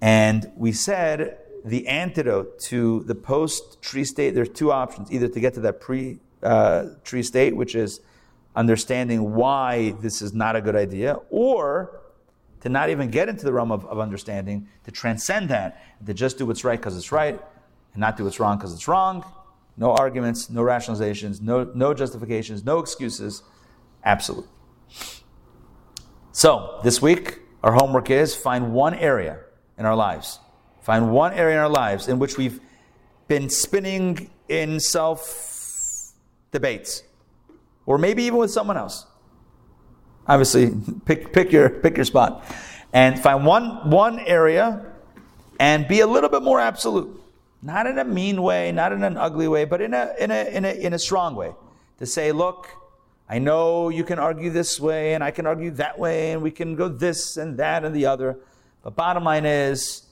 And 0.00 0.50
we 0.56 0.72
said 0.72 1.38
the 1.64 1.86
antidote 1.88 2.58
to 2.60 3.04
the 3.04 3.14
post 3.14 3.82
tree 3.82 4.04
state, 4.04 4.34
there's 4.34 4.48
two 4.48 4.72
options 4.72 5.12
either 5.12 5.28
to 5.28 5.40
get 5.40 5.54
to 5.54 5.60
that 5.60 5.80
pre 5.80 6.18
uh, 6.42 6.86
tree 7.04 7.22
state, 7.22 7.54
which 7.54 7.74
is 7.74 8.00
understanding 8.56 9.34
why 9.34 9.92
this 10.00 10.22
is 10.22 10.34
not 10.34 10.56
a 10.56 10.60
good 10.60 10.76
idea, 10.76 11.18
or 11.30 12.00
to 12.60 12.68
not 12.68 12.90
even 12.90 13.10
get 13.10 13.28
into 13.28 13.44
the 13.44 13.52
realm 13.52 13.72
of, 13.72 13.86
of 13.86 13.98
understanding, 13.98 14.68
to 14.84 14.90
transcend 14.90 15.48
that, 15.48 15.82
to 16.06 16.12
just 16.12 16.38
do 16.38 16.46
what's 16.46 16.64
right 16.64 16.78
because 16.78 16.96
it's 16.96 17.12
right, 17.12 17.40
and 17.92 18.00
not 18.00 18.16
do 18.16 18.24
what's 18.24 18.40
wrong 18.40 18.56
because 18.56 18.74
it's 18.74 18.88
wrong. 18.88 19.24
No 19.76 19.92
arguments, 19.92 20.50
no 20.50 20.62
rationalizations, 20.62 21.40
no, 21.40 21.64
no 21.74 21.94
justifications, 21.94 22.64
no 22.64 22.78
excuses. 22.78 23.42
Absolute. 24.04 24.46
So, 26.32 26.80
this 26.84 27.00
week, 27.00 27.38
our 27.62 27.72
homework 27.72 28.10
is 28.10 28.34
find 28.34 28.72
one 28.72 28.94
area 28.94 29.40
in 29.78 29.86
our 29.86 29.96
lives. 29.96 30.38
Find 30.82 31.12
one 31.12 31.32
area 31.32 31.56
in 31.56 31.60
our 31.60 31.68
lives 31.68 32.08
in 32.08 32.18
which 32.18 32.36
we've 32.36 32.60
been 33.28 33.48
spinning 33.48 34.30
in 34.48 34.80
self 34.80 36.12
debates 36.50 37.04
or 37.90 37.98
maybe 37.98 38.22
even 38.22 38.38
with 38.38 38.52
someone 38.52 38.76
else. 38.76 39.04
Obviously, 40.28 40.72
pick, 41.06 41.32
pick, 41.32 41.50
your, 41.50 41.68
pick 41.68 41.96
your 41.96 42.04
spot. 42.04 42.44
And 42.92 43.18
find 43.18 43.44
one, 43.44 43.90
one 43.90 44.20
area 44.20 44.86
and 45.58 45.88
be 45.88 45.98
a 45.98 46.06
little 46.06 46.30
bit 46.30 46.40
more 46.40 46.60
absolute. 46.60 47.20
Not 47.62 47.88
in 47.88 47.98
a 47.98 48.04
mean 48.04 48.42
way, 48.42 48.70
not 48.70 48.92
in 48.92 49.02
an 49.02 49.16
ugly 49.16 49.48
way, 49.48 49.64
but 49.64 49.80
in 49.80 49.92
a, 49.92 50.14
in 50.20 50.30
a, 50.30 50.44
in 50.56 50.64
a, 50.64 50.72
in 50.72 50.92
a 50.92 51.00
strong 51.00 51.34
way. 51.34 51.52
To 51.98 52.06
say, 52.06 52.30
look, 52.30 52.68
I 53.28 53.40
know 53.40 53.88
you 53.88 54.04
can 54.04 54.20
argue 54.20 54.50
this 54.50 54.78
way 54.78 55.14
and 55.14 55.24
I 55.24 55.32
can 55.32 55.44
argue 55.44 55.72
that 55.72 55.98
way 55.98 56.30
and 56.30 56.42
we 56.42 56.52
can 56.52 56.76
go 56.76 56.88
this 56.88 57.38
and 57.38 57.58
that 57.58 57.84
and 57.84 57.92
the 57.92 58.06
other. 58.06 58.38
But 58.84 58.94
bottom 58.94 59.24
line 59.24 59.46
is, 59.46 60.04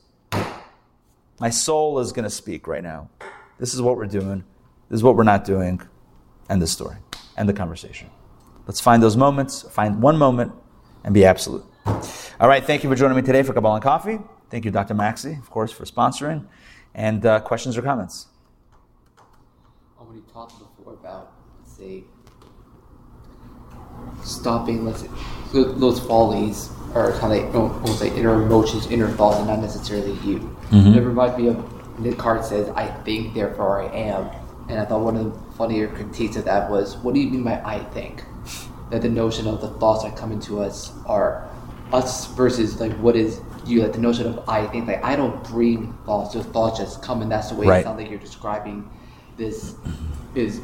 my 1.38 1.50
soul 1.50 2.00
is 2.00 2.10
going 2.10 2.24
to 2.24 2.30
speak 2.30 2.66
right 2.66 2.82
now. 2.82 3.08
This 3.60 3.72
is 3.72 3.80
what 3.80 3.96
we're 3.96 4.06
doing. 4.06 4.42
This 4.90 4.96
is 4.96 5.04
what 5.04 5.14
we're 5.14 5.22
not 5.22 5.44
doing. 5.44 5.80
End 6.50 6.60
the 6.60 6.66
story 6.66 6.96
and 7.38 7.48
the 7.48 7.52
conversation. 7.54 8.10
Let's 8.66 8.80
find 8.80 9.02
those 9.02 9.16
moments, 9.16 9.62
find 9.62 10.02
one 10.02 10.18
moment, 10.18 10.52
and 11.04 11.14
be 11.14 11.24
absolute. 11.24 11.64
All 11.86 12.48
right, 12.48 12.62
thank 12.62 12.82
you 12.84 12.90
for 12.90 12.96
joining 12.96 13.16
me 13.16 13.22
today 13.22 13.42
for 13.42 13.54
Kabbalah 13.54 13.76
and 13.76 13.82
Coffee. 13.82 14.18
Thank 14.50 14.64
you, 14.64 14.70
Dr. 14.70 14.94
Maxey, 14.94 15.34
of 15.34 15.48
course, 15.48 15.72
for 15.72 15.84
sponsoring. 15.84 16.46
And 16.94 17.24
uh, 17.24 17.40
questions 17.40 17.78
or 17.78 17.82
comments? 17.82 18.26
When 19.98 20.16
you 20.16 20.24
talked 20.32 20.58
before 20.58 20.94
about, 20.94 21.32
say, 21.64 22.04
stopping, 24.22 24.84
let's 24.84 25.02
say, 25.02 25.08
those 25.52 26.00
follies 26.00 26.70
are 26.94 27.12
kind 27.18 27.44
of 27.44 27.56
almost 27.56 28.02
like 28.02 28.12
inner 28.14 28.42
emotions, 28.42 28.86
inner 28.90 29.08
thoughts, 29.08 29.38
and 29.38 29.46
not 29.46 29.60
necessarily 29.60 30.12
you. 30.26 30.56
Mhm. 30.70 30.96
It 30.96 31.02
reminds 31.02 31.38
me 31.38 31.48
of 31.48 31.98
Nick 32.00 32.18
Card 32.18 32.44
says, 32.44 32.68
"I 32.70 32.86
think, 33.04 33.34
therefore 33.34 33.82
I 33.82 33.86
am," 33.94 34.30
and 34.68 34.80
I 34.80 34.84
thought 34.84 35.00
one 35.00 35.16
of 35.16 35.24
the 35.26 35.47
funnier 35.58 35.88
critiques 35.88 36.36
of 36.36 36.44
that 36.46 36.70
was, 36.70 36.96
"What 36.98 37.14
do 37.14 37.20
you 37.20 37.28
mean 37.30 37.42
by 37.42 37.60
I 37.64 37.80
think?" 37.92 38.24
That 38.90 39.02
the 39.02 39.08
notion 39.10 39.46
of 39.46 39.60
the 39.60 39.68
thoughts 39.68 40.04
that 40.04 40.16
come 40.16 40.32
into 40.32 40.60
us 40.60 40.92
are 41.04 41.44
us 41.92 42.26
versus 42.34 42.80
like 42.80 42.92
what 42.94 43.16
is 43.16 43.40
you, 43.66 43.82
like 43.82 43.92
the 43.92 43.98
notion 43.98 44.26
of 44.26 44.48
I 44.48 44.66
think. 44.66 44.86
Like 44.86 45.04
I 45.04 45.16
don't 45.16 45.42
bring 45.44 45.92
thoughts; 46.06 46.32
those 46.34 46.46
thoughts 46.46 46.78
just 46.78 47.02
come, 47.02 47.20
and 47.20 47.30
that's 47.30 47.50
the 47.50 47.56
way 47.56 47.66
Right. 47.66 47.80
it 47.80 47.84
sounds 47.84 48.00
like 48.00 48.08
you're 48.10 48.18
describing 48.18 48.88
this 49.36 49.74
is 50.34 50.60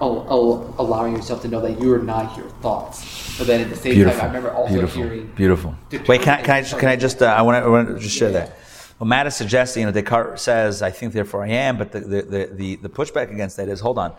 al- 0.00 0.26
al- 0.30 0.74
allowing 0.78 1.14
yourself 1.14 1.42
to 1.42 1.48
know 1.48 1.60
that 1.60 1.80
you 1.80 1.92
are 1.94 1.98
not 1.98 2.36
your 2.36 2.46
thoughts. 2.62 3.36
But 3.38 3.46
then 3.46 3.60
at 3.60 3.70
the 3.70 3.76
same 3.76 3.94
time, 4.04 4.20
I 4.20 4.26
remember 4.26 4.50
also 4.52 4.72
beautiful, 4.72 5.02
hearing 5.02 5.30
beautiful. 5.34 5.74
Wait, 6.08 6.22
can 6.22 6.38
I, 6.38 6.42
can 6.42 6.50
I 6.56 6.60
just, 6.62 6.78
can 6.78 6.88
I 6.88 6.96
just, 6.96 7.22
uh, 7.22 7.26
I 7.26 7.42
want 7.42 7.62
to, 7.62 7.66
I 7.66 7.68
want 7.68 7.88
to 7.88 7.98
just 7.98 8.16
share 8.16 8.30
that. 8.32 8.58
Well, 9.00 9.08
Matt 9.08 9.26
is 9.26 9.34
suggesting, 9.34 9.80
you 9.80 9.86
know, 9.86 9.92
Descartes 9.92 10.42
says, 10.42 10.82
I 10.82 10.90
think, 10.90 11.14
therefore 11.14 11.42
I 11.42 11.48
am, 11.48 11.78
but 11.78 11.90
the, 11.90 12.00
the, 12.00 12.22
the, 12.22 12.50
the, 12.52 12.76
the 12.76 12.88
pushback 12.90 13.32
against 13.32 13.56
that 13.56 13.66
is, 13.70 13.80
hold 13.80 13.96
on, 13.96 14.14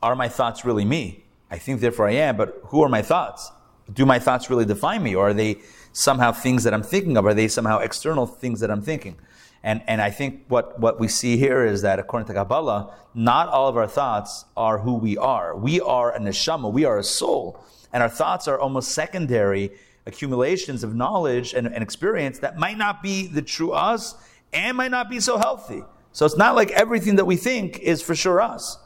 are 0.00 0.14
my 0.14 0.28
thoughts 0.28 0.64
really 0.64 0.84
me? 0.84 1.24
I 1.50 1.58
think, 1.58 1.80
therefore 1.80 2.08
I 2.08 2.12
am, 2.12 2.36
but 2.36 2.60
who 2.66 2.84
are 2.84 2.88
my 2.88 3.02
thoughts? 3.02 3.50
Do 3.92 4.06
my 4.06 4.20
thoughts 4.20 4.48
really 4.48 4.64
define 4.64 5.02
me? 5.02 5.16
Or 5.16 5.30
are 5.30 5.34
they 5.34 5.58
somehow 5.92 6.30
things 6.30 6.62
that 6.62 6.72
I'm 6.72 6.84
thinking 6.84 7.16
of? 7.16 7.26
Are 7.26 7.34
they 7.34 7.48
somehow 7.48 7.80
external 7.80 8.26
things 8.26 8.60
that 8.60 8.70
I'm 8.70 8.80
thinking? 8.80 9.16
And, 9.64 9.82
and 9.88 10.00
I 10.00 10.10
think 10.10 10.44
what, 10.46 10.78
what 10.78 11.00
we 11.00 11.08
see 11.08 11.36
here 11.36 11.66
is 11.66 11.82
that 11.82 11.98
according 11.98 12.28
to 12.28 12.34
Kabbalah, 12.34 12.94
not 13.14 13.48
all 13.48 13.66
of 13.66 13.76
our 13.76 13.88
thoughts 13.88 14.44
are 14.56 14.78
who 14.78 14.94
we 14.94 15.18
are. 15.18 15.56
We 15.56 15.80
are 15.80 16.14
a 16.14 16.20
neshama, 16.20 16.72
we 16.72 16.84
are 16.84 16.96
a 16.96 17.04
soul. 17.04 17.60
And 17.92 18.04
our 18.04 18.08
thoughts 18.08 18.46
are 18.46 18.58
almost 18.58 18.92
secondary 18.92 19.72
accumulations 20.06 20.82
of 20.82 20.94
knowledge 20.94 21.54
and, 21.54 21.66
and 21.66 21.82
experience 21.82 22.38
that 22.40 22.58
might 22.58 22.78
not 22.78 23.02
be 23.02 23.26
the 23.26 23.42
true 23.42 23.72
us 23.72 24.14
and 24.52 24.76
might 24.76 24.90
not 24.90 25.08
be 25.08 25.20
so 25.20 25.38
healthy. 25.38 25.82
So 26.12 26.26
it's 26.26 26.36
not 26.36 26.54
like 26.54 26.70
everything 26.72 27.16
that 27.16 27.24
we 27.24 27.36
think 27.36 27.78
is 27.78 28.02
for 28.02 28.14
sure 28.14 28.40
us. 28.40 28.78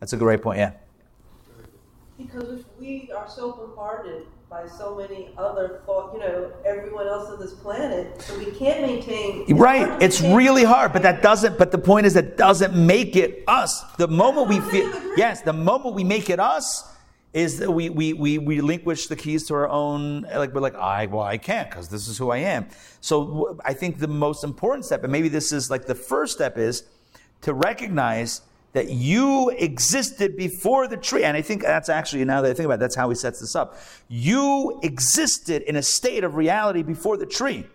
That's 0.00 0.12
a 0.12 0.16
great 0.16 0.42
point, 0.42 0.58
yeah. 0.58 0.72
Because 2.18 2.60
if 2.60 2.64
we 2.78 3.10
are 3.16 3.28
so 3.28 3.52
bombarded 3.52 4.26
by 4.50 4.68
so 4.68 4.94
many 4.94 5.30
other 5.36 5.80
thought, 5.84 6.12
you 6.14 6.20
know, 6.20 6.52
everyone 6.64 7.08
else 7.08 7.28
on 7.28 7.40
this 7.40 7.54
planet, 7.54 8.20
so 8.20 8.38
we 8.38 8.46
can't 8.52 8.82
maintain. 8.82 9.56
Right. 9.56 10.00
It's 10.02 10.20
maintain- 10.20 10.36
really 10.36 10.64
hard, 10.64 10.92
but 10.92 11.02
that 11.02 11.22
doesn't, 11.22 11.58
but 11.58 11.72
the 11.72 11.78
point 11.78 12.06
is 12.06 12.14
that 12.14 12.36
doesn't 12.36 12.74
make 12.74 13.16
it 13.16 13.42
us. 13.48 13.82
The 13.96 14.06
moment 14.06 14.48
we 14.48 14.60
feel, 14.60 14.92
yes, 15.16 15.42
the 15.42 15.52
moment 15.52 15.94
we 15.94 16.04
make 16.04 16.30
it 16.30 16.38
us 16.38 16.84
is 17.34 17.58
that 17.58 17.70
we, 17.70 17.90
we, 17.90 18.12
we 18.12 18.38
relinquish 18.38 19.08
the 19.08 19.16
keys 19.16 19.46
to 19.48 19.54
our 19.54 19.68
own, 19.68 20.22
like, 20.22 20.54
we're 20.54 20.60
like, 20.60 20.76
I, 20.76 21.06
well, 21.06 21.24
I 21.24 21.36
can't 21.36 21.68
because 21.68 21.88
this 21.88 22.06
is 22.06 22.16
who 22.16 22.30
I 22.30 22.38
am. 22.38 22.68
So 23.00 23.58
I 23.64 23.74
think 23.74 23.98
the 23.98 24.08
most 24.08 24.44
important 24.44 24.84
step, 24.84 25.02
and 25.02 25.10
maybe 25.10 25.28
this 25.28 25.52
is 25.52 25.68
like 25.68 25.86
the 25.86 25.96
first 25.96 26.32
step 26.34 26.56
is 26.56 26.84
to 27.42 27.52
recognize 27.52 28.42
that 28.72 28.90
you 28.90 29.50
existed 29.50 30.36
before 30.36 30.86
the 30.86 30.96
tree. 30.96 31.24
And 31.24 31.36
I 31.36 31.42
think 31.42 31.62
that's 31.62 31.88
actually, 31.88 32.24
now 32.24 32.40
that 32.40 32.52
I 32.52 32.54
think 32.54 32.66
about 32.66 32.74
it, 32.74 32.80
that's 32.80 32.94
how 32.94 33.08
he 33.08 33.16
sets 33.16 33.40
this 33.40 33.56
up. 33.56 33.78
You 34.08 34.78
existed 34.84 35.62
in 35.62 35.74
a 35.74 35.82
state 35.82 36.22
of 36.22 36.36
reality 36.36 36.82
before 36.82 37.16
the 37.16 37.26
tree. 37.26 37.66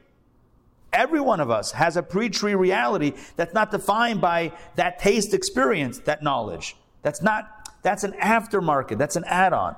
Every 0.91 1.19
one 1.19 1.39
of 1.39 1.49
us 1.49 1.73
has 1.73 1.97
a 1.97 2.03
pre 2.03 2.29
tree 2.29 2.55
reality 2.55 3.13
that's 3.35 3.53
not 3.53 3.71
defined 3.71 4.21
by 4.21 4.53
that 4.75 4.99
taste 4.99 5.33
experience, 5.33 5.99
that 5.99 6.23
knowledge. 6.23 6.75
That's 7.01 7.21
not, 7.21 7.58
that's 7.81 8.03
an 8.03 8.13
aftermarket, 8.13 8.97
that's 8.97 9.15
an 9.15 9.23
add 9.25 9.53
on. 9.53 9.75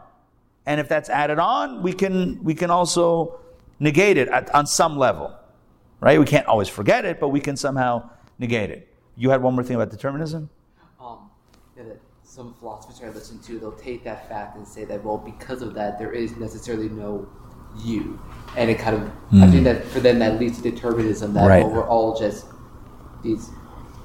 And 0.65 0.79
if 0.79 0.87
that's 0.87 1.09
added 1.09 1.39
on, 1.39 1.81
we 1.81 1.93
can, 1.93 2.43
we 2.43 2.53
can 2.53 2.69
also 2.69 3.39
negate 3.79 4.17
it 4.17 4.27
at, 4.27 4.53
on 4.53 4.67
some 4.67 4.97
level, 4.97 5.35
right? 5.99 6.19
We 6.19 6.25
can't 6.25 6.45
always 6.47 6.67
forget 6.69 7.03
it, 7.05 7.19
but 7.19 7.29
we 7.29 7.39
can 7.39 7.57
somehow 7.57 8.09
negate 8.37 8.69
it. 8.69 8.87
You 9.17 9.29
had 9.31 9.41
one 9.41 9.53
more 9.55 9.63
thing 9.63 9.75
about 9.75 9.89
determinism? 9.91 10.49
um, 10.99 11.29
yeah, 11.75 11.83
that 11.83 11.99
some 12.23 12.53
philosophers 12.59 13.01
I 13.03 13.09
listen 13.09 13.39
to, 13.39 13.59
they'll 13.59 13.71
take 13.73 14.03
that 14.03 14.29
fact 14.29 14.55
and 14.55 14.67
say 14.67 14.85
that, 14.85 15.03
well, 15.03 15.17
because 15.17 15.61
of 15.61 15.73
that, 15.73 15.97
there 15.99 16.11
is 16.11 16.35
necessarily 16.37 16.89
no 16.89 17.27
you. 17.83 18.19
And 18.57 18.69
it 18.69 18.77
kind 18.79 18.95
of, 18.95 19.11
I 19.41 19.49
think 19.49 19.63
that 19.63 19.83
for 19.85 19.99
them, 19.99 20.19
that 20.19 20.39
leads 20.39 20.61
to 20.61 20.71
determinism 20.71 21.33
that, 21.33 21.47
Right. 21.47 21.63
well, 21.63 21.73
we're 21.73 21.87
all 21.87 22.17
just 22.19 22.45
these, 23.23 23.49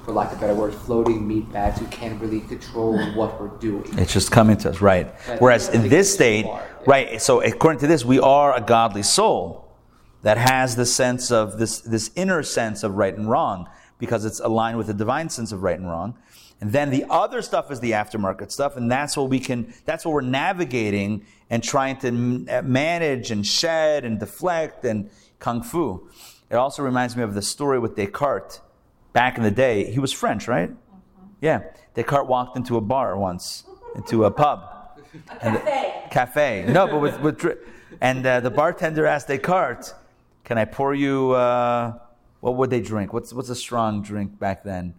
for 0.07 0.13
lack 0.13 0.31
of 0.31 0.37
a 0.37 0.39
better 0.39 0.55
word, 0.55 0.73
floating 0.73 1.27
meat 1.27 1.51
bags 1.51 1.79
who 1.79 1.85
can't 1.87 2.19
really 2.21 2.39
control 2.39 2.97
what 3.13 3.41
we're 3.41 3.49
doing. 3.57 3.83
It's 3.99 4.13
just 4.13 4.31
coming 4.31 4.55
to 4.59 4.69
us, 4.69 4.79
right? 4.79 5.13
Whereas 5.39 5.67
in 5.67 5.89
this 5.89 6.13
state, 6.13 6.45
yeah. 6.45 6.65
right? 6.85 7.21
So 7.21 7.41
according 7.41 7.81
to 7.81 7.87
this, 7.87 8.05
we 8.05 8.17
are 8.17 8.55
a 8.55 8.61
godly 8.61 9.03
soul 9.03 9.67
that 10.21 10.37
has 10.37 10.77
the 10.77 10.85
sense 10.85 11.29
of 11.29 11.59
this 11.59 11.81
this 11.81 12.09
inner 12.15 12.41
sense 12.41 12.83
of 12.83 12.95
right 12.95 13.13
and 13.13 13.29
wrong 13.29 13.69
because 13.99 14.23
it's 14.23 14.39
aligned 14.39 14.77
with 14.77 14.87
the 14.87 14.93
divine 14.93 15.27
sense 15.27 15.51
of 15.51 15.61
right 15.61 15.77
and 15.77 15.89
wrong. 15.89 16.17
And 16.61 16.71
then 16.71 16.89
the 16.89 17.03
other 17.09 17.41
stuff 17.41 17.69
is 17.69 17.81
the 17.81 17.91
aftermarket 17.91 18.49
stuff, 18.49 18.77
and 18.77 18.89
that's 18.89 19.17
what 19.17 19.29
we 19.29 19.41
can. 19.41 19.73
That's 19.83 20.05
what 20.05 20.13
we're 20.13 20.21
navigating 20.21 21.25
and 21.49 21.61
trying 21.61 21.97
to 21.97 22.07
m- 22.07 22.47
uh, 22.49 22.61
manage 22.61 23.29
and 23.29 23.45
shed 23.45 24.05
and 24.05 24.21
deflect 24.21 24.85
and 24.85 25.09
kung 25.39 25.63
fu. 25.63 26.07
It 26.49 26.55
also 26.55 26.81
reminds 26.81 27.17
me 27.17 27.23
of 27.23 27.33
the 27.33 27.41
story 27.41 27.77
with 27.77 27.97
Descartes 27.97 28.61
back 29.17 29.35
in 29.39 29.43
the 29.43 29.49
day. 29.65 29.91
He 29.91 29.97
was 29.97 30.13
French, 30.13 30.47
right? 30.47 30.69
Yeah, 31.41 31.63
Descartes 31.95 32.27
walked 32.29 32.55
into 32.55 32.77
a 32.77 32.81
bar 32.81 33.17
once, 33.17 33.63
into 33.95 34.25
a 34.25 34.31
pub, 34.31 34.59
and 35.41 35.55
the- 35.55 35.59
Cafe. 35.59 36.09
cafe. 36.11 36.65
No, 36.71 36.85
but 36.85 36.99
with 37.01 37.19
with, 37.21 37.37
and 37.99 38.23
uh, 38.23 38.39
the 38.41 38.51
bartender 38.51 39.07
asked 39.07 39.27
Descartes, 39.27 39.95
"Can 40.43 40.59
I 40.59 40.65
pour 40.65 40.93
you? 40.93 41.31
Uh, 41.31 41.97
what 42.41 42.55
would 42.57 42.69
they 42.69 42.79
drink? 42.79 43.11
What's 43.11 43.33
what's 43.33 43.49
a 43.49 43.55
strong 43.55 44.03
drink 44.03 44.37
back 44.37 44.63
then? 44.63 44.93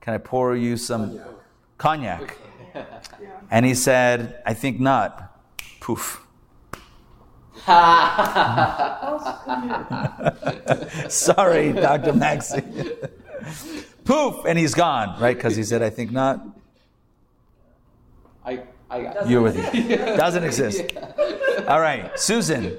Can 0.00 0.14
I 0.14 0.18
pour 0.18 0.54
you 0.54 0.76
some 0.76 1.18
cognac?" 1.78 2.38
And 3.50 3.66
he 3.66 3.74
said, 3.74 4.40
"I 4.46 4.54
think 4.54 4.78
not." 4.80 5.10
Poof. 5.80 6.20
Sorry, 11.08 11.72
Dr. 11.72 12.12
Maxey. 12.14 12.62
Poof, 14.04 14.44
and 14.46 14.58
he's 14.58 14.74
gone, 14.74 15.20
right? 15.20 15.36
Because 15.36 15.56
he 15.56 15.62
said, 15.62 15.82
"I 15.82 15.90
think 15.90 16.10
not." 16.10 16.44
I, 18.44 18.62
I 18.90 19.02
got 19.02 19.28
You're 19.28 19.42
with 19.42 19.56
you. 19.74 19.96
Doesn't 19.96 20.44
exist. 20.44 20.84
All 21.68 21.80
right, 21.80 22.18
Susan. 22.18 22.76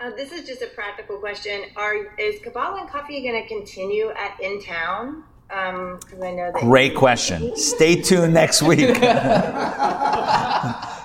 Uh, 0.00 0.10
this 0.16 0.32
is 0.32 0.46
just 0.46 0.62
a 0.62 0.68
practical 0.68 1.18
question. 1.18 1.64
Are 1.76 2.14
is 2.16 2.40
Kabbalah 2.42 2.80
and 2.80 2.88
Coffee 2.88 3.20
going 3.22 3.42
to 3.42 3.48
continue 3.48 4.10
at 4.10 4.40
Intown? 4.40 5.24
Because 5.48 6.20
I 6.22 6.30
know 6.32 6.52
that. 6.52 6.60
Great 6.60 6.94
question. 6.94 7.56
Stay 7.56 8.00
tuned 8.00 8.34
next 8.34 8.62
week. 8.62 8.94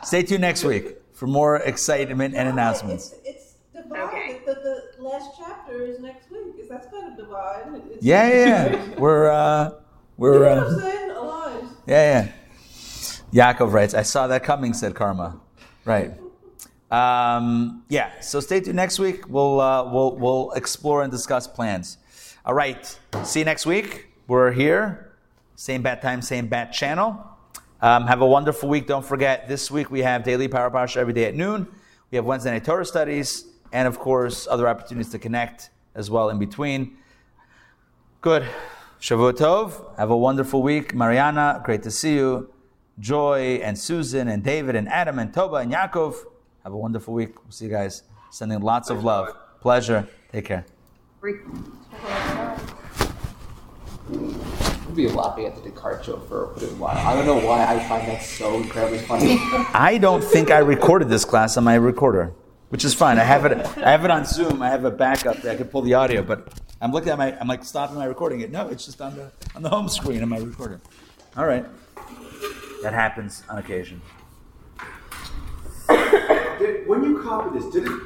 Stay 0.03 0.23
tuned 0.23 0.41
next 0.41 0.63
week 0.63 0.97
for 1.13 1.27
more 1.27 1.57
excitement 1.57 2.35
and 2.35 2.49
announcements. 2.49 3.13
It's, 3.23 3.55
it's 3.73 3.83
divided. 3.83 4.03
Okay. 4.03 4.41
The, 4.45 4.55
the 4.97 5.03
last 5.03 5.29
chapter 5.37 5.83
is 5.85 5.99
next 6.01 6.29
week. 6.29 6.32
That's 6.73 6.87
kind 6.87 7.07
of 7.07 7.17
divided? 7.17 7.83
It's, 7.91 8.03
Yeah, 8.03 8.27
yeah, 8.29 8.71
yeah. 8.71 8.95
We're 8.97 9.29
uh, 9.29 9.71
we're 10.17 10.39
know 10.39 10.55
what 10.55 10.57
I'm 10.57 10.75
uh, 10.75 10.79
saying? 10.79 11.11
Aligned. 11.11 11.69
yeah, 11.85 12.31
yeah. 13.31 13.53
Yaakov 13.53 13.71
writes, 13.71 13.93
"I 13.93 14.01
saw 14.01 14.25
that 14.25 14.43
coming," 14.43 14.73
said 14.73 14.95
Karma. 14.95 15.39
Right. 15.85 16.13
Um, 16.89 17.83
yeah. 17.89 18.19
So 18.21 18.39
stay 18.39 18.59
tuned 18.59 18.75
next 18.75 18.97
week. 18.97 19.29
We'll 19.29 19.61
uh, 19.61 19.83
we'll 19.91 20.15
we'll 20.15 20.51
explore 20.53 21.03
and 21.03 21.11
discuss 21.11 21.45
plans. 21.47 21.97
All 22.43 22.55
right. 22.55 22.83
See 23.23 23.39
you 23.39 23.45
next 23.45 23.67
week. 23.67 24.07
We're 24.27 24.51
here. 24.51 25.13
Same 25.55 25.83
bat 25.83 26.01
time, 26.01 26.23
same 26.23 26.47
bat 26.47 26.73
channel. 26.73 27.23
Um, 27.81 28.07
have 28.07 28.21
a 28.21 28.27
wonderful 28.27 28.67
week. 28.67 28.87
Don't 28.87 29.05
forget, 29.05 29.47
this 29.47 29.69
week 29.69 29.91
we 29.91 29.99
have 29.99 30.23
daily 30.23 30.47
Power 30.47 30.71
Parsha 30.71 30.97
every 30.97 31.13
day 31.13 31.25
at 31.25 31.35
noon. 31.35 31.67
We 32.09 32.15
have 32.15 32.25
Wednesday 32.25 32.49
night 32.51 32.65
Torah 32.65 32.85
studies, 32.85 33.45
and 33.71 33.87
of 33.87 33.99
course, 33.99 34.47
other 34.49 34.67
opportunities 34.67 35.11
to 35.11 35.19
connect 35.19 35.69
as 35.95 36.09
well 36.09 36.29
in 36.29 36.39
between. 36.39 36.97
Good. 38.21 38.47
Shavua 38.99 39.33
Tov. 39.33 39.97
Have 39.97 40.09
a 40.09 40.17
wonderful 40.17 40.63
week. 40.63 40.95
Mariana, 40.95 41.61
great 41.63 41.83
to 41.83 41.91
see 41.91 42.15
you. 42.15 42.49
Joy 42.99 43.59
and 43.63 43.77
Susan 43.77 44.27
and 44.27 44.43
David 44.43 44.75
and 44.75 44.87
Adam 44.87 45.19
and 45.19 45.33
Toba 45.33 45.57
and 45.57 45.71
Yaakov. 45.71 46.15
Have 46.63 46.73
a 46.73 46.77
wonderful 46.77 47.13
week. 47.13 47.35
We'll 47.43 47.51
see 47.51 47.65
you 47.65 47.71
guys. 47.71 48.03
Sending 48.31 48.61
lots 48.61 48.89
of 48.89 49.03
love. 49.03 49.35
Pleasure. 49.59 50.07
Take 50.31 50.45
care. 50.45 50.65
We'll 54.09 54.95
be 54.95 55.07
laughing 55.09 55.45
at 55.45 55.55
the 55.55 55.69
Descartes 55.69 56.05
joke 56.05 56.27
for 56.27 56.51
a 56.51 56.53
little 56.53 56.75
while. 56.77 56.97
I 56.97 57.15
don't 57.15 57.25
know 57.25 57.45
why 57.47 57.65
I 57.65 57.79
find 57.87 58.07
that 58.07 58.21
so 58.21 58.55
incredibly 58.57 58.99
funny. 58.99 59.37
I 59.73 59.97
don't 59.99 60.23
think 60.23 60.51
I 60.51 60.59
recorded 60.59 61.09
this 61.09 61.25
class 61.25 61.57
on 61.57 61.63
my 61.63 61.75
recorder, 61.75 62.31
which 62.73 62.83
is 62.83 62.95
fine. 62.95 63.19
I 63.19 63.23
have 63.23 63.45
it. 63.45 63.55
I 63.77 63.91
have 63.91 64.03
it 64.03 64.09
on 64.09 64.25
Zoom. 64.25 64.63
I 64.63 64.69
have 64.69 64.83
a 64.83 64.89
backup 64.89 65.37
that 65.43 65.51
I 65.51 65.55
can 65.55 65.67
pull 65.67 65.83
the 65.83 65.93
audio, 65.93 66.23
but 66.23 66.59
I'm 66.81 66.91
looking 66.91 67.09
at 67.09 67.19
my. 67.19 67.37
I'm 67.39 67.47
like 67.47 67.63
stopping 67.63 67.97
my 67.97 68.05
recording. 68.05 68.41
It 68.41 68.51
no, 68.51 68.67
it's 68.67 68.83
just 68.83 68.99
on 68.99 69.15
the 69.15 69.31
on 69.55 69.61
the 69.61 69.69
home 69.69 69.87
screen 69.87 70.23
of 70.23 70.29
my 70.29 70.39
recorder. 70.39 70.81
All 71.37 71.45
right, 71.45 71.63
that 72.81 72.93
happens 72.93 73.43
on 73.47 73.59
occasion. 73.59 74.01
Did, 76.57 76.87
when 76.87 77.03
you 77.03 77.21
copy 77.21 77.59
this, 77.59 77.71
did 77.71 77.85
it 77.85 78.01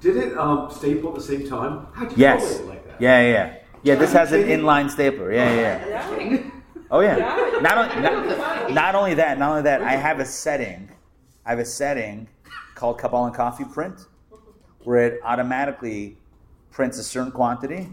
did 0.00 0.16
it 0.16 0.38
um, 0.38 0.70
staple 0.70 1.10
at 1.10 1.16
the 1.16 1.20
same 1.20 1.46
time? 1.46 1.86
How'd 1.92 2.12
you 2.12 2.16
Yes. 2.16 2.60
it 2.60 2.64
like 2.66 2.86
that? 2.86 2.98
Yeah, 2.98 3.20
yeah, 3.20 3.32
yeah. 3.32 3.56
Yeah, 3.82 3.94
this 3.96 4.14
has 4.14 4.32
an 4.32 4.44
inline 4.44 4.88
stapler. 4.88 5.30
Yeah, 5.30 5.54
yeah, 5.54 5.88
yeah. 6.18 6.50
Oh 6.90 7.00
yeah. 7.00 7.16
Not 7.60 7.76
only 7.76 8.00
not, 8.00 8.70
not 8.82 8.94
only 8.94 9.12
that, 9.12 9.38
not 9.38 9.50
only 9.50 9.62
that. 9.64 9.82
I 9.82 9.92
have 9.96 10.20
a 10.20 10.24
setting. 10.24 10.88
I 11.44 11.50
have 11.50 11.58
a 11.58 11.66
setting 11.66 12.28
called 12.76 12.98
Kabbalah 12.98 13.26
and 13.26 13.34
Coffee 13.34 13.64
Print, 13.64 14.06
where 14.84 15.06
it 15.06 15.20
automatically 15.24 16.16
prints 16.70 16.98
a 16.98 17.02
certain 17.02 17.32
quantity, 17.32 17.88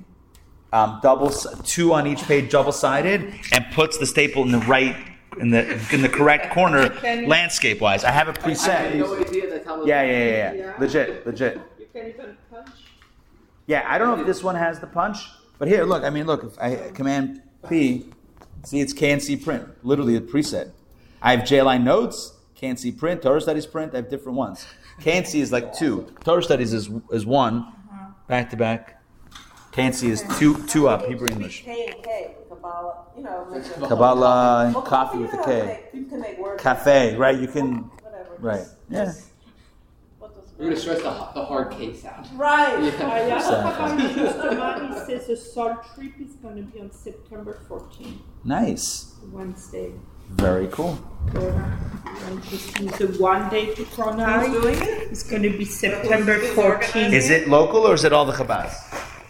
um, 0.72 1.00
double 1.02 1.32
two 1.32 1.94
on 1.94 2.06
each 2.06 2.22
page, 2.24 2.52
double 2.52 2.72
sided, 2.72 3.34
and 3.52 3.66
puts 3.74 3.98
the 3.98 4.06
staple 4.06 4.44
in 4.44 4.52
the 4.52 4.60
right 4.60 4.96
in 5.40 5.50
the 5.50 5.74
in 5.92 6.02
the 6.02 6.10
correct 6.10 6.54
corner, 6.54 6.90
landscape 7.26 7.82
wise. 7.82 8.04
I 8.04 8.12
have 8.12 8.28
it 8.28 8.38
had 8.38 8.46
preset. 8.46 8.96
no 8.96 9.20
idea 9.20 9.50
that's 9.50 9.66
how. 9.66 9.82
it 9.82 9.88
Yeah, 9.88 10.04
yeah, 10.04 10.26
yeah, 10.26 10.54
yeah. 10.54 10.74
Legit, 10.80 11.26
legit. 11.26 11.60
You 11.80 11.88
can't 11.92 12.10
even 12.10 12.38
punch. 12.52 12.70
Yeah, 13.66 13.86
I 13.88 13.98
don't 13.98 14.10
know 14.10 14.22
if 14.22 14.28
this 14.28 14.44
one 14.44 14.56
has 14.56 14.80
the 14.80 14.88
punch, 14.88 15.18
but 15.58 15.68
here, 15.68 15.86
look. 15.86 16.04
I 16.04 16.10
mean, 16.10 16.26
look. 16.26 16.44
If 16.44 16.60
I 16.60 16.92
command 16.94 17.42
P, 17.70 18.06
see, 18.64 18.82
it's 18.82 18.94
KNC 18.94 19.44
print. 19.44 19.68
Literally 19.84 20.16
a 20.16 20.22
preset. 20.22 20.72
I 21.22 21.36
have 21.36 21.46
J-line 21.46 21.86
notes, 21.86 22.33
KNC 22.64 22.98
print, 22.98 23.22
Torah 23.22 23.42
studies 23.42 23.66
print. 23.66 23.94
I 23.94 23.98
have 23.98 24.10
different 24.10 24.38
ones. 24.38 24.66
KNC 25.02 25.36
is 25.42 25.52
like 25.52 25.74
two. 25.74 26.08
Torah 26.24 26.42
studies 26.42 26.72
is 26.72 26.90
is 27.12 27.26
one, 27.26 27.56
uh-huh. 27.58 28.12
back 28.28 28.50
to 28.52 28.58
back. 28.58 29.02
Tansy 29.74 30.10
is 30.10 30.24
two 30.40 30.66
two 30.68 30.88
up, 30.88 31.06
Hebrew 31.06 31.28
English. 31.28 31.64
K 31.64 31.88
and 31.94 32.02
K, 32.04 32.36
Kabbalah, 32.48 33.06
you 33.18 33.24
know. 33.24 33.62
Kabbalah 33.90 34.66
and 34.68 34.76
coffee 34.86 35.18
with 35.18 35.34
you 35.34 35.40
a 35.40 35.42
know, 35.42 35.46
K. 35.46 35.66
make- 35.66 35.90
You 35.94 36.06
can 36.06 36.22
make 36.22 36.38
words. 36.40 36.62
Cafe, 36.64 37.18
right? 37.18 37.38
You 37.38 37.48
can, 37.48 37.90
Whatever. 38.02 38.36
right? 38.40 38.60
just- 38.60 38.76
Yeah. 38.90 39.06
just- 39.06 39.26
what 40.20 40.36
does- 40.36 40.54
We're 40.58 40.66
gonna 40.66 40.78
stress 40.78 41.00
the, 41.00 41.10
the 41.34 41.44
hard 41.44 41.72
K 41.72 41.94
sound. 41.96 42.28
Right. 42.36 42.82
Yeah, 42.84 43.26
Exactly. 43.36 44.24
Mr. 44.24 44.58
Mani 44.58 45.06
says 45.08 45.28
the 45.28 45.36
salt 45.36 45.78
trip 45.96 46.14
is 46.22 46.34
going 46.36 46.56
to 46.58 46.62
be 46.62 46.80
on 46.80 46.92
September 46.92 47.60
14th, 47.68 48.22
Nice. 48.46 49.16
Wednesday. 49.32 49.92
Very 50.36 50.68
cool. 50.68 50.98
So, 51.34 51.64
I'm 52.26 52.42
just 52.44 52.80
use 52.80 53.20
one 53.20 53.50
day 53.50 53.74
to 53.76 53.84
Kronai. 53.84 54.48
Who's? 54.48 54.82
It's 55.12 55.24
going 55.24 55.44
to 55.44 55.50
be 55.50 55.66
September 55.66 56.40
14th. 56.40 57.14
Is 57.14 57.30
it 57.30 57.48
local 57.48 57.88
or 57.88 57.94
is 57.94 58.04
it 58.04 58.14
all 58.14 58.26
the 58.26 58.34
Chabads? 58.34 58.74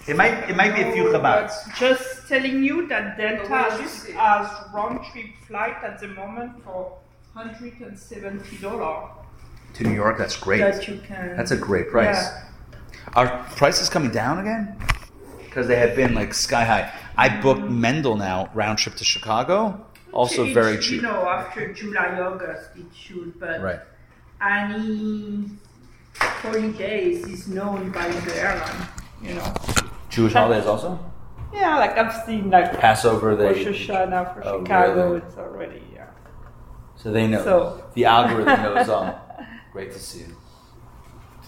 It 0.07 0.17
might 0.17 0.49
it 0.49 0.55
might 0.55 0.75
be 0.75 0.81
a 0.81 0.91
few 0.91 1.05
Chabads. 1.05 1.51
Uh, 1.51 1.75
just 1.75 2.27
telling 2.27 2.63
you 2.63 2.87
that 2.87 3.17
Delta 3.17 3.43
But 3.43 3.49
where 3.49 3.69
did 3.71 3.79
you 3.79 4.13
has, 4.15 4.47
has 4.47 4.73
round 4.73 5.05
trip 5.11 5.27
flight 5.47 5.77
at 5.83 5.99
the 5.99 6.07
moment 6.09 6.63
for 6.63 6.97
$170 7.35 9.09
To 9.75 9.83
New 9.83 9.93
York, 9.93 10.17
that's 10.17 10.35
great. 10.37 10.59
that 10.59 10.87
you 10.87 10.99
can. 11.07 11.35
That's 11.37 11.51
a 11.51 11.57
great 11.57 11.89
price. 11.89 12.15
Yeah. 12.15 12.43
Are 13.15 13.43
prices 13.55 13.89
coming 13.89 14.11
down 14.11 14.39
again? 14.39 14.77
Because 15.43 15.67
they 15.67 15.77
have 15.77 15.95
been 15.95 16.13
like 16.13 16.33
sky 16.33 16.63
high. 16.63 16.91
I 17.17 17.29
booked 17.41 17.69
Mendel 17.69 18.15
now 18.17 18.49
round 18.53 18.77
trip 18.79 18.95
to 18.95 19.03
Chicago. 19.03 19.85
Also 20.13 20.45
It- 20.45 20.53
very 20.53 20.75
You 20.75 20.81
cheap. 20.81 21.01
know, 21.01 21.27
after 21.27 21.73
July, 21.73 22.19
August, 22.19 22.69
it 22.75 22.85
should, 22.95 23.39
but 23.39 23.61
Right. 23.61 23.79
any 24.41 25.49
holidays 26.19 27.25
is 27.25 27.47
known 27.47 27.89
by 27.91 28.07
the 28.09 28.35
airline, 28.39 28.87
you 29.21 29.33
know. 29.35 29.53
Jewish 30.09 30.33
holidays 30.33 30.67
also. 30.67 30.99
Yeah, 31.51 31.77
like 31.77 31.97
I've 31.97 32.13
seen 32.25 32.49
like 32.51 32.79
Passover, 32.79 33.35
Rosh 33.35 33.55
they 33.57 33.65
Hashanah 33.65 34.33
for 34.33 34.41
Oh, 34.45 34.59
Chicago, 34.63 35.05
really? 35.05 35.17
it's 35.17 35.37
already, 35.37 35.83
yeah. 35.93 36.05
so 36.95 37.11
they 37.11 37.27
know 37.27 37.43
So- 37.43 37.83
the 37.95 38.05
algorithm 38.05 38.61
knows 38.63 38.89
all. 38.89 39.19
Great 39.71 39.91
to 39.93 39.99
see 39.99 40.19
you. 40.19 40.35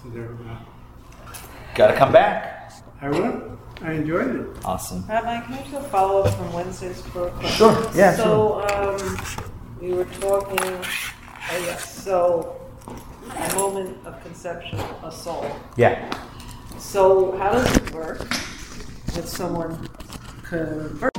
So 0.02 0.10
there 0.10 0.24
we 0.24 0.50
uh, 0.50 0.54
go. 0.54 1.32
Got 1.76 1.88
to 1.88 1.94
come 1.98 2.12
back. 2.12 2.72
I 3.02 3.10
will. 3.10 3.58
I 3.86 3.94
enjoyed 3.94 4.36
it. 4.36 4.48
Awesome. 4.66 5.04
Pat, 5.04 5.24
Mike, 5.26 5.46
can 5.46 5.54
I 5.54 5.62
do 5.70 5.78
a 5.78 5.84
follow-up 5.84 6.34
from 6.34 6.52
Wednesday's 6.54 7.04
program? 7.04 7.46
Sure, 7.52 7.88
yeah, 7.94 8.16
So, 8.16 8.68
um, 8.74 8.98
we 9.80 9.94
were 9.94 10.06
talking, 10.06 10.58
oh 10.60 10.82
yes, 11.52 12.04
so, 12.04 12.60
a 13.30 13.54
moment 13.54 13.96
of 14.08 14.20
conception, 14.24 14.80
a 15.04 15.12
soul. 15.12 15.46
Yeah. 15.78 16.10
So 16.80 17.38
how 17.38 17.52
does 17.52 17.78
it 17.78 17.92
work 17.94 18.22
with 18.22 19.28
someone 19.28 19.88
convert? 20.42 21.14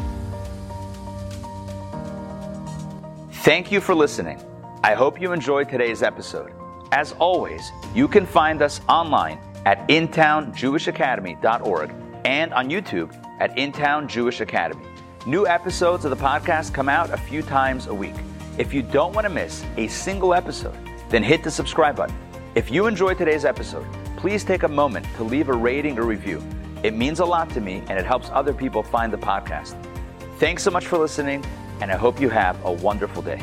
Thank 3.44 3.70
you 3.70 3.80
for 3.80 3.94
listening. 3.94 4.42
I 4.82 4.94
hope 4.94 5.20
you 5.20 5.30
enjoyed 5.32 5.68
today's 5.68 6.02
episode. 6.02 6.50
As 6.90 7.12
always, 7.20 7.70
you 7.94 8.08
can 8.08 8.26
find 8.26 8.60
us 8.60 8.80
online 8.88 9.38
at 9.64 9.86
intownjewishacademy.org 9.88 12.05
and 12.26 12.52
on 12.54 12.68
YouTube 12.68 13.14
at 13.38 13.56
Intown 13.56 14.08
Jewish 14.08 14.40
Academy. 14.40 14.84
New 15.26 15.46
episodes 15.46 16.04
of 16.04 16.10
the 16.10 16.16
podcast 16.16 16.74
come 16.74 16.88
out 16.88 17.10
a 17.10 17.16
few 17.16 17.40
times 17.40 17.86
a 17.86 17.94
week. 17.94 18.16
If 18.58 18.74
you 18.74 18.82
don't 18.82 19.14
want 19.14 19.26
to 19.26 19.32
miss 19.32 19.64
a 19.76 19.86
single 19.86 20.34
episode, 20.34 20.76
then 21.08 21.22
hit 21.22 21.44
the 21.44 21.52
subscribe 21.52 21.94
button. 21.94 22.16
If 22.56 22.68
you 22.68 22.88
enjoyed 22.88 23.16
today's 23.16 23.44
episode, 23.44 23.86
please 24.16 24.42
take 24.42 24.64
a 24.64 24.68
moment 24.68 25.06
to 25.16 25.22
leave 25.22 25.48
a 25.48 25.52
rating 25.52 25.98
or 26.00 26.02
review. 26.02 26.42
It 26.82 26.94
means 26.94 27.20
a 27.20 27.24
lot 27.24 27.48
to 27.50 27.60
me 27.60 27.84
and 27.88 27.96
it 27.96 28.04
helps 28.04 28.28
other 28.32 28.52
people 28.52 28.82
find 28.82 29.12
the 29.12 29.18
podcast. 29.18 29.76
Thanks 30.38 30.64
so 30.64 30.72
much 30.72 30.86
for 30.86 30.98
listening, 30.98 31.44
and 31.80 31.92
I 31.92 31.96
hope 31.96 32.20
you 32.20 32.28
have 32.28 32.62
a 32.64 32.72
wonderful 32.72 33.22
day. 33.22 33.40